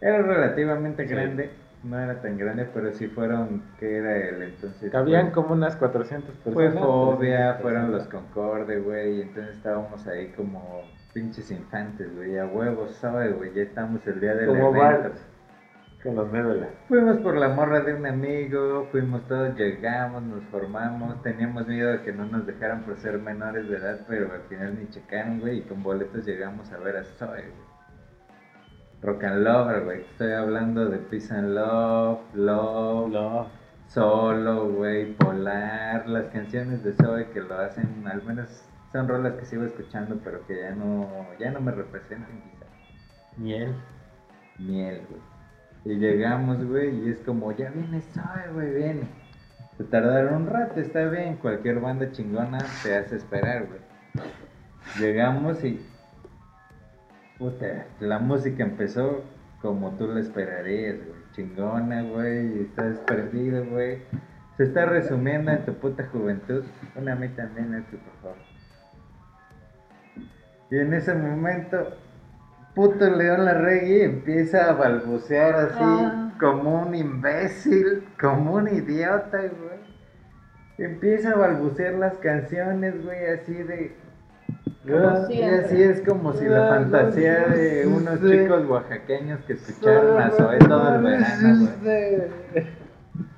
Era 0.00 0.22
relativamente 0.22 1.04
grande, 1.04 1.50
no 1.84 1.98
era 2.00 2.20
tan 2.22 2.38
grande, 2.38 2.66
pero 2.72 2.92
sí 2.92 3.06
fueron, 3.08 3.62
que 3.78 3.96
era 3.98 4.16
el 4.16 4.42
entonces. 4.42 4.90
Cabían 4.90 5.26
fue- 5.26 5.32
como 5.42 5.52
unas 5.54 5.76
400 5.76 6.34
personas. 6.36 6.72
Fue 6.72 6.80
Fobia, 6.82 7.36
300 7.58 7.62
fueron 7.62 7.92
los. 7.92 8.06
Concorde, 8.08 8.80
güey, 8.80 9.18
y 9.18 9.22
entonces 9.22 9.56
estábamos 9.56 10.06
ahí 10.06 10.28
como 10.36 10.82
pinches 11.18 11.50
infantes, 11.50 12.14
güey, 12.14 12.38
a 12.38 12.46
huevos, 12.46 12.94
¿sabes, 12.94 13.36
güey? 13.36 13.52
Ya 13.52 13.62
estamos 13.62 14.06
el 14.06 14.20
día 14.20 14.36
del 14.36 14.46
Como 14.46 14.76
evento. 14.76 15.18
Con 16.00 16.14
los 16.14 16.30
médulas. 16.30 16.68
Fuimos 16.86 17.18
por 17.18 17.36
la 17.36 17.48
morra 17.48 17.80
de 17.80 17.94
un 17.94 18.06
amigo, 18.06 18.86
fuimos 18.92 19.26
todos, 19.26 19.56
llegamos, 19.56 20.22
nos 20.22 20.44
formamos, 20.44 21.20
teníamos 21.22 21.66
miedo 21.66 21.90
de 21.90 22.02
que 22.02 22.12
no 22.12 22.24
nos 22.26 22.46
dejaran 22.46 22.84
por 22.84 22.96
ser 22.98 23.18
menores 23.18 23.68
de 23.68 23.78
edad, 23.78 23.98
pero 24.06 24.32
al 24.32 24.42
final 24.42 24.78
ni 24.78 24.88
checaron, 24.90 25.40
güey, 25.40 25.58
y 25.58 25.62
con 25.62 25.82
boletos 25.82 26.24
llegamos 26.24 26.70
a 26.70 26.78
ver 26.78 26.98
a 26.98 27.02
Zoe, 27.02 27.26
güey. 27.28 27.68
Rock 29.02 29.24
and 29.24 29.42
Lover, 29.42 29.84
güey, 29.84 30.00
estoy 30.02 30.32
hablando 30.34 30.88
de 30.88 30.98
Peace 30.98 31.34
and 31.34 31.52
Love, 31.52 32.20
Love, 32.34 33.10
No. 33.10 33.46
Solo, 33.88 34.68
güey, 34.68 35.14
Polar, 35.14 36.06
las 36.08 36.26
canciones 36.26 36.84
de 36.84 36.92
Zoe 36.92 37.30
que 37.30 37.40
lo 37.40 37.58
hacen, 37.58 38.06
al 38.06 38.22
menos 38.22 38.67
son 38.92 39.08
rolas 39.08 39.34
que 39.34 39.44
sigo 39.44 39.64
escuchando, 39.64 40.20
pero 40.24 40.46
que 40.46 40.60
ya 40.60 40.74
no, 40.74 41.26
ya 41.38 41.50
no 41.50 41.60
me 41.60 41.72
representan 41.72 42.42
quizá 42.42 42.66
Miel. 43.36 43.74
miel, 44.58 45.02
güey. 45.08 45.20
Y 45.84 45.98
llegamos, 45.98 46.64
güey, 46.64 47.06
y 47.06 47.10
es 47.10 47.20
como, 47.20 47.52
ya 47.52 47.70
viene 47.70 48.00
Zoe, 48.00 48.52
güey, 48.52 48.74
viene. 48.74 49.08
Se 49.76 49.84
tardaron 49.84 50.42
un 50.42 50.46
rato, 50.48 50.80
está 50.80 51.04
bien, 51.04 51.36
cualquier 51.36 51.80
banda 51.80 52.10
chingona 52.10 52.58
te 52.82 52.96
hace 52.96 53.16
esperar, 53.16 53.66
güey. 53.66 53.80
Llegamos 54.98 55.62
y... 55.64 55.80
Puta, 57.38 57.86
la 58.00 58.18
música 58.18 58.64
empezó 58.64 59.22
como 59.62 59.92
tú 59.92 60.08
la 60.08 60.20
esperarías, 60.20 60.96
güey. 60.96 61.18
Chingona, 61.32 62.02
güey, 62.02 62.62
estás 62.62 62.98
perdido, 63.00 63.64
güey. 63.66 64.02
Se 64.56 64.64
está 64.64 64.86
resumiendo 64.86 65.52
en 65.52 65.64
tu 65.64 65.74
puta 65.74 66.08
juventud. 66.08 66.64
Una 66.96 67.12
a 67.12 67.16
mí 67.16 67.28
también, 67.28 67.70
Nancy, 67.70 67.96
por 67.96 68.14
favor. 68.20 68.47
Y 70.70 70.78
en 70.78 70.92
ese 70.94 71.14
momento, 71.14 71.96
puto 72.74 73.08
León 73.10 73.44
Larregui 73.44 74.02
empieza 74.02 74.70
a 74.70 74.74
balbucear 74.74 75.54
así, 75.56 75.78
Ah. 75.80 76.32
como 76.38 76.82
un 76.82 76.94
imbécil, 76.94 78.04
como 78.20 78.54
un 78.54 78.68
idiota, 78.68 79.38
güey. 79.38 79.78
Empieza 80.78 81.30
a 81.30 81.36
balbucear 81.36 81.94
las 81.94 82.16
canciones, 82.18 83.02
güey, 83.04 83.26
así 83.30 83.54
de... 83.54 83.96
Y 84.84 85.26
siempre. 85.26 85.58
así 85.58 85.82
es 85.82 86.00
como 86.02 86.32
si 86.32 86.46
la 86.46 86.66
Ah, 86.66 86.68
fantasía 86.76 87.46
de 87.48 87.84
no 87.84 87.96
unos 87.96 88.20
chicos 88.22 88.64
oaxaqueños 88.66 89.40
que 89.40 89.54
escucharon 89.54 90.18
a 90.22 90.30
Zoé 90.30 90.58
todo 90.60 90.94
el 90.94 91.02
verano, 91.02 91.68
güey. 91.82 92.22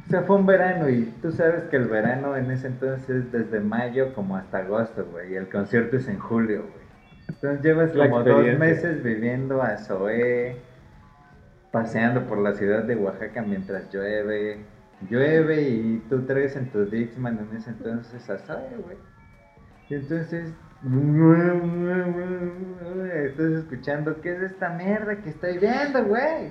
O 0.06 0.10
sea, 0.10 0.22
fue 0.22 0.36
un 0.36 0.46
verano 0.46 0.88
y 0.88 1.04
tú 1.22 1.32
sabes 1.32 1.64
que 1.64 1.76
el 1.76 1.86
verano 1.88 2.36
en 2.36 2.50
ese 2.50 2.66
entonces 2.68 3.08
es 3.08 3.32
desde 3.32 3.60
mayo 3.60 4.12
como 4.14 4.36
hasta 4.36 4.58
agosto, 4.58 5.06
güey. 5.10 5.32
Y 5.32 5.36
el 5.36 5.48
concierto 5.48 5.96
es 5.96 6.08
en 6.08 6.18
julio, 6.18 6.62
güey. 6.62 6.79
Entonces 7.30 7.62
llevas 7.62 7.94
La 7.94 8.10
como 8.10 8.24
dos 8.24 8.58
meses 8.58 9.02
viviendo 9.02 9.62
a 9.62 9.76
Zoé, 9.76 10.56
paseando 11.70 12.26
por 12.26 12.38
la 12.38 12.54
ciudad 12.54 12.82
de 12.84 12.96
Oaxaca 12.96 13.42
mientras 13.42 13.90
llueve. 13.92 14.64
Llueve 15.08 15.62
y 15.62 16.04
tú 16.10 16.26
traes 16.26 16.56
en 16.56 16.70
tu 16.70 16.84
Dixman 16.84 17.38
en 17.38 17.56
ese 17.56 17.70
entonces 17.70 18.28
a 18.28 18.38
Zoé, 18.38 18.76
güey. 18.84 18.96
Y 19.88 19.94
entonces... 19.94 20.52
Estás 23.26 23.52
escuchando, 23.52 24.20
¿qué 24.22 24.32
es 24.32 24.42
esta 24.42 24.70
mierda 24.70 25.16
que 25.16 25.30
estoy 25.30 25.58
viendo, 25.58 26.04
güey? 26.04 26.50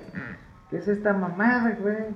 ¿Qué 0.70 0.78
es 0.78 0.88
esta 0.88 1.12
mamada, 1.12 1.76
güey? 1.80 2.14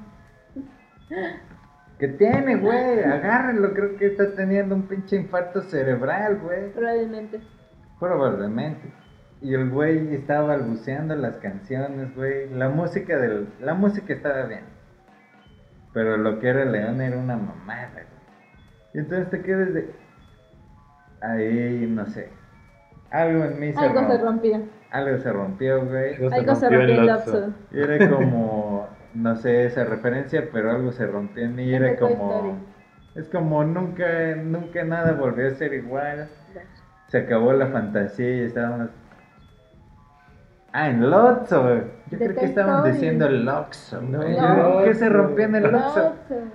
¿Qué 1.98 2.08
tiene, 2.08 2.56
güey? 2.56 3.02
Agárrenlo, 3.02 3.74
creo 3.74 3.96
que 3.96 4.06
está 4.06 4.32
teniendo 4.34 4.76
un 4.76 4.82
pinche 4.82 5.16
infarto 5.16 5.60
cerebral, 5.62 6.38
güey. 6.38 6.70
Probablemente. 6.72 7.40
Probablemente. 8.00 8.92
Y 9.40 9.54
el 9.54 9.70
güey 9.70 10.14
estaba 10.14 10.48
balbuceando 10.56 11.14
las 11.16 11.36
canciones, 11.36 12.14
güey. 12.16 12.48
La 12.50 12.68
música 12.68 13.16
del... 13.18 13.48
La 13.60 13.74
música 13.74 14.12
estaba 14.14 14.44
bien. 14.44 14.64
Pero 15.92 16.16
lo 16.16 16.38
que 16.40 16.48
era 16.48 16.64
León 16.64 17.00
era 17.00 17.16
una 17.16 17.36
mamada, 17.36 17.90
güey. 17.92 18.04
Y 18.94 18.98
entonces 18.98 19.30
te 19.30 19.42
quedas 19.42 19.74
de... 19.74 19.94
Ahí, 21.20 21.86
no 21.88 22.06
sé. 22.06 22.30
Algo 23.10 23.44
en 23.44 23.60
mí 23.60 23.72
se, 23.72 23.78
Algo 23.78 24.00
se 24.00 24.18
rom- 24.18 24.22
rompió. 24.22 24.62
Algo 24.90 25.18
se 25.18 25.32
rompió, 25.32 25.86
güey. 25.86 26.14
Algo 26.32 26.54
se 26.54 26.68
rompió 26.68 26.94
en 26.94 27.06
Lopso. 27.06 27.52
Y 27.72 27.80
era 27.80 28.10
como, 28.10 28.88
no 29.14 29.36
sé 29.36 29.66
esa 29.66 29.84
referencia, 29.84 30.48
pero 30.52 30.70
algo 30.70 30.92
se 30.92 31.06
rompió 31.06 31.44
en 31.44 31.54
mí 31.54 31.64
y 31.64 31.74
era 31.74 31.96
como, 31.96 32.58
es 33.14 33.28
como 33.28 33.64
nunca, 33.64 34.34
nunca 34.36 34.84
nada 34.84 35.12
volvió 35.12 35.46
a 35.48 35.50
ser 35.50 35.74
igual. 35.74 36.28
Se 37.14 37.18
acabó 37.20 37.52
la 37.52 37.68
fantasía 37.68 38.28
y 38.28 38.40
estábamos, 38.40 38.88
ah, 40.72 40.90
en 40.90 41.08
Lotso, 41.08 41.62
güey. 41.62 41.82
Yo 42.10 42.18
creo 42.18 42.34
que 42.34 42.44
estaban 42.44 42.92
diciendo 42.92 43.28
Loxo, 43.28 44.02
No, 44.02 44.18
güey. 44.18 44.36
no. 44.36 44.82
¿Qué 44.82 44.94
se 44.94 45.08
rompió 45.08 45.44
en 45.44 45.54
el 45.54 45.70
Loxo? 45.70 46.12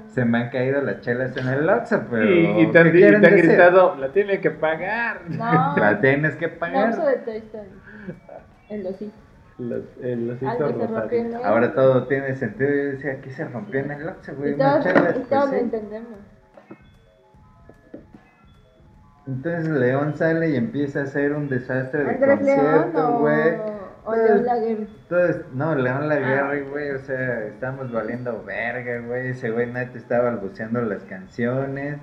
Se 0.08 0.26
me 0.26 0.38
han 0.38 0.50
caído 0.50 0.82
las 0.82 1.00
chelas 1.00 1.38
en 1.38 1.48
el 1.48 1.66
Loxo, 1.66 2.04
pero 2.12 2.30
Y, 2.30 2.64
y 2.64 2.72
te 2.74 2.80
han, 2.80 2.84
¿qué 2.84 2.90
y 2.90 2.92
te 2.92 2.98
quieren 2.98 3.16
han 3.26 3.32
decir? 3.32 3.46
gritado, 3.52 3.96
la 3.96 4.10
tiene 4.10 4.42
que 4.42 4.52
pagar. 4.52 5.22
No. 5.30 5.76
La 5.78 6.02
tienes 6.02 6.36
que 6.36 6.50
pagar. 6.50 6.90
Lopso 6.90 7.06
de 7.08 7.16
Toy 7.20 7.38
Story. 7.38 7.70
El 8.68 8.86
osito. 8.86 9.14
Los. 9.60 9.86
Ahora 11.46 11.74
todo 11.74 12.06
tiene 12.08 12.36
sentido. 12.36 12.70
Yo 12.70 12.84
decía, 12.92 13.22
¿qué 13.22 13.32
se 13.32 13.46
rompió 13.46 13.80
en 13.80 13.92
el 13.92 14.06
Loxo, 14.08 14.36
güey? 14.36 14.56
Y 14.56 14.58
todos, 14.58 14.84
chelas, 14.84 15.12
y 15.16 15.20
pues, 15.20 15.30
todos 15.30 15.50
sí. 15.52 15.56
entendemos. 15.56 16.20
Entonces 19.30 19.68
León 19.70 20.16
sale 20.16 20.50
y 20.50 20.56
empieza 20.56 21.02
a 21.02 21.04
hacer 21.04 21.34
un 21.34 21.48
desastre 21.50 22.04
de 22.04 22.18
concierto, 22.20 23.20
güey. 23.20 23.54
o 24.06 24.16
León 24.16 24.44
Laguerre. 24.46 24.88
Entonces, 25.04 25.46
no, 25.54 25.76
León 25.76 26.08
Laguerre, 26.10 26.62
Ah. 26.66 26.70
güey, 26.72 26.90
o 26.92 27.00
sea, 27.00 27.46
estamos 27.46 27.92
valiendo 27.92 28.44
verga, 28.44 29.06
güey. 29.06 29.28
Ese 29.30 29.52
güey 29.52 29.68
neta 29.72 29.98
estaba 29.98 30.32
balbuceando 30.32 30.82
las 30.82 31.04
canciones. 31.04 32.00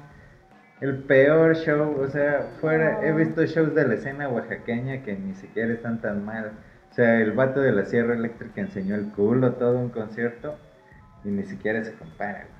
El 0.81 0.98
peor 1.05 1.57
show, 1.57 1.97
o 1.98 2.07
sea, 2.07 2.47
fuera, 2.61 3.01
he 3.03 3.11
No. 3.11 3.16
visto 3.16 3.44
shows 3.44 3.74
de 3.74 3.89
la 3.89 3.94
escena 3.94 4.28
oaxaqueña 4.28 5.03
que 5.03 5.15
ni 5.16 5.35
siquiera 5.35 5.73
están 5.73 6.01
tan 6.01 6.24
mal. 6.24 6.53
O 6.93 6.94
sea, 6.94 7.19
el 7.20 7.32
vato 7.32 7.61
de 7.61 7.73
la 7.73 7.85
Sierra 7.86 8.15
Eléctrica 8.15 8.61
enseñó 8.61 8.94
el 8.94 9.11
culo 9.12 9.55
todo 9.55 9.78
un 9.78 9.89
concierto 9.89 10.57
y 11.24 11.28
ni 11.31 11.43
siquiera 11.44 11.82
se 11.82 11.93
compara, 11.94 12.44
güey. 12.44 12.55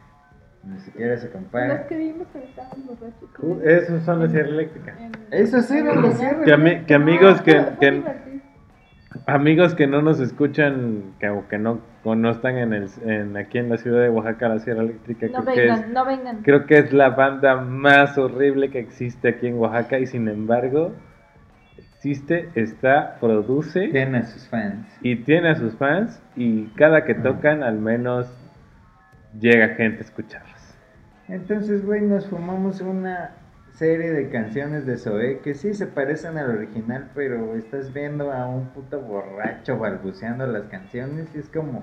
Ni 0.67 0.79
siquiera 0.81 1.17
se 1.17 1.27
Los 1.27 1.33
compara. 1.35 1.87
que 1.87 1.97
vimos 1.97 2.27
cuando 2.33 2.49
estábamos 2.51 2.87
borrachos. 2.87 3.29
Uh, 3.41 3.61
Esos 3.65 4.03
son 4.03 4.21
la 4.21 4.29
sierra 4.29 4.49
eléctrica. 4.49 4.95
Eso 5.31 5.61
sí, 5.63 5.79
el 5.79 5.85
la 6.03 6.11
Sierra 6.13 6.45
Que, 6.45 6.53
ami- 6.55 6.85
que 6.87 6.95
amigos 6.95 7.41
que, 7.43 7.57
Ah, 9.27 9.35
amigos 9.35 9.75
que 9.75 9.87
no 9.87 10.03
nos 10.03 10.21
escuchan, 10.21 11.15
que, 11.21 11.29
o 11.31 11.49
que 11.49 11.57
no, 11.59 11.81
o 12.05 12.15
no 12.15 12.31
están 12.31 12.59
en 12.59 12.73
el, 12.75 12.89
en, 13.05 13.37
aquí 13.37 13.59
en 13.59 13.69
la 13.71 13.79
ciudad 13.79 14.03
de 14.03 14.11
Oaxaca, 14.11 14.49
la 14.49 14.59
Sierra 14.59 14.83
Eléctrica, 14.83 15.27
No 15.29 15.43
creo, 15.43 15.55
que 15.55 15.65
es, 15.69 15.73
vengan, 15.75 15.93
no 15.95 16.05
vengan. 16.05 16.37
creo 16.43 16.67
que 16.67 16.79
es 16.79 16.93
la 16.93 17.11
banda 17.11 17.57
más 17.61 18.19
horrible 18.19 18.71
que 18.71 18.79
existe 18.81 19.29
aquí 19.29 19.47
en 19.47 19.55
Oaxaca 19.59 19.99
y 20.01 20.07
sin 20.07 20.29
embargo 20.29 20.93
existe, 21.79 22.51
está, 22.57 23.17
produce 23.21 23.89
Tiene 23.89 24.19
a 24.19 24.23
sus 24.25 24.49
fans. 24.49 24.87
y 25.01 25.17
tiene 25.17 25.51
a 25.51 25.55
sus 25.55 25.75
fans 25.77 26.21
y 26.37 26.67
cada 26.77 27.05
que 27.05 27.15
tocan 27.15 27.63
al 27.63 27.79
menos 27.79 28.29
llega 29.41 29.69
gente 29.77 29.99
a 29.99 30.03
escucharlos. 30.03 30.56
Entonces, 31.28 31.85
güey, 31.85 32.03
nos 32.03 32.28
fumamos 32.28 32.81
una 32.81 33.32
serie 33.73 34.11
de 34.12 34.31
canciones 34.31 34.86
de 34.86 34.97
Zoé 34.97 35.40
que 35.40 35.55
sí 35.55 35.74
se 35.74 35.86
parecen 35.86 36.39
al 36.39 36.51
original, 36.51 37.11
pero 37.15 37.55
estás 37.57 37.93
viendo 37.93 38.32
a 38.32 38.47
un 38.47 38.69
puto 38.69 39.01
borracho 39.01 39.78
balbuceando 39.78 40.47
las 40.47 40.65
canciones 40.65 41.28
y 41.35 41.39
es 41.39 41.48
como... 41.48 41.82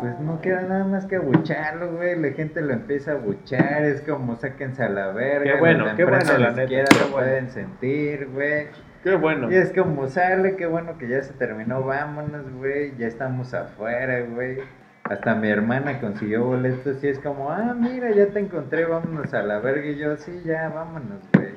Pues 0.00 0.18
no 0.20 0.40
queda 0.40 0.62
nada 0.62 0.84
más 0.84 1.06
que 1.06 1.16
abucharlo, 1.16 1.96
güey. 1.96 2.18
La 2.20 2.32
gente 2.32 2.60
lo 2.60 2.72
empieza 2.72 3.12
a 3.12 3.14
abuchar. 3.14 3.84
Es 3.84 4.00
como 4.02 4.34
sáquense 4.34 4.82
a 4.82 4.88
la 4.88 5.12
verga. 5.12 5.52
Qué 5.52 5.58
bueno, 5.60 5.88
de 5.88 5.94
qué 5.94 6.04
bueno, 6.04 6.38
la 6.38 6.50
neta, 6.50 6.66
qué 6.66 6.82
lo 6.82 6.98
bueno. 6.98 7.12
pueden 7.12 7.48
sentir, 7.48 8.28
güey. 8.32 8.66
Qué 9.04 9.14
bueno. 9.14 9.52
Y 9.52 9.54
es 9.54 9.72
como 9.72 10.08
sale, 10.08 10.56
qué 10.56 10.66
bueno 10.66 10.98
que 10.98 11.08
ya 11.08 11.22
se 11.22 11.34
terminó, 11.34 11.84
vámonos, 11.84 12.50
güey, 12.54 12.96
ya 12.96 13.06
estamos 13.06 13.54
afuera, 13.54 14.22
güey. 14.22 14.58
Hasta 15.04 15.34
mi 15.34 15.48
hermana 15.48 16.00
consiguió 16.00 16.44
boletos 16.44 17.04
y 17.04 17.08
es 17.08 17.18
como, 17.18 17.50
ah, 17.50 17.74
mira, 17.78 18.10
ya 18.12 18.28
te 18.28 18.40
encontré, 18.40 18.86
vámonos 18.86 19.34
a 19.34 19.42
la 19.42 19.58
verga. 19.58 19.86
Y 19.86 19.98
yo, 19.98 20.16
sí, 20.16 20.42
ya, 20.46 20.70
vámonos, 20.70 21.20
güey. 21.34 21.54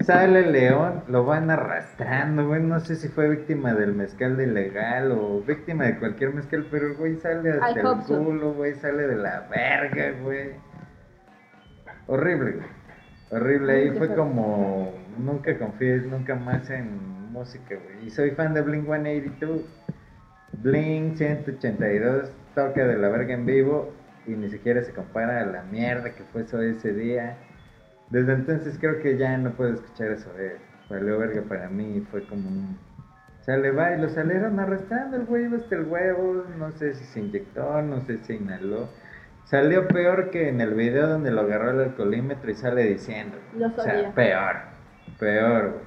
Sale 0.00 0.40
el 0.40 0.52
León, 0.52 1.02
lo 1.08 1.24
van 1.24 1.50
arrastrando, 1.50 2.46
güey. 2.46 2.62
No 2.62 2.78
sé 2.80 2.94
si 2.94 3.08
fue 3.08 3.28
víctima 3.28 3.74
del 3.74 3.94
mezcal 3.94 4.36
de 4.36 4.44
ilegal 4.44 5.12
o 5.12 5.42
víctima 5.42 5.84
de 5.84 5.98
cualquier 5.98 6.32
mezcal, 6.32 6.66
pero 6.70 6.86
el 6.86 6.94
güey 6.94 7.16
sale 7.16 7.50
hasta 7.50 7.80
el 7.80 7.96
culo, 8.06 8.54
güey, 8.54 8.74
sale 8.76 9.06
de 9.06 9.16
la 9.16 9.46
verga, 9.50 10.12
güey. 10.22 10.52
Horrible, 12.06 12.52
güey. 12.52 12.66
Horrible, 13.30 13.72
ahí 13.72 13.90
fue 13.90 14.14
como 14.14 14.94
nunca 15.18 15.58
confíes 15.58 16.04
nunca 16.06 16.34
más 16.34 16.70
en 16.70 17.32
música, 17.32 17.74
güey. 17.74 18.06
Y 18.06 18.10
soy 18.10 18.30
fan 18.30 18.54
de 18.54 18.62
Blink 18.62 18.86
182. 18.86 19.79
Blink 20.52 21.16
182 21.16 22.30
toca 22.54 22.86
de 22.86 22.98
la 22.98 23.08
verga 23.08 23.34
en 23.34 23.46
vivo 23.46 23.92
y 24.26 24.32
ni 24.32 24.50
siquiera 24.50 24.82
se 24.82 24.92
compara 24.92 25.42
a 25.42 25.46
la 25.46 25.62
mierda 25.62 26.14
que 26.14 26.24
fue 26.24 26.42
eso 26.42 26.60
ese 26.60 26.92
día. 26.92 27.36
Desde 28.10 28.32
entonces 28.32 28.76
creo 28.78 29.00
que 29.00 29.16
ya 29.16 29.36
no 29.38 29.52
puedo 29.52 29.74
escuchar 29.74 30.08
eso 30.10 30.32
de 30.34 30.56
valió 30.88 31.18
verga 31.18 31.42
para 31.42 31.68
mí, 31.68 32.04
fue 32.10 32.26
como 32.26 32.48
un 32.48 32.76
sale 33.42 33.70
va 33.70 33.92
y 33.94 34.00
lo 34.00 34.08
salieron 34.08 34.60
arrastrando 34.60 35.16
el 35.16 35.24
güey 35.24 35.44
iba 35.44 35.56
hasta 35.56 35.76
el 35.76 35.84
huevo, 35.84 36.44
no 36.58 36.70
sé 36.72 36.94
si 36.94 37.04
se 37.04 37.20
inyectó, 37.20 37.80
no 37.82 38.00
sé 38.02 38.18
si 38.18 38.24
se 38.24 38.34
inhaló. 38.34 38.88
Salió 39.44 39.88
peor 39.88 40.30
que 40.30 40.48
en 40.48 40.60
el 40.60 40.74
video 40.74 41.08
donde 41.08 41.30
lo 41.30 41.40
agarró 41.40 41.70
el 41.70 41.80
alcoholímetro 41.80 42.50
y 42.50 42.54
sale 42.54 42.84
diciendo. 42.84 43.38
Lo 43.56 43.66
o 43.68 43.80
sea, 43.80 44.12
peor, 44.14 44.56
peor, 45.18 45.70
güey. 45.70 45.84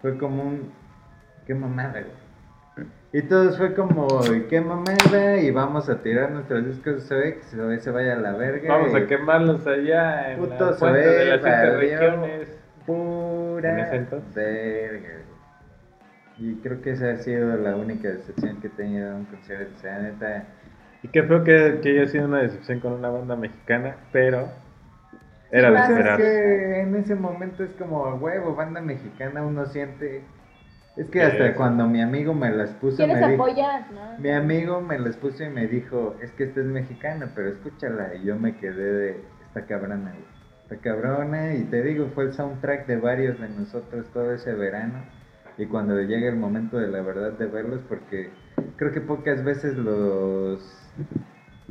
Fue 0.00 0.18
como 0.18 0.44
un 0.44 0.72
qué 1.46 1.54
mamada, 1.54 2.00
güey. 2.00 2.21
Y 3.12 3.22
todos 3.22 3.58
fue 3.58 3.74
como, 3.74 4.06
"Y 4.34 4.42
qué 4.48 4.60
mamada, 4.62 5.36
y 5.36 5.50
vamos 5.50 5.88
a 5.90 6.00
tirar 6.02 6.30
nuestros 6.30 6.64
discos 6.64 6.94
de 6.94 7.00
Zoe, 7.02 7.34
que 7.34 7.42
Zoe 7.44 7.78
se 7.78 7.90
vaya 7.90 8.14
a 8.14 8.16
la 8.16 8.32
verga. 8.32 8.74
Vamos 8.74 8.94
a 8.94 9.06
quemarlos 9.06 9.66
allá 9.66 10.32
en 10.32 10.38
Puto 10.38 10.70
la 10.70 10.72
Zoé, 10.76 10.92
de 11.06 11.24
las 11.26 11.42
siete 11.42 11.50
valió 11.50 11.78
regiones. 11.78 12.48
En 12.48 12.84
Pura 12.86 13.94
entonces. 13.94 14.34
verga. 14.34 15.08
Y 16.38 16.54
creo 16.56 16.80
que 16.80 16.90
esa 16.92 17.10
ha 17.10 17.16
sido 17.16 17.54
la 17.58 17.76
única 17.76 18.08
decepción 18.08 18.60
que 18.60 18.68
he 18.68 18.70
tenido 18.70 19.08
en 19.10 19.14
un 19.16 19.24
concierto. 19.26 19.70
O 19.76 19.80
sea, 19.80 19.98
neta, 19.98 20.44
Y 21.02 21.08
qué 21.08 21.22
feo 21.24 21.44
que, 21.44 21.80
que 21.82 21.90
haya 21.90 22.06
sido 22.08 22.24
una 22.26 22.38
decepción 22.42 22.80
con 22.80 22.92
una 22.94 23.10
banda 23.10 23.36
mexicana, 23.36 23.96
pero 24.12 24.48
era 25.50 25.68
de 25.70 25.76
Pues 25.76 25.82
es 25.84 25.90
esperar. 25.90 26.16
que 26.18 26.80
en 26.80 26.96
ese 26.96 27.14
momento 27.14 27.62
es 27.62 27.72
como, 27.74 28.02
huevo, 28.14 28.54
banda 28.54 28.80
mexicana, 28.80 29.42
uno 29.42 29.66
siente... 29.66 30.22
Es 30.96 31.08
que 31.08 31.22
hasta 31.22 31.54
cuando 31.54 31.86
mi 31.86 32.02
amigo 32.02 32.34
me 32.34 32.50
las 32.50 32.70
puso, 32.72 32.98
¿Quieres 32.98 33.18
me 33.18 33.30
dijo... 33.30 33.44
apoyar? 33.44 33.90
¿no? 33.92 34.18
Mi 34.18 34.30
amigo 34.30 34.80
me 34.82 34.98
las 34.98 35.16
puso 35.16 35.42
y 35.42 35.48
me 35.48 35.66
dijo, 35.66 36.16
es 36.20 36.30
que 36.32 36.44
esta 36.44 36.60
es 36.60 36.66
mexicana, 36.66 37.32
pero 37.34 37.48
escúchala. 37.48 38.14
Y 38.14 38.24
yo 38.24 38.38
me 38.38 38.56
quedé 38.58 38.92
de, 38.92 39.24
esta 39.46 39.64
cabrona, 39.66 40.10
güey. 40.10 40.24
Esta 40.64 40.76
cabrona, 40.76 41.54
y 41.54 41.64
te 41.64 41.82
digo, 41.82 42.08
fue 42.14 42.24
el 42.24 42.34
soundtrack 42.34 42.86
de 42.86 42.96
varios 42.96 43.40
de 43.40 43.48
nosotros 43.48 44.06
todo 44.12 44.32
ese 44.34 44.52
verano. 44.52 45.02
Y 45.56 45.66
cuando 45.66 45.98
llega 46.00 46.28
el 46.28 46.36
momento 46.36 46.78
de 46.78 46.88
la 46.88 47.00
verdad 47.00 47.32
de 47.32 47.46
verlos, 47.46 47.80
porque 47.88 48.30
creo 48.76 48.92
que 48.92 49.00
pocas 49.00 49.42
veces 49.44 49.76
los, 49.76 50.60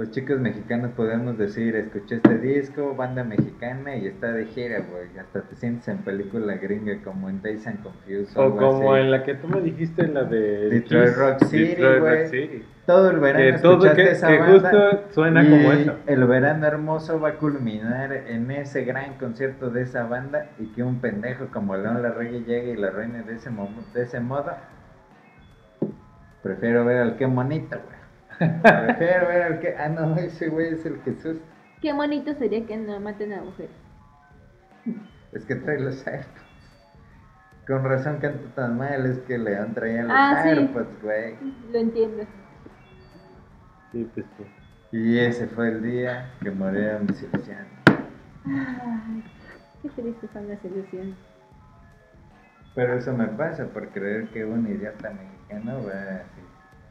los 0.02 0.10
chicos 0.10 0.40
mexicanos 0.40 0.92
podemos 0.96 1.38
decir, 1.38 1.76
escuché 1.76 2.16
este 2.16 2.40
disco, 2.40 2.96
banda 2.96 3.24
mexicana, 3.24 3.96
y 3.96 4.08
está 4.08 4.32
de 4.32 4.48
gira, 4.48 4.80
güey. 4.80 5.16
Hasta 5.20 5.42
te 5.42 5.56
sientes 5.56 5.88
en 5.90 6.00
película 6.00 6.56
gringa, 6.56 7.00
como 7.04 7.30
en 7.30 7.40
Days 7.44 7.68
and 7.68 7.84
Confused. 7.84 8.36
O 8.36 8.42
algo 8.42 8.58
como 8.58 8.94
así. 8.94 9.02
en 9.04 9.12
la 9.12 9.24
que 9.24 9.36
tú 9.36 9.48
me 9.48 9.62
dijiste, 9.62 10.08
la 10.08 10.24
de 10.24 10.70
Detroit 10.70 11.10
Kiss, 11.10 11.18
Rock 11.18 11.44
City, 11.46 11.84
güey. 12.00 12.64
Todo 12.88 13.12
el 13.12 13.20
verano 13.20 13.46
Que 13.46 13.62
todo 13.62 13.74
escuchaste 13.74 14.04
que, 14.04 14.12
esa 14.12 14.28
que 14.28 14.40
banda, 14.40 14.54
justo 14.54 15.14
suena 15.14 15.44
y 15.44 15.50
como 15.52 15.72
eso. 15.72 15.96
El 16.08 16.26
verano 16.26 16.66
hermoso 16.66 17.20
va 17.20 17.30
a 17.30 17.36
culminar 17.36 18.12
en 18.12 18.50
ese 18.50 18.84
gran 18.84 19.20
concierto 19.20 19.70
de 19.70 19.84
esa 19.84 20.08
banda 20.08 20.50
y 20.58 20.66
que 20.74 20.82
un 20.82 21.00
pendejo 21.00 21.46
como 21.54 21.78
León 21.78 22.02
Larregui 22.02 22.40
llegue 22.40 22.74
y 22.74 22.76
la 22.76 22.90
reine 22.90 23.22
de 23.22 23.36
ese, 23.36 23.52
de 23.94 24.02
ese 24.02 24.20
modo. 24.20 24.52
Prefiero 26.42 26.86
ver 26.86 26.98
al 26.98 27.18
que 27.18 27.28
monito, 27.28 27.78
güey. 27.78 28.01
Ver 29.00 29.42
al 29.44 29.60
que. 29.60 29.76
Ah, 29.78 29.90
no, 29.90 30.16
ese 30.18 30.50
güey 30.50 30.74
es 30.74 30.86
el 30.86 31.00
Jesús. 31.04 31.38
Qué 31.82 31.94
bonito 31.94 32.34
sería 32.36 32.66
que 32.66 32.78
no 32.78 33.00
maten 33.00 33.34
a 33.34 33.42
mujeres. 33.42 33.72
Es 35.32 35.46
que 35.46 35.56
trae 35.56 35.80
los 35.80 36.06
AirPods. 36.06 36.42
Con 37.68 37.84
razón 37.84 38.18
canta 38.18 38.54
tan 38.56 38.78
mal, 38.78 39.06
es 39.06 39.20
que 39.20 39.38
León 39.38 39.74
traía 39.74 40.04
los 40.04 40.12
Ah, 40.16 40.42
sí. 40.44 40.50
AirPods, 40.50 41.02
güey. 41.02 41.36
Lo 41.72 41.78
entiendo. 41.80 42.24
Sí, 43.92 44.10
pues 44.14 44.26
sí. 44.38 44.44
Y 44.98 45.20
ese 45.20 45.48
fue 45.48 45.70
el 45.70 45.82
día 45.84 46.32
que 46.42 46.52
murieron 46.52 47.06
mis 47.06 47.22
ilusiones. 47.24 47.68
Ay, 48.46 49.24
qué 49.82 49.90
tristes 49.90 50.30
son 50.34 50.50
las 50.50 50.64
ilusiones. 50.66 51.16
Pero 52.76 52.94
eso 52.96 53.14
me 53.14 53.28
pasa 53.28 53.66
por 53.68 53.90
creer 53.90 54.28
que 54.30 54.44
un 54.46 54.68
idiota 54.68 55.12
mexicano 55.12 55.80
va 55.86 56.22
así. 56.22 56.41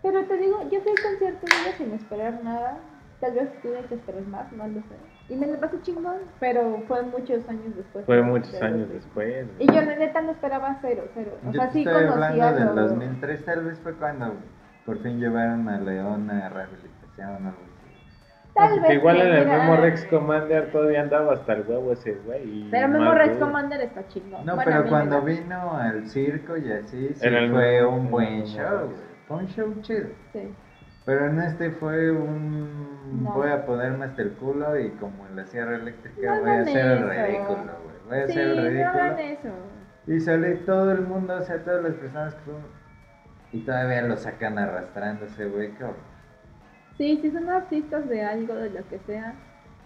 Pero 0.02 0.24
te 0.24 0.36
digo, 0.38 0.62
yo 0.70 0.80
fui 0.80 0.92
al 0.92 1.02
concierto 1.02 1.46
de 1.48 1.56
ella 1.60 1.72
sin 1.76 1.92
esperar 1.92 2.42
nada. 2.42 2.78
Tal 3.20 3.32
vez 3.34 3.50
tuve 3.60 3.80
que 3.86 3.96
esperar 3.96 4.22
más, 4.22 4.50
no 4.52 4.66
lo 4.66 4.80
sé. 4.80 4.96
Y 5.28 5.36
me 5.36 5.46
lo 5.46 5.60
pasé 5.60 5.80
chingón, 5.82 6.16
pero 6.40 6.82
fue 6.88 7.02
muchos 7.02 7.46
años 7.48 7.76
después. 7.76 8.06
Fue 8.06 8.22
muchos 8.22 8.50
de- 8.52 8.66
años 8.66 8.88
después. 8.88 9.46
Y 9.58 9.66
yo 9.66 9.74
la 9.82 9.94
neta 9.96 10.22
no 10.22 10.30
esperaba 10.32 10.78
cero, 10.80 11.04
cero. 11.14 11.32
O 11.46 11.52
Yo 11.52 11.60
sea, 11.60 11.70
sí 11.70 11.84
estoy 11.84 12.06
conocía 12.08 12.48
hablando 12.48 12.58
del 12.58 12.76
lo- 12.76 12.88
2003, 12.88 13.44
tal 13.44 13.64
vez 13.64 13.78
fue 13.80 13.94
cuando 13.94 14.34
por 14.86 15.02
fin 15.02 15.20
llevaron 15.20 15.68
a 15.68 15.78
León 15.78 16.30
a 16.30 16.48
rehabilitación 16.48 17.28
o 17.28 17.36
algo 17.36 17.48
así. 17.50 18.54
Tal 18.54 18.80
vez 18.80 18.90
igual 18.90 19.20
en 19.20 19.32
el 19.34 19.46
Memo 19.46 19.76
Rex 19.76 20.06
Commander 20.06 20.72
todavía 20.72 21.02
andaba 21.02 21.34
hasta 21.34 21.52
el 21.52 21.66
huevo 21.68 21.92
ese 21.92 22.14
güey. 22.24 22.68
Pero 22.70 22.88
Memo 22.88 23.12
Rex. 23.14 23.36
Commander 23.36 23.80
está 23.82 24.08
chingón. 24.08 24.44
No, 24.46 24.56
Bueno, 24.56 24.70
pero 24.72 24.88
cuando 24.88 25.20
vino 25.22 25.76
al 25.76 26.06
circo 26.08 26.56
y 26.56 26.72
así, 26.72 27.10
sí 27.14 27.28
fue 27.50 27.86
un 27.86 28.06
en 28.06 28.10
buen 28.10 28.44
show. 28.46 28.88
Fue 29.30 29.38
un 29.38 29.46
show 29.46 29.72
chido. 29.82 30.08
Sí. 30.32 30.52
Pero 31.06 31.26
en 31.26 31.38
este 31.38 31.70
fue 31.70 32.10
un... 32.10 33.22
No. 33.22 33.32
Voy 33.32 33.48
a 33.50 33.64
ponerme 33.64 34.04
hasta 34.06 34.22
el 34.22 34.32
culo 34.32 34.78
y 34.78 34.90
como 34.90 35.26
en 35.28 35.36
la 35.36 35.46
sierra 35.46 35.76
eléctrica 35.76 36.34
No 36.36 36.40
voy 36.42 36.50
a 36.50 36.60
hacer 36.60 36.86
el 36.86 37.08
ridículo, 37.08 37.72
güey. 37.84 37.96
Voy 38.08 38.18
a 38.18 38.26
Sí, 38.26 38.32
hacer 38.32 38.42
el 38.48 38.56
no 38.56 38.62
ridículo. 38.64 38.88
hagan 39.02 39.18
eso. 39.20 39.48
Y 40.08 40.20
sale 40.20 40.54
todo 40.56 40.92
el 40.92 41.00
mundo, 41.02 41.36
o 41.36 41.42
sea, 41.42 41.58
todas 41.64 41.82
las 41.84 41.94
personas 41.94 42.34
que 42.34 42.40
fueron. 42.42 42.62
Y 43.52 43.60
todavía 43.60 44.02
lo 44.02 44.16
sacan 44.16 44.58
arrastrándose, 44.58 45.46
güey, 45.46 45.70
horror. 45.76 45.94
Sí, 46.98 47.18
si 47.22 47.30
son 47.30 47.48
artistas 47.48 48.08
de 48.08 48.22
algo, 48.24 48.54
de 48.56 48.70
lo 48.70 48.86
que 48.88 48.98
sea, 49.06 49.34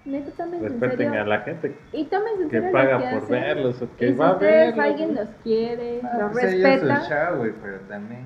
neta, 0.04 0.30
tómense 0.36 0.66
en 0.66 0.80
Respeten 0.80 1.06
serio. 1.10 1.22
a 1.22 1.26
la 1.26 1.40
gente 1.40 1.76
Y 1.92 2.04
tómense 2.06 2.42
en 2.42 2.48
que 2.50 2.56
serio 2.60 2.72
paga 2.72 2.92
lo 2.94 2.98
que 2.98 3.04
por 3.10 3.22
hacen. 3.22 3.30
verlos 3.40 3.82
o 3.82 3.96
que 3.96 4.06
y 4.08 4.12
si 4.12 4.18
va 4.18 4.28
a 4.28 4.32
ustedes, 4.32 4.66
verlos. 4.76 4.84
alguien 4.84 5.14
los 5.14 5.28
quiere, 5.42 6.00
Ah, 6.02 6.16
los 6.20 6.32
pues 6.32 6.44
ellos 6.52 6.70
respeta. 6.70 7.00
su 7.02 7.10
show, 7.10 7.36
güey, 7.38 7.52
pero 7.62 7.78
también. 7.88 8.24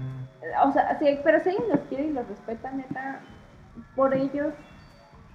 O 0.64 0.72
sea, 0.72 0.98
sí, 0.98 1.18
pero 1.24 1.40
si 1.40 1.50
alguien 1.50 1.68
los 1.68 1.80
quiere 1.88 2.04
y 2.04 2.12
los 2.12 2.26
respeta, 2.28 2.70
neta, 2.70 3.20
por 3.94 4.14
ellos, 4.14 4.52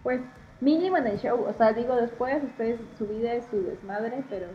pues 0.03 0.21
mínimo 0.61 0.97
en 0.97 1.07
el 1.07 1.17
show. 1.19 1.43
O 1.45 1.53
sea, 1.53 1.73
digo, 1.73 1.95
después 1.95 2.43
ustedes, 2.43 2.79
su 2.97 3.07
vida 3.07 3.33
es 3.33 3.45
su 3.45 3.61
desmadre, 3.63 4.23
pero 4.29 4.47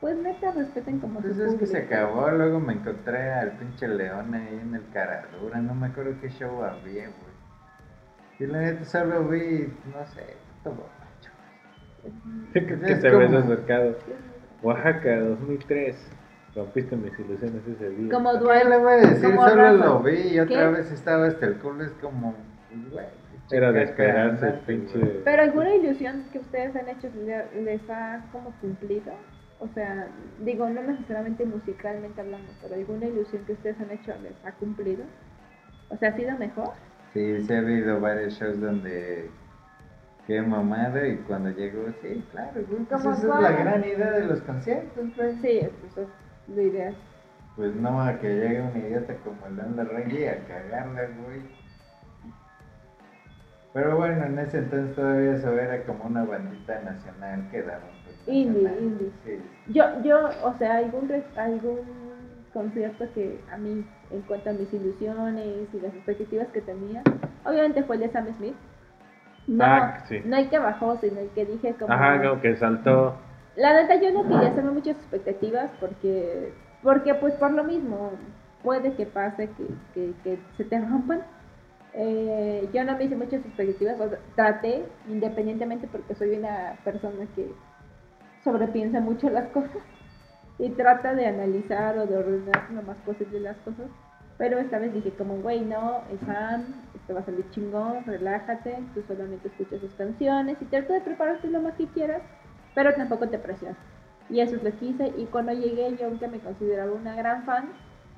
pues 0.00 0.16
neta, 0.18 0.52
respeten 0.52 1.00
como 1.00 1.20
su 1.20 1.28
Pues 1.28 1.38
es 1.38 1.54
que 1.54 1.66
se 1.66 1.78
acabó, 1.78 2.30
luego 2.30 2.60
me 2.60 2.74
encontré 2.74 3.32
al 3.32 3.52
pinche 3.52 3.88
león 3.88 4.34
ahí 4.34 4.60
en 4.62 4.74
el 4.74 4.88
Caradura, 4.90 5.58
no 5.60 5.74
me 5.74 5.86
acuerdo 5.88 6.12
qué 6.20 6.28
show 6.28 6.62
había, 6.62 7.04
güey. 7.06 7.36
Y 8.38 8.46
la 8.46 8.58
neta 8.60 8.84
solo 8.84 9.24
vi, 9.28 9.72
no 9.92 10.06
sé, 10.06 10.36
todo 10.62 10.74
borracho. 10.74 11.30
¿Qué, 12.52 12.66
qué 12.66 12.92
Es 12.92 13.00
te 13.00 13.10
ves 13.10 13.26
como- 13.30 13.38
acercado? 13.38 13.96
Oaxaca 14.62 15.16
2003. 15.20 16.10
Rompiste 16.56 16.96
mis 16.96 17.12
ilusiones 17.18 17.62
ese 17.68 17.90
día. 17.90 18.10
Como 18.12 18.32
¿Qué 18.32 18.38
Dwight. 18.38 18.64
le 18.64 18.78
voy 18.78 18.92
a 18.92 18.96
decir? 18.96 19.24
como 19.36 19.48
Solo 19.48 19.62
Rafa. 19.62 19.72
lo 19.84 20.00
vi 20.00 20.16
y 20.34 20.40
otra 20.40 20.56
¿Qué? 20.58 20.66
vez 20.68 20.90
estaba 20.90 21.26
hasta 21.26 21.46
el 21.46 21.56
culo, 21.58 21.84
es 21.84 21.92
como, 22.00 22.34
pues, 22.70 22.90
güey. 22.92 23.06
Era 23.52 23.70
de 23.70 23.82
esperarse, 23.84 24.44
andante, 24.46 24.66
pinche. 24.66 24.98
Pero 25.24 25.42
alguna 25.42 25.74
ilusión 25.74 26.24
que 26.32 26.38
ustedes 26.40 26.74
han 26.74 26.88
hecho 26.88 27.08
le- 27.24 27.62
les 27.62 27.80
ha 27.90 28.24
como 28.32 28.50
cumplido. 28.60 29.12
O 29.60 29.68
sea, 29.68 30.08
digo, 30.40 30.68
no 30.68 30.82
necesariamente 30.82 31.44
musicalmente 31.46 32.20
hablando, 32.20 32.48
pero 32.60 32.74
alguna 32.74 33.06
ilusión 33.06 33.44
que 33.44 33.52
ustedes 33.52 33.78
han 33.80 33.90
hecho 33.92 34.12
les 34.22 34.32
ha 34.44 34.52
cumplido. 34.52 35.04
O 35.90 35.96
sea, 35.96 36.08
ha 36.08 36.16
sido 36.16 36.36
mejor. 36.38 36.70
Sí, 37.14 37.40
sí 37.42 37.52
ha 37.52 37.58
habido 37.58 38.00
varios 38.00 38.34
shows 38.34 38.60
donde 38.60 39.30
qué 40.26 40.42
mamada 40.42 41.06
y 41.06 41.16
cuando 41.18 41.50
llegó, 41.50 41.84
sí, 42.02 42.24
claro, 42.32 42.50
güey, 42.68 42.82
pues 42.84 43.00
¿Cómo 43.02 43.14
esa 43.14 43.36
es 43.36 43.42
la 43.42 43.52
gran 43.52 43.84
idea 43.84 44.10
de 44.10 44.24
los 44.26 44.40
conciertos, 44.42 45.16
güey. 45.16 45.32
Sí, 45.36 45.60
pues 45.82 45.98
es 45.98 46.08
lo 46.48 46.62
ideal. 46.62 46.94
Pues 47.56 47.74
no 47.74 48.00
a 48.02 48.18
que 48.18 48.28
llegue 48.28 48.60
un 48.62 48.76
idiota 48.76 49.14
como 49.24 49.46
el 49.46 49.58
Onda 49.58 49.84
Rangi 49.84 50.24
a 50.26 50.38
cagarla, 50.46 51.02
güey. 51.24 51.40
Pero 53.72 53.96
bueno, 53.96 54.24
en 54.24 54.38
ese 54.38 54.58
entonces 54.58 54.94
todavía 54.96 55.32
eso 55.34 55.52
era 55.52 55.82
como 55.84 56.04
una 56.04 56.24
bandita 56.24 56.80
nacional 56.82 57.46
que 57.50 57.62
daba 57.62 57.82
Indie, 58.26 58.70
indie. 58.80 59.10
Sí. 59.24 59.38
Yo, 59.68 59.84
yo, 60.02 60.30
o 60.42 60.54
sea, 60.58 60.78
algún, 60.78 61.10
algún 61.36 61.80
concierto 62.52 63.04
que 63.14 63.38
a 63.52 63.56
mí, 63.58 63.86
en 64.10 64.22
cuanto 64.22 64.50
a 64.50 64.52
mis 64.54 64.72
ilusiones 64.72 65.68
y 65.72 65.80
las 65.80 65.94
expectativas 65.94 66.48
que 66.48 66.62
tenía, 66.62 67.02
obviamente 67.44 67.84
fue 67.84 67.96
el 67.96 68.02
de 68.02 68.08
Sam 68.10 68.26
Smith. 68.36 68.56
No, 69.46 69.64
Ah, 69.64 69.98
sí. 70.08 70.20
no 70.24 70.36
hay 70.36 70.46
que 70.48 70.58
bajó, 70.58 70.96
sino 70.96 71.20
el 71.20 71.28
que 71.30 71.44
dije 71.44 71.74
como... 71.78 71.92
Ajá, 71.92 72.20
como 72.20 72.40
que 72.40 72.56
saltó. 72.56 73.14
La 73.56 73.72
neta 73.72 73.96
yo 73.96 74.12
no 74.12 74.22
quería 74.22 74.50
hacerme 74.50 74.70
muchas 74.70 74.96
expectativas 74.96 75.70
porque, 75.80 76.52
porque 76.82 77.14
pues 77.14 77.34
por 77.34 77.52
lo 77.52 77.64
mismo, 77.64 78.12
puede 78.62 78.94
que 78.94 79.06
pase 79.06 79.48
que, 79.56 79.66
que, 79.94 80.12
que 80.22 80.38
se 80.56 80.64
te 80.64 80.78
rompan. 80.80 81.22
Eh, 81.94 82.68
yo 82.74 82.84
no 82.84 82.96
me 82.96 83.04
hice 83.04 83.16
muchas 83.16 83.44
expectativas, 83.44 83.98
o 83.98 84.08
sea, 84.10 84.18
traté, 84.34 84.84
independientemente 85.08 85.88
porque 85.90 86.14
soy 86.14 86.36
una 86.36 86.76
persona 86.84 87.26
que 87.34 87.50
sobrepiensa 88.44 89.00
mucho 89.00 89.30
las 89.30 89.48
cosas 89.48 89.78
y 90.58 90.68
trata 90.70 91.14
de 91.14 91.26
analizar 91.26 91.98
o 91.98 92.06
de 92.06 92.16
ordenar 92.18 92.70
lo 92.70 92.82
más 92.82 92.96
posible 92.98 93.40
las 93.40 93.56
cosas. 93.58 93.86
Pero 94.38 94.58
esta 94.58 94.78
vez 94.78 94.92
dije 94.92 95.12
como, 95.12 95.38
güey, 95.38 95.62
no, 95.62 96.02
es 96.12 96.20
Sam, 96.26 96.64
esto 96.94 97.14
va 97.14 97.20
a 97.20 97.24
salir 97.24 97.48
chingón, 97.52 98.04
relájate, 98.04 98.76
tú 98.92 99.02
solamente 99.08 99.48
escuchas 99.48 99.80
sus 99.80 99.94
canciones 99.94 100.58
y 100.60 100.66
trata 100.66 100.92
de 100.92 101.00
prepararte 101.00 101.48
lo 101.48 101.62
más 101.62 101.74
que 101.74 101.86
quieras, 101.86 102.20
pero 102.76 102.94
tampoco 102.94 103.28
te 103.28 103.38
presiones. 103.40 103.76
Y 104.30 104.40
eso 104.40 104.54
es 104.56 104.62
lo 104.62 104.70
que 104.78 104.84
hice 104.86 105.12
y 105.18 105.24
cuando 105.26 105.52
llegué 105.52 105.96
yo, 105.98 106.06
aunque 106.06 106.28
me 106.28 106.38
consideraba 106.38 106.92
una 106.92 107.16
gran 107.16 107.44
fan, 107.44 107.64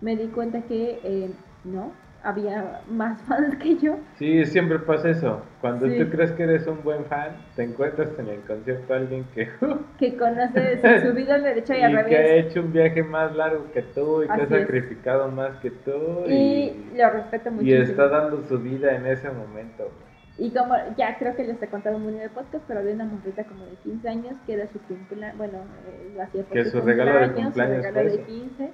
me 0.03 0.17
di 0.17 0.27
cuenta 0.29 0.61
que 0.63 1.01
eh, 1.05 1.31
no, 1.65 1.93
había 2.23 2.81
más 2.91 3.23
fans 3.29 3.57
que 3.57 3.77
yo. 3.77 3.97
Sí, 4.17 4.45
siempre 4.47 4.79
pasa 4.81 5.11
eso. 5.11 5.43
Cuando 5.61 5.87
Sí. 5.87 5.99
tú 5.99 6.11
crees 6.11 6.33
que 6.33 6.43
eres 6.45 6.67
un 6.67 6.83
buen 6.83 7.05
fan, 7.07 7.37
te 7.57 7.63
encuentras 7.65 8.11
en 8.19 8.29
el 8.29 8.41
concierto 8.43 8.95
a 8.95 8.97
alguien 8.97 9.25
que, 9.35 9.49
que 9.99 10.17
conoce 10.17 10.81
su, 11.07 11.13
vida 11.15 11.37
al 11.37 11.43
derecho 11.45 11.75
y, 11.75 11.79
y 11.81 11.83
al 11.83 11.93
que 12.07 12.17
ha 12.17 12.23
revés. 12.23 12.47
hecho 12.47 12.61
un 12.63 12.73
viaje 12.73 13.03
más 13.05 13.37
largo 13.37 13.71
que 13.73 13.83
tú 13.83 14.25
y 14.25 14.27
que 14.27 14.43
ha 14.43 14.47
Así 14.47 14.55
es. 14.55 14.61
sacrificado 14.63 15.29
más 15.31 15.57
que 15.59 15.71
tú 15.71 16.25
Y 16.27 16.33
y, 16.33 16.93
lo 16.97 17.11
respeto 17.11 17.51
y 17.51 17.53
muchísimo. 17.53 17.83
está 17.83 18.09
dando 18.09 18.43
su 18.49 18.59
vida 18.59 18.95
en 18.97 19.07
ese 19.07 19.31
momento. 19.31 19.91
Y 20.39 20.51
como 20.51 20.75
ya 20.97 21.19
creo 21.19 21.35
que 21.35 21.45
les 21.45 21.61
he 21.61 21.67
contado 21.67 21.99
muy 21.99 22.15
en 22.15 22.21
el 22.23 22.31
podcast, 22.31 22.65
pero 22.69 22.79
había 22.81 22.95
una 22.95 23.07
morrita 23.07 23.43
como 23.45 23.65
de 23.67 23.75
15 23.83 24.09
años 24.09 24.37
que 24.47 24.53
era 24.55 24.67
su 24.69 24.79
cumpleaños, 24.83 25.37
bueno, 25.37 25.59
eh, 25.89 26.13
lo 26.15 26.23
hacía 26.23 26.45
por 26.45 26.53
Que 26.53 26.65
su 26.65 26.81
regalo 26.81 27.13
de 27.29 27.33
cumpleaños 27.33 27.77
su 27.85 27.93
regalo 27.93 28.09
de 28.09 28.15
eso. 28.15 28.27
15. 28.27 28.71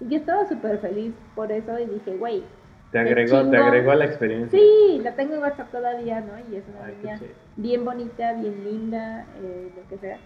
Y 0.00 0.08
yo 0.08 0.16
estaba 0.18 0.44
súper 0.48 0.78
feliz 0.78 1.14
por 1.36 1.52
eso 1.52 1.78
y 1.78 1.86
dije, 1.86 2.16
güey, 2.16 2.42
Te 2.90 2.98
agregó, 2.98 3.48
te 3.48 3.56
agregó 3.56 3.92
a 3.92 3.94
la 3.94 4.04
experiencia. 4.06 4.58
sí, 4.58 5.00
la 5.04 5.14
tengo 5.14 5.34
en 5.34 5.40
WhatsApp 5.40 5.70
todavía, 5.70 6.20
¿no? 6.20 6.32
Y 6.52 6.56
es 6.56 6.64
una 6.68 6.84
Ay, 6.86 6.96
niña 7.00 7.20
bien 7.56 7.84
bonita, 7.84 8.32
bien 8.32 8.64
linda, 8.64 9.24
eh, 9.40 9.70
lo 9.76 9.88
que 9.88 9.98
sea. 9.98 10.18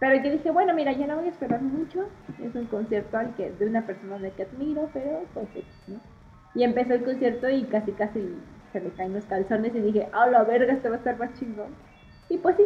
Pero 0.00 0.22
que 0.22 0.30
dije, 0.30 0.50
bueno, 0.50 0.74
mira, 0.74 0.92
ya 0.92 1.06
no 1.06 1.16
voy 1.16 1.26
a 1.26 1.30
esperar 1.30 1.60
mucho. 1.60 2.08
Es 2.42 2.54
un 2.54 2.66
concierto 2.66 3.16
al 3.18 3.34
que, 3.34 3.50
de 3.50 3.66
una 3.66 3.86
persona 3.86 4.18
la 4.18 4.30
que 4.30 4.42
admiro, 4.44 4.88
pero 4.92 5.22
pues, 5.34 5.48
¿no? 5.88 5.96
Y 6.54 6.64
empezó 6.64 6.94
el 6.94 7.02
concierto 7.04 7.48
y 7.50 7.64
casi, 7.64 7.92
casi 7.92 8.20
se 8.76 8.84
me 8.84 8.90
caen 8.90 9.14
los 9.14 9.24
calzones 9.24 9.74
y 9.74 9.80
dije, 9.80 10.08
ah, 10.12 10.26
la 10.26 10.44
verga, 10.44 10.74
este 10.74 10.90
va 10.90 10.96
a 10.96 10.98
estar 10.98 11.18
más 11.18 11.32
chingón. 11.38 11.74
Y 12.28 12.36
pues 12.38 12.56
sí, 12.56 12.64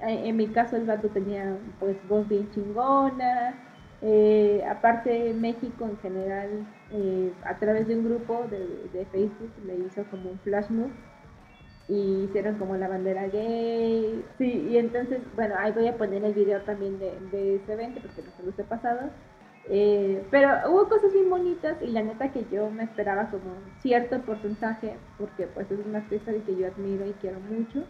en, 0.00 0.36
mi 0.36 0.48
caso 0.48 0.76
el 0.76 0.84
vato 0.84 1.08
tenía 1.08 1.56
pues 1.78 1.96
voz 2.08 2.28
bien 2.28 2.50
chingona. 2.50 3.54
Eh, 4.02 4.64
aparte 4.68 5.32
México 5.32 5.84
en 5.84 5.96
general, 5.98 6.66
eh, 6.90 7.32
a 7.44 7.56
través 7.58 7.86
de 7.86 7.96
un 7.96 8.04
grupo 8.04 8.44
de, 8.50 8.88
de 8.92 9.06
Facebook 9.06 9.52
le 9.64 9.76
hizo 9.76 10.04
como 10.10 10.30
un 10.30 10.38
flash 10.40 10.68
move 10.70 10.90
y 11.88 12.24
hicieron 12.24 12.56
como 12.56 12.76
la 12.76 12.88
bandera 12.88 13.28
gay. 13.28 14.24
Sí, 14.38 14.68
y 14.70 14.78
entonces, 14.78 15.20
bueno, 15.36 15.54
ahí 15.58 15.70
voy 15.72 15.86
a 15.86 15.96
poner 15.96 16.24
el 16.24 16.34
video 16.34 16.60
también 16.62 16.98
de, 16.98 17.12
de 17.30 17.56
ese 17.56 17.74
evento 17.74 18.00
porque 18.02 18.22
no 18.22 18.30
se 18.36 18.42
los 18.42 18.58
he 18.58 18.64
pasado. 18.64 19.10
Eh, 19.70 20.22
pero 20.30 20.48
hubo 20.68 20.88
cosas 20.88 21.12
bien 21.12 21.30
bonitas 21.30 21.80
y 21.80 21.86
la 21.86 22.02
neta 22.02 22.32
que 22.32 22.44
yo 22.52 22.68
me 22.70 22.84
esperaba 22.84 23.30
como 23.30 23.54
cierto 23.80 24.20
porcentaje 24.20 24.96
porque 25.16 25.46
pues 25.46 25.70
es 25.70 25.78
una 25.86 25.98
artista 25.98 26.32
que 26.32 26.56
yo 26.56 26.66
admiro 26.66 27.06
y 27.06 27.12
quiero 27.12 27.40
mucho. 27.40 27.84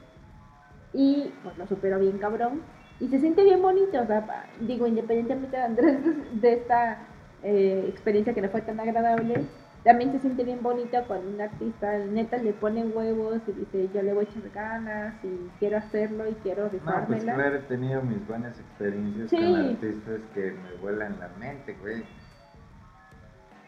Y 0.92 1.32
pues 1.42 1.58
lo 1.58 1.66
superó 1.66 1.98
bien 1.98 2.18
cabrón. 2.18 2.62
Y 3.00 3.08
se 3.08 3.18
siente 3.18 3.42
bien 3.42 3.60
bonito, 3.60 4.00
o 4.00 4.06
sea, 4.06 4.46
digo, 4.60 4.86
independientemente 4.86 5.56
de 5.56 5.62
Andrés 5.62 5.98
de 6.40 6.52
esta 6.52 6.98
eh, 7.42 7.86
experiencia 7.88 8.32
que 8.34 8.40
no 8.40 8.48
fue 8.48 8.62
tan 8.62 8.78
agradable, 8.78 9.44
también 9.84 10.12
se 10.12 10.18
siente 10.18 10.44
bien 10.44 10.62
bonito 10.62 10.96
cuando 11.06 11.28
un 11.30 11.40
artista 11.40 11.98
neta 11.98 12.38
le 12.38 12.52
pone 12.54 12.84
huevos 12.84 13.40
y 13.46 13.52
dice 13.52 13.88
yo 13.94 14.02
le 14.02 14.14
voy 14.14 14.24
a 14.24 14.28
echar 14.30 14.50
ganas 14.54 15.14
y 15.22 15.50
quiero 15.58 15.76
hacerlo 15.76 16.26
y 16.28 16.32
quiero 16.42 16.64
No, 16.64 16.70
pues 16.70 16.82
rifármela. 16.82 17.34
claro, 17.34 17.56
he 17.56 17.60
tenido 17.60 18.02
mis 18.02 18.26
buenas 18.26 18.58
experiencias 18.58 19.28
Sí. 19.30 19.36
con 19.36 19.54
artistas 19.56 20.20
que 20.34 20.52
me 20.52 20.80
vuelan 20.80 21.18
la 21.20 21.28
mente, 21.38 21.76
güey. 21.80 22.02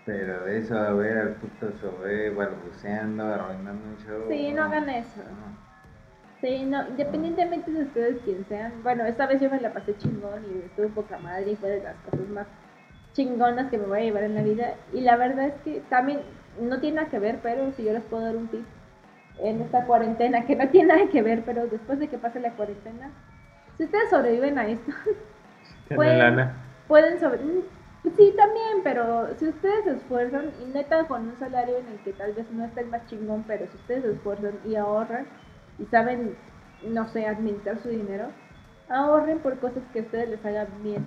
Pero 0.07 0.45
de 0.45 0.59
eso 0.59 0.79
a 0.79 0.93
ver 0.93 1.19
al 1.19 1.35
puto 1.35 1.73
Sobe 1.81 2.31
balbuceando, 2.31 3.25
arruinando 3.27 3.83
un 3.89 3.97
show. 4.07 4.25
Sí, 4.29 4.53
no 4.53 4.65
hagan 4.65 4.89
eso. 4.89 5.21
Sí, 6.41 6.65
no, 6.65 6.87
independientemente 6.89 7.71
de 7.73 7.83
ustedes 7.83 8.19
quién 8.25 8.45
sean. 8.49 8.73
Bueno, 8.85 9.05
esta 9.05 9.27
vez 9.27 9.41
yo 9.41 9.51
me 9.51 9.61
la 9.61 9.73
pasé 9.73 9.97
chingón 9.97 10.45
y 10.45 10.65
estuve 10.65 10.89
poca 10.89 11.19
madre 11.19 11.51
y 11.53 11.57
fue 11.57 11.71
de 11.71 11.83
las 11.83 11.97
cosas 12.09 12.29
más 12.29 12.47
chingonas 13.17 13.71
que 13.71 13.79
me 13.79 13.87
voy 13.87 13.99
a 14.01 14.03
llevar 14.05 14.25
en 14.25 14.35
la 14.35 14.43
vida. 14.43 14.75
Y 14.93 15.01
la 15.01 15.17
verdad 15.17 15.47
es 15.47 15.55
que 15.65 15.81
también 15.89 16.21
no 16.61 16.79
tiene 16.81 16.97
nada 16.97 17.09
que 17.09 17.19
ver, 17.19 17.39
pero 17.43 17.73
si 17.73 17.85
yo 17.85 17.93
les 17.93 18.03
puedo 18.05 18.23
dar 18.25 18.37
un 18.37 18.49
tip 18.49 18.65
en 19.43 19.61
esta 19.63 19.85
cuarentena, 19.87 20.47
que 20.47 20.55
no 20.57 20.69
tiene 20.69 20.95
nada 20.95 21.11
que 21.11 21.23
ver, 21.23 21.43
pero 21.45 21.67
después 21.67 21.99
de 21.99 22.09
que 22.09 22.19
pase 22.19 22.41
la 22.41 22.53
cuarentena, 22.53 23.11
si 23.77 23.85
ustedes 23.85 24.11
sobreviven 24.11 24.59
a 24.59 24.67
esto, 24.69 24.93
Pues- 25.95 26.19
lana. 26.19 26.55
pueden 26.89 27.19
sobre... 27.19 27.39
mm, 27.39 27.63
Sí, 28.17 28.33
también, 28.37 28.83
pero 28.85 29.35
si 29.37 29.49
ustedes 29.49 29.83
se 29.85 29.91
esfuerzan, 29.97 30.53
y 30.63 30.67
neta 30.73 31.05
con 31.09 31.23
un 31.29 31.37
salario 31.39 31.77
en 31.77 31.89
el 31.89 31.99
que 32.05 32.13
tal 32.13 32.35
vez 32.35 32.49
no 32.53 32.65
esté 32.65 32.83
el 32.83 32.87
más 32.87 33.05
chingón, 33.09 33.43
pero 33.49 33.67
si 33.67 33.77
ustedes 33.79 34.05
se 34.05 34.13
esfuerzan 34.13 34.53
y 34.65 34.77
ahorran 34.77 35.27
y 35.81 35.87
saben, 35.87 36.37
no 36.87 37.09
sé, 37.09 37.27
administrar 37.27 37.79
su 37.79 37.89
dinero, 37.89 38.27
ahorren 38.89 39.41
por 39.41 39.59
cosas 39.59 39.83
que 39.93 39.99
a 39.99 40.03
ustedes 40.03 40.29
les 40.29 40.47
hagan 40.47 40.69
bien. 40.85 41.05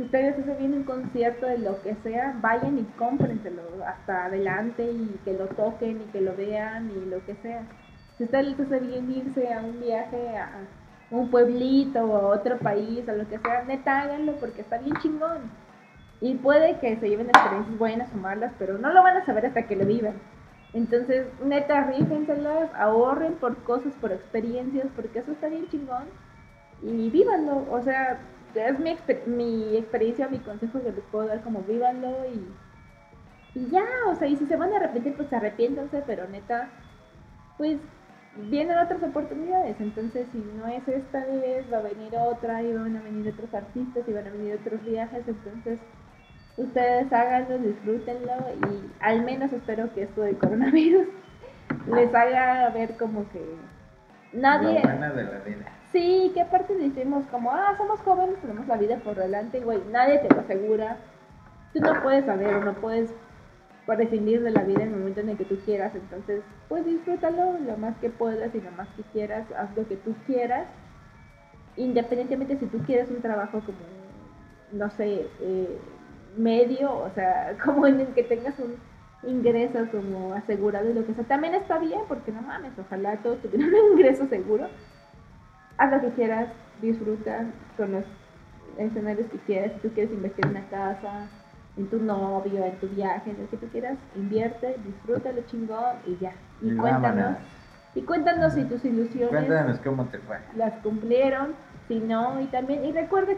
Si 0.00 0.06
ustedes 0.06 0.38
hacen 0.38 0.56
bien 0.56 0.72
un 0.72 0.84
concierto 0.84 1.44
de 1.44 1.58
lo 1.58 1.82
que 1.82 1.94
sea, 1.96 2.34
vayan 2.40 2.78
y 2.78 2.84
cómprenselo 2.96 3.60
hasta 3.86 4.24
adelante 4.24 4.82
y 4.90 5.20
que 5.26 5.34
lo 5.34 5.44
toquen 5.48 6.00
y 6.00 6.10
que 6.10 6.22
lo 6.22 6.34
vean 6.34 6.90
y 6.90 7.04
lo 7.10 7.22
que 7.26 7.34
sea. 7.42 7.64
Si 8.16 8.24
ustedes 8.24 8.58
les 8.58 8.80
bien 8.80 9.12
irse 9.12 9.52
a 9.52 9.60
un 9.60 9.78
viaje 9.78 10.38
a 10.38 10.52
un 11.10 11.30
pueblito 11.30 12.02
o 12.02 12.16
a 12.16 12.26
otro 12.28 12.56
país 12.60 13.06
o 13.10 13.12
lo 13.12 13.28
que 13.28 13.40
sea, 13.40 13.64
neta 13.64 14.00
háganlo 14.00 14.36
porque 14.36 14.62
está 14.62 14.78
bien 14.78 14.96
chingón. 15.02 15.40
Y 16.22 16.34
puede 16.36 16.78
que 16.78 16.96
se 16.96 17.10
lleven 17.10 17.28
experiencias 17.28 17.78
buenas 17.78 18.08
o 18.14 18.16
malas, 18.16 18.54
pero 18.58 18.78
no 18.78 18.94
lo 18.94 19.02
van 19.02 19.18
a 19.18 19.26
saber 19.26 19.44
hasta 19.44 19.66
que 19.66 19.76
lo 19.76 19.84
vivan. 19.84 20.14
Entonces, 20.72 21.26
neta, 21.44 21.84
rífenselas, 21.84 22.72
ahorren 22.74 23.34
por 23.34 23.54
cosas, 23.64 23.92
por 24.00 24.12
experiencias, 24.12 24.86
porque 24.96 25.18
eso 25.18 25.32
está 25.32 25.48
bien 25.48 25.68
chingón. 25.68 26.04
Y 26.82 27.10
vívanlo. 27.10 27.66
O 27.70 27.82
sea, 27.82 28.18
es 28.54 28.78
mi, 28.78 28.90
exper- 28.90 29.26
mi 29.26 29.76
experiencia, 29.76 30.28
mi 30.28 30.38
consejo 30.38 30.82
que 30.82 30.92
les 30.92 31.04
puedo 31.10 31.26
dar 31.26 31.42
como 31.42 31.62
vívanlo 31.62 32.08
y, 32.32 33.58
y 33.58 33.68
ya, 33.70 33.84
o 34.08 34.14
sea, 34.14 34.28
y 34.28 34.36
si 34.36 34.46
se 34.46 34.56
van 34.56 34.72
a 34.72 34.76
arrepentir, 34.76 35.14
pues 35.14 35.32
arrepiéntanse, 35.32 36.02
pero 36.06 36.28
neta, 36.28 36.68
pues 37.58 37.78
vienen 38.48 38.78
otras 38.78 39.02
oportunidades. 39.02 39.76
Entonces, 39.80 40.26
si 40.32 40.38
no 40.56 40.66
es 40.68 40.86
esta 40.88 41.24
vez, 41.26 41.66
va 41.72 41.78
a 41.78 41.82
venir 41.82 42.12
otra 42.16 42.62
y 42.62 42.72
van 42.72 42.96
a 42.96 43.02
venir 43.02 43.32
otros 43.32 43.52
artistas 43.54 44.04
y 44.06 44.12
van 44.12 44.26
a 44.26 44.30
venir 44.30 44.54
otros 44.54 44.84
viajes. 44.84 45.26
Entonces, 45.26 45.78
ustedes 46.56 47.12
háganlo, 47.12 47.58
disfrútenlo 47.58 48.32
y 48.70 48.90
al 49.00 49.24
menos 49.24 49.52
espero 49.52 49.92
que 49.94 50.04
esto 50.04 50.22
del 50.22 50.38
coronavirus 50.38 51.08
les 51.94 52.14
haga 52.14 52.68
ver 52.70 52.96
como 52.96 53.28
que 53.30 53.42
nadie... 54.32 54.80
De. 55.44 55.64
Sí, 55.92 56.30
que 56.34 56.40
aparte 56.40 56.74
decimos 56.74 57.24
como, 57.30 57.50
ah, 57.50 57.74
somos 57.76 58.00
jóvenes, 58.00 58.40
tenemos 58.40 58.66
la 58.68 58.76
vida 58.76 58.96
por 58.98 59.16
delante, 59.16 59.60
güey, 59.60 59.80
nadie 59.90 60.18
te 60.18 60.32
lo 60.32 60.40
asegura. 60.40 60.98
Tú 61.72 61.80
no 61.80 62.02
puedes 62.02 62.24
saber 62.24 62.64
no 62.64 62.74
puedes 62.74 63.12
prescindir 63.86 64.42
de 64.42 64.52
la 64.52 64.62
vida 64.62 64.82
en 64.82 64.92
el 64.92 64.98
momento 64.98 65.20
en 65.20 65.30
el 65.30 65.36
que 65.36 65.44
tú 65.44 65.58
quieras, 65.64 65.92
entonces, 65.94 66.42
pues 66.68 66.84
disfrútalo 66.84 67.58
lo 67.58 67.76
más 67.76 67.96
que 67.98 68.08
puedas 68.08 68.54
y 68.54 68.60
lo 68.60 68.70
más 68.72 68.88
que 68.90 69.02
quieras, 69.12 69.46
haz 69.58 69.76
lo 69.76 69.86
que 69.88 69.96
tú 69.96 70.14
quieras, 70.26 70.68
independientemente 71.76 72.56
si 72.58 72.66
tú 72.66 72.78
quieres 72.86 73.10
un 73.10 73.20
trabajo 73.20 73.60
como 73.60 73.78
no 74.72 74.90
sé, 74.90 75.26
eh, 75.40 75.78
medio, 76.36 76.92
o 76.92 77.10
sea, 77.10 77.56
como 77.64 77.86
en 77.86 78.00
el 78.00 78.08
que 78.08 78.22
tengas 78.22 78.54
un 78.58 78.76
ingreso 79.28 79.78
como 79.90 80.32
asegurado 80.34 80.88
y 80.90 80.94
lo 80.94 81.04
que 81.04 81.14
sea, 81.14 81.24
también 81.24 81.54
está 81.54 81.78
bien, 81.78 82.00
porque 82.08 82.32
no 82.32 82.42
mames, 82.42 82.72
ojalá 82.78 83.16
todos 83.16 83.40
tuvieran 83.40 83.70
un 83.74 83.98
ingreso 83.98 84.26
seguro. 84.28 84.68
Haz 85.80 85.90
lo 85.92 86.00
que 86.02 86.14
quieras, 86.14 86.48
disfruta 86.82 87.46
con 87.78 87.92
los 87.92 88.04
escenarios 88.76 89.26
que 89.30 89.38
quieras, 89.38 89.72
si 89.76 89.88
tú 89.88 89.94
quieres 89.94 90.12
invertir 90.12 90.44
en 90.44 90.50
una 90.50 90.68
casa, 90.68 91.26
en 91.78 91.86
tu 91.88 91.98
novio, 91.98 92.66
en 92.66 92.76
tu 92.80 92.88
viaje, 92.88 93.30
en 93.30 93.40
el 93.40 93.48
que 93.48 93.56
tú 93.56 93.66
quieras, 93.68 93.96
invierte, 94.14 94.76
disfrútalo 94.84 95.40
chingón 95.46 95.96
y 96.06 96.18
ya. 96.18 96.32
Y 96.60 96.76
cuéntanos. 96.76 97.38
Y 97.94 98.02
cuéntanos 98.02 98.52
si 98.52 98.64
tus 98.64 98.84
ilusiones 98.84 99.30
Cuéntanos 99.30 99.78
cómo 99.78 100.04
te 100.04 100.18
fue. 100.18 100.36
las 100.54 100.74
cumplieron, 100.82 101.54
si 101.88 101.98
no, 101.98 102.38
y 102.42 102.44
también, 102.48 102.84
y 102.84 102.92
recuerda 102.92 103.32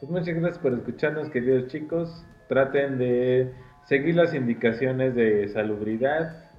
Pues 0.00 0.10
muchas 0.10 0.34
gracias 0.34 0.58
por 0.58 0.72
escucharnos, 0.72 1.28
queridos 1.28 1.66
chicos. 1.66 2.24
Traten 2.48 2.96
de 2.96 3.52
seguir 3.84 4.16
las 4.16 4.32
indicaciones 4.32 5.14
de 5.14 5.46
salubridad. 5.48 6.49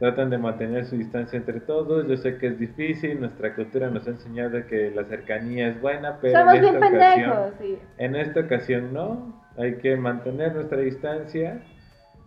Traten 0.00 0.30
de 0.30 0.38
mantener 0.38 0.86
su 0.86 0.96
distancia 0.96 1.36
entre 1.36 1.60
todos. 1.60 2.08
Yo 2.08 2.16
sé 2.16 2.38
que 2.38 2.48
es 2.48 2.58
difícil. 2.58 3.20
Nuestra 3.20 3.54
cultura 3.54 3.88
nos 3.90 4.06
ha 4.08 4.10
enseñado 4.10 4.66
que 4.66 4.90
la 4.90 5.04
cercanía 5.04 5.68
es 5.68 5.80
buena, 5.80 6.18
pero 6.20 6.38
somos 6.40 6.54
en 6.54 6.60
bien 6.62 6.74
esta 6.74 6.86
pendejos, 6.88 7.38
ocasión, 7.38 7.54
sí. 7.60 7.78
en 7.98 8.16
esta 8.16 8.40
ocasión 8.40 8.92
no. 8.92 9.40
Hay 9.56 9.74
que 9.76 9.96
mantener 9.96 10.54
nuestra 10.54 10.78
distancia. 10.78 11.62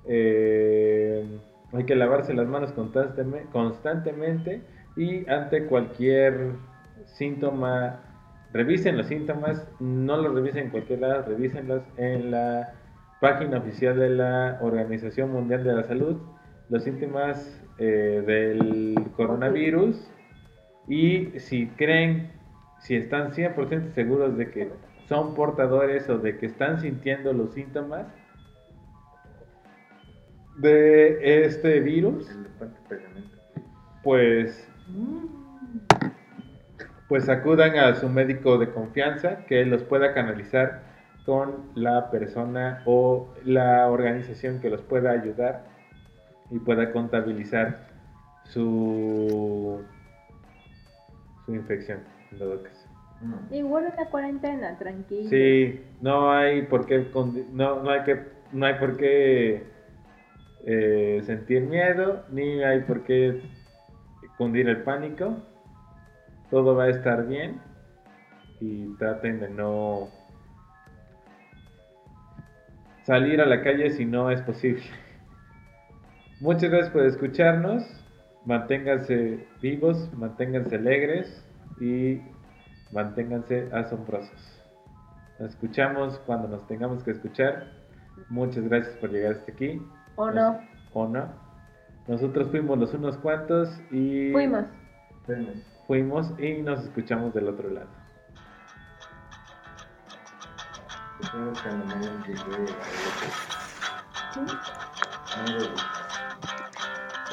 Eh, 0.07 1.25
hay 1.73 1.83
que 1.85 1.95
lavarse 1.95 2.33
las 2.33 2.47
manos 2.47 2.75
constanteme- 2.75 3.49
constantemente 3.51 4.61
y 4.95 5.27
ante 5.29 5.65
cualquier 5.65 6.51
síntoma, 7.05 8.01
revisen 8.53 8.97
los 8.97 9.07
síntomas, 9.07 9.67
no 9.79 10.17
los 10.17 10.35
revisen 10.35 10.65
en 10.65 10.69
cualquier 10.69 10.99
lado, 10.99 11.23
revísenlos 11.27 11.81
en 11.97 12.29
la 12.29 12.73
página 13.19 13.57
oficial 13.57 13.97
de 13.97 14.09
la 14.09 14.59
Organización 14.61 15.31
Mundial 15.31 15.63
de 15.63 15.73
la 15.73 15.83
Salud, 15.83 16.17
los 16.69 16.83
síntomas 16.83 17.62
eh, 17.77 18.23
del 18.25 18.95
coronavirus. 19.15 20.09
Y 20.87 21.39
si 21.39 21.67
creen, 21.67 22.31
si 22.79 22.95
están 22.95 23.31
100% 23.31 23.93
seguros 23.93 24.37
de 24.37 24.51
que 24.51 24.69
son 25.07 25.35
portadores 25.35 26.09
o 26.09 26.17
de 26.17 26.37
que 26.37 26.47
están 26.47 26.81
sintiendo 26.81 27.33
los 27.33 27.53
síntomas 27.53 28.07
de 30.57 31.45
este 31.45 31.79
virus, 31.79 32.29
pues 34.03 34.69
pues 37.07 37.29
acudan 37.29 37.77
a 37.77 37.93
su 37.95 38.09
médico 38.09 38.57
de 38.57 38.71
confianza 38.71 39.45
que 39.45 39.65
los 39.65 39.83
pueda 39.83 40.13
canalizar 40.13 40.81
con 41.25 41.69
la 41.75 42.09
persona 42.09 42.81
o 42.85 43.33
la 43.45 43.87
organización 43.87 44.59
que 44.59 44.69
los 44.69 44.81
pueda 44.81 45.11
ayudar 45.11 45.63
y 46.53 46.59
pueda 46.59 46.91
contabilizar 46.91 47.87
su 48.43 49.83
su 51.45 51.53
infección 51.53 51.99
en 52.31 52.37
todo 52.37 52.61
caso. 52.63 52.87
Igual 53.51 53.91
una 53.93 54.05
cuarentena, 54.09 54.77
tranquilo. 54.77 55.29
Sí, 55.29 55.81
no 56.01 56.31
hay 56.31 56.63
por 56.63 56.85
qué 56.85 57.05
no, 57.51 57.81
no 57.81 57.89
hay 57.89 58.03
que 58.03 58.19
no 58.51 58.65
hay 58.65 58.75
por 58.75 58.97
qué 58.97 59.63
eh, 60.65 61.21
sentir 61.25 61.63
miedo 61.63 62.25
ni 62.29 62.63
hay 62.63 62.81
por 62.81 63.03
qué 63.03 63.41
cundir 64.37 64.69
el 64.69 64.83
pánico. 64.83 65.37
Todo 66.51 66.75
va 66.75 66.83
a 66.83 66.89
estar 66.89 67.25
bien 67.27 67.59
y 68.59 68.95
traten 68.97 69.39
de 69.39 69.49
no 69.49 70.09
salir 73.03 73.41
a 73.41 73.45
la 73.45 73.63
calle 73.63 73.89
si 73.89 74.05
no 74.05 74.29
es 74.29 74.41
posible. 74.41 74.83
Muchas 76.43 76.69
gracias 76.69 76.91
por 76.91 77.05
escucharnos. 77.05 77.83
Manténganse 78.45 79.47
vivos, 79.61 80.11
manténganse 80.13 80.75
alegres 80.75 81.41
y 81.79 82.21
manténganse 82.91 83.69
asombrosos. 83.71 84.61
Nos 85.39 85.51
escuchamos 85.51 86.19
cuando 86.25 86.49
nos 86.49 86.67
tengamos 86.67 87.01
que 87.05 87.11
escuchar. 87.11 87.71
Muchas 88.27 88.65
gracias 88.67 88.93
por 88.97 89.09
llegar 89.11 89.35
hasta 89.35 89.53
aquí. 89.53 89.81
¿O 90.17 90.25
Nos- 90.29 90.35
no? 90.35 90.59
O 90.93 91.07
no. 91.07 91.29
Nosotros 92.09 92.49
fuimos 92.51 92.77
los 92.77 92.93
unos 92.93 93.15
cuantos 93.19 93.69
y 93.89 94.33
Fuimos. 94.33 94.65
fuimos 95.87 96.33
y 96.37 96.61
nos 96.61 96.83
escuchamos 96.83 97.33
del 97.33 97.47
otro 97.47 97.69
lado. 97.69 97.87
Sí, 104.33 106.02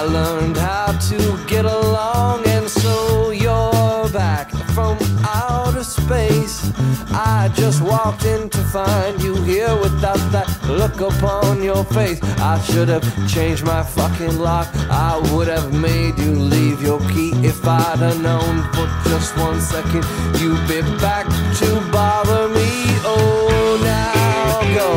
I 0.00 0.04
learned 0.04 0.56
how 0.56 0.92
to 1.10 1.46
get 1.46 1.66
along, 1.66 2.46
and 2.46 2.66
so 2.70 3.32
you're 3.32 4.08
back 4.08 4.50
from 4.72 4.96
outer 5.28 5.84
space. 5.84 6.72
I 7.12 7.52
just 7.54 7.82
walked 7.82 8.24
in 8.24 8.48
to 8.48 8.58
find 8.72 9.20
you 9.20 9.34
here 9.42 9.76
without 9.76 10.22
that 10.32 10.48
look 10.66 11.02
upon 11.02 11.62
your 11.62 11.84
face. 11.84 12.18
I 12.38 12.58
should 12.62 12.88
have 12.88 13.04
changed 13.28 13.66
my 13.66 13.82
fucking 13.82 14.38
lock. 14.38 14.68
I 14.88 15.20
would 15.34 15.48
have 15.48 15.70
made 15.74 16.18
you 16.18 16.32
leave 16.32 16.80
your 16.80 17.00
key 17.10 17.32
if 17.44 17.62
I'd 17.68 17.98
have 17.98 18.22
known 18.22 18.62
for 18.72 18.88
just 19.10 19.36
one 19.36 19.60
second 19.60 20.02
you'd 20.40 20.66
be 20.66 20.80
back 20.96 21.26
to 21.58 21.68
bother 21.92 22.48
me. 22.48 22.70
Oh, 23.04 23.78
now 23.84 24.62
go 24.74 24.90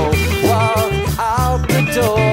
walk 0.48 1.20
out 1.20 1.68
the 1.68 1.92
door. 1.94 2.33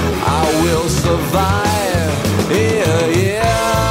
I 0.23 0.61
will 0.63 0.87
survive. 0.89 2.51
Yeah, 2.51 3.07
yeah. 3.07 3.90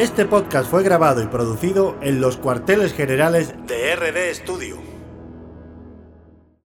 Este 0.00 0.24
podcast 0.24 0.70
fue 0.70 0.82
grabado 0.82 1.22
y 1.22 1.26
producido 1.26 1.94
en 2.00 2.22
los 2.22 2.38
cuarteles 2.38 2.94
generales 2.94 3.52
de 3.66 3.94
RD 3.94 4.34
Studio. 4.34 4.59